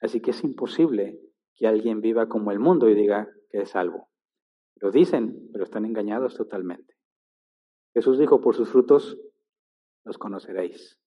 Así 0.00 0.20
que 0.20 0.32
es 0.32 0.42
imposible 0.42 1.20
que 1.54 1.66
alguien 1.66 2.00
viva 2.00 2.28
como 2.28 2.50
el 2.50 2.58
mundo 2.58 2.88
y 2.88 2.94
diga 2.94 3.28
que 3.50 3.62
es 3.62 3.70
salvo. 3.70 4.08
Lo 4.76 4.90
dicen, 4.90 5.48
pero 5.52 5.64
están 5.64 5.84
engañados 5.84 6.36
totalmente. 6.36 6.96
Jesús 7.94 8.18
dijo, 8.18 8.40
por 8.40 8.56
sus 8.56 8.70
frutos 8.70 9.18
los 10.04 10.18
conoceréis. 10.18 10.98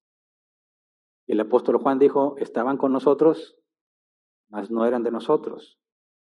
Y 1.27 1.33
el 1.33 1.39
apóstol 1.39 1.77
Juan 1.77 1.99
dijo, 1.99 2.35
estaban 2.37 2.77
con 2.77 2.93
nosotros, 2.93 3.57
mas 4.49 4.69
no 4.69 4.85
eran 4.85 5.03
de 5.03 5.11
nosotros. 5.11 5.79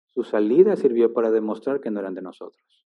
Su 0.09 0.23
salida 0.23 0.75
sirvió 0.75 1.13
para 1.13 1.29
demostrar 1.29 1.79
que 1.79 1.91
no 1.91 1.99
eran 1.99 2.15
de 2.15 2.23
nosotros. 2.23 2.87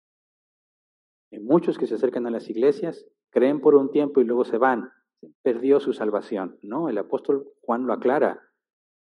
Hay 1.30 1.40
muchos 1.40 1.76
que 1.76 1.86
se 1.86 1.94
acercan 1.94 2.26
a 2.26 2.30
las 2.30 2.48
iglesias, 2.48 3.06
creen 3.30 3.60
por 3.60 3.74
un 3.74 3.90
tiempo 3.90 4.20
y 4.20 4.24
luego 4.24 4.44
se 4.44 4.56
van. 4.56 4.90
Perdió 5.42 5.80
su 5.80 5.92
salvación. 5.92 6.58
No, 6.62 6.88
el 6.88 6.98
apóstol 6.98 7.48
Juan 7.62 7.86
lo 7.86 7.92
aclara. 7.92 8.42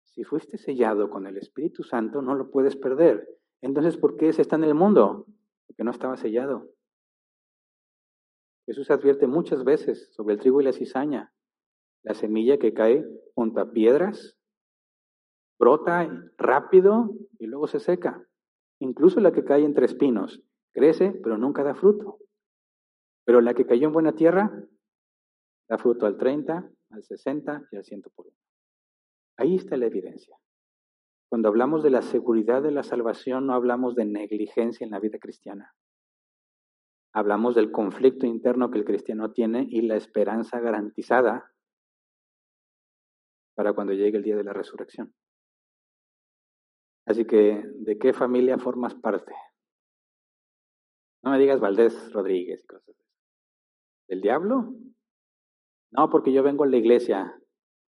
Si 0.04 0.24
fuiste 0.24 0.58
sellado 0.58 1.10
con 1.10 1.26
el 1.26 1.36
Espíritu 1.36 1.82
Santo, 1.82 2.22
no 2.22 2.34
lo 2.34 2.50
puedes 2.50 2.76
perder. 2.76 3.28
Entonces, 3.60 3.96
¿por 3.96 4.16
qué 4.16 4.32
se 4.32 4.42
está 4.42 4.56
en 4.56 4.64
el 4.64 4.74
mundo? 4.74 5.26
Porque 5.66 5.84
no 5.84 5.90
estaba 5.90 6.16
sellado. 6.16 6.70
Jesús 8.66 8.90
advierte 8.90 9.26
muchas 9.26 9.64
veces 9.64 10.12
sobre 10.12 10.34
el 10.34 10.40
trigo 10.40 10.60
y 10.60 10.64
la 10.64 10.72
cizaña. 10.72 11.32
La 12.02 12.14
semilla 12.14 12.58
que 12.58 12.74
cae 12.74 13.04
junto 13.34 13.60
a 13.60 13.72
piedras 13.72 14.38
brota 15.58 16.08
rápido 16.36 17.10
y 17.38 17.46
luego 17.46 17.66
se 17.66 17.80
seca. 17.80 18.24
Incluso 18.80 19.20
la 19.20 19.32
que 19.32 19.44
cae 19.44 19.64
entre 19.64 19.86
espinos 19.86 20.42
crece, 20.72 21.12
pero 21.22 21.36
nunca 21.38 21.64
da 21.64 21.74
fruto. 21.74 22.18
Pero 23.24 23.40
la 23.40 23.54
que 23.54 23.66
cayó 23.66 23.88
en 23.88 23.92
buena 23.92 24.14
tierra 24.14 24.64
da 25.68 25.78
fruto 25.78 26.06
al 26.06 26.16
30, 26.16 26.70
al 26.90 27.02
60 27.02 27.68
y 27.70 27.76
al 27.76 27.84
100 27.84 28.02
por. 28.14 28.26
Ahí 29.36 29.56
está 29.56 29.76
la 29.76 29.86
evidencia. 29.86 30.36
Cuando 31.28 31.48
hablamos 31.48 31.82
de 31.82 31.90
la 31.90 32.02
seguridad 32.02 32.62
de 32.62 32.70
la 32.70 32.82
salvación, 32.82 33.46
no 33.46 33.54
hablamos 33.54 33.94
de 33.94 34.06
negligencia 34.06 34.84
en 34.84 34.90
la 34.90 34.98
vida 34.98 35.18
cristiana. 35.18 35.74
Hablamos 37.12 37.54
del 37.54 37.70
conflicto 37.70 38.26
interno 38.26 38.70
que 38.70 38.78
el 38.78 38.84
cristiano 38.84 39.32
tiene 39.32 39.66
y 39.68 39.82
la 39.82 39.96
esperanza 39.96 40.58
garantizada 40.60 41.52
para 43.54 43.74
cuando 43.74 43.92
llegue 43.92 44.16
el 44.16 44.22
día 44.22 44.36
de 44.36 44.44
la 44.44 44.52
resurrección. 44.52 45.14
Así 47.06 47.24
que, 47.24 47.62
¿de 47.64 47.98
qué 47.98 48.12
familia 48.12 48.58
formas 48.58 48.94
parte? 48.94 49.34
No 51.22 51.30
me 51.30 51.38
digas 51.38 51.60
Valdés 51.60 52.12
Rodríguez 52.12 52.62
y 52.62 52.66
cosas 52.66 52.88
así. 52.90 53.04
¿Del 54.08 54.20
diablo? 54.20 54.74
No, 55.90 56.10
porque 56.10 56.32
yo 56.32 56.42
vengo 56.42 56.64
a 56.64 56.68
la 56.68 56.76
iglesia. 56.76 57.34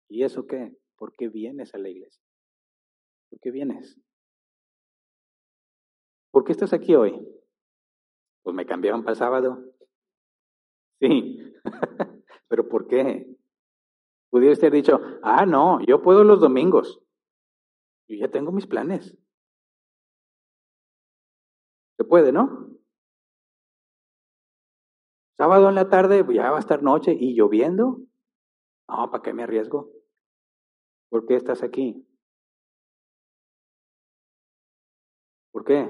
¿Y 0.09 0.23
eso 0.23 0.47
qué? 0.47 0.76
¿Por 0.97 1.13
qué 1.13 1.27
vienes 1.27 1.73
a 1.73 1.77
la 1.77 1.89
iglesia? 1.89 2.23
¿Por 3.30 3.39
qué 3.39 3.51
vienes? 3.51 3.99
¿Por 6.31 6.43
qué 6.43 6.51
estás 6.51 6.73
aquí 6.73 6.95
hoy? 6.95 7.19
Pues 8.43 8.55
me 8.55 8.65
cambiaron 8.65 9.03
para 9.03 9.11
el 9.11 9.17
sábado. 9.17 9.63
Sí, 10.99 11.39
pero 12.47 12.67
¿por 12.67 12.88
qué? 12.88 13.27
Pudiera 14.30 14.55
haber 14.55 14.73
dicho, 14.73 14.99
ah, 15.23 15.45
no, 15.45 15.80
yo 15.85 16.01
puedo 16.01 16.23
los 16.23 16.39
domingos. 16.39 17.01
Yo 18.07 18.17
ya 18.17 18.30
tengo 18.30 18.51
mis 18.51 18.67
planes. 18.67 19.17
Se 21.97 22.03
puede, 22.03 22.31
¿no? 22.31 22.68
Sábado 25.40 25.70
en 25.70 25.76
la 25.76 25.88
tarde, 25.88 26.26
pues 26.26 26.36
ya 26.36 26.52
va 26.52 26.57
a 26.57 26.60
estar 26.60 26.84
noche 26.84 27.16
y 27.18 27.34
lloviendo. 27.34 28.02
No, 28.90 29.10
¿para 29.10 29.24
qué 29.24 29.32
me 29.34 29.44
arriesgo? 29.44 29.90
¿Por 31.10 31.26
qué 31.26 31.38
estás 31.38 31.64
aquí? 31.64 32.06
¿Por 35.53 35.64
qué? 35.64 35.90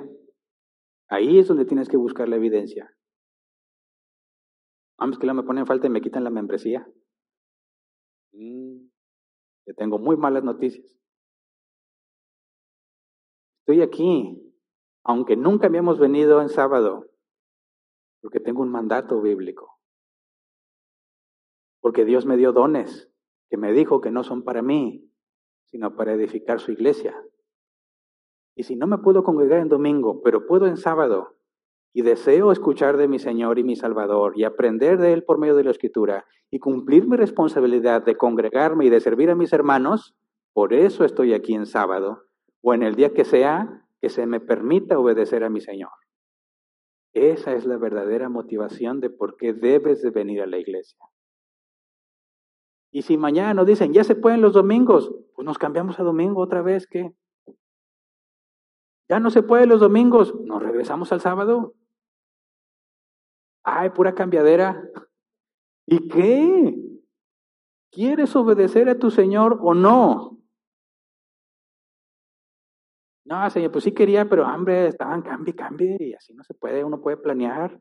Ahí 1.08 1.40
es 1.40 1.48
donde 1.48 1.66
tienes 1.66 1.90
que 1.90 1.98
buscar 1.98 2.30
la 2.30 2.36
evidencia. 2.36 2.96
Vamos, 5.00 5.18
que 5.18 5.26
la 5.26 5.34
me 5.34 5.42
ponen 5.42 5.66
falta 5.66 5.88
y 5.88 5.90
me 5.90 6.02
quitan 6.02 6.24
la 6.24 6.30
membresía. 6.30 6.88
Mm, 8.34 8.88
que 9.66 9.74
tengo 9.74 9.98
muy 9.98 10.16
malas 10.16 10.44
noticias. 10.44 10.96
Estoy 13.62 13.82
aquí, 13.82 14.54
aunque 15.04 15.36
nunca 15.36 15.66
habíamos 15.66 15.98
venido 15.98 16.40
en 16.40 16.50
sábado, 16.50 17.08
porque 18.22 18.40
tengo 18.40 18.62
un 18.62 18.72
mandato 18.72 19.22
bíblico. 19.22 19.80
Porque 21.82 22.06
Dios 22.06 22.26
me 22.26 22.38
dio 22.38 22.52
dones 22.52 23.12
que 23.50 23.58
me 23.58 23.74
dijo 23.74 24.02
que 24.02 24.12
no 24.12 24.24
son 24.24 24.44
para 24.44 24.62
mí, 24.62 25.10
sino 25.66 25.96
para 25.96 26.14
edificar 26.14 26.60
su 26.60 26.72
iglesia. 26.72 27.16
Y 28.56 28.64
si 28.64 28.76
no 28.76 28.88
me 28.88 28.98
puedo 28.98 29.24
congregar 29.24 29.60
en 29.60 29.70
domingo, 29.70 30.22
pero 30.22 30.46
puedo 30.46 30.68
en 30.68 30.78
sábado, 30.78 31.40
y 31.94 32.02
deseo 32.02 32.52
escuchar 32.52 32.98
de 32.98 33.08
mi 33.08 33.20
Señor 33.20 33.58
y 33.60 33.64
mi 33.64 33.76
Salvador 33.76 34.34
y 34.36 34.44
aprender 34.44 34.98
de 35.00 35.14
Él 35.14 35.24
por 35.24 35.40
medio 35.40 35.56
de 35.56 35.64
la 35.64 35.72
Escritura 35.72 36.26
y 36.52 36.60
cumplir 36.60 37.08
mi 37.08 37.18
responsabilidad 37.18 38.04
de 38.04 38.16
congregarme 38.16 38.86
y 38.86 38.90
de 38.90 39.00
servir 39.00 39.30
a 39.30 39.36
mis 39.36 39.54
hermanos, 39.54 40.16
por 40.54 40.74
eso 40.74 41.04
estoy 41.04 41.34
aquí 41.34 41.54
en 41.54 41.66
sábado 41.66 42.26
o 42.62 42.74
en 42.74 42.84
el 42.84 42.96
día 42.96 43.14
que 43.14 43.26
sea 43.26 43.86
que 44.02 44.10
se 44.10 44.26
me 44.28 44.40
permita 44.40 45.00
obedecer 45.00 45.44
a 45.44 45.50
mi 45.50 45.62
Señor. 45.62 45.90
Esa 47.14 47.54
es 47.54 47.66
la 47.66 47.78
verdadera 47.78 48.30
motivación 48.30 49.00
de 49.00 49.10
por 49.10 49.36
qué 49.36 49.54
debes 49.54 50.02
de 50.02 50.12
venir 50.12 50.42
a 50.42 50.48
la 50.48 50.58
iglesia. 50.58 51.00
Y 52.92 53.04
si 53.04 53.18
mañana 53.18 53.54
nos 53.54 53.66
dicen, 53.66 53.94
ya 53.94 54.04
se 54.04 54.16
pueden 54.16 54.42
los 54.42 54.54
domingos, 54.54 55.14
pues 55.36 55.46
nos 55.46 55.58
cambiamos 55.58 56.00
a 56.00 56.04
domingo 56.04 56.42
otra 56.42 56.62
vez, 56.62 56.88
¿qué? 56.88 57.14
Ya 59.10 59.20
no 59.20 59.32
se 59.32 59.44
puede 59.44 59.66
los 59.66 59.80
domingos, 59.80 60.34
nos 60.42 60.62
regresamos 60.62 61.12
al 61.12 61.22
sábado. 61.22 61.74
Ay, 63.64 63.90
pura 63.90 64.14
cambiadera. 64.14 64.82
¿Y 65.86 66.08
qué? 66.08 66.76
¿Quieres 67.92 68.36
obedecer 68.36 68.88
a 68.90 69.00
tu 69.00 69.10
Señor 69.10 69.60
o 69.62 69.74
no? 69.74 70.39
No, 73.30 73.50
Señor, 73.50 73.72
pues 73.72 73.84
sí 73.84 73.94
quería, 73.94 74.28
pero 74.28 74.44
hambre, 74.44 74.88
estaban 74.88 75.22
cambie, 75.22 75.56
cambie, 75.56 75.98
y 76.00 76.14
así 76.16 76.34
no 76.34 76.44
se 76.44 76.56
puede, 76.56 76.84
uno 76.84 77.00
puede 77.00 77.18
planear. 77.18 77.80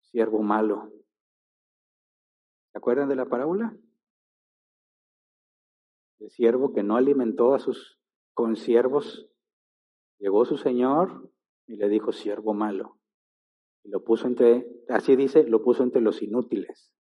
Siervo 0.00 0.42
malo. 0.42 0.90
¿Se 2.72 2.78
acuerdan 2.78 3.08
de 3.08 3.14
la 3.14 3.26
parábola? 3.26 3.76
El 6.18 6.30
siervo 6.30 6.72
que 6.72 6.82
no 6.82 6.96
alimentó 6.96 7.54
a 7.54 7.60
sus 7.60 8.00
consiervos 8.34 9.30
Llegó 10.18 10.44
su 10.46 10.56
señor 10.56 11.30
y 11.66 11.76
le 11.76 11.88
dijo, 11.88 12.12
siervo 12.12 12.54
malo. 12.54 12.98
Y 13.82 13.90
lo 13.90 14.02
puso 14.02 14.26
entre, 14.26 14.66
así 14.88 15.14
dice, 15.14 15.44
lo 15.44 15.62
puso 15.62 15.82
entre 15.82 16.00
los 16.00 16.22
inútiles, 16.22 16.92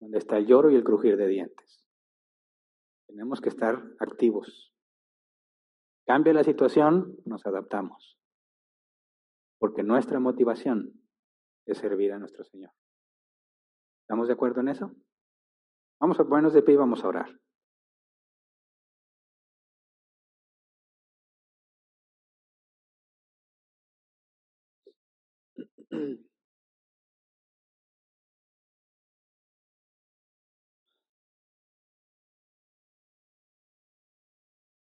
donde 0.00 0.18
está 0.18 0.38
el 0.38 0.46
lloro 0.46 0.70
y 0.70 0.74
el 0.74 0.84
crujir 0.84 1.16
de 1.16 1.28
dientes. 1.28 1.86
Tenemos 3.06 3.40
que 3.40 3.48
estar 3.48 3.82
activos. 4.00 4.73
Cambia 6.06 6.34
la 6.34 6.44
situación, 6.44 7.16
nos 7.24 7.46
adaptamos. 7.46 8.18
Porque 9.58 9.82
nuestra 9.82 10.20
motivación 10.20 10.92
es 11.66 11.78
servir 11.78 12.12
a 12.12 12.18
nuestro 12.18 12.44
Señor. 12.44 12.72
¿Estamos 14.02 14.28
de 14.28 14.34
acuerdo 14.34 14.60
en 14.60 14.68
eso? 14.68 14.94
Vamos 15.98 16.20
a 16.20 16.24
ponernos 16.24 16.52
de 16.52 16.62
pie 16.62 16.74
y 16.74 16.76
vamos 16.76 17.02
a 17.02 17.08
orar. 17.08 17.40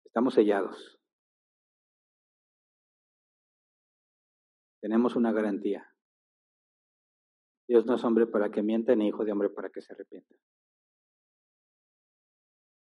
Estamos 0.04 0.34
sellados. 0.34 0.97
Tenemos 4.80 5.16
una 5.16 5.32
garantía. 5.32 5.92
Dios 7.68 7.84
no 7.86 7.96
es 7.96 8.04
hombre 8.04 8.26
para 8.26 8.50
que 8.50 8.62
mienta, 8.62 8.94
ni 8.94 9.08
hijo 9.08 9.24
de 9.24 9.32
hombre 9.32 9.50
para 9.50 9.70
que 9.70 9.82
se 9.82 9.92
arrepienta. 9.92 10.34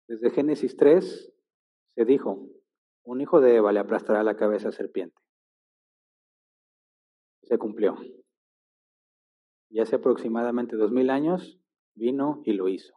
Desde 0.09 0.31
Génesis 0.31 0.77
3 0.77 1.33
se 1.95 2.05
dijo, 2.05 2.49
un 3.05 3.21
hijo 3.21 3.41
de 3.41 3.57
Eva 3.57 3.73
le 3.73 3.81
aplastará 3.81 4.23
la 4.23 4.37
cabeza 4.37 4.69
a 4.69 4.73
serpiente. 4.73 5.17
Se 7.43 7.59
cumplió. 7.59 7.97
Y 9.71 9.81
hace 9.81 9.97
aproximadamente 9.97 10.77
dos 10.77 10.93
mil 10.93 11.11
años 11.11 11.61
vino 11.95 12.43
y 12.45 12.53
lo 12.53 12.69
hizo. 12.69 12.95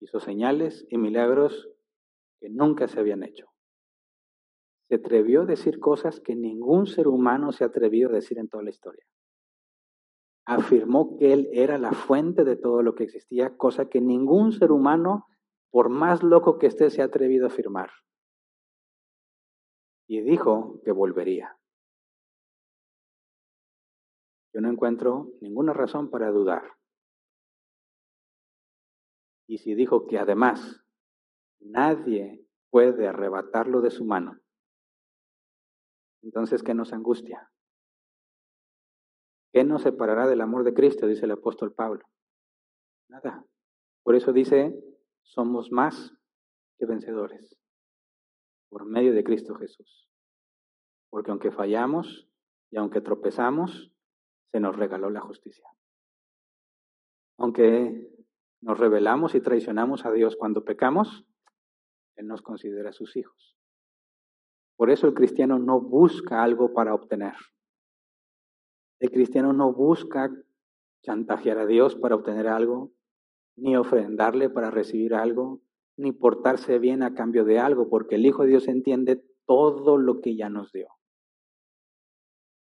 Hizo 0.00 0.20
señales 0.20 0.86
y 0.90 0.98
milagros 0.98 1.68
que 2.40 2.48
nunca 2.48 2.86
se 2.86 3.00
habían 3.00 3.22
hecho. 3.22 3.50
Se 4.88 4.96
atrevió 4.96 5.42
a 5.42 5.46
decir 5.46 5.78
cosas 5.78 6.20
que 6.20 6.34
ningún 6.34 6.86
ser 6.86 7.08
humano 7.08 7.52
se 7.52 7.64
ha 7.64 7.68
atrevido 7.68 8.10
a 8.10 8.14
decir 8.14 8.38
en 8.38 8.48
toda 8.48 8.62
la 8.62 8.70
historia. 8.70 9.04
Afirmó 10.46 11.16
que 11.18 11.32
él 11.32 11.48
era 11.52 11.78
la 11.78 11.92
fuente 11.92 12.44
de 12.44 12.56
todo 12.56 12.82
lo 12.82 12.94
que 12.94 13.04
existía, 13.04 13.56
cosa 13.56 13.88
que 13.88 14.00
ningún 14.00 14.52
ser 14.52 14.72
humano, 14.72 15.26
por 15.70 15.90
más 15.90 16.22
loco 16.22 16.58
que 16.58 16.66
esté, 16.66 16.88
se 16.90 17.02
ha 17.02 17.06
atrevido 17.06 17.46
a 17.46 17.48
afirmar. 17.48 17.90
Y 20.06 20.22
dijo 20.22 20.80
que 20.84 20.92
volvería. 20.92 21.58
Yo 24.54 24.62
no 24.62 24.70
encuentro 24.70 25.32
ninguna 25.42 25.74
razón 25.74 26.08
para 26.08 26.30
dudar. 26.30 26.62
Y 29.46 29.58
si 29.58 29.74
dijo 29.74 30.06
que 30.06 30.18
además 30.18 30.82
Nadie 31.60 32.46
puede 32.70 33.08
arrebatarlo 33.08 33.80
de 33.80 33.90
su 33.90 34.04
mano. 34.04 34.38
Entonces, 36.22 36.62
¿qué 36.62 36.74
nos 36.74 36.92
angustia? 36.92 37.50
¿Qué 39.52 39.64
nos 39.64 39.82
separará 39.82 40.26
del 40.26 40.40
amor 40.40 40.64
de 40.64 40.74
Cristo? 40.74 41.06
Dice 41.06 41.24
el 41.24 41.32
apóstol 41.32 41.72
Pablo. 41.72 42.04
Nada. 43.08 43.44
Por 44.02 44.14
eso 44.14 44.32
dice, 44.32 44.74
somos 45.22 45.70
más 45.70 46.14
que 46.78 46.86
vencedores 46.86 47.58
por 48.68 48.84
medio 48.84 49.12
de 49.12 49.24
Cristo 49.24 49.54
Jesús. 49.54 50.08
Porque 51.10 51.30
aunque 51.30 51.50
fallamos 51.50 52.28
y 52.70 52.76
aunque 52.76 53.00
tropezamos, 53.00 53.92
se 54.52 54.60
nos 54.60 54.76
regaló 54.76 55.10
la 55.10 55.20
justicia. 55.20 55.66
Aunque 57.38 58.10
nos 58.60 58.78
rebelamos 58.78 59.34
y 59.34 59.40
traicionamos 59.40 60.04
a 60.04 60.12
Dios 60.12 60.36
cuando 60.36 60.64
pecamos, 60.64 61.24
él 62.16 62.26
nos 62.26 62.42
considera 62.42 62.92
sus 62.92 63.16
hijos. 63.16 63.57
Por 64.78 64.90
eso 64.90 65.08
el 65.08 65.14
cristiano 65.14 65.58
no 65.58 65.80
busca 65.80 66.40
algo 66.40 66.72
para 66.72 66.94
obtener. 66.94 67.34
El 69.00 69.10
cristiano 69.10 69.52
no 69.52 69.72
busca 69.72 70.30
chantajear 71.02 71.58
a 71.58 71.66
Dios 71.66 71.96
para 71.96 72.14
obtener 72.14 72.46
algo, 72.46 72.92
ni 73.56 73.76
ofrendarle 73.76 74.50
para 74.50 74.70
recibir 74.70 75.14
algo, 75.14 75.62
ni 75.96 76.12
portarse 76.12 76.78
bien 76.78 77.02
a 77.02 77.12
cambio 77.12 77.44
de 77.44 77.58
algo, 77.58 77.90
porque 77.90 78.14
el 78.14 78.24
Hijo 78.24 78.44
de 78.44 78.50
Dios 78.50 78.68
entiende 78.68 79.20
todo 79.46 79.98
lo 79.98 80.20
que 80.20 80.36
ya 80.36 80.48
nos 80.48 80.70
dio. 80.70 80.88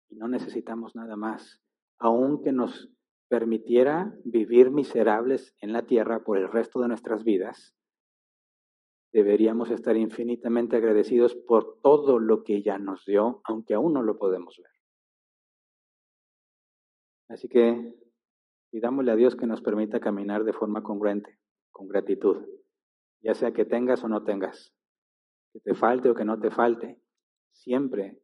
Y 0.07 0.15
no 0.15 0.29
necesitamos 0.29 0.95
nada 0.95 1.17
más, 1.17 1.61
aunque 1.99 2.53
nos 2.53 2.89
permitiera 3.27 4.15
vivir 4.23 4.71
miserables 4.71 5.53
en 5.59 5.73
la 5.73 5.85
tierra 5.85 6.23
por 6.23 6.37
el 6.37 6.49
resto 6.49 6.79
de 6.79 6.87
nuestras 6.87 7.25
vidas, 7.25 7.76
deberíamos 9.13 9.71
estar 9.71 9.95
infinitamente 9.95 10.75
agradecidos 10.75 11.35
por 11.35 11.79
todo 11.81 12.19
lo 12.19 12.43
que 12.43 12.61
ya 12.61 12.77
nos 12.77 13.05
dio, 13.05 13.41
aunque 13.45 13.73
aún 13.73 13.93
no 13.93 14.03
lo 14.03 14.17
podemos 14.17 14.57
ver. 14.57 14.71
Así 17.29 17.47
que 17.47 17.95
pidámosle 18.71 19.11
a 19.11 19.15
Dios 19.15 19.35
que 19.35 19.47
nos 19.47 19.61
permita 19.61 19.99
caminar 19.99 20.43
de 20.43 20.53
forma 20.53 20.83
congruente, 20.83 21.39
con 21.71 21.87
gratitud, 21.87 22.45
ya 23.21 23.33
sea 23.33 23.53
que 23.53 23.65
tengas 23.65 24.03
o 24.03 24.07
no 24.07 24.23
tengas, 24.23 24.73
que 25.53 25.59
te 25.59 25.73
falte 25.73 26.09
o 26.09 26.15
que 26.15 26.25
no 26.25 26.39
te 26.39 26.51
falte, 26.51 27.01
siempre 27.53 28.21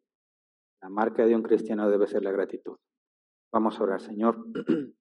la 0.81 0.89
marca 0.89 1.25
de 1.25 1.35
un 1.35 1.43
cristiano 1.43 1.89
debe 1.89 2.07
ser 2.07 2.23
la 2.23 2.31
gratitud. 2.31 2.77
Vamos 3.51 3.79
a 3.79 3.83
orar, 3.83 4.01
Señor. 4.01 4.45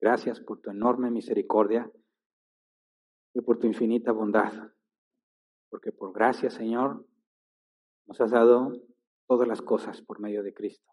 Gracias 0.00 0.40
por 0.40 0.60
tu 0.60 0.70
enorme 0.70 1.10
misericordia 1.10 1.90
y 3.34 3.40
por 3.40 3.58
tu 3.58 3.66
infinita 3.66 4.12
bondad 4.12 4.75
porque 5.68 5.92
por 5.92 6.12
gracia, 6.12 6.50
Señor, 6.50 7.06
nos 8.06 8.20
has 8.20 8.30
dado 8.30 8.72
todas 9.26 9.48
las 9.48 9.62
cosas 9.62 10.02
por 10.02 10.20
medio 10.20 10.42
de 10.42 10.54
Cristo. 10.54 10.90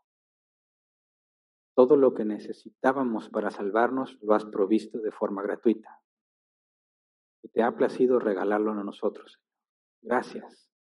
Todo 1.76 1.98
lo 1.98 2.14
que 2.14 2.26
necesitábamos 2.26 3.30
para 3.30 3.50
salvarnos 3.50 4.18
lo 4.22 4.36
has 4.36 4.46
provisto 4.46 5.00
de 5.00 5.12
forma 5.12 5.42
gratuita. 5.42 6.02
Y 7.42 7.50
te 7.50 7.64
ha 7.64 7.76
placido 7.76 8.20
regalarlo 8.20 8.72
a 8.72 8.84
nosotros. 8.84 9.40
Gracias. 10.02 10.72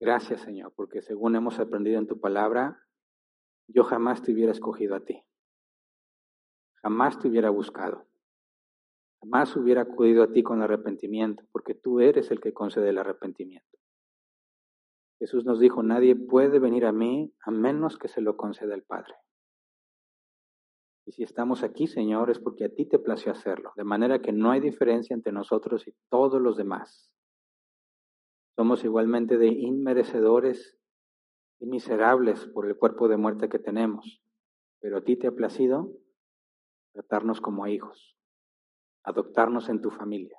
Gracias, 0.00 0.40
Señor, 0.40 0.72
porque 0.74 1.02
según 1.02 1.36
hemos 1.36 1.58
aprendido 1.58 1.98
en 1.98 2.06
tu 2.06 2.20
palabra, 2.20 2.86
yo 3.68 3.84
jamás 3.84 4.22
te 4.22 4.32
hubiera 4.32 4.52
escogido 4.52 4.96
a 4.96 5.04
ti. 5.04 5.22
Jamás 6.82 7.18
te 7.18 7.28
hubiera 7.28 7.50
buscado. 7.50 8.09
Jamás 9.20 9.54
hubiera 9.56 9.82
acudido 9.82 10.22
a 10.22 10.32
ti 10.32 10.42
con 10.42 10.62
arrepentimiento, 10.62 11.44
porque 11.52 11.74
tú 11.74 12.00
eres 12.00 12.30
el 12.30 12.40
que 12.40 12.54
concede 12.54 12.88
el 12.88 12.98
arrepentimiento. 12.98 13.78
Jesús 15.18 15.44
nos 15.44 15.60
dijo, 15.60 15.82
nadie 15.82 16.16
puede 16.16 16.58
venir 16.58 16.86
a 16.86 16.92
mí 16.92 17.34
a 17.44 17.50
menos 17.50 17.98
que 17.98 18.08
se 18.08 18.22
lo 18.22 18.36
conceda 18.38 18.74
el 18.74 18.82
Padre. 18.82 19.14
Y 21.06 21.12
si 21.12 21.22
estamos 21.22 21.62
aquí, 21.62 21.86
Señor, 21.86 22.30
es 22.30 22.38
porque 22.38 22.64
a 22.64 22.68
ti 22.74 22.86
te 22.86 22.98
plació 22.98 23.32
hacerlo, 23.32 23.72
de 23.76 23.84
manera 23.84 24.22
que 24.22 24.32
no 24.32 24.50
hay 24.50 24.60
diferencia 24.60 25.12
entre 25.12 25.32
nosotros 25.32 25.86
y 25.86 25.94
todos 26.08 26.40
los 26.40 26.56
demás. 26.56 27.12
Somos 28.56 28.84
igualmente 28.84 29.36
de 29.36 29.48
inmerecedores 29.48 30.78
y 31.58 31.66
miserables 31.66 32.46
por 32.46 32.66
el 32.66 32.76
cuerpo 32.76 33.08
de 33.08 33.18
muerte 33.18 33.48
que 33.48 33.58
tenemos, 33.58 34.22
pero 34.80 34.98
a 34.98 35.00
ti 35.02 35.16
te 35.16 35.26
ha 35.26 35.32
placido 35.32 35.90
tratarnos 36.92 37.40
como 37.40 37.66
hijos, 37.66 38.16
adoptarnos 39.04 39.68
en 39.68 39.80
tu 39.80 39.90
familia, 39.90 40.38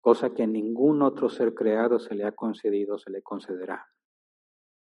cosa 0.00 0.34
que 0.34 0.42
a 0.42 0.46
ningún 0.46 1.02
otro 1.02 1.28
ser 1.28 1.54
creado 1.54 1.98
se 1.98 2.14
le 2.14 2.24
ha 2.24 2.32
concedido, 2.32 2.98
se 2.98 3.10
le 3.10 3.22
concederá. 3.22 3.86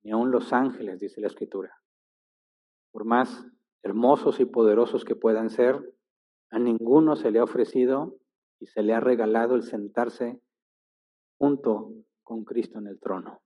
Ni 0.03 0.11
aun 0.11 0.31
los 0.31 0.53
ángeles, 0.53 0.99
dice 0.99 1.21
la 1.21 1.29
Escritura. 1.29 1.81
Por 2.91 3.05
más 3.05 3.47
hermosos 3.83 4.41
y 4.41 4.45
poderosos 4.45 5.05
que 5.05 5.17
puedan 5.17 5.51
ser, 5.51 5.95
a 6.51 6.59
ninguno 6.59 7.17
se 7.17 7.31
le 7.31 7.39
ha 7.39 7.45
ofrecido 7.45 8.19
y 8.61 8.67
se 8.67 8.83
le 8.83 8.95
ha 8.95 9.01
regalado 9.01 9.55
el 9.55 9.63
sentarse 9.63 10.41
junto 11.39 11.93
con 12.23 12.45
Cristo 12.45 12.79
en 12.79 12.87
el 12.87 13.01
trono. 13.01 13.43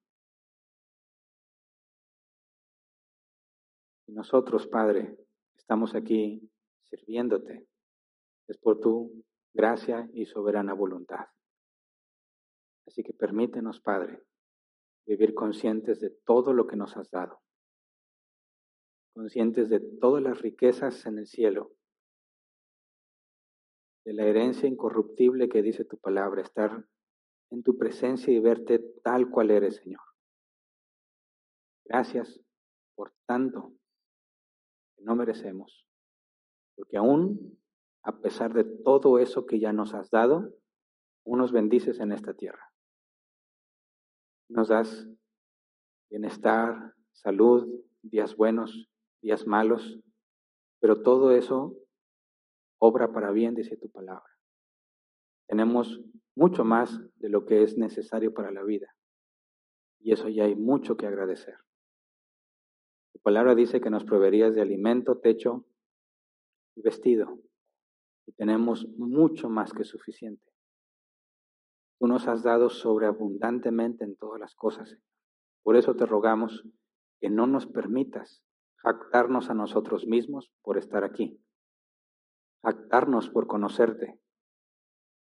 Y 4.06 4.12
nosotros, 4.12 4.66
Padre, 4.66 5.16
estamos 5.56 5.94
aquí 5.94 6.48
sirviéndote. 6.84 7.66
Es 8.46 8.58
por 8.58 8.78
tu 8.78 9.24
gracia 9.56 10.08
y 10.12 10.26
soberana 10.26 10.74
voluntad. 10.74 11.26
Así 12.86 13.02
que 13.02 13.12
permítenos, 13.12 13.80
Padre, 13.80 14.22
vivir 15.06 15.34
conscientes 15.34 15.98
de 15.98 16.10
todo 16.10 16.52
lo 16.52 16.66
que 16.68 16.76
nos 16.76 16.96
has 16.96 17.10
dado 17.10 17.42
conscientes 19.16 19.70
de 19.70 19.80
todas 19.80 20.22
las 20.22 20.42
riquezas 20.42 21.06
en 21.06 21.16
el 21.16 21.26
cielo, 21.26 21.72
de 24.04 24.12
la 24.12 24.26
herencia 24.26 24.68
incorruptible 24.68 25.48
que 25.48 25.62
dice 25.62 25.86
tu 25.86 25.96
palabra, 25.96 26.42
estar 26.42 26.86
en 27.50 27.62
tu 27.62 27.78
presencia 27.78 28.30
y 28.30 28.38
verte 28.40 28.78
tal 29.02 29.30
cual 29.30 29.50
eres, 29.50 29.76
Señor. 29.76 30.02
Gracias 31.86 32.38
por 32.94 33.14
tanto 33.26 33.72
que 34.94 35.02
no 35.02 35.16
merecemos, 35.16 35.86
porque 36.74 36.98
aún 36.98 37.55
a 38.06 38.20
pesar 38.20 38.54
de 38.54 38.62
todo 38.62 39.18
eso 39.18 39.46
que 39.46 39.58
ya 39.58 39.72
nos 39.72 39.92
has 39.92 40.10
dado, 40.10 40.54
unos 41.24 41.50
bendices 41.50 41.98
en 41.98 42.12
esta 42.12 42.34
tierra. 42.34 42.72
Nos 44.48 44.68
das 44.68 45.08
bienestar, 46.08 46.94
salud, 47.10 47.68
días 48.02 48.36
buenos, 48.36 48.88
días 49.20 49.48
malos, 49.48 49.98
pero 50.80 51.02
todo 51.02 51.32
eso 51.32 51.76
obra 52.78 53.12
para 53.12 53.32
bien, 53.32 53.56
dice 53.56 53.76
tu 53.76 53.90
palabra. 53.90 54.32
Tenemos 55.48 56.00
mucho 56.36 56.64
más 56.64 57.00
de 57.16 57.28
lo 57.28 57.44
que 57.44 57.64
es 57.64 57.76
necesario 57.76 58.32
para 58.32 58.52
la 58.52 58.62
vida. 58.62 58.94
Y 59.98 60.12
eso 60.12 60.28
ya 60.28 60.44
hay 60.44 60.54
mucho 60.54 60.96
que 60.96 61.08
agradecer. 61.08 61.56
Tu 63.12 63.18
palabra 63.18 63.56
dice 63.56 63.80
que 63.80 63.90
nos 63.90 64.04
proveerías 64.04 64.54
de 64.54 64.62
alimento, 64.62 65.18
techo 65.18 65.66
y 66.76 66.82
vestido. 66.82 67.40
Y 68.26 68.32
tenemos 68.32 68.88
mucho 68.96 69.48
más 69.48 69.72
que 69.72 69.84
suficiente. 69.84 70.44
Tú 71.98 72.06
nos 72.06 72.28
has 72.28 72.42
dado 72.42 72.68
sobreabundantemente 72.68 74.04
en 74.04 74.16
todas 74.16 74.40
las 74.40 74.54
cosas. 74.54 74.98
Por 75.62 75.76
eso 75.76 75.94
te 75.94 76.06
rogamos 76.06 76.64
que 77.20 77.30
no 77.30 77.46
nos 77.46 77.66
permitas 77.66 78.42
jactarnos 78.76 79.50
a 79.50 79.54
nosotros 79.54 80.06
mismos 80.06 80.52
por 80.62 80.76
estar 80.78 81.02
aquí, 81.04 81.40
jactarnos 82.62 83.30
por 83.30 83.46
conocerte, 83.46 84.20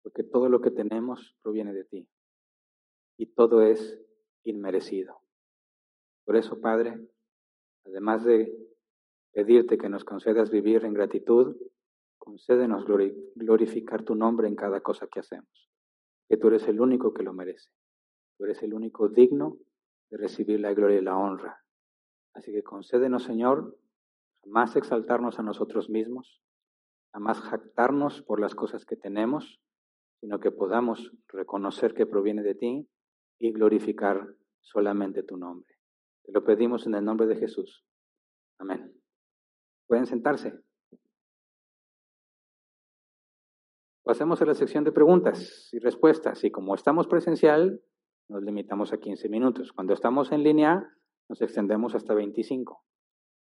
porque 0.03 0.23
todo 0.23 0.49
lo 0.49 0.61
que 0.61 0.71
tenemos 0.71 1.37
proviene 1.43 1.73
de 1.73 1.85
ti 1.85 2.09
y 3.17 3.27
todo 3.27 3.63
es 3.63 4.01
inmerecido. 4.45 5.21
Por 6.25 6.37
eso, 6.37 6.61
Padre, 6.61 6.99
además 7.85 8.25
de 8.25 8.57
pedirte 9.33 9.79
que 9.79 9.89
nos 9.89 10.05
concedas 10.05 10.51
vivir 10.51 10.85
en 10.85 10.95
gratitud, 10.95 11.57
concédenos 12.21 12.85
glorificar 13.35 14.05
tu 14.05 14.15
nombre 14.15 14.47
en 14.47 14.55
cada 14.55 14.81
cosa 14.81 15.09
que 15.09 15.19
hacemos, 15.19 15.69
que 16.29 16.37
tú 16.37 16.47
eres 16.47 16.69
el 16.69 16.81
único 16.81 17.13
que 17.13 17.25
lo 17.25 17.33
merece, 17.33 17.71
tú 18.39 18.45
eres 18.45 18.63
el 18.63 18.73
único 18.73 19.09
digno 19.09 19.59
de 20.11 20.19
recibir 20.19 20.61
la 20.61 20.73
gloria 20.73 20.99
y 20.99 21.03
la 21.03 21.17
honra 21.17 21.61
Así 22.35 22.53
que 22.53 22.63
concédenos, 22.63 23.25
Señor, 23.25 23.77
jamás 24.45 24.77
exaltarnos 24.77 25.39
a 25.39 25.43
nosotros 25.43 25.91
mismos, 25.91 26.41
jamás 27.13 27.41
jactarnos 27.41 28.23
por 28.23 28.41
las 28.41 28.55
cosas 28.55 28.85
que 28.85 28.97
tenemos, 28.97 29.61
sino 30.21 30.39
que 30.39 30.51
podamos 30.51 31.13
reconocer 31.29 31.95
que 31.95 32.07
proviene 32.07 32.43
de 32.43 32.55
ti 32.55 32.89
y 33.39 33.53
glorificar 33.53 34.35
solamente 34.61 35.23
tu 35.23 35.37
nombre. 35.37 35.75
Te 36.25 36.33
lo 36.33 36.45
pedimos 36.45 36.87
en 36.87 36.95
el 36.95 37.05
nombre 37.05 37.27
de 37.27 37.37
Jesús. 37.37 37.85
Amén. 38.59 38.95
Pueden 39.87 40.07
sentarse. 40.07 40.61
Pasemos 44.11 44.43
a 44.43 44.45
la 44.45 44.55
sección 44.55 44.83
de 44.83 44.91
preguntas 44.91 45.69
y 45.73 45.79
respuestas. 45.79 46.43
Y 46.43 46.51
como 46.51 46.75
estamos 46.75 47.07
presencial, 47.07 47.81
nos 48.29 48.43
limitamos 48.43 48.93
a 48.93 48.99
15 48.99 49.29
minutos. 49.29 49.73
Cuando 49.73 49.95
estamos 49.95 50.33
en 50.33 50.43
línea, 50.43 50.85
nos 51.29 51.41
extendemos 51.41 51.95
hasta 51.95 52.13
25. 52.13 52.85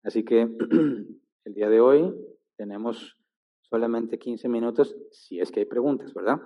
Así 0.01 0.25
que 0.25 0.41
el 1.45 1.53
día 1.53 1.69
de 1.69 1.81
hoy 1.81 2.11
tenemos 2.57 3.15
solamente 3.61 4.17
15 4.17 4.49
minutos 4.49 4.97
si 5.11 5.39
es 5.39 5.51
que 5.51 5.59
hay 5.59 5.65
preguntas, 5.67 6.15
¿verdad? 6.15 6.41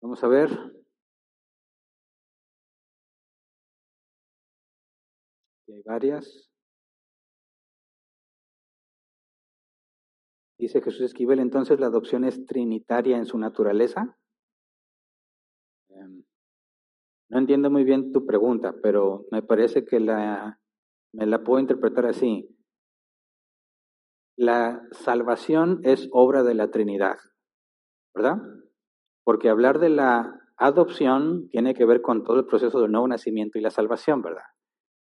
Vamos 0.00 0.24
a 0.24 0.28
ver. 0.28 0.48
hay 5.66 5.82
varias. 5.82 6.50
Dice 10.58 10.82
Jesús 10.82 11.02
Esquivel, 11.02 11.38
entonces 11.38 11.78
la 11.78 11.86
adopción 11.86 12.24
es 12.24 12.44
trinitaria 12.44 13.16
en 13.16 13.26
su 13.26 13.38
naturaleza. 13.38 14.18
Em, 15.88 16.24
no 17.30 17.38
entiendo 17.38 17.70
muy 17.70 17.84
bien 17.84 18.10
tu 18.12 18.26
pregunta, 18.26 18.74
pero 18.82 19.26
me 19.30 19.42
parece 19.42 19.84
que 19.84 20.00
la, 20.00 20.60
me 21.12 21.26
la 21.26 21.44
puedo 21.44 21.60
interpretar 21.60 22.06
así. 22.06 22.48
La 24.36 24.82
salvación 24.90 25.80
es 25.84 26.08
obra 26.10 26.42
de 26.42 26.54
la 26.54 26.70
Trinidad, 26.70 27.18
¿verdad? 28.14 28.38
Porque 29.24 29.50
hablar 29.50 29.78
de 29.78 29.90
la 29.90 30.40
adopción 30.56 31.48
tiene 31.50 31.74
que 31.74 31.84
ver 31.84 32.02
con 32.02 32.24
todo 32.24 32.38
el 32.38 32.46
proceso 32.46 32.80
del 32.80 32.90
nuevo 32.90 33.06
nacimiento 33.06 33.58
y 33.58 33.62
la 33.62 33.70
salvación, 33.70 34.22
¿verdad? 34.22 34.46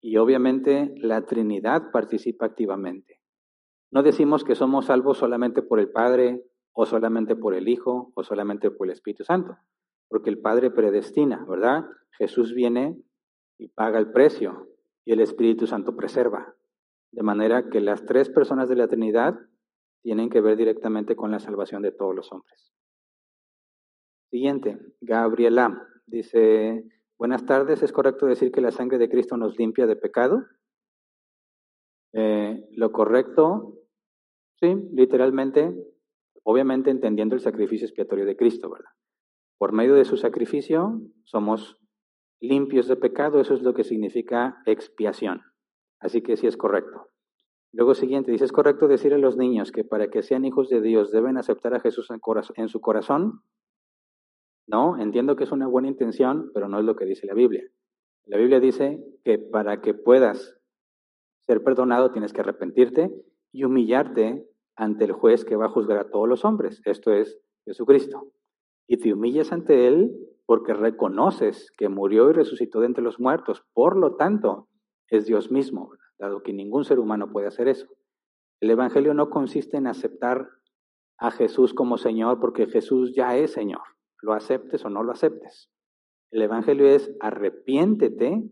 Y 0.01 0.17
obviamente 0.17 0.93
la 0.97 1.25
Trinidad 1.25 1.91
participa 1.91 2.45
activamente. 2.45 3.16
No 3.91 4.03
decimos 4.03 4.43
que 4.43 4.55
somos 4.55 4.85
salvos 4.85 5.17
solamente 5.17 5.61
por 5.61 5.79
el 5.79 5.89
Padre 5.89 6.43
o 6.73 6.85
solamente 6.85 7.35
por 7.35 7.53
el 7.53 7.67
Hijo 7.67 8.11
o 8.15 8.23
solamente 8.23 8.71
por 8.71 8.87
el 8.87 8.93
Espíritu 8.93 9.23
Santo 9.23 9.57
porque 10.09 10.29
el 10.29 10.39
Padre 10.39 10.71
predestina, 10.71 11.45
¿verdad? 11.47 11.85
Jesús 12.17 12.53
viene 12.53 12.97
y 13.57 13.69
paga 13.69 13.99
el 13.99 14.11
precio 14.11 14.67
y 15.05 15.13
el 15.13 15.19
Espíritu 15.19 15.67
Santo 15.67 15.95
preserva. 15.95 16.55
De 17.11 17.23
manera 17.23 17.69
que 17.69 17.81
las 17.81 18.05
tres 18.05 18.29
personas 18.29 18.69
de 18.69 18.75
la 18.75 18.87
Trinidad 18.87 19.35
tienen 20.03 20.29
que 20.29 20.41
ver 20.41 20.57
directamente 20.57 21.15
con 21.15 21.31
la 21.31 21.39
salvación 21.39 21.81
de 21.81 21.91
todos 21.91 22.15
los 22.15 22.31
hombres. 22.31 22.73
Siguiente, 24.29 24.77
Gabriela 25.01 25.87
dice, 26.05 26.85
buenas 27.17 27.45
tardes, 27.45 27.81
¿es 27.81 27.91
correcto 27.91 28.25
decir 28.25 28.51
que 28.51 28.61
la 28.61 28.71
sangre 28.71 28.97
de 28.97 29.09
Cristo 29.09 29.37
nos 29.37 29.57
limpia 29.57 29.87
de 29.87 29.95
pecado? 29.95 30.45
Eh, 32.19 32.67
lo 32.71 32.91
correcto, 32.91 33.75
sí, 34.59 34.75
literalmente, 34.91 35.71
obviamente 36.41 36.89
entendiendo 36.89 37.35
el 37.35 37.41
sacrificio 37.41 37.85
expiatorio 37.85 38.25
de 38.25 38.35
Cristo, 38.35 38.71
¿verdad? 38.71 38.89
Por 39.59 39.71
medio 39.71 39.93
de 39.93 40.03
su 40.03 40.17
sacrificio 40.17 40.99
somos 41.25 41.79
limpios 42.39 42.87
de 42.87 42.95
pecado, 42.95 43.39
eso 43.39 43.53
es 43.53 43.61
lo 43.61 43.75
que 43.75 43.83
significa 43.83 44.63
expiación. 44.65 45.43
Así 45.99 46.23
que 46.23 46.37
sí 46.37 46.47
es 46.47 46.57
correcto. 46.57 47.11
Luego 47.71 47.93
siguiente, 47.93 48.31
dice, 48.31 48.45
¿es 48.45 48.51
correcto 48.51 48.87
decir 48.87 49.13
a 49.13 49.19
los 49.19 49.37
niños 49.37 49.71
que 49.71 49.83
para 49.83 50.09
que 50.09 50.23
sean 50.23 50.43
hijos 50.43 50.69
de 50.69 50.81
Dios 50.81 51.11
deben 51.11 51.37
aceptar 51.37 51.75
a 51.75 51.79
Jesús 51.79 52.09
en, 52.55 52.67
su 52.67 52.81
corazón? 52.81 53.41
No, 54.65 54.97
entiendo 54.97 55.35
que 55.35 55.43
es 55.43 55.51
una 55.51 55.67
buena 55.67 55.87
intención, 55.87 56.49
pero 56.55 56.67
no 56.67 56.79
es 56.79 56.85
lo 56.85 56.95
que 56.95 57.05
dice 57.05 57.27
la 57.27 57.35
Biblia. 57.35 57.63
La 58.25 58.37
Biblia 58.37 58.59
dice 58.59 59.03
que 59.23 59.37
para 59.37 59.81
que 59.81 59.93
puedas 59.93 60.56
ser 61.47 61.63
perdonado 61.63 62.11
tienes 62.11 62.33
que 62.33 62.41
arrepentirte 62.41 63.09
y 63.51 63.63
humillarte 63.63 64.45
ante 64.75 65.05
el 65.05 65.13
juez 65.13 65.45
que 65.45 65.55
va 65.55 65.65
a 65.65 65.69
juzgar 65.69 65.97
a 65.97 66.09
todos 66.11 66.27
los 66.27 66.45
hombres. 66.45 66.81
Esto 66.85 67.11
es 67.13 67.39
Jesucristo. 67.65 68.27
Y 68.87 68.97
te 68.97 69.13
humillas 69.13 69.51
ante 69.51 69.87
Él 69.87 70.13
porque 70.45 70.73
reconoces 70.73 71.71
que 71.77 71.89
murió 71.89 72.29
y 72.29 72.33
resucitó 72.33 72.81
de 72.81 72.87
entre 72.87 73.03
los 73.03 73.19
muertos. 73.19 73.65
Por 73.73 73.97
lo 73.97 74.15
tanto, 74.15 74.67
es 75.09 75.25
Dios 75.25 75.51
mismo, 75.51 75.91
dado 76.19 76.43
que 76.43 76.53
ningún 76.53 76.83
ser 76.83 76.99
humano 76.99 77.31
puede 77.31 77.47
hacer 77.47 77.67
eso. 77.67 77.87
El 78.59 78.71
Evangelio 78.71 79.13
no 79.13 79.29
consiste 79.29 79.77
en 79.77 79.87
aceptar 79.87 80.49
a 81.17 81.31
Jesús 81.31 81.73
como 81.73 81.97
Señor 81.97 82.39
porque 82.39 82.67
Jesús 82.67 83.13
ya 83.15 83.37
es 83.37 83.51
Señor, 83.51 83.81
lo 84.21 84.33
aceptes 84.33 84.83
o 84.85 84.89
no 84.89 85.03
lo 85.03 85.11
aceptes. 85.11 85.69
El 86.31 86.41
Evangelio 86.41 86.87
es 86.87 87.15
arrepiéntete 87.19 88.51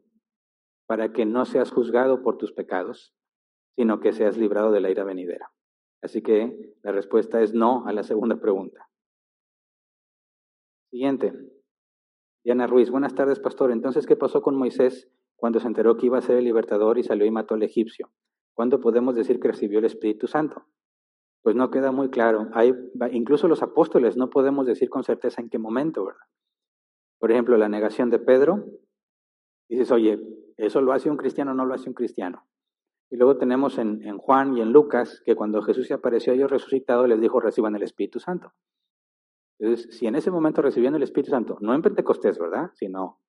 para 0.87 1.11
que 1.11 1.25
no 1.25 1.45
seas 1.45 1.71
juzgado 1.71 2.21
por 2.21 2.37
tus 2.37 2.51
pecados, 2.51 3.13
sino 3.75 3.99
que 3.99 4.13
seas 4.13 4.37
librado 4.37 4.71
de 4.71 4.81
la 4.81 4.89
ira 4.89 5.03
venidera. 5.03 5.51
Así 6.01 6.21
que 6.21 6.75
la 6.83 6.91
respuesta 6.91 7.41
es 7.41 7.53
no 7.53 7.85
a 7.87 7.93
la 7.93 8.03
segunda 8.03 8.39
pregunta. 8.39 8.87
Siguiente. 10.91 11.33
Diana 12.43 12.67
Ruiz, 12.67 12.91
buenas 12.91 13.15
tardes, 13.15 13.39
pastor. 13.39 13.71
Entonces, 13.71 14.05
¿qué 14.05 14.15
pasó 14.15 14.41
con 14.41 14.55
Moisés 14.55 15.09
cuando 15.35 15.59
se 15.59 15.67
enteró 15.67 15.97
que 15.97 16.05
iba 16.05 16.19
a 16.19 16.21
ser 16.21 16.37
el 16.37 16.45
libertador 16.45 16.99
y 16.99 17.03
salió 17.03 17.25
y 17.25 17.31
mató 17.31 17.55
al 17.55 17.63
egipcio? 17.63 18.11
¿Cuándo 18.53 18.79
podemos 18.79 19.15
decir 19.15 19.39
que 19.39 19.49
recibió 19.49 19.79
el 19.79 19.85
Espíritu 19.85 20.27
Santo? 20.27 20.65
Pues 21.41 21.55
no 21.55 21.69
queda 21.71 21.91
muy 21.91 22.09
claro. 22.09 22.49
Hay, 22.53 22.73
incluso 23.11 23.47
los 23.47 23.61
apóstoles 23.61 24.15
no 24.15 24.29
podemos 24.29 24.65
decir 24.65 24.89
con 24.89 25.03
certeza 25.03 25.41
en 25.41 25.49
qué 25.49 25.57
momento, 25.57 26.05
¿verdad? 26.05 26.27
Por 27.19 27.31
ejemplo, 27.31 27.57
la 27.57 27.67
negación 27.67 28.09
de 28.09 28.19
Pedro. 28.19 28.65
Dices, 29.67 29.91
oye, 29.91 30.19
¿eso 30.57 30.81
lo 30.81 30.93
hace 30.93 31.09
un 31.09 31.17
cristiano 31.17 31.51
o 31.51 31.53
no 31.53 31.65
lo 31.65 31.73
hace 31.73 31.89
un 31.89 31.95
cristiano? 31.95 32.47
Y 33.09 33.17
luego 33.17 33.37
tenemos 33.37 33.77
en, 33.77 34.01
en, 34.03 34.17
Juan 34.17 34.57
y 34.57 34.61
en 34.61 34.71
Lucas 34.71 35.21
que 35.25 35.35
cuando 35.35 35.61
Jesús 35.61 35.87
se 35.87 35.93
apareció 35.93 36.33
a 36.33 36.35
ellos 36.35 36.51
resucitado, 36.51 37.07
les 37.07 37.21
dijo, 37.21 37.39
reciban 37.39 37.75
el 37.75 37.83
Espíritu 37.83 38.19
Santo. 38.19 38.53
Entonces, 39.59 39.95
si 39.97 40.07
en 40.07 40.15
ese 40.15 40.31
momento 40.31 40.61
recibían 40.61 40.95
el 40.95 41.03
Espíritu 41.03 41.31
Santo, 41.31 41.57
no 41.61 41.73
en 41.73 41.81
Pentecostés, 41.81 42.37
¿verdad? 42.37 42.71
Sino 42.73 43.19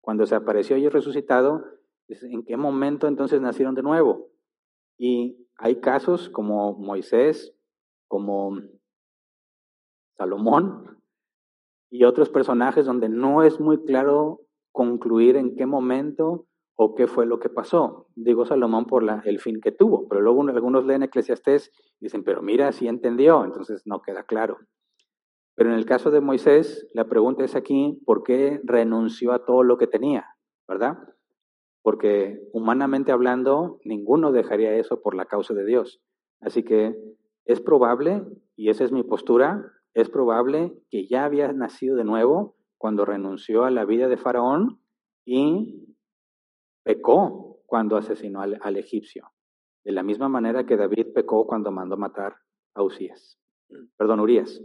cuando 0.00 0.26
se 0.26 0.34
apareció 0.34 0.76
a 0.76 0.78
ellos 0.78 0.92
resucitado, 0.92 1.64
¿en 2.08 2.44
qué 2.44 2.56
momento 2.56 3.08
entonces 3.08 3.40
nacieron 3.40 3.74
de 3.74 3.82
nuevo? 3.82 4.28
Y 4.98 5.48
hay 5.56 5.80
casos 5.80 6.28
como 6.30 6.74
Moisés, 6.74 7.54
como 8.08 8.56
Salomón 10.16 11.02
y 11.90 12.04
otros 12.04 12.30
personajes 12.30 12.86
donde 12.86 13.08
no 13.08 13.42
es 13.42 13.60
muy 13.60 13.84
claro 13.84 14.45
concluir 14.76 15.36
en 15.36 15.56
qué 15.56 15.64
momento 15.64 16.46
o 16.76 16.94
qué 16.94 17.06
fue 17.06 17.24
lo 17.24 17.40
que 17.40 17.48
pasó. 17.48 18.08
Digo 18.14 18.44
Salomón 18.44 18.84
por 18.84 19.02
el 19.24 19.40
fin 19.40 19.62
que 19.62 19.72
tuvo, 19.72 20.06
pero 20.06 20.20
luego 20.20 20.42
algunos 20.42 20.84
leen 20.84 21.02
Eclesiastés 21.02 21.72
y 21.98 22.04
dicen, 22.04 22.22
pero 22.22 22.42
mira, 22.42 22.70
si 22.72 22.86
entendió, 22.86 23.42
entonces 23.42 23.82
no 23.86 24.02
queda 24.02 24.24
claro. 24.24 24.58
Pero 25.54 25.70
en 25.70 25.76
el 25.76 25.86
caso 25.86 26.10
de 26.10 26.20
Moisés, 26.20 26.86
la 26.92 27.08
pregunta 27.08 27.42
es 27.42 27.56
aquí, 27.56 28.02
¿por 28.04 28.22
qué 28.22 28.60
renunció 28.64 29.32
a 29.32 29.46
todo 29.46 29.62
lo 29.62 29.78
que 29.78 29.86
tenía? 29.86 30.26
¿Verdad? 30.68 30.98
Porque 31.82 32.38
humanamente 32.52 33.12
hablando, 33.12 33.80
ninguno 33.82 34.30
dejaría 34.30 34.76
eso 34.76 35.00
por 35.00 35.14
la 35.14 35.24
causa 35.24 35.54
de 35.54 35.64
Dios. 35.64 36.02
Así 36.42 36.64
que 36.64 36.94
es 37.46 37.62
probable, 37.62 38.26
y 38.56 38.68
esa 38.68 38.84
es 38.84 38.92
mi 38.92 39.02
postura, 39.02 39.72
es 39.94 40.10
probable 40.10 40.74
que 40.90 41.08
ya 41.08 41.24
había 41.24 41.50
nacido 41.54 41.96
de 41.96 42.04
nuevo 42.04 42.55
cuando 42.78 43.04
renunció 43.04 43.64
a 43.64 43.70
la 43.70 43.84
vida 43.84 44.08
de 44.08 44.16
Faraón 44.16 44.80
y 45.24 45.96
pecó 46.82 47.62
cuando 47.66 47.96
asesinó 47.96 48.40
al, 48.40 48.76
egipcio. 48.76 49.32
De 49.84 49.92
la 49.92 50.02
misma 50.02 50.28
manera 50.28 50.66
que 50.66 50.76
David 50.76 51.12
pecó 51.14 51.46
cuando 51.46 51.70
mandó 51.70 51.96
matar 51.96 52.36
a 52.74 52.82
Usías. 52.82 53.38
Perdón, 53.96 54.20
Urias. 54.20 54.62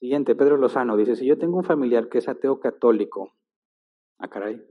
Siguiente, 0.00 0.34
Pedro 0.34 0.56
Lozano 0.56 0.96
dice, 0.96 1.16
si 1.16 1.26
yo 1.26 1.38
tengo 1.38 1.56
un 1.56 1.64
familiar 1.64 2.08
que 2.08 2.18
es 2.18 2.28
ateo 2.28 2.60
católico, 2.60 3.34
ah, 4.18 4.28
caray. 4.28 4.62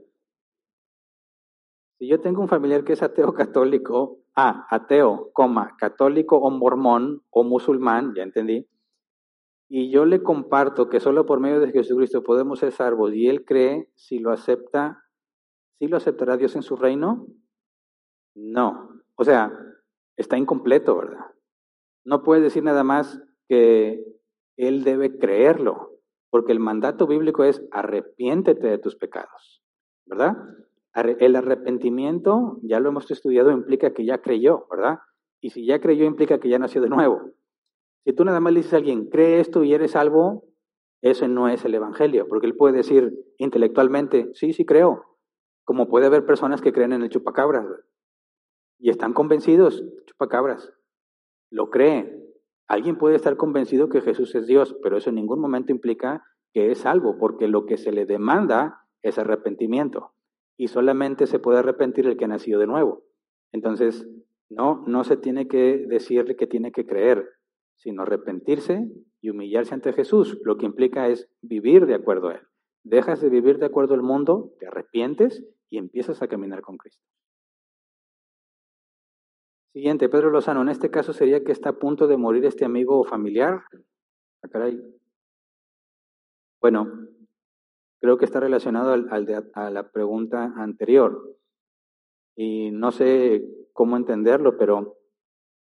Si 1.98 2.08
yo 2.08 2.22
tengo 2.22 2.42
un 2.42 2.48
familiar 2.48 2.84
que 2.84 2.94
es 2.94 3.02
ateo 3.02 3.34
católico, 3.34 4.20
ah, 4.36 4.68
ateo, 4.70 5.32
coma, 5.34 5.76
católico 5.78 6.38
o 6.38 6.50
mormón 6.52 7.24
o 7.32 7.44
musulmán, 7.44 8.14
ya 8.16 8.24
entendí, 8.24 8.68
y 9.70 9.92
yo 9.92 10.06
le 10.06 10.24
comparto 10.24 10.90
que 10.90 11.00
solo 11.00 11.26
por 11.26 11.40
medio 11.40 11.60
de 11.60 11.72
Jesucristo 11.72 12.24
podemos 12.24 12.60
ser 12.60 12.72
salvos 12.72 13.14
y 13.14 13.28
él 13.28 13.44
cree, 13.44 13.90
si 13.96 14.20
lo 14.20 14.32
acepta, 14.32 15.04
¿sí 15.78 15.88
lo 15.88 15.98
aceptará 15.98 16.38
Dios 16.38 16.56
en 16.56 16.64
su 16.64 16.76
reino? 16.76 17.28
No. 18.36 18.90
O 19.16 19.24
sea, 19.24 19.52
está 20.16 20.38
incompleto, 20.38 20.96
¿verdad? 20.96 21.26
No 22.06 22.24
puede 22.24 22.42
decir 22.42 22.64
nada 22.64 22.84
más 22.84 23.22
que 23.50 24.04
él 24.58 24.84
debe 24.84 25.18
creerlo, 25.18 26.00
porque 26.30 26.54
el 26.54 26.60
mandato 26.60 27.06
bíblico 27.06 27.44
es 27.44 27.62
arrepiéntete 27.72 28.68
de 28.68 28.78
tus 28.78 28.96
pecados, 28.96 29.62
¿verdad? 30.06 30.38
El 30.94 31.36
arrepentimiento, 31.36 32.58
ya 32.64 32.80
lo 32.80 32.90
hemos 32.90 33.12
estudiado, 33.12 33.52
implica 33.52 33.94
que 33.94 34.06
ya 34.06 34.20
creyó, 34.20 34.66
¿verdad? 34.72 35.00
Y 35.42 35.52
si 35.52 35.66
ya 35.66 35.80
creyó, 35.80 36.06
implica 36.06 36.40
que 36.40 36.50
ya 36.50 36.58
nació 36.58 36.82
de 36.82 36.90
nuevo. 36.90 37.34
Si 38.08 38.14
tú 38.14 38.24
nada 38.24 38.40
más 38.40 38.54
le 38.54 38.60
dices 38.60 38.74
a 38.74 38.78
alguien, 38.78 39.10
cree 39.10 39.42
esto 39.42 39.66
y 39.66 39.74
eres 39.74 39.92
salvo, 39.92 40.46
eso 41.02 41.28
no 41.28 41.50
es 41.50 41.66
el 41.66 41.76
Evangelio, 41.76 42.26
porque 42.30 42.48
él 42.48 42.56
puede 42.56 42.78
decir 42.78 43.14
intelectualmente, 43.38 44.30
sí, 44.34 44.54
sí 44.54 44.66
creo, 44.66 45.04
como 45.66 45.90
puede 45.90 46.06
haber 46.06 46.26
personas 46.26 46.62
que 46.62 46.72
creen 46.72 46.94
en 46.94 47.02
el 47.02 47.10
chupacabras 47.10 47.66
y 48.80 48.92
están 48.92 49.12
convencidos, 49.12 49.84
chupacabras, 50.06 50.72
lo 51.52 51.70
creen, 51.70 52.24
Alguien 52.70 52.98
puede 52.98 53.18
estar 53.18 53.36
convencido 53.36 53.90
que 53.90 54.00
Jesús 54.00 54.36
es 54.36 54.48
Dios, 54.48 54.76
pero 54.82 54.96
eso 54.96 55.10
en 55.10 55.16
ningún 55.16 55.42
momento 55.42 55.74
implica 55.74 56.26
que 56.54 56.72
es 56.72 56.80
salvo, 56.80 57.18
porque 57.18 57.50
lo 57.50 57.66
que 57.66 57.76
se 57.76 57.92
le 57.92 58.06
demanda 58.06 58.86
es 59.02 59.18
arrepentimiento. 59.18 60.14
Y 60.58 60.68
solamente 60.68 61.28
se 61.28 61.40
puede 61.40 61.60
arrepentir 61.60 62.08
el 62.08 62.16
que 62.16 62.24
ha 62.24 62.30
nacido 62.30 62.60
de 62.60 62.68
nuevo. 62.68 63.04
Entonces, 63.54 64.10
no, 64.50 64.84
no 64.86 65.04
se 65.04 65.18
tiene 65.18 65.48
que 65.50 65.86
decirle 65.88 66.38
que 66.38 66.48
tiene 66.48 66.72
que 66.72 66.86
creer, 66.86 67.37
sino 67.78 68.02
arrepentirse 68.02 68.90
y 69.22 69.30
humillarse 69.30 69.74
ante 69.74 69.94
Jesús. 69.94 70.38
Lo 70.44 70.58
que 70.58 70.66
implica 70.66 71.08
es 71.08 71.30
vivir 71.42 71.86
de 71.86 71.96
acuerdo 71.96 72.30
a 72.30 72.36
Él. 72.36 72.42
Dejas 72.84 73.22
de 73.22 73.30
vivir 73.30 73.58
de 73.58 73.68
acuerdo 73.68 73.94
al 73.94 74.02
mundo, 74.02 74.54
te 74.60 74.68
arrepientes 74.68 75.46
y 75.70 75.78
empiezas 75.78 76.22
a 76.22 76.28
caminar 76.28 76.62
con 76.62 76.78
Cristo. 76.78 77.04
Siguiente, 79.74 80.10
Pedro 80.10 80.32
Lozano, 80.32 80.62
en 80.62 80.70
este 80.70 80.90
caso 80.90 81.14
sería 81.14 81.44
que 81.44 81.52
está 81.52 81.70
a 81.70 81.80
punto 81.80 82.08
de 82.08 82.18
morir 82.18 82.46
este 82.46 82.66
amigo 82.66 83.00
o 83.00 83.04
familiar. 83.04 83.62
Ah, 84.42 84.72
bueno, 86.60 87.08
creo 88.02 88.18
que 88.18 88.26
está 88.26 88.40
relacionado 88.40 88.94
al, 88.94 89.50
a 89.54 89.70
la 89.70 89.92
pregunta 89.92 90.54
anterior. 90.56 91.38
Y 92.36 92.72
no 92.72 92.92
sé 92.92 93.44
cómo 93.74 93.98
entenderlo, 93.98 94.58
pero 94.58 94.97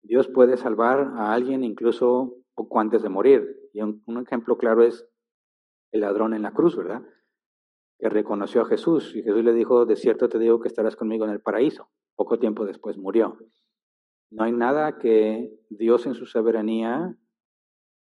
Dios 0.01 0.27
puede 0.27 0.57
salvar 0.57 1.11
a 1.15 1.33
alguien 1.33 1.63
incluso 1.63 2.35
poco 2.55 2.79
antes 2.79 3.01
de 3.01 3.09
morir. 3.09 3.69
Y 3.73 3.81
un, 3.81 4.03
ejemplo 4.25 4.57
claro 4.57 4.83
es 4.83 5.07
el 5.91 6.01
ladrón 6.01 6.33
en 6.33 6.41
la 6.41 6.51
cruz, 6.51 6.75
¿verdad? 6.75 7.03
Que 7.97 8.09
reconoció 8.09 8.61
a 8.61 8.65
Jesús 8.65 9.15
y 9.15 9.23
Jesús 9.23 9.43
le 9.43 9.53
dijo, 9.53 9.85
de 9.85 9.95
cierto 9.95 10.29
te 10.29 10.39
digo 10.39 10.59
que 10.59 10.67
estarás 10.67 10.95
conmigo 10.95 11.25
en 11.25 11.31
el 11.31 11.41
paraíso. 11.41 11.89
Poco 12.15 12.39
tiempo 12.39 12.65
después 12.65 12.97
murió. 12.97 13.37
No 14.29 14.43
hay 14.43 14.51
nada 14.51 14.97
que 14.97 15.51
Dios 15.69 16.05
en 16.05 16.13
su 16.13 16.25
soberanía 16.25 17.15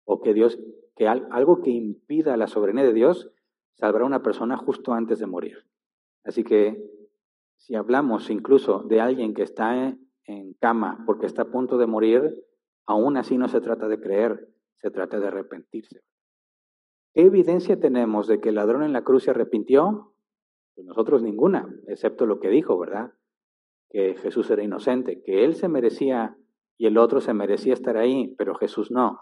o 0.06 0.22
que 0.22 0.34
Dios, 0.34 0.60
que 0.96 1.08
algo 1.08 1.62
que 1.62 1.72
impida 1.72 2.38
la 2.38 2.48
soberanía 2.48 2.84
de 2.84 2.94
Dios, 2.94 3.32
salvará 3.74 4.06
a 4.06 4.08
una 4.08 4.24
persona 4.24 4.58
justo 4.58 4.94
antes 4.94 5.20
de 5.20 5.28
morir. 5.28 5.68
Así 6.24 6.44
que 6.44 6.82
si 7.58 7.76
hablamos 7.76 8.30
incluso 8.30 8.84
de 8.84 9.02
alguien 9.02 9.34
que 9.34 9.44
está 9.44 9.98
en 10.26 10.54
cama 10.54 11.04
porque 11.06 11.26
está 11.26 11.44
a 11.44 11.52
punto 11.52 11.78
de 11.78 11.88
morir, 11.88 12.36
aún 12.86 13.18
así 13.18 13.38
no 13.38 13.48
se 13.48 13.62
trata 13.62 13.88
de 13.88 14.00
creer, 14.00 14.50
se 14.78 14.92
trata 14.92 15.20
de 15.20 15.28
arrepentirse. 15.28 16.02
¿Qué 17.14 17.22
evidencia 17.22 17.80
tenemos 17.80 18.28
de 18.28 18.42
que 18.42 18.50
el 18.50 18.56
ladrón 18.56 18.84
en 18.84 18.94
la 18.94 19.04
cruz 19.04 19.24
se 19.24 19.32
arrepintió? 19.32 20.14
Pues 20.76 20.86
nosotros 20.86 21.24
ninguna, 21.24 21.74
excepto 21.88 22.26
lo 22.26 22.40
que 22.40 22.50
dijo, 22.50 22.78
¿verdad? 22.78 23.14
que 23.90 24.16
Jesús 24.16 24.50
era 24.50 24.64
inocente, 24.64 25.22
que 25.24 25.46
él 25.46 25.56
se 25.56 25.70
merecía 25.70 26.38
y 26.78 26.88
el 26.88 26.98
otro 26.98 27.22
se 27.22 27.34
merecía 27.34 27.74
estar 27.74 27.96
ahí, 27.96 28.36
pero 28.38 28.56
Jesús 28.56 28.92
no. 28.92 29.22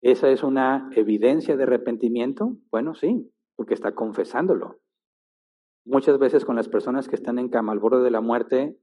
¿Esa 0.00 0.30
es 0.30 0.42
una 0.42 0.88
evidencia 0.96 1.56
de 1.56 1.64
arrepentimiento? 1.64 2.56
Bueno, 2.70 2.94
sí, 2.94 3.30
porque 3.54 3.74
está 3.74 3.94
confesándolo. 3.94 4.80
Muchas 5.84 6.18
veces 6.18 6.44
con 6.44 6.56
las 6.56 6.68
personas 6.68 7.08
que 7.08 7.16
están 7.16 7.38
en 7.38 7.50
cama 7.50 7.72
al 7.72 7.78
borde 7.78 8.02
de 8.02 8.10
la 8.10 8.20
muerte, 8.20 8.78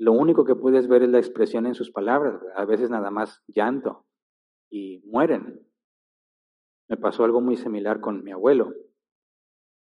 lo 0.00 0.12
único 0.12 0.46
que 0.46 0.54
puedes 0.54 0.88
ver 0.88 1.02
es 1.02 1.10
la 1.10 1.18
expresión 1.18 1.66
en 1.66 1.74
sus 1.74 1.90
palabras, 1.90 2.40
a 2.56 2.64
veces 2.64 2.88
nada 2.88 3.10
más 3.10 3.42
llanto, 3.48 4.06
y 4.70 5.02
mueren. 5.04 5.60
Me 6.88 6.96
pasó 6.96 7.22
algo 7.22 7.42
muy 7.42 7.58
similar 7.58 8.00
con 8.00 8.24
mi 8.24 8.32
abuelo. 8.32 8.72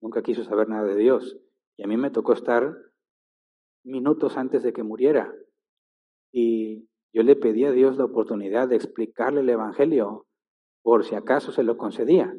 nunca 0.00 0.22
quiso 0.22 0.44
saber 0.44 0.68
nada 0.68 0.84
de 0.84 0.94
Dios. 0.94 1.36
Y 1.76 1.82
a 1.82 1.88
mí 1.88 1.96
me 1.96 2.12
tocó 2.12 2.32
estar 2.32 2.76
minutos 3.84 4.36
antes 4.36 4.62
de 4.62 4.72
que 4.72 4.84
muriera. 4.84 5.34
Y 6.32 6.88
yo 7.12 7.24
le 7.24 7.34
pedí 7.34 7.64
a 7.64 7.72
Dios 7.72 7.96
la 7.96 8.04
oportunidad 8.04 8.68
de 8.68 8.76
explicarle 8.76 9.40
el 9.40 9.50
Evangelio 9.50 10.28
por 10.84 11.04
si 11.04 11.16
acaso 11.16 11.50
se 11.50 11.64
lo 11.64 11.76
concedía. 11.76 12.32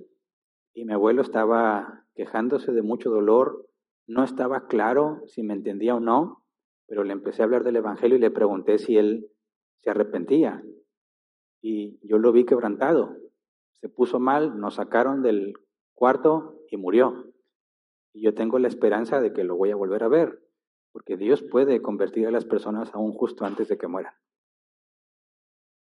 Y 0.74 0.86
mi 0.86 0.94
abuelo 0.94 1.22
estaba 1.22 2.06
quejándose 2.16 2.72
de 2.72 2.84
mucho 2.84 3.10
dolor, 3.10 3.68
no 4.08 4.24
estaba 4.24 4.68
claro 4.68 5.24
si 5.26 5.44
me 5.44 5.54
entendía 5.54 5.96
o 5.96 6.00
no, 6.00 6.45
pero 6.88 7.04
le 7.04 7.14
empecé 7.14 7.42
a 7.42 7.46
hablar 7.46 7.64
del 7.64 7.78
Evangelio 7.78 8.18
y 8.18 8.22
le 8.22 8.32
pregunté 8.32 8.78
si 8.78 8.98
él 8.98 9.32
se 9.80 9.90
arrepentía. 9.90 10.64
Y 11.62 12.00
yo 12.08 12.18
lo 12.18 12.32
vi 12.32 12.46
quebrantado. 12.46 13.18
Se 13.82 13.90
puso 13.90 14.20
mal, 14.20 14.60
nos 14.60 14.76
sacaron 14.76 15.22
del 15.22 15.54
cuarto 15.94 16.60
y 16.70 16.78
murió. 16.78 17.32
Y 18.14 18.22
yo 18.22 18.34
tengo 18.34 18.60
la 18.60 18.68
esperanza 18.68 19.20
de 19.20 19.34
que 19.34 19.44
lo 19.44 19.56
voy 19.56 19.72
a 19.72 19.76
volver 19.76 20.04
a 20.04 20.08
ver, 20.08 20.42
porque 20.92 21.18
Dios 21.18 21.44
puede 21.44 21.82
convertir 21.82 22.28
a 22.28 22.32
las 22.32 22.46
personas 22.46 22.94
aún 22.94 23.14
justo 23.14 23.46
antes 23.46 23.68
de 23.68 23.78
que 23.78 23.88
mueran. 23.88 24.14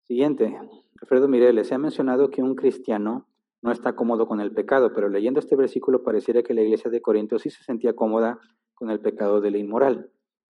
Siguiente, 0.03 0.59
Alfredo 1.01 1.27
Mireles, 1.27 1.67
se 1.67 1.75
ha 1.75 1.77
mencionado 1.77 2.31
que 2.31 2.41
un 2.41 2.55
cristiano 2.55 3.27
no 3.61 3.71
está 3.71 3.95
cómodo 3.95 4.27
con 4.27 4.41
el 4.41 4.51
pecado, 4.51 4.91
pero 4.93 5.09
leyendo 5.09 5.39
este 5.39 5.55
versículo 5.55 6.03
pareciera 6.03 6.43
que 6.43 6.53
la 6.53 6.61
iglesia 6.61 6.89
de 6.89 7.01
Corinto 7.01 7.39
sí 7.39 7.49
se 7.49 7.63
sentía 7.63 7.93
cómoda 7.93 8.39
con 8.73 8.89
el 8.89 8.99
pecado 8.99 9.41
de 9.41 9.51
la 9.51 9.57
inmoral. 9.57 10.11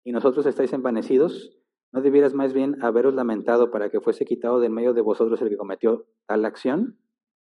Y 0.05 0.13
nosotros 0.13 0.47
estáis 0.47 0.73
envanecidos, 0.73 1.57
¿no 1.93 2.01
debieras 2.03 2.35
más 2.35 2.53
bien 2.53 2.83
haberos 2.83 3.15
lamentado 3.15 3.71
para 3.71 3.91
que 3.91 4.01
fuese 4.01 4.25
quitado 4.25 4.59
de 4.61 4.69
medio 4.69 4.95
de 4.95 5.01
vosotros 5.01 5.41
el 5.43 5.49
que 5.49 5.57
cometió 5.57 6.07
tal 6.27 6.45
acción? 6.45 6.99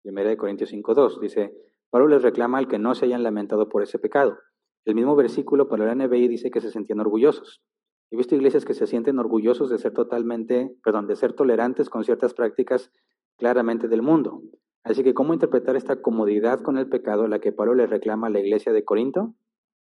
Primera 0.04 0.30
de 0.30 0.38
Corintios 0.38 0.72
5.2 0.72 1.20
dice, 1.20 1.56
Pablo 1.90 2.08
les 2.08 2.22
reclama 2.22 2.60
al 2.60 2.68
que 2.68 2.78
no 2.78 2.94
se 2.94 3.06
hayan 3.06 3.24
lamentado 3.24 3.70
por 3.70 3.82
ese 3.82 3.98
pecado. 3.98 4.38
El 4.86 4.94
mismo 4.94 5.16
versículo 5.16 5.68
para 5.68 5.86
la 5.86 5.96
NBI 5.96 6.28
dice 6.28 6.52
que 6.52 6.62
se 6.62 6.70
sentían 6.70 7.00
orgullosos. 7.00 7.64
He 8.12 8.18
visto 8.18 8.36
iglesias 8.36 8.66
que 8.66 8.76
se 8.76 8.86
sienten 8.86 9.18
orgullosos 9.18 9.70
de 9.70 9.80
ser 9.80 9.94
totalmente, 9.94 10.78
perdón, 10.84 11.08
de 11.08 11.16
ser 11.16 11.34
tolerantes 11.34 11.90
con 11.90 12.04
ciertas 12.04 12.36
prácticas 12.36 12.92
claramente 13.38 13.88
del 13.88 14.04
mundo. 14.04 14.44
Así 14.84 15.04
que, 15.04 15.16
¿cómo 15.16 15.34
interpretar 15.34 15.76
esta 15.76 16.02
comodidad 16.02 16.62
con 16.62 16.78
el 16.78 16.88
pecado 16.88 17.24
a 17.24 17.28
la 17.28 17.40
que 17.40 17.52
Pablo 17.52 17.74
le 17.74 17.88
reclama 17.88 18.28
a 18.28 18.30
la 18.30 18.40
iglesia 18.40 18.72
de 18.72 18.86
Corinto? 18.86 19.34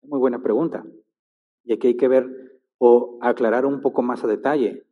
Muy 0.02 0.18
buena 0.18 0.42
pregunta. 0.42 0.84
Y 1.64 1.74
aquí 1.74 1.88
hay 1.88 1.96
que 1.96 2.08
ver 2.08 2.28
o 2.78 3.18
aclarar 3.20 3.66
un 3.66 3.80
poco 3.80 4.02
más 4.02 4.24
a 4.24 4.26
detalle. 4.26 4.86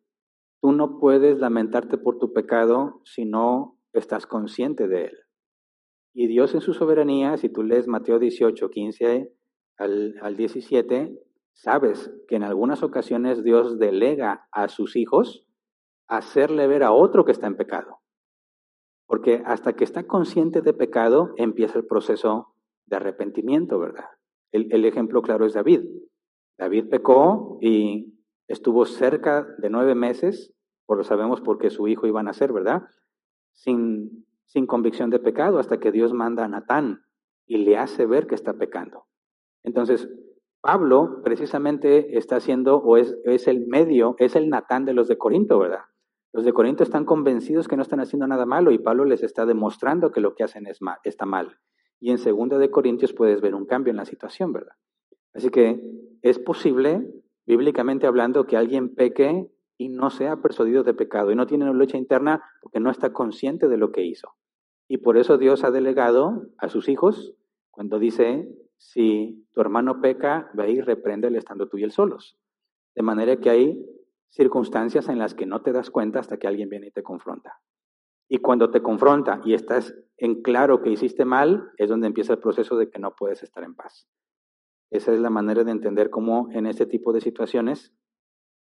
Tú 0.60 0.72
no 0.72 0.98
puedes 0.98 1.38
lamentarte 1.38 1.98
por 1.98 2.18
tu 2.18 2.32
pecado 2.32 3.00
si 3.04 3.24
no 3.24 3.78
estás 3.92 4.26
consciente 4.26 4.88
de 4.88 5.06
él. 5.06 5.18
Y 6.14 6.26
Dios 6.26 6.54
en 6.54 6.60
su 6.60 6.74
soberanía, 6.74 7.36
si 7.36 7.48
tú 7.48 7.62
lees 7.62 7.86
Mateo 7.86 8.18
18, 8.18 8.70
15 8.70 9.32
al, 9.78 10.16
al 10.20 10.36
17, 10.36 11.16
sabes 11.52 12.10
que 12.26 12.36
en 12.36 12.42
algunas 12.42 12.82
ocasiones 12.82 13.42
Dios 13.42 13.78
delega 13.78 14.48
a 14.52 14.68
sus 14.68 14.96
hijos 14.96 15.46
hacerle 16.08 16.66
ver 16.66 16.82
a 16.82 16.92
otro 16.92 17.24
que 17.24 17.32
está 17.32 17.46
en 17.46 17.56
pecado. 17.56 18.00
Porque 19.06 19.42
hasta 19.44 19.74
que 19.74 19.84
está 19.84 20.06
consciente 20.06 20.60
de 20.60 20.74
pecado, 20.74 21.32
empieza 21.36 21.78
el 21.78 21.86
proceso 21.86 22.54
de 22.86 22.96
arrepentimiento, 22.96 23.78
¿verdad? 23.78 24.06
El, 24.50 24.84
ejemplo 24.84 25.22
claro 25.22 25.46
es 25.46 25.52
David. 25.54 25.82
David 26.58 26.88
pecó 26.90 27.58
y 27.60 28.18
estuvo 28.48 28.84
cerca 28.84 29.46
de 29.58 29.70
nueve 29.70 29.94
meses, 29.94 30.52
por 30.86 30.98
lo 30.98 31.04
sabemos 31.04 31.40
porque 31.40 31.70
su 31.70 31.86
hijo 31.86 32.06
iba 32.06 32.20
a 32.20 32.24
nacer, 32.24 32.52
¿verdad? 32.52 32.82
Sin, 33.52 34.26
sin 34.46 34.66
convicción 34.66 35.10
de 35.10 35.20
pecado, 35.20 35.58
hasta 35.58 35.78
que 35.78 35.92
Dios 35.92 36.12
manda 36.12 36.44
a 36.44 36.48
Natán 36.48 37.04
y 37.46 37.58
le 37.58 37.76
hace 37.78 38.06
ver 38.06 38.26
que 38.26 38.34
está 38.34 38.54
pecando. 38.54 39.06
Entonces, 39.62 40.08
Pablo 40.60 41.22
precisamente 41.22 42.18
está 42.18 42.36
haciendo, 42.36 42.78
o 42.78 42.96
es, 42.96 43.16
es 43.24 43.46
el 43.46 43.66
medio, 43.68 44.16
es 44.18 44.34
el 44.34 44.50
Natán 44.50 44.84
de 44.84 44.94
los 44.94 45.06
de 45.06 45.16
Corinto, 45.16 45.58
¿verdad? 45.58 45.84
Los 46.32 46.44
de 46.44 46.52
Corinto 46.52 46.82
están 46.82 47.04
convencidos 47.04 47.68
que 47.68 47.76
no 47.76 47.82
están 47.82 48.00
haciendo 48.00 48.26
nada 48.26 48.44
malo 48.44 48.70
y 48.70 48.78
Pablo 48.78 49.04
les 49.04 49.22
está 49.22 49.46
demostrando 49.46 50.10
que 50.10 50.20
lo 50.20 50.34
que 50.34 50.44
hacen 50.44 50.66
es 50.66 50.78
está 51.04 51.24
mal. 51.24 51.58
Y 52.00 52.10
en 52.10 52.18
segunda 52.18 52.58
de 52.58 52.70
Corintios 52.70 53.12
puedes 53.12 53.40
ver 53.40 53.54
un 53.54 53.66
cambio 53.66 53.92
en 53.92 53.96
la 53.96 54.04
situación, 54.04 54.52
¿verdad? 54.52 54.74
Así 55.32 55.50
que 55.50 55.80
es 56.22 56.38
posible, 56.38 57.06
bíblicamente 57.46 58.06
hablando, 58.06 58.46
que 58.46 58.56
alguien 58.56 58.94
peque 58.94 59.50
y 59.76 59.88
no 59.88 60.10
sea 60.10 60.42
persuadido 60.42 60.82
de 60.82 60.94
pecado 60.94 61.30
y 61.30 61.36
no 61.36 61.46
tiene 61.46 61.64
una 61.64 61.72
lucha 61.72 61.96
interna 61.96 62.42
porque 62.60 62.80
no 62.80 62.90
está 62.90 63.12
consciente 63.12 63.68
de 63.68 63.76
lo 63.76 63.92
que 63.92 64.02
hizo. 64.02 64.34
Y 64.88 64.98
por 64.98 65.16
eso 65.18 65.38
Dios 65.38 65.64
ha 65.64 65.70
delegado 65.70 66.48
a 66.58 66.68
sus 66.68 66.88
hijos 66.88 67.34
cuando 67.70 67.98
dice, 67.98 68.48
si 68.76 69.46
tu 69.52 69.60
hermano 69.60 70.00
peca, 70.00 70.50
ve 70.54 70.72
y 70.72 70.80
repréndele 70.80 71.38
estando 71.38 71.68
tú 71.68 71.78
y 71.78 71.84
él 71.84 71.92
solos. 71.92 72.36
De 72.94 73.02
manera 73.02 73.36
que 73.36 73.50
hay 73.50 73.86
circunstancias 74.30 75.08
en 75.08 75.18
las 75.18 75.34
que 75.34 75.46
no 75.46 75.62
te 75.62 75.72
das 75.72 75.90
cuenta 75.90 76.18
hasta 76.18 76.38
que 76.38 76.48
alguien 76.48 76.68
viene 76.68 76.88
y 76.88 76.90
te 76.90 77.02
confronta. 77.02 77.60
Y 78.28 78.38
cuando 78.38 78.70
te 78.70 78.82
confronta 78.82 79.40
y 79.44 79.54
estás 79.54 79.94
en 80.16 80.42
claro 80.42 80.82
que 80.82 80.90
hiciste 80.90 81.24
mal, 81.24 81.70
es 81.76 81.88
donde 81.88 82.08
empieza 82.08 82.34
el 82.34 82.40
proceso 82.40 82.76
de 82.76 82.90
que 82.90 82.98
no 82.98 83.14
puedes 83.14 83.42
estar 83.42 83.62
en 83.62 83.74
paz. 83.74 84.08
Esa 84.90 85.12
es 85.12 85.20
la 85.20 85.30
manera 85.30 85.64
de 85.64 85.70
entender 85.70 86.10
cómo 86.10 86.48
en 86.52 86.66
este 86.66 86.86
tipo 86.86 87.12
de 87.12 87.20
situaciones 87.20 87.92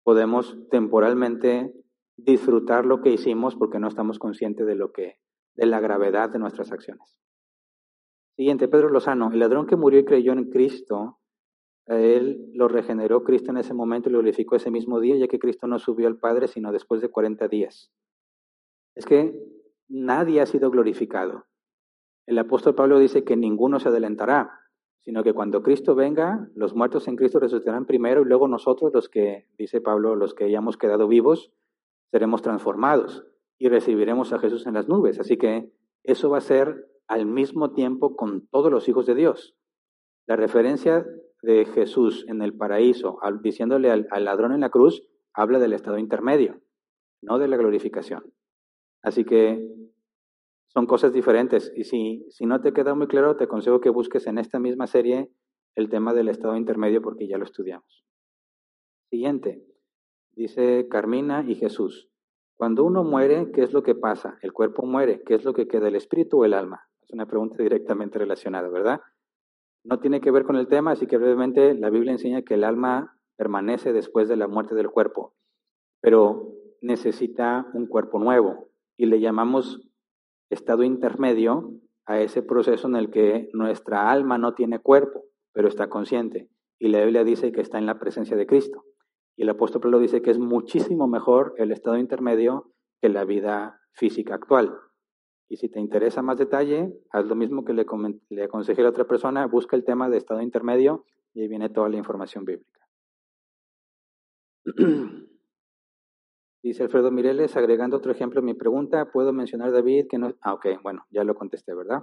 podemos 0.03 0.57
temporalmente 0.71 1.73
disfrutar 2.17 2.87
lo 2.87 3.03
que 3.03 3.11
hicimos 3.11 3.57
porque 3.57 3.79
no 3.79 3.89
estamos 3.89 4.19
conscientes 4.19 4.67
de 4.67 4.75
lo 4.75 4.93
que 4.93 5.19
de 5.55 5.67
la 5.67 5.81
gravedad 5.81 6.31
de 6.31 6.39
nuestras 6.39 6.73
acciones. 6.73 7.19
Siguiente, 8.37 8.69
Pedro 8.69 8.91
Lozano, 8.91 9.31
el 9.33 9.39
ladrón 9.39 9.67
que 9.67 9.77
murió 9.77 9.99
y 10.01 10.05
creyó 10.05 10.33
en 10.33 10.51
Cristo 10.51 11.19
él 11.87 12.51
lo 12.53 12.67
regeneró 12.67 13.23
Cristo 13.23 13.53
en 13.53 13.59
ese 13.59 13.73
momento 13.73 14.09
y 14.09 14.13
lo 14.13 14.19
glorificó 14.19 14.57
ese 14.57 14.71
mismo 14.71 14.99
día, 15.01 15.17
ya 15.17 15.29
que 15.29 15.39
Cristo 15.39 15.67
no 15.67 15.79
subió 15.79 16.09
al 16.09 16.19
Padre 16.19 16.49
sino 16.49 16.73
después 16.73 17.01
de 17.01 17.11
40 17.11 17.47
días. 17.49 17.93
Es 18.97 19.07
que 19.07 19.39
nadie 19.89 20.41
ha 20.41 20.47
sido 20.47 20.71
glorificado. 20.71 21.47
El 22.27 22.39
apóstol 22.39 22.75
Pablo 22.75 22.99
dice 22.99 23.23
que 23.23 23.37
ninguno 23.37 23.79
se 23.79 23.89
adelantará, 23.89 24.51
sino 25.07 25.23
que 25.23 25.33
cuando 25.33 25.63
Cristo 25.63 25.95
venga, 25.95 26.51
los 26.57 26.75
muertos 26.75 27.07
en 27.07 27.15
Cristo 27.15 27.39
resucitarán 27.39 27.87
primero 27.87 28.23
y 28.23 28.25
luego 28.25 28.49
nosotros, 28.49 28.93
los 28.93 29.09
que, 29.09 29.47
dice 29.57 29.81
Pablo, 29.81 30.17
los 30.17 30.35
que 30.35 30.47
hayamos 30.47 30.77
quedado 30.77 31.07
vivos, 31.07 31.53
seremos 32.11 32.43
transformados 32.43 33.25
y 33.57 33.69
recibiremos 33.69 34.33
a 34.33 34.41
Jesús 34.41 34.67
en 34.67 34.75
las 34.75 34.89
nubes. 34.89 35.21
Así 35.21 35.37
que 35.37 35.71
eso 36.03 36.29
va 36.29 36.39
a 36.39 36.41
ser 36.41 36.89
al 37.07 37.25
mismo 37.25 37.73
tiempo 37.73 38.17
con 38.17 38.49
todos 38.49 38.69
los 38.69 38.89
hijos 38.89 39.07
de 39.07 39.15
Dios. 39.15 39.55
La 40.27 40.35
referencia 40.35 41.07
de 41.41 41.67
Jesús 41.67 42.25
en 42.27 42.43
el 42.43 42.57
paraíso, 42.57 43.21
diciéndole 43.43 43.93
al, 43.93 44.25
ladrón 44.25 44.55
en 44.55 44.61
la 44.63 44.71
cruz, 44.71 45.07
habla 45.33 45.61
del 45.61 45.73
estado 45.73 45.99
intermedio, 45.99 46.61
no 47.23 47.39
de 47.39 47.47
la 47.47 47.57
glorificación. 47.57 48.33
Así 49.03 49.25
que 49.25 49.86
son 50.69 50.87
cosas 50.87 51.13
diferentes. 51.13 51.73
Y 51.75 51.85
si, 51.85 52.27
si 52.31 52.47
no 52.47 52.61
te 52.61 52.73
queda 52.73 52.95
muy 52.95 53.07
claro, 53.07 53.37
te 53.37 53.45
aconsejo 53.45 53.81
que 53.81 53.91
busques 53.91 54.27
en 54.27 54.39
esta 54.39 54.59
misma 54.59 54.87
serie 54.87 55.31
el 55.75 55.89
tema 55.89 56.15
del 56.15 56.29
estado 56.29 56.57
intermedio 56.57 57.03
porque 57.03 57.29
ya 57.29 57.39
lo 57.39 57.45
estudiamos. 57.45 58.05
Siguiente, 59.11 59.65
dice 60.33 60.89
Carmina 60.89 61.45
y 61.47 61.55
Jesús. 61.55 62.09
Cuando 62.57 62.85
uno 62.85 63.05
muere, 63.05 63.53
¿qué 63.53 63.63
es 63.63 63.73
lo 63.73 63.83
que 63.83 63.95
pasa? 63.95 64.39
El 64.41 64.53
cuerpo 64.53 64.87
muere, 64.87 65.23
¿qué 65.25 65.35
es 65.35 65.45
lo 65.45 65.53
que 65.53 65.69
queda? 65.69 65.89
¿El 65.89 65.97
espíritu 65.97 66.41
o 66.41 66.45
el 66.45 66.55
alma? 66.55 66.89
Es 67.03 67.13
una 67.13 67.27
pregunta 67.27 67.63
directamente 67.63 68.19
relacionada, 68.19 68.69
¿verdad? 68.69 69.01
No 69.85 70.01
tiene 70.01 70.21
que 70.21 70.31
ver 70.31 70.45
con 70.45 70.57
el 70.57 70.67
tema, 70.67 70.93
así 70.93 71.07
que 71.07 71.19
brevemente 71.19 71.75
la 71.75 71.91
Biblia 71.91 72.13
enseña 72.13 72.43
que 72.43 72.55
el 72.55 72.65
alma 72.65 73.17
permanece 73.37 73.93
después 73.93 74.29
de 74.29 74.37
la 74.37 74.49
muerte 74.49 74.75
del 74.75 74.91
cuerpo, 74.91 75.35
pero 76.01 76.53
necesita 76.81 77.67
un 77.75 77.87
cuerpo 77.87 78.19
nuevo 78.19 78.71
y 78.97 79.07
le 79.07 79.21
llamamos 79.21 79.87
estado 80.51 80.83
intermedio 80.83 81.73
a 82.07 82.21
ese 82.21 82.43
proceso 82.43 82.87
en 82.87 82.97
el 82.97 83.11
que 83.11 83.49
nuestra 83.53 84.11
alma 84.11 84.39
no 84.39 84.55
tiene 84.55 84.79
cuerpo, 84.79 85.25
pero 85.53 85.69
está 85.69 85.89
consciente. 85.89 86.49
Y 86.79 86.89
la 86.89 87.01
Biblia 87.01 87.25
dice 87.25 87.53
que 87.53 87.61
está 87.61 87.79
en 87.79 87.87
la 87.87 87.99
presencia 87.99 88.37
de 88.37 88.47
Cristo. 88.47 88.85
Y 89.37 89.43
el 89.43 89.51
apóstol 89.51 89.83
Pablo 89.83 89.99
dice 89.99 90.23
que 90.23 90.31
es 90.31 90.39
muchísimo 90.39 91.09
mejor 91.09 91.55
el 91.59 91.73
estado 91.73 91.99
intermedio 91.99 92.73
que 93.01 93.09
la 93.09 93.25
vida 93.25 93.81
física 93.93 94.35
actual. 94.35 94.79
Y 95.49 95.57
si 95.57 95.69
te 95.69 95.81
interesa 95.81 96.23
más 96.23 96.39
detalle, 96.39 96.93
haz 97.11 97.27
lo 97.27 97.35
mismo 97.35 97.65
que 97.65 97.73
le, 97.73 97.87
le 98.31 98.45
aconsejé 98.45 98.81
a 98.81 98.85
la 98.85 98.91
otra 98.91 99.07
persona, 99.07 99.47
busca 99.47 99.77
el 99.77 99.85
tema 99.85 100.09
de 100.09 100.19
estado 100.19 100.41
intermedio 100.41 101.05
y 101.35 101.43
ahí 101.43 101.49
viene 101.49 101.69
toda 101.69 101.89
la 101.89 101.97
información 101.97 102.45
bíblica. 102.45 102.81
Dice 106.63 106.83
Alfredo 106.83 107.11
Mireles, 107.11 107.57
agregando 107.57 107.97
otro 107.97 108.13
ejemplo 108.13 108.41
a 108.41 108.43
mi 108.43 108.55
pregunta, 108.55 109.11
¿puedo 109.13 109.33
mencionar 109.33 109.73
David 109.73 110.07
que 110.09 110.19
no... 110.19 110.35
Ah, 110.41 110.55
ok, 110.55 110.67
bueno, 110.83 111.07
ya 111.11 111.23
lo 111.23 111.35
contesté, 111.35 111.75
¿verdad? 111.75 112.03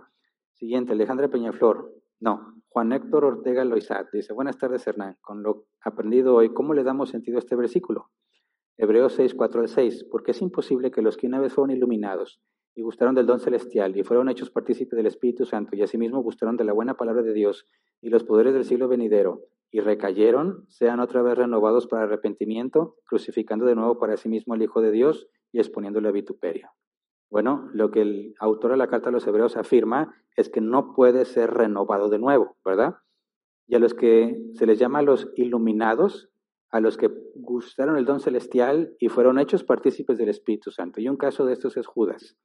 Siguiente, 0.54 0.94
Alejandra 0.94 1.28
Peñaflor. 1.28 1.92
No, 2.20 2.56
Juan 2.70 2.94
Héctor 2.94 3.26
Ortega 3.26 3.66
Loizat 3.66 4.08
dice, 4.14 4.32
buenas 4.32 4.58
tardes 4.58 4.88
Hernán, 4.88 5.18
con 5.22 5.44
lo 5.44 5.66
aprendido 5.84 6.36
hoy, 6.36 6.54
¿cómo 6.54 6.74
le 6.74 6.84
damos 6.84 7.10
sentido 7.10 7.38
a 7.38 7.40
este 7.40 7.56
versículo? 7.56 8.10
Hebreos 8.78 9.14
6, 9.14 9.36
4 9.36 9.62
al 9.62 9.68
6, 9.68 10.06
porque 10.10 10.32
es 10.32 10.42
imposible 10.42 10.90
que 10.90 11.02
los 11.02 11.18
que 11.18 11.28
una 11.28 11.40
vez 11.40 11.54
fueron 11.54 11.76
iluminados 11.76 12.40
y 12.76 12.82
gustaron 12.82 13.14
del 13.14 13.26
don 13.26 13.40
celestial 13.40 13.96
y 13.98 14.04
fueron 14.04 14.30
hechos 14.30 14.50
partícipes 14.50 14.96
del 14.96 15.06
Espíritu 15.06 15.46
Santo 15.46 15.76
y 15.76 15.82
asimismo 15.84 16.24
gustaron 16.24 16.58
de 16.58 16.64
la 16.64 16.74
buena 16.74 16.96
palabra 16.96 17.22
de 17.22 17.34
Dios 17.34 17.68
y 18.02 18.10
los 18.10 18.24
poderes 18.24 18.54
del 18.54 18.66
siglo 18.66 18.88
venidero 18.88 19.42
y 19.74 19.80
recayeron, 19.80 20.66
sean 20.70 21.00
otra 21.00 21.24
vez 21.24 21.36
renovados 21.36 21.88
para 21.88 22.04
arrepentimiento, 22.04 22.96
crucificando 23.08 23.66
de 23.66 23.74
nuevo 23.74 23.98
para 23.98 24.18
sí 24.18 24.30
mismo 24.30 24.54
al 24.54 24.62
Hijo 24.62 24.82
de 24.82 24.92
Dios 24.92 25.28
y 25.52 25.58
exponiéndole 25.58 26.10
a 26.10 26.12
vituperio. 26.12 26.70
Bueno, 27.32 27.68
lo 27.74 27.90
que 27.90 28.04
el 28.04 28.36
autor 28.40 28.72
de 28.72 28.78
la 28.78 28.88
carta 28.88 29.10
a 29.10 29.12
los 29.12 29.26
hebreos 29.26 29.58
afirma 29.58 30.16
es 30.38 30.50
que 30.50 30.62
no 30.62 30.94
puede 30.94 31.26
ser 31.26 31.50
renovado 31.50 32.10
de 32.10 32.20
nuevo, 32.20 32.56
¿verdad? 32.64 32.98
Y 33.66 33.74
a 33.74 33.80
los 33.80 33.96
que 33.96 34.38
se 34.54 34.68
les 34.68 34.78
llama 34.78 35.02
los 35.02 35.32
iluminados, 35.38 36.30
a 36.70 36.80
los 36.80 36.96
que 36.96 37.10
gustaron 37.34 37.98
el 37.98 38.06
don 38.06 38.20
celestial 38.20 38.96
y 39.00 39.10
fueron 39.10 39.40
hechos 39.40 39.64
partícipes 39.64 40.20
del 40.20 40.30
Espíritu 40.30 40.70
Santo. 40.70 41.02
Y 41.02 41.10
un 41.10 41.18
caso 41.18 41.48
de 41.48 41.54
estos 41.54 41.78
es 41.78 41.88
Judas. 41.88 42.38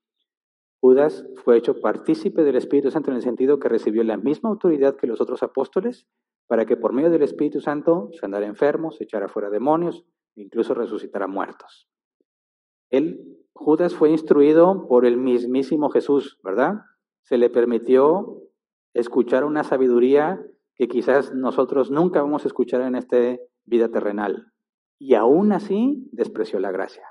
Judas 0.81 1.27
fue 1.45 1.57
hecho 1.57 1.81
partícipe 1.81 2.45
del 2.45 2.57
Espíritu 2.57 2.91
Santo 2.91 3.11
en 3.11 3.17
el 3.17 3.23
sentido 3.23 3.59
que 3.59 3.69
recibió 3.69 4.05
la 4.05 4.17
misma 4.17 4.49
autoridad 4.49 4.97
que 4.97 5.09
los 5.09 5.21
otros 5.21 5.43
apóstoles 5.43 6.07
para 6.47 6.67
que 6.67 6.77
por 6.77 6.93
medio 6.93 7.11
del 7.11 7.23
Espíritu 7.23 7.61
Santo 7.61 8.11
sanara 8.13 8.47
enfermos, 8.47 9.01
echara 9.01 9.29
fuera 9.29 9.51
demonios, 9.51 10.07
incluso 10.37 10.75
resucitara 10.75 11.27
muertos. 11.27 11.89
Él, 12.91 13.39
Judas 13.53 13.95
fue 13.95 14.11
instruido 14.11 14.87
por 14.89 15.05
el 15.05 15.17
mismísimo 15.17 15.91
Jesús, 15.91 16.39
¿verdad? 16.43 16.77
Se 17.23 17.39
le 17.39 17.51
permitió 17.51 18.41
escuchar 18.95 19.45
una 19.45 19.65
sabiduría 19.65 20.41
que 20.77 20.89
quizás 20.89 21.35
nosotros 21.35 21.91
nunca 21.91 22.23
vamos 22.23 22.45
a 22.45 22.49
escuchar 22.49 22.83
en 22.83 22.95
esta 22.95 23.37
vida 23.65 23.91
terrenal. 23.91 24.53
Y 24.99 25.15
aún 25.15 25.53
así 25.53 26.09
despreció 26.13 26.61
la 26.61 26.71
gracia. 26.71 27.05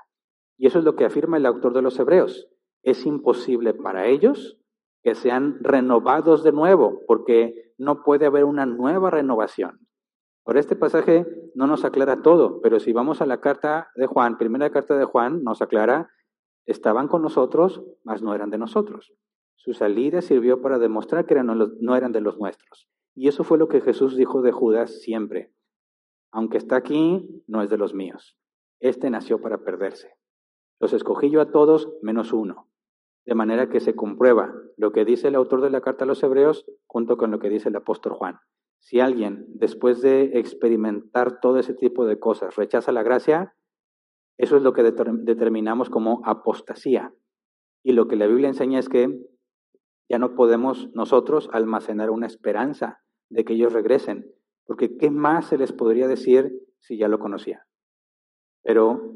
Y 0.56 0.66
eso 0.66 0.78
es 0.78 0.84
lo 0.84 0.96
que 0.96 1.04
afirma 1.04 1.36
el 1.36 1.46
autor 1.46 1.74
de 1.74 1.82
los 1.82 1.98
Hebreos 1.98 2.48
es 2.82 3.06
imposible 3.06 3.74
para 3.74 4.06
ellos 4.06 4.58
que 5.02 5.14
sean 5.14 5.58
renovados 5.60 6.42
de 6.42 6.52
nuevo, 6.52 7.02
porque 7.06 7.72
no 7.78 8.02
puede 8.02 8.26
haber 8.26 8.44
una 8.44 8.66
nueva 8.66 9.10
renovación. 9.10 9.86
Por 10.44 10.56
este 10.56 10.76
pasaje 10.76 11.26
no 11.54 11.66
nos 11.66 11.84
aclara 11.84 12.22
todo, 12.22 12.60
pero 12.60 12.80
si 12.80 12.92
vamos 12.92 13.20
a 13.20 13.26
la 13.26 13.40
carta 13.40 13.90
de 13.94 14.06
Juan, 14.06 14.38
primera 14.38 14.70
carta 14.70 14.96
de 14.96 15.04
Juan, 15.04 15.44
nos 15.44 15.62
aclara, 15.62 16.10
estaban 16.66 17.06
con 17.08 17.22
nosotros, 17.22 17.84
mas 18.02 18.22
no 18.22 18.34
eran 18.34 18.50
de 18.50 18.58
nosotros. 18.58 19.12
Su 19.56 19.74
salida 19.74 20.22
sirvió 20.22 20.62
para 20.62 20.78
demostrar 20.78 21.26
que 21.26 21.34
no 21.34 21.96
eran 21.96 22.12
de 22.12 22.20
los 22.20 22.38
nuestros. 22.38 22.88
Y 23.14 23.28
eso 23.28 23.44
fue 23.44 23.58
lo 23.58 23.68
que 23.68 23.80
Jesús 23.80 24.16
dijo 24.16 24.42
de 24.42 24.52
Judas 24.52 25.02
siempre. 25.02 25.52
Aunque 26.30 26.58
está 26.58 26.76
aquí, 26.76 27.42
no 27.46 27.62
es 27.62 27.70
de 27.70 27.78
los 27.78 27.94
míos. 27.94 28.38
Este 28.80 29.10
nació 29.10 29.40
para 29.40 29.58
perderse. 29.58 30.17
Los 30.80 30.92
escogí 30.92 31.30
yo 31.30 31.40
a 31.40 31.50
todos 31.50 31.92
menos 32.02 32.32
uno. 32.32 32.68
De 33.26 33.34
manera 33.34 33.68
que 33.68 33.80
se 33.80 33.94
comprueba 33.94 34.54
lo 34.76 34.92
que 34.92 35.04
dice 35.04 35.28
el 35.28 35.34
autor 35.34 35.60
de 35.60 35.70
la 35.70 35.80
carta 35.80 36.04
a 36.04 36.06
los 36.06 36.22
hebreos 36.22 36.66
junto 36.86 37.16
con 37.16 37.30
lo 37.30 37.38
que 37.38 37.50
dice 37.50 37.68
el 37.68 37.76
apóstol 37.76 38.12
Juan. 38.12 38.38
Si 38.78 39.00
alguien, 39.00 39.44
después 39.48 40.00
de 40.00 40.38
experimentar 40.38 41.40
todo 41.40 41.58
ese 41.58 41.74
tipo 41.74 42.06
de 42.06 42.18
cosas, 42.18 42.56
rechaza 42.56 42.92
la 42.92 43.02
gracia, 43.02 43.54
eso 44.38 44.56
es 44.56 44.62
lo 44.62 44.72
que 44.72 44.82
determinamos 44.82 45.90
como 45.90 46.22
apostasía. 46.24 47.12
Y 47.82 47.92
lo 47.92 48.06
que 48.06 48.16
la 48.16 48.26
Biblia 48.26 48.48
enseña 48.48 48.78
es 48.78 48.88
que 48.88 49.08
ya 50.08 50.18
no 50.18 50.34
podemos 50.34 50.90
nosotros 50.94 51.50
almacenar 51.52 52.10
una 52.10 52.26
esperanza 52.26 53.02
de 53.28 53.44
que 53.44 53.54
ellos 53.54 53.72
regresen, 53.72 54.32
porque 54.64 54.96
¿qué 54.96 55.10
más 55.10 55.46
se 55.46 55.58
les 55.58 55.72
podría 55.72 56.08
decir 56.08 56.50
si 56.78 56.96
ya 56.96 57.08
lo 57.08 57.18
conocía? 57.18 57.66
Pero 58.62 59.14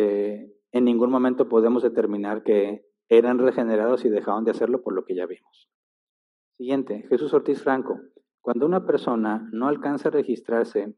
eh, 0.00 0.50
en 0.72 0.84
ningún 0.84 1.10
momento 1.10 1.48
podemos 1.48 1.82
determinar 1.82 2.42
que 2.42 2.86
eran 3.10 3.38
regenerados 3.38 4.04
y 4.04 4.08
dejaron 4.08 4.44
de 4.44 4.52
hacerlo 4.52 4.82
por 4.82 4.94
lo 4.94 5.04
que 5.04 5.14
ya 5.14 5.26
vimos. 5.26 5.68
Siguiente, 6.56 7.04
Jesús 7.08 7.34
Ortiz 7.34 7.62
Franco. 7.62 8.00
Cuando 8.40 8.64
una 8.64 8.86
persona 8.86 9.46
no 9.52 9.68
alcanza 9.68 10.08
a 10.08 10.12
registrarse 10.12 10.94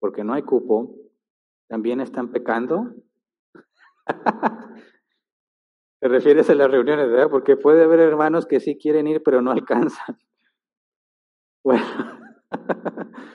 porque 0.00 0.22
no 0.22 0.34
hay 0.34 0.42
cupo, 0.42 0.94
¿también 1.68 2.00
están 2.00 2.30
pecando? 2.30 2.94
Te 6.00 6.08
refieres 6.08 6.50
a 6.50 6.54
las 6.54 6.70
reuniones, 6.70 7.10
¿verdad? 7.10 7.30
Porque 7.30 7.56
puede 7.56 7.84
haber 7.84 8.00
hermanos 8.00 8.46
que 8.46 8.60
sí 8.60 8.76
quieren 8.76 9.06
ir, 9.06 9.22
pero 9.22 9.40
no 9.40 9.50
alcanzan. 9.50 10.18
Bueno, 11.62 11.84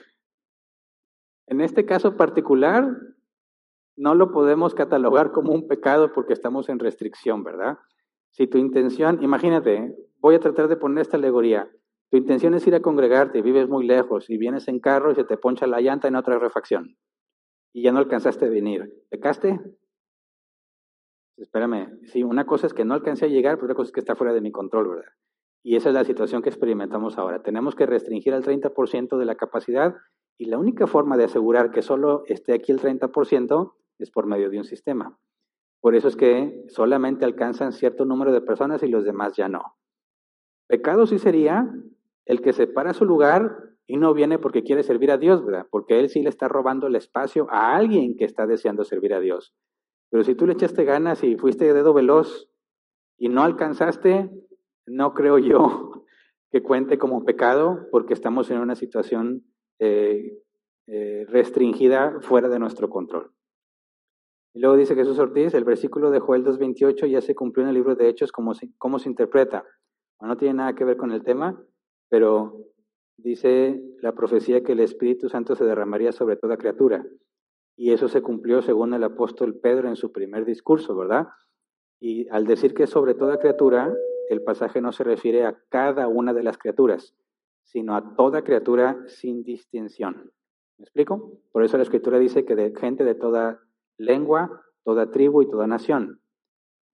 en 1.46 1.60
este 1.60 1.86
caso 1.86 2.16
particular, 2.16 2.90
no 3.96 4.14
lo 4.14 4.30
podemos 4.30 4.74
catalogar 4.74 5.32
como 5.32 5.52
un 5.52 5.66
pecado 5.66 6.12
porque 6.12 6.32
estamos 6.32 6.68
en 6.68 6.78
restricción, 6.78 7.42
¿verdad? 7.42 7.78
Si 8.30 8.46
tu 8.46 8.58
intención, 8.58 9.22
imagínate, 9.22 9.94
voy 10.18 10.34
a 10.34 10.40
tratar 10.40 10.68
de 10.68 10.76
poner 10.76 11.02
esta 11.02 11.16
alegoría. 11.16 11.70
Tu 12.10 12.18
intención 12.18 12.54
es 12.54 12.66
ir 12.66 12.74
a 12.74 12.82
congregarte 12.82 13.42
vives 13.42 13.68
muy 13.68 13.86
lejos 13.86 14.30
y 14.30 14.36
vienes 14.36 14.68
en 14.68 14.80
carro 14.80 15.10
y 15.10 15.14
se 15.14 15.24
te 15.24 15.36
poncha 15.36 15.66
la 15.66 15.80
llanta 15.80 16.08
en 16.08 16.16
otra 16.16 16.38
refacción 16.38 16.96
y 17.76 17.82
ya 17.82 17.92
no 17.92 17.98
alcanzaste 17.98 18.46
a 18.46 18.48
venir. 18.48 18.90
¿Pecaste? 19.10 19.60
Espérame, 21.36 22.00
sí, 22.04 22.22
una 22.22 22.46
cosa 22.46 22.66
es 22.66 22.72
que 22.72 22.86
no 22.86 22.94
alcancé 22.94 23.26
a 23.26 23.28
llegar, 23.28 23.56
pero 23.56 23.66
otra 23.66 23.74
cosa 23.74 23.88
es 23.88 23.92
que 23.92 24.00
está 24.00 24.16
fuera 24.16 24.32
de 24.32 24.40
mi 24.40 24.50
control, 24.50 24.88
¿verdad? 24.88 25.12
Y 25.62 25.76
esa 25.76 25.90
es 25.90 25.94
la 25.94 26.04
situación 26.04 26.40
que 26.40 26.48
experimentamos 26.48 27.18
ahora. 27.18 27.42
Tenemos 27.42 27.74
que 27.74 27.84
restringir 27.84 28.32
al 28.32 28.44
30% 28.44 29.18
de 29.18 29.24
la 29.26 29.34
capacidad 29.34 29.94
y 30.38 30.46
la 30.46 30.56
única 30.56 30.86
forma 30.86 31.18
de 31.18 31.24
asegurar 31.24 31.70
que 31.70 31.82
solo 31.82 32.22
esté 32.28 32.54
aquí 32.54 32.72
el 32.72 32.80
30% 32.80 33.74
es 33.98 34.10
por 34.10 34.26
medio 34.26 34.50
de 34.50 34.58
un 34.58 34.64
sistema. 34.64 35.18
Por 35.80 35.94
eso 35.94 36.08
es 36.08 36.16
que 36.16 36.64
solamente 36.68 37.24
alcanzan 37.24 37.72
cierto 37.72 38.04
número 38.04 38.32
de 38.32 38.40
personas 38.40 38.82
y 38.82 38.88
los 38.88 39.04
demás 39.04 39.34
ya 39.36 39.48
no. 39.48 39.76
Pecado 40.68 41.06
sí 41.06 41.18
sería 41.18 41.72
el 42.24 42.40
que 42.40 42.52
se 42.52 42.66
para 42.66 42.92
su 42.92 43.04
lugar 43.04 43.76
y 43.86 43.96
no 43.96 44.12
viene 44.14 44.38
porque 44.38 44.64
quiere 44.64 44.82
servir 44.82 45.12
a 45.12 45.18
Dios, 45.18 45.44
¿verdad? 45.44 45.66
Porque 45.70 46.00
él 46.00 46.08
sí 46.08 46.22
le 46.22 46.28
está 46.28 46.48
robando 46.48 46.88
el 46.88 46.96
espacio 46.96 47.46
a 47.50 47.76
alguien 47.76 48.16
que 48.16 48.24
está 48.24 48.46
deseando 48.46 48.84
servir 48.84 49.14
a 49.14 49.20
Dios. 49.20 49.54
Pero 50.10 50.24
si 50.24 50.34
tú 50.34 50.46
le 50.46 50.54
echaste 50.54 50.84
ganas 50.84 51.22
y 51.22 51.36
fuiste 51.36 51.66
de 51.66 51.72
dedo 51.72 51.94
veloz 51.94 52.50
y 53.16 53.28
no 53.28 53.42
alcanzaste, 53.42 54.30
no 54.86 55.14
creo 55.14 55.38
yo 55.38 56.04
que 56.50 56.62
cuente 56.62 56.98
como 56.98 57.24
pecado 57.24 57.86
porque 57.90 58.14
estamos 58.14 58.50
en 58.50 58.58
una 58.58 58.74
situación 58.74 59.44
eh, 59.78 60.42
eh, 60.88 61.26
restringida 61.28 62.20
fuera 62.20 62.48
de 62.48 62.58
nuestro 62.58 62.88
control. 62.88 63.35
Y 64.56 64.60
luego 64.60 64.78
dice 64.78 64.94
Jesús 64.94 65.18
Ortiz, 65.18 65.52
el 65.52 65.64
versículo 65.64 66.10
de 66.10 66.18
Joel 66.18 66.42
2.28 66.42 67.10
ya 67.10 67.20
se 67.20 67.34
cumplió 67.34 67.64
en 67.64 67.68
el 67.68 67.74
libro 67.74 67.94
de 67.94 68.08
Hechos, 68.08 68.32
¿cómo 68.32 68.54
se, 68.54 68.70
cómo 68.78 68.98
se 68.98 69.10
interpreta? 69.10 69.66
no 70.18 70.38
tiene 70.38 70.54
nada 70.54 70.74
que 70.74 70.86
ver 70.86 70.96
con 70.96 71.12
el 71.12 71.22
tema, 71.22 71.62
pero 72.08 72.56
dice 73.18 73.78
la 74.00 74.12
profecía 74.12 74.62
que 74.62 74.72
el 74.72 74.80
Espíritu 74.80 75.28
Santo 75.28 75.56
se 75.56 75.66
derramaría 75.66 76.10
sobre 76.10 76.36
toda 76.36 76.56
criatura. 76.56 77.04
Y 77.76 77.92
eso 77.92 78.08
se 78.08 78.22
cumplió 78.22 78.62
según 78.62 78.94
el 78.94 79.04
apóstol 79.04 79.60
Pedro 79.60 79.88
en 79.88 79.96
su 79.96 80.10
primer 80.10 80.46
discurso, 80.46 80.96
¿verdad? 80.96 81.26
Y 82.00 82.26
al 82.30 82.46
decir 82.46 82.72
que 82.72 82.86
sobre 82.86 83.12
toda 83.12 83.38
criatura, 83.38 83.94
el 84.30 84.42
pasaje 84.42 84.80
no 84.80 84.90
se 84.90 85.04
refiere 85.04 85.44
a 85.44 85.60
cada 85.68 86.08
una 86.08 86.32
de 86.32 86.42
las 86.42 86.56
criaturas, 86.56 87.14
sino 87.62 87.94
a 87.94 88.14
toda 88.16 88.42
criatura 88.42 89.04
sin 89.06 89.42
distinción. 89.42 90.32
¿Me 90.78 90.84
explico? 90.84 91.42
Por 91.52 91.62
eso 91.62 91.76
la 91.76 91.82
escritura 91.82 92.18
dice 92.18 92.46
que 92.46 92.56
de 92.56 92.74
gente 92.74 93.04
de 93.04 93.14
toda 93.14 93.65
lengua, 93.98 94.62
toda 94.84 95.10
tribu 95.10 95.42
y 95.42 95.48
toda 95.48 95.66
nación. 95.66 96.20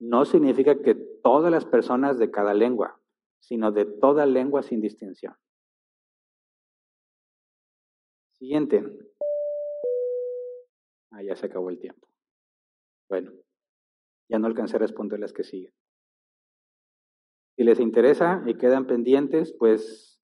No 0.01 0.25
significa 0.25 0.81
que 0.83 0.95
todas 0.95 1.51
las 1.51 1.65
personas 1.65 2.19
de 2.19 2.31
cada 2.31 2.55
lengua, 2.55 3.01
sino 3.41 3.73
de 3.73 3.85
toda 3.85 4.27
lengua 4.27 4.63
sin 4.63 4.81
distinción. 4.81 5.35
Siguiente. 8.39 8.85
Ah, 11.13 11.23
ya 11.23 11.37
se 11.37 11.47
acabó 11.47 11.71
el 11.71 11.79
tiempo. 11.79 12.09
Bueno, 13.09 13.33
ya 14.29 14.39
no 14.39 14.47
alcancé 14.47 14.77
a 14.77 14.81
responder 14.81 15.21
las 15.21 15.33
que 15.33 15.45
siguen. 15.45 15.73
Si 17.57 17.65
les 17.65 17.79
interesa 17.79 18.43
y 18.47 18.57
quedan 18.57 18.87
pendientes, 18.87 19.55
pues 19.59 20.23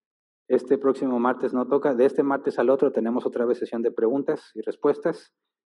este 0.49 0.79
próximo 0.79 1.19
martes 1.21 1.53
no 1.53 1.69
toca. 1.69 1.95
De 1.95 2.07
este 2.07 2.23
martes 2.23 2.59
al 2.59 2.71
otro 2.71 2.91
tenemos 2.91 3.27
otra 3.27 3.45
vez 3.45 3.59
sesión 3.59 3.83
de 3.83 3.93
preguntas 3.93 4.51
y 4.55 4.63
respuestas 4.63 5.35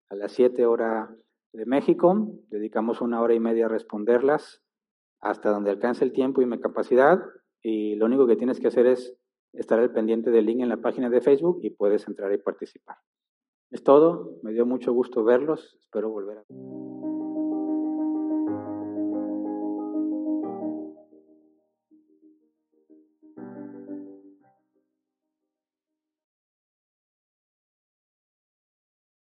a 0.09 0.15
las 0.15 0.31
7 0.33 0.65
horas 0.65 1.09
de 1.53 1.65
México. 1.65 2.31
Dedicamos 2.49 3.01
una 3.01 3.21
hora 3.21 3.33
y 3.33 3.39
media 3.39 3.65
a 3.65 3.69
responderlas 3.69 4.61
hasta 5.21 5.49
donde 5.49 5.71
alcance 5.71 6.03
el 6.03 6.13
tiempo 6.13 6.41
y 6.41 6.45
mi 6.45 6.59
capacidad. 6.59 7.19
Y 7.61 7.95
lo 7.95 8.05
único 8.05 8.27
que 8.27 8.35
tienes 8.35 8.59
que 8.59 8.67
hacer 8.67 8.85
es 8.85 9.15
estar 9.53 9.79
al 9.79 9.91
pendiente 9.91 10.31
del 10.31 10.45
link 10.45 10.61
en 10.61 10.69
la 10.69 10.77
página 10.77 11.09
de 11.09 11.21
Facebook 11.21 11.59
y 11.63 11.71
puedes 11.71 12.07
entrar 12.07 12.31
y 12.33 12.37
participar. 12.37 12.97
Es 13.71 13.83
todo. 13.83 14.39
Me 14.43 14.51
dio 14.53 14.65
mucho 14.65 14.93
gusto 14.93 15.23
verlos. 15.23 15.77
Espero 15.79 16.09
volver 16.09 16.39
a. 16.39 16.98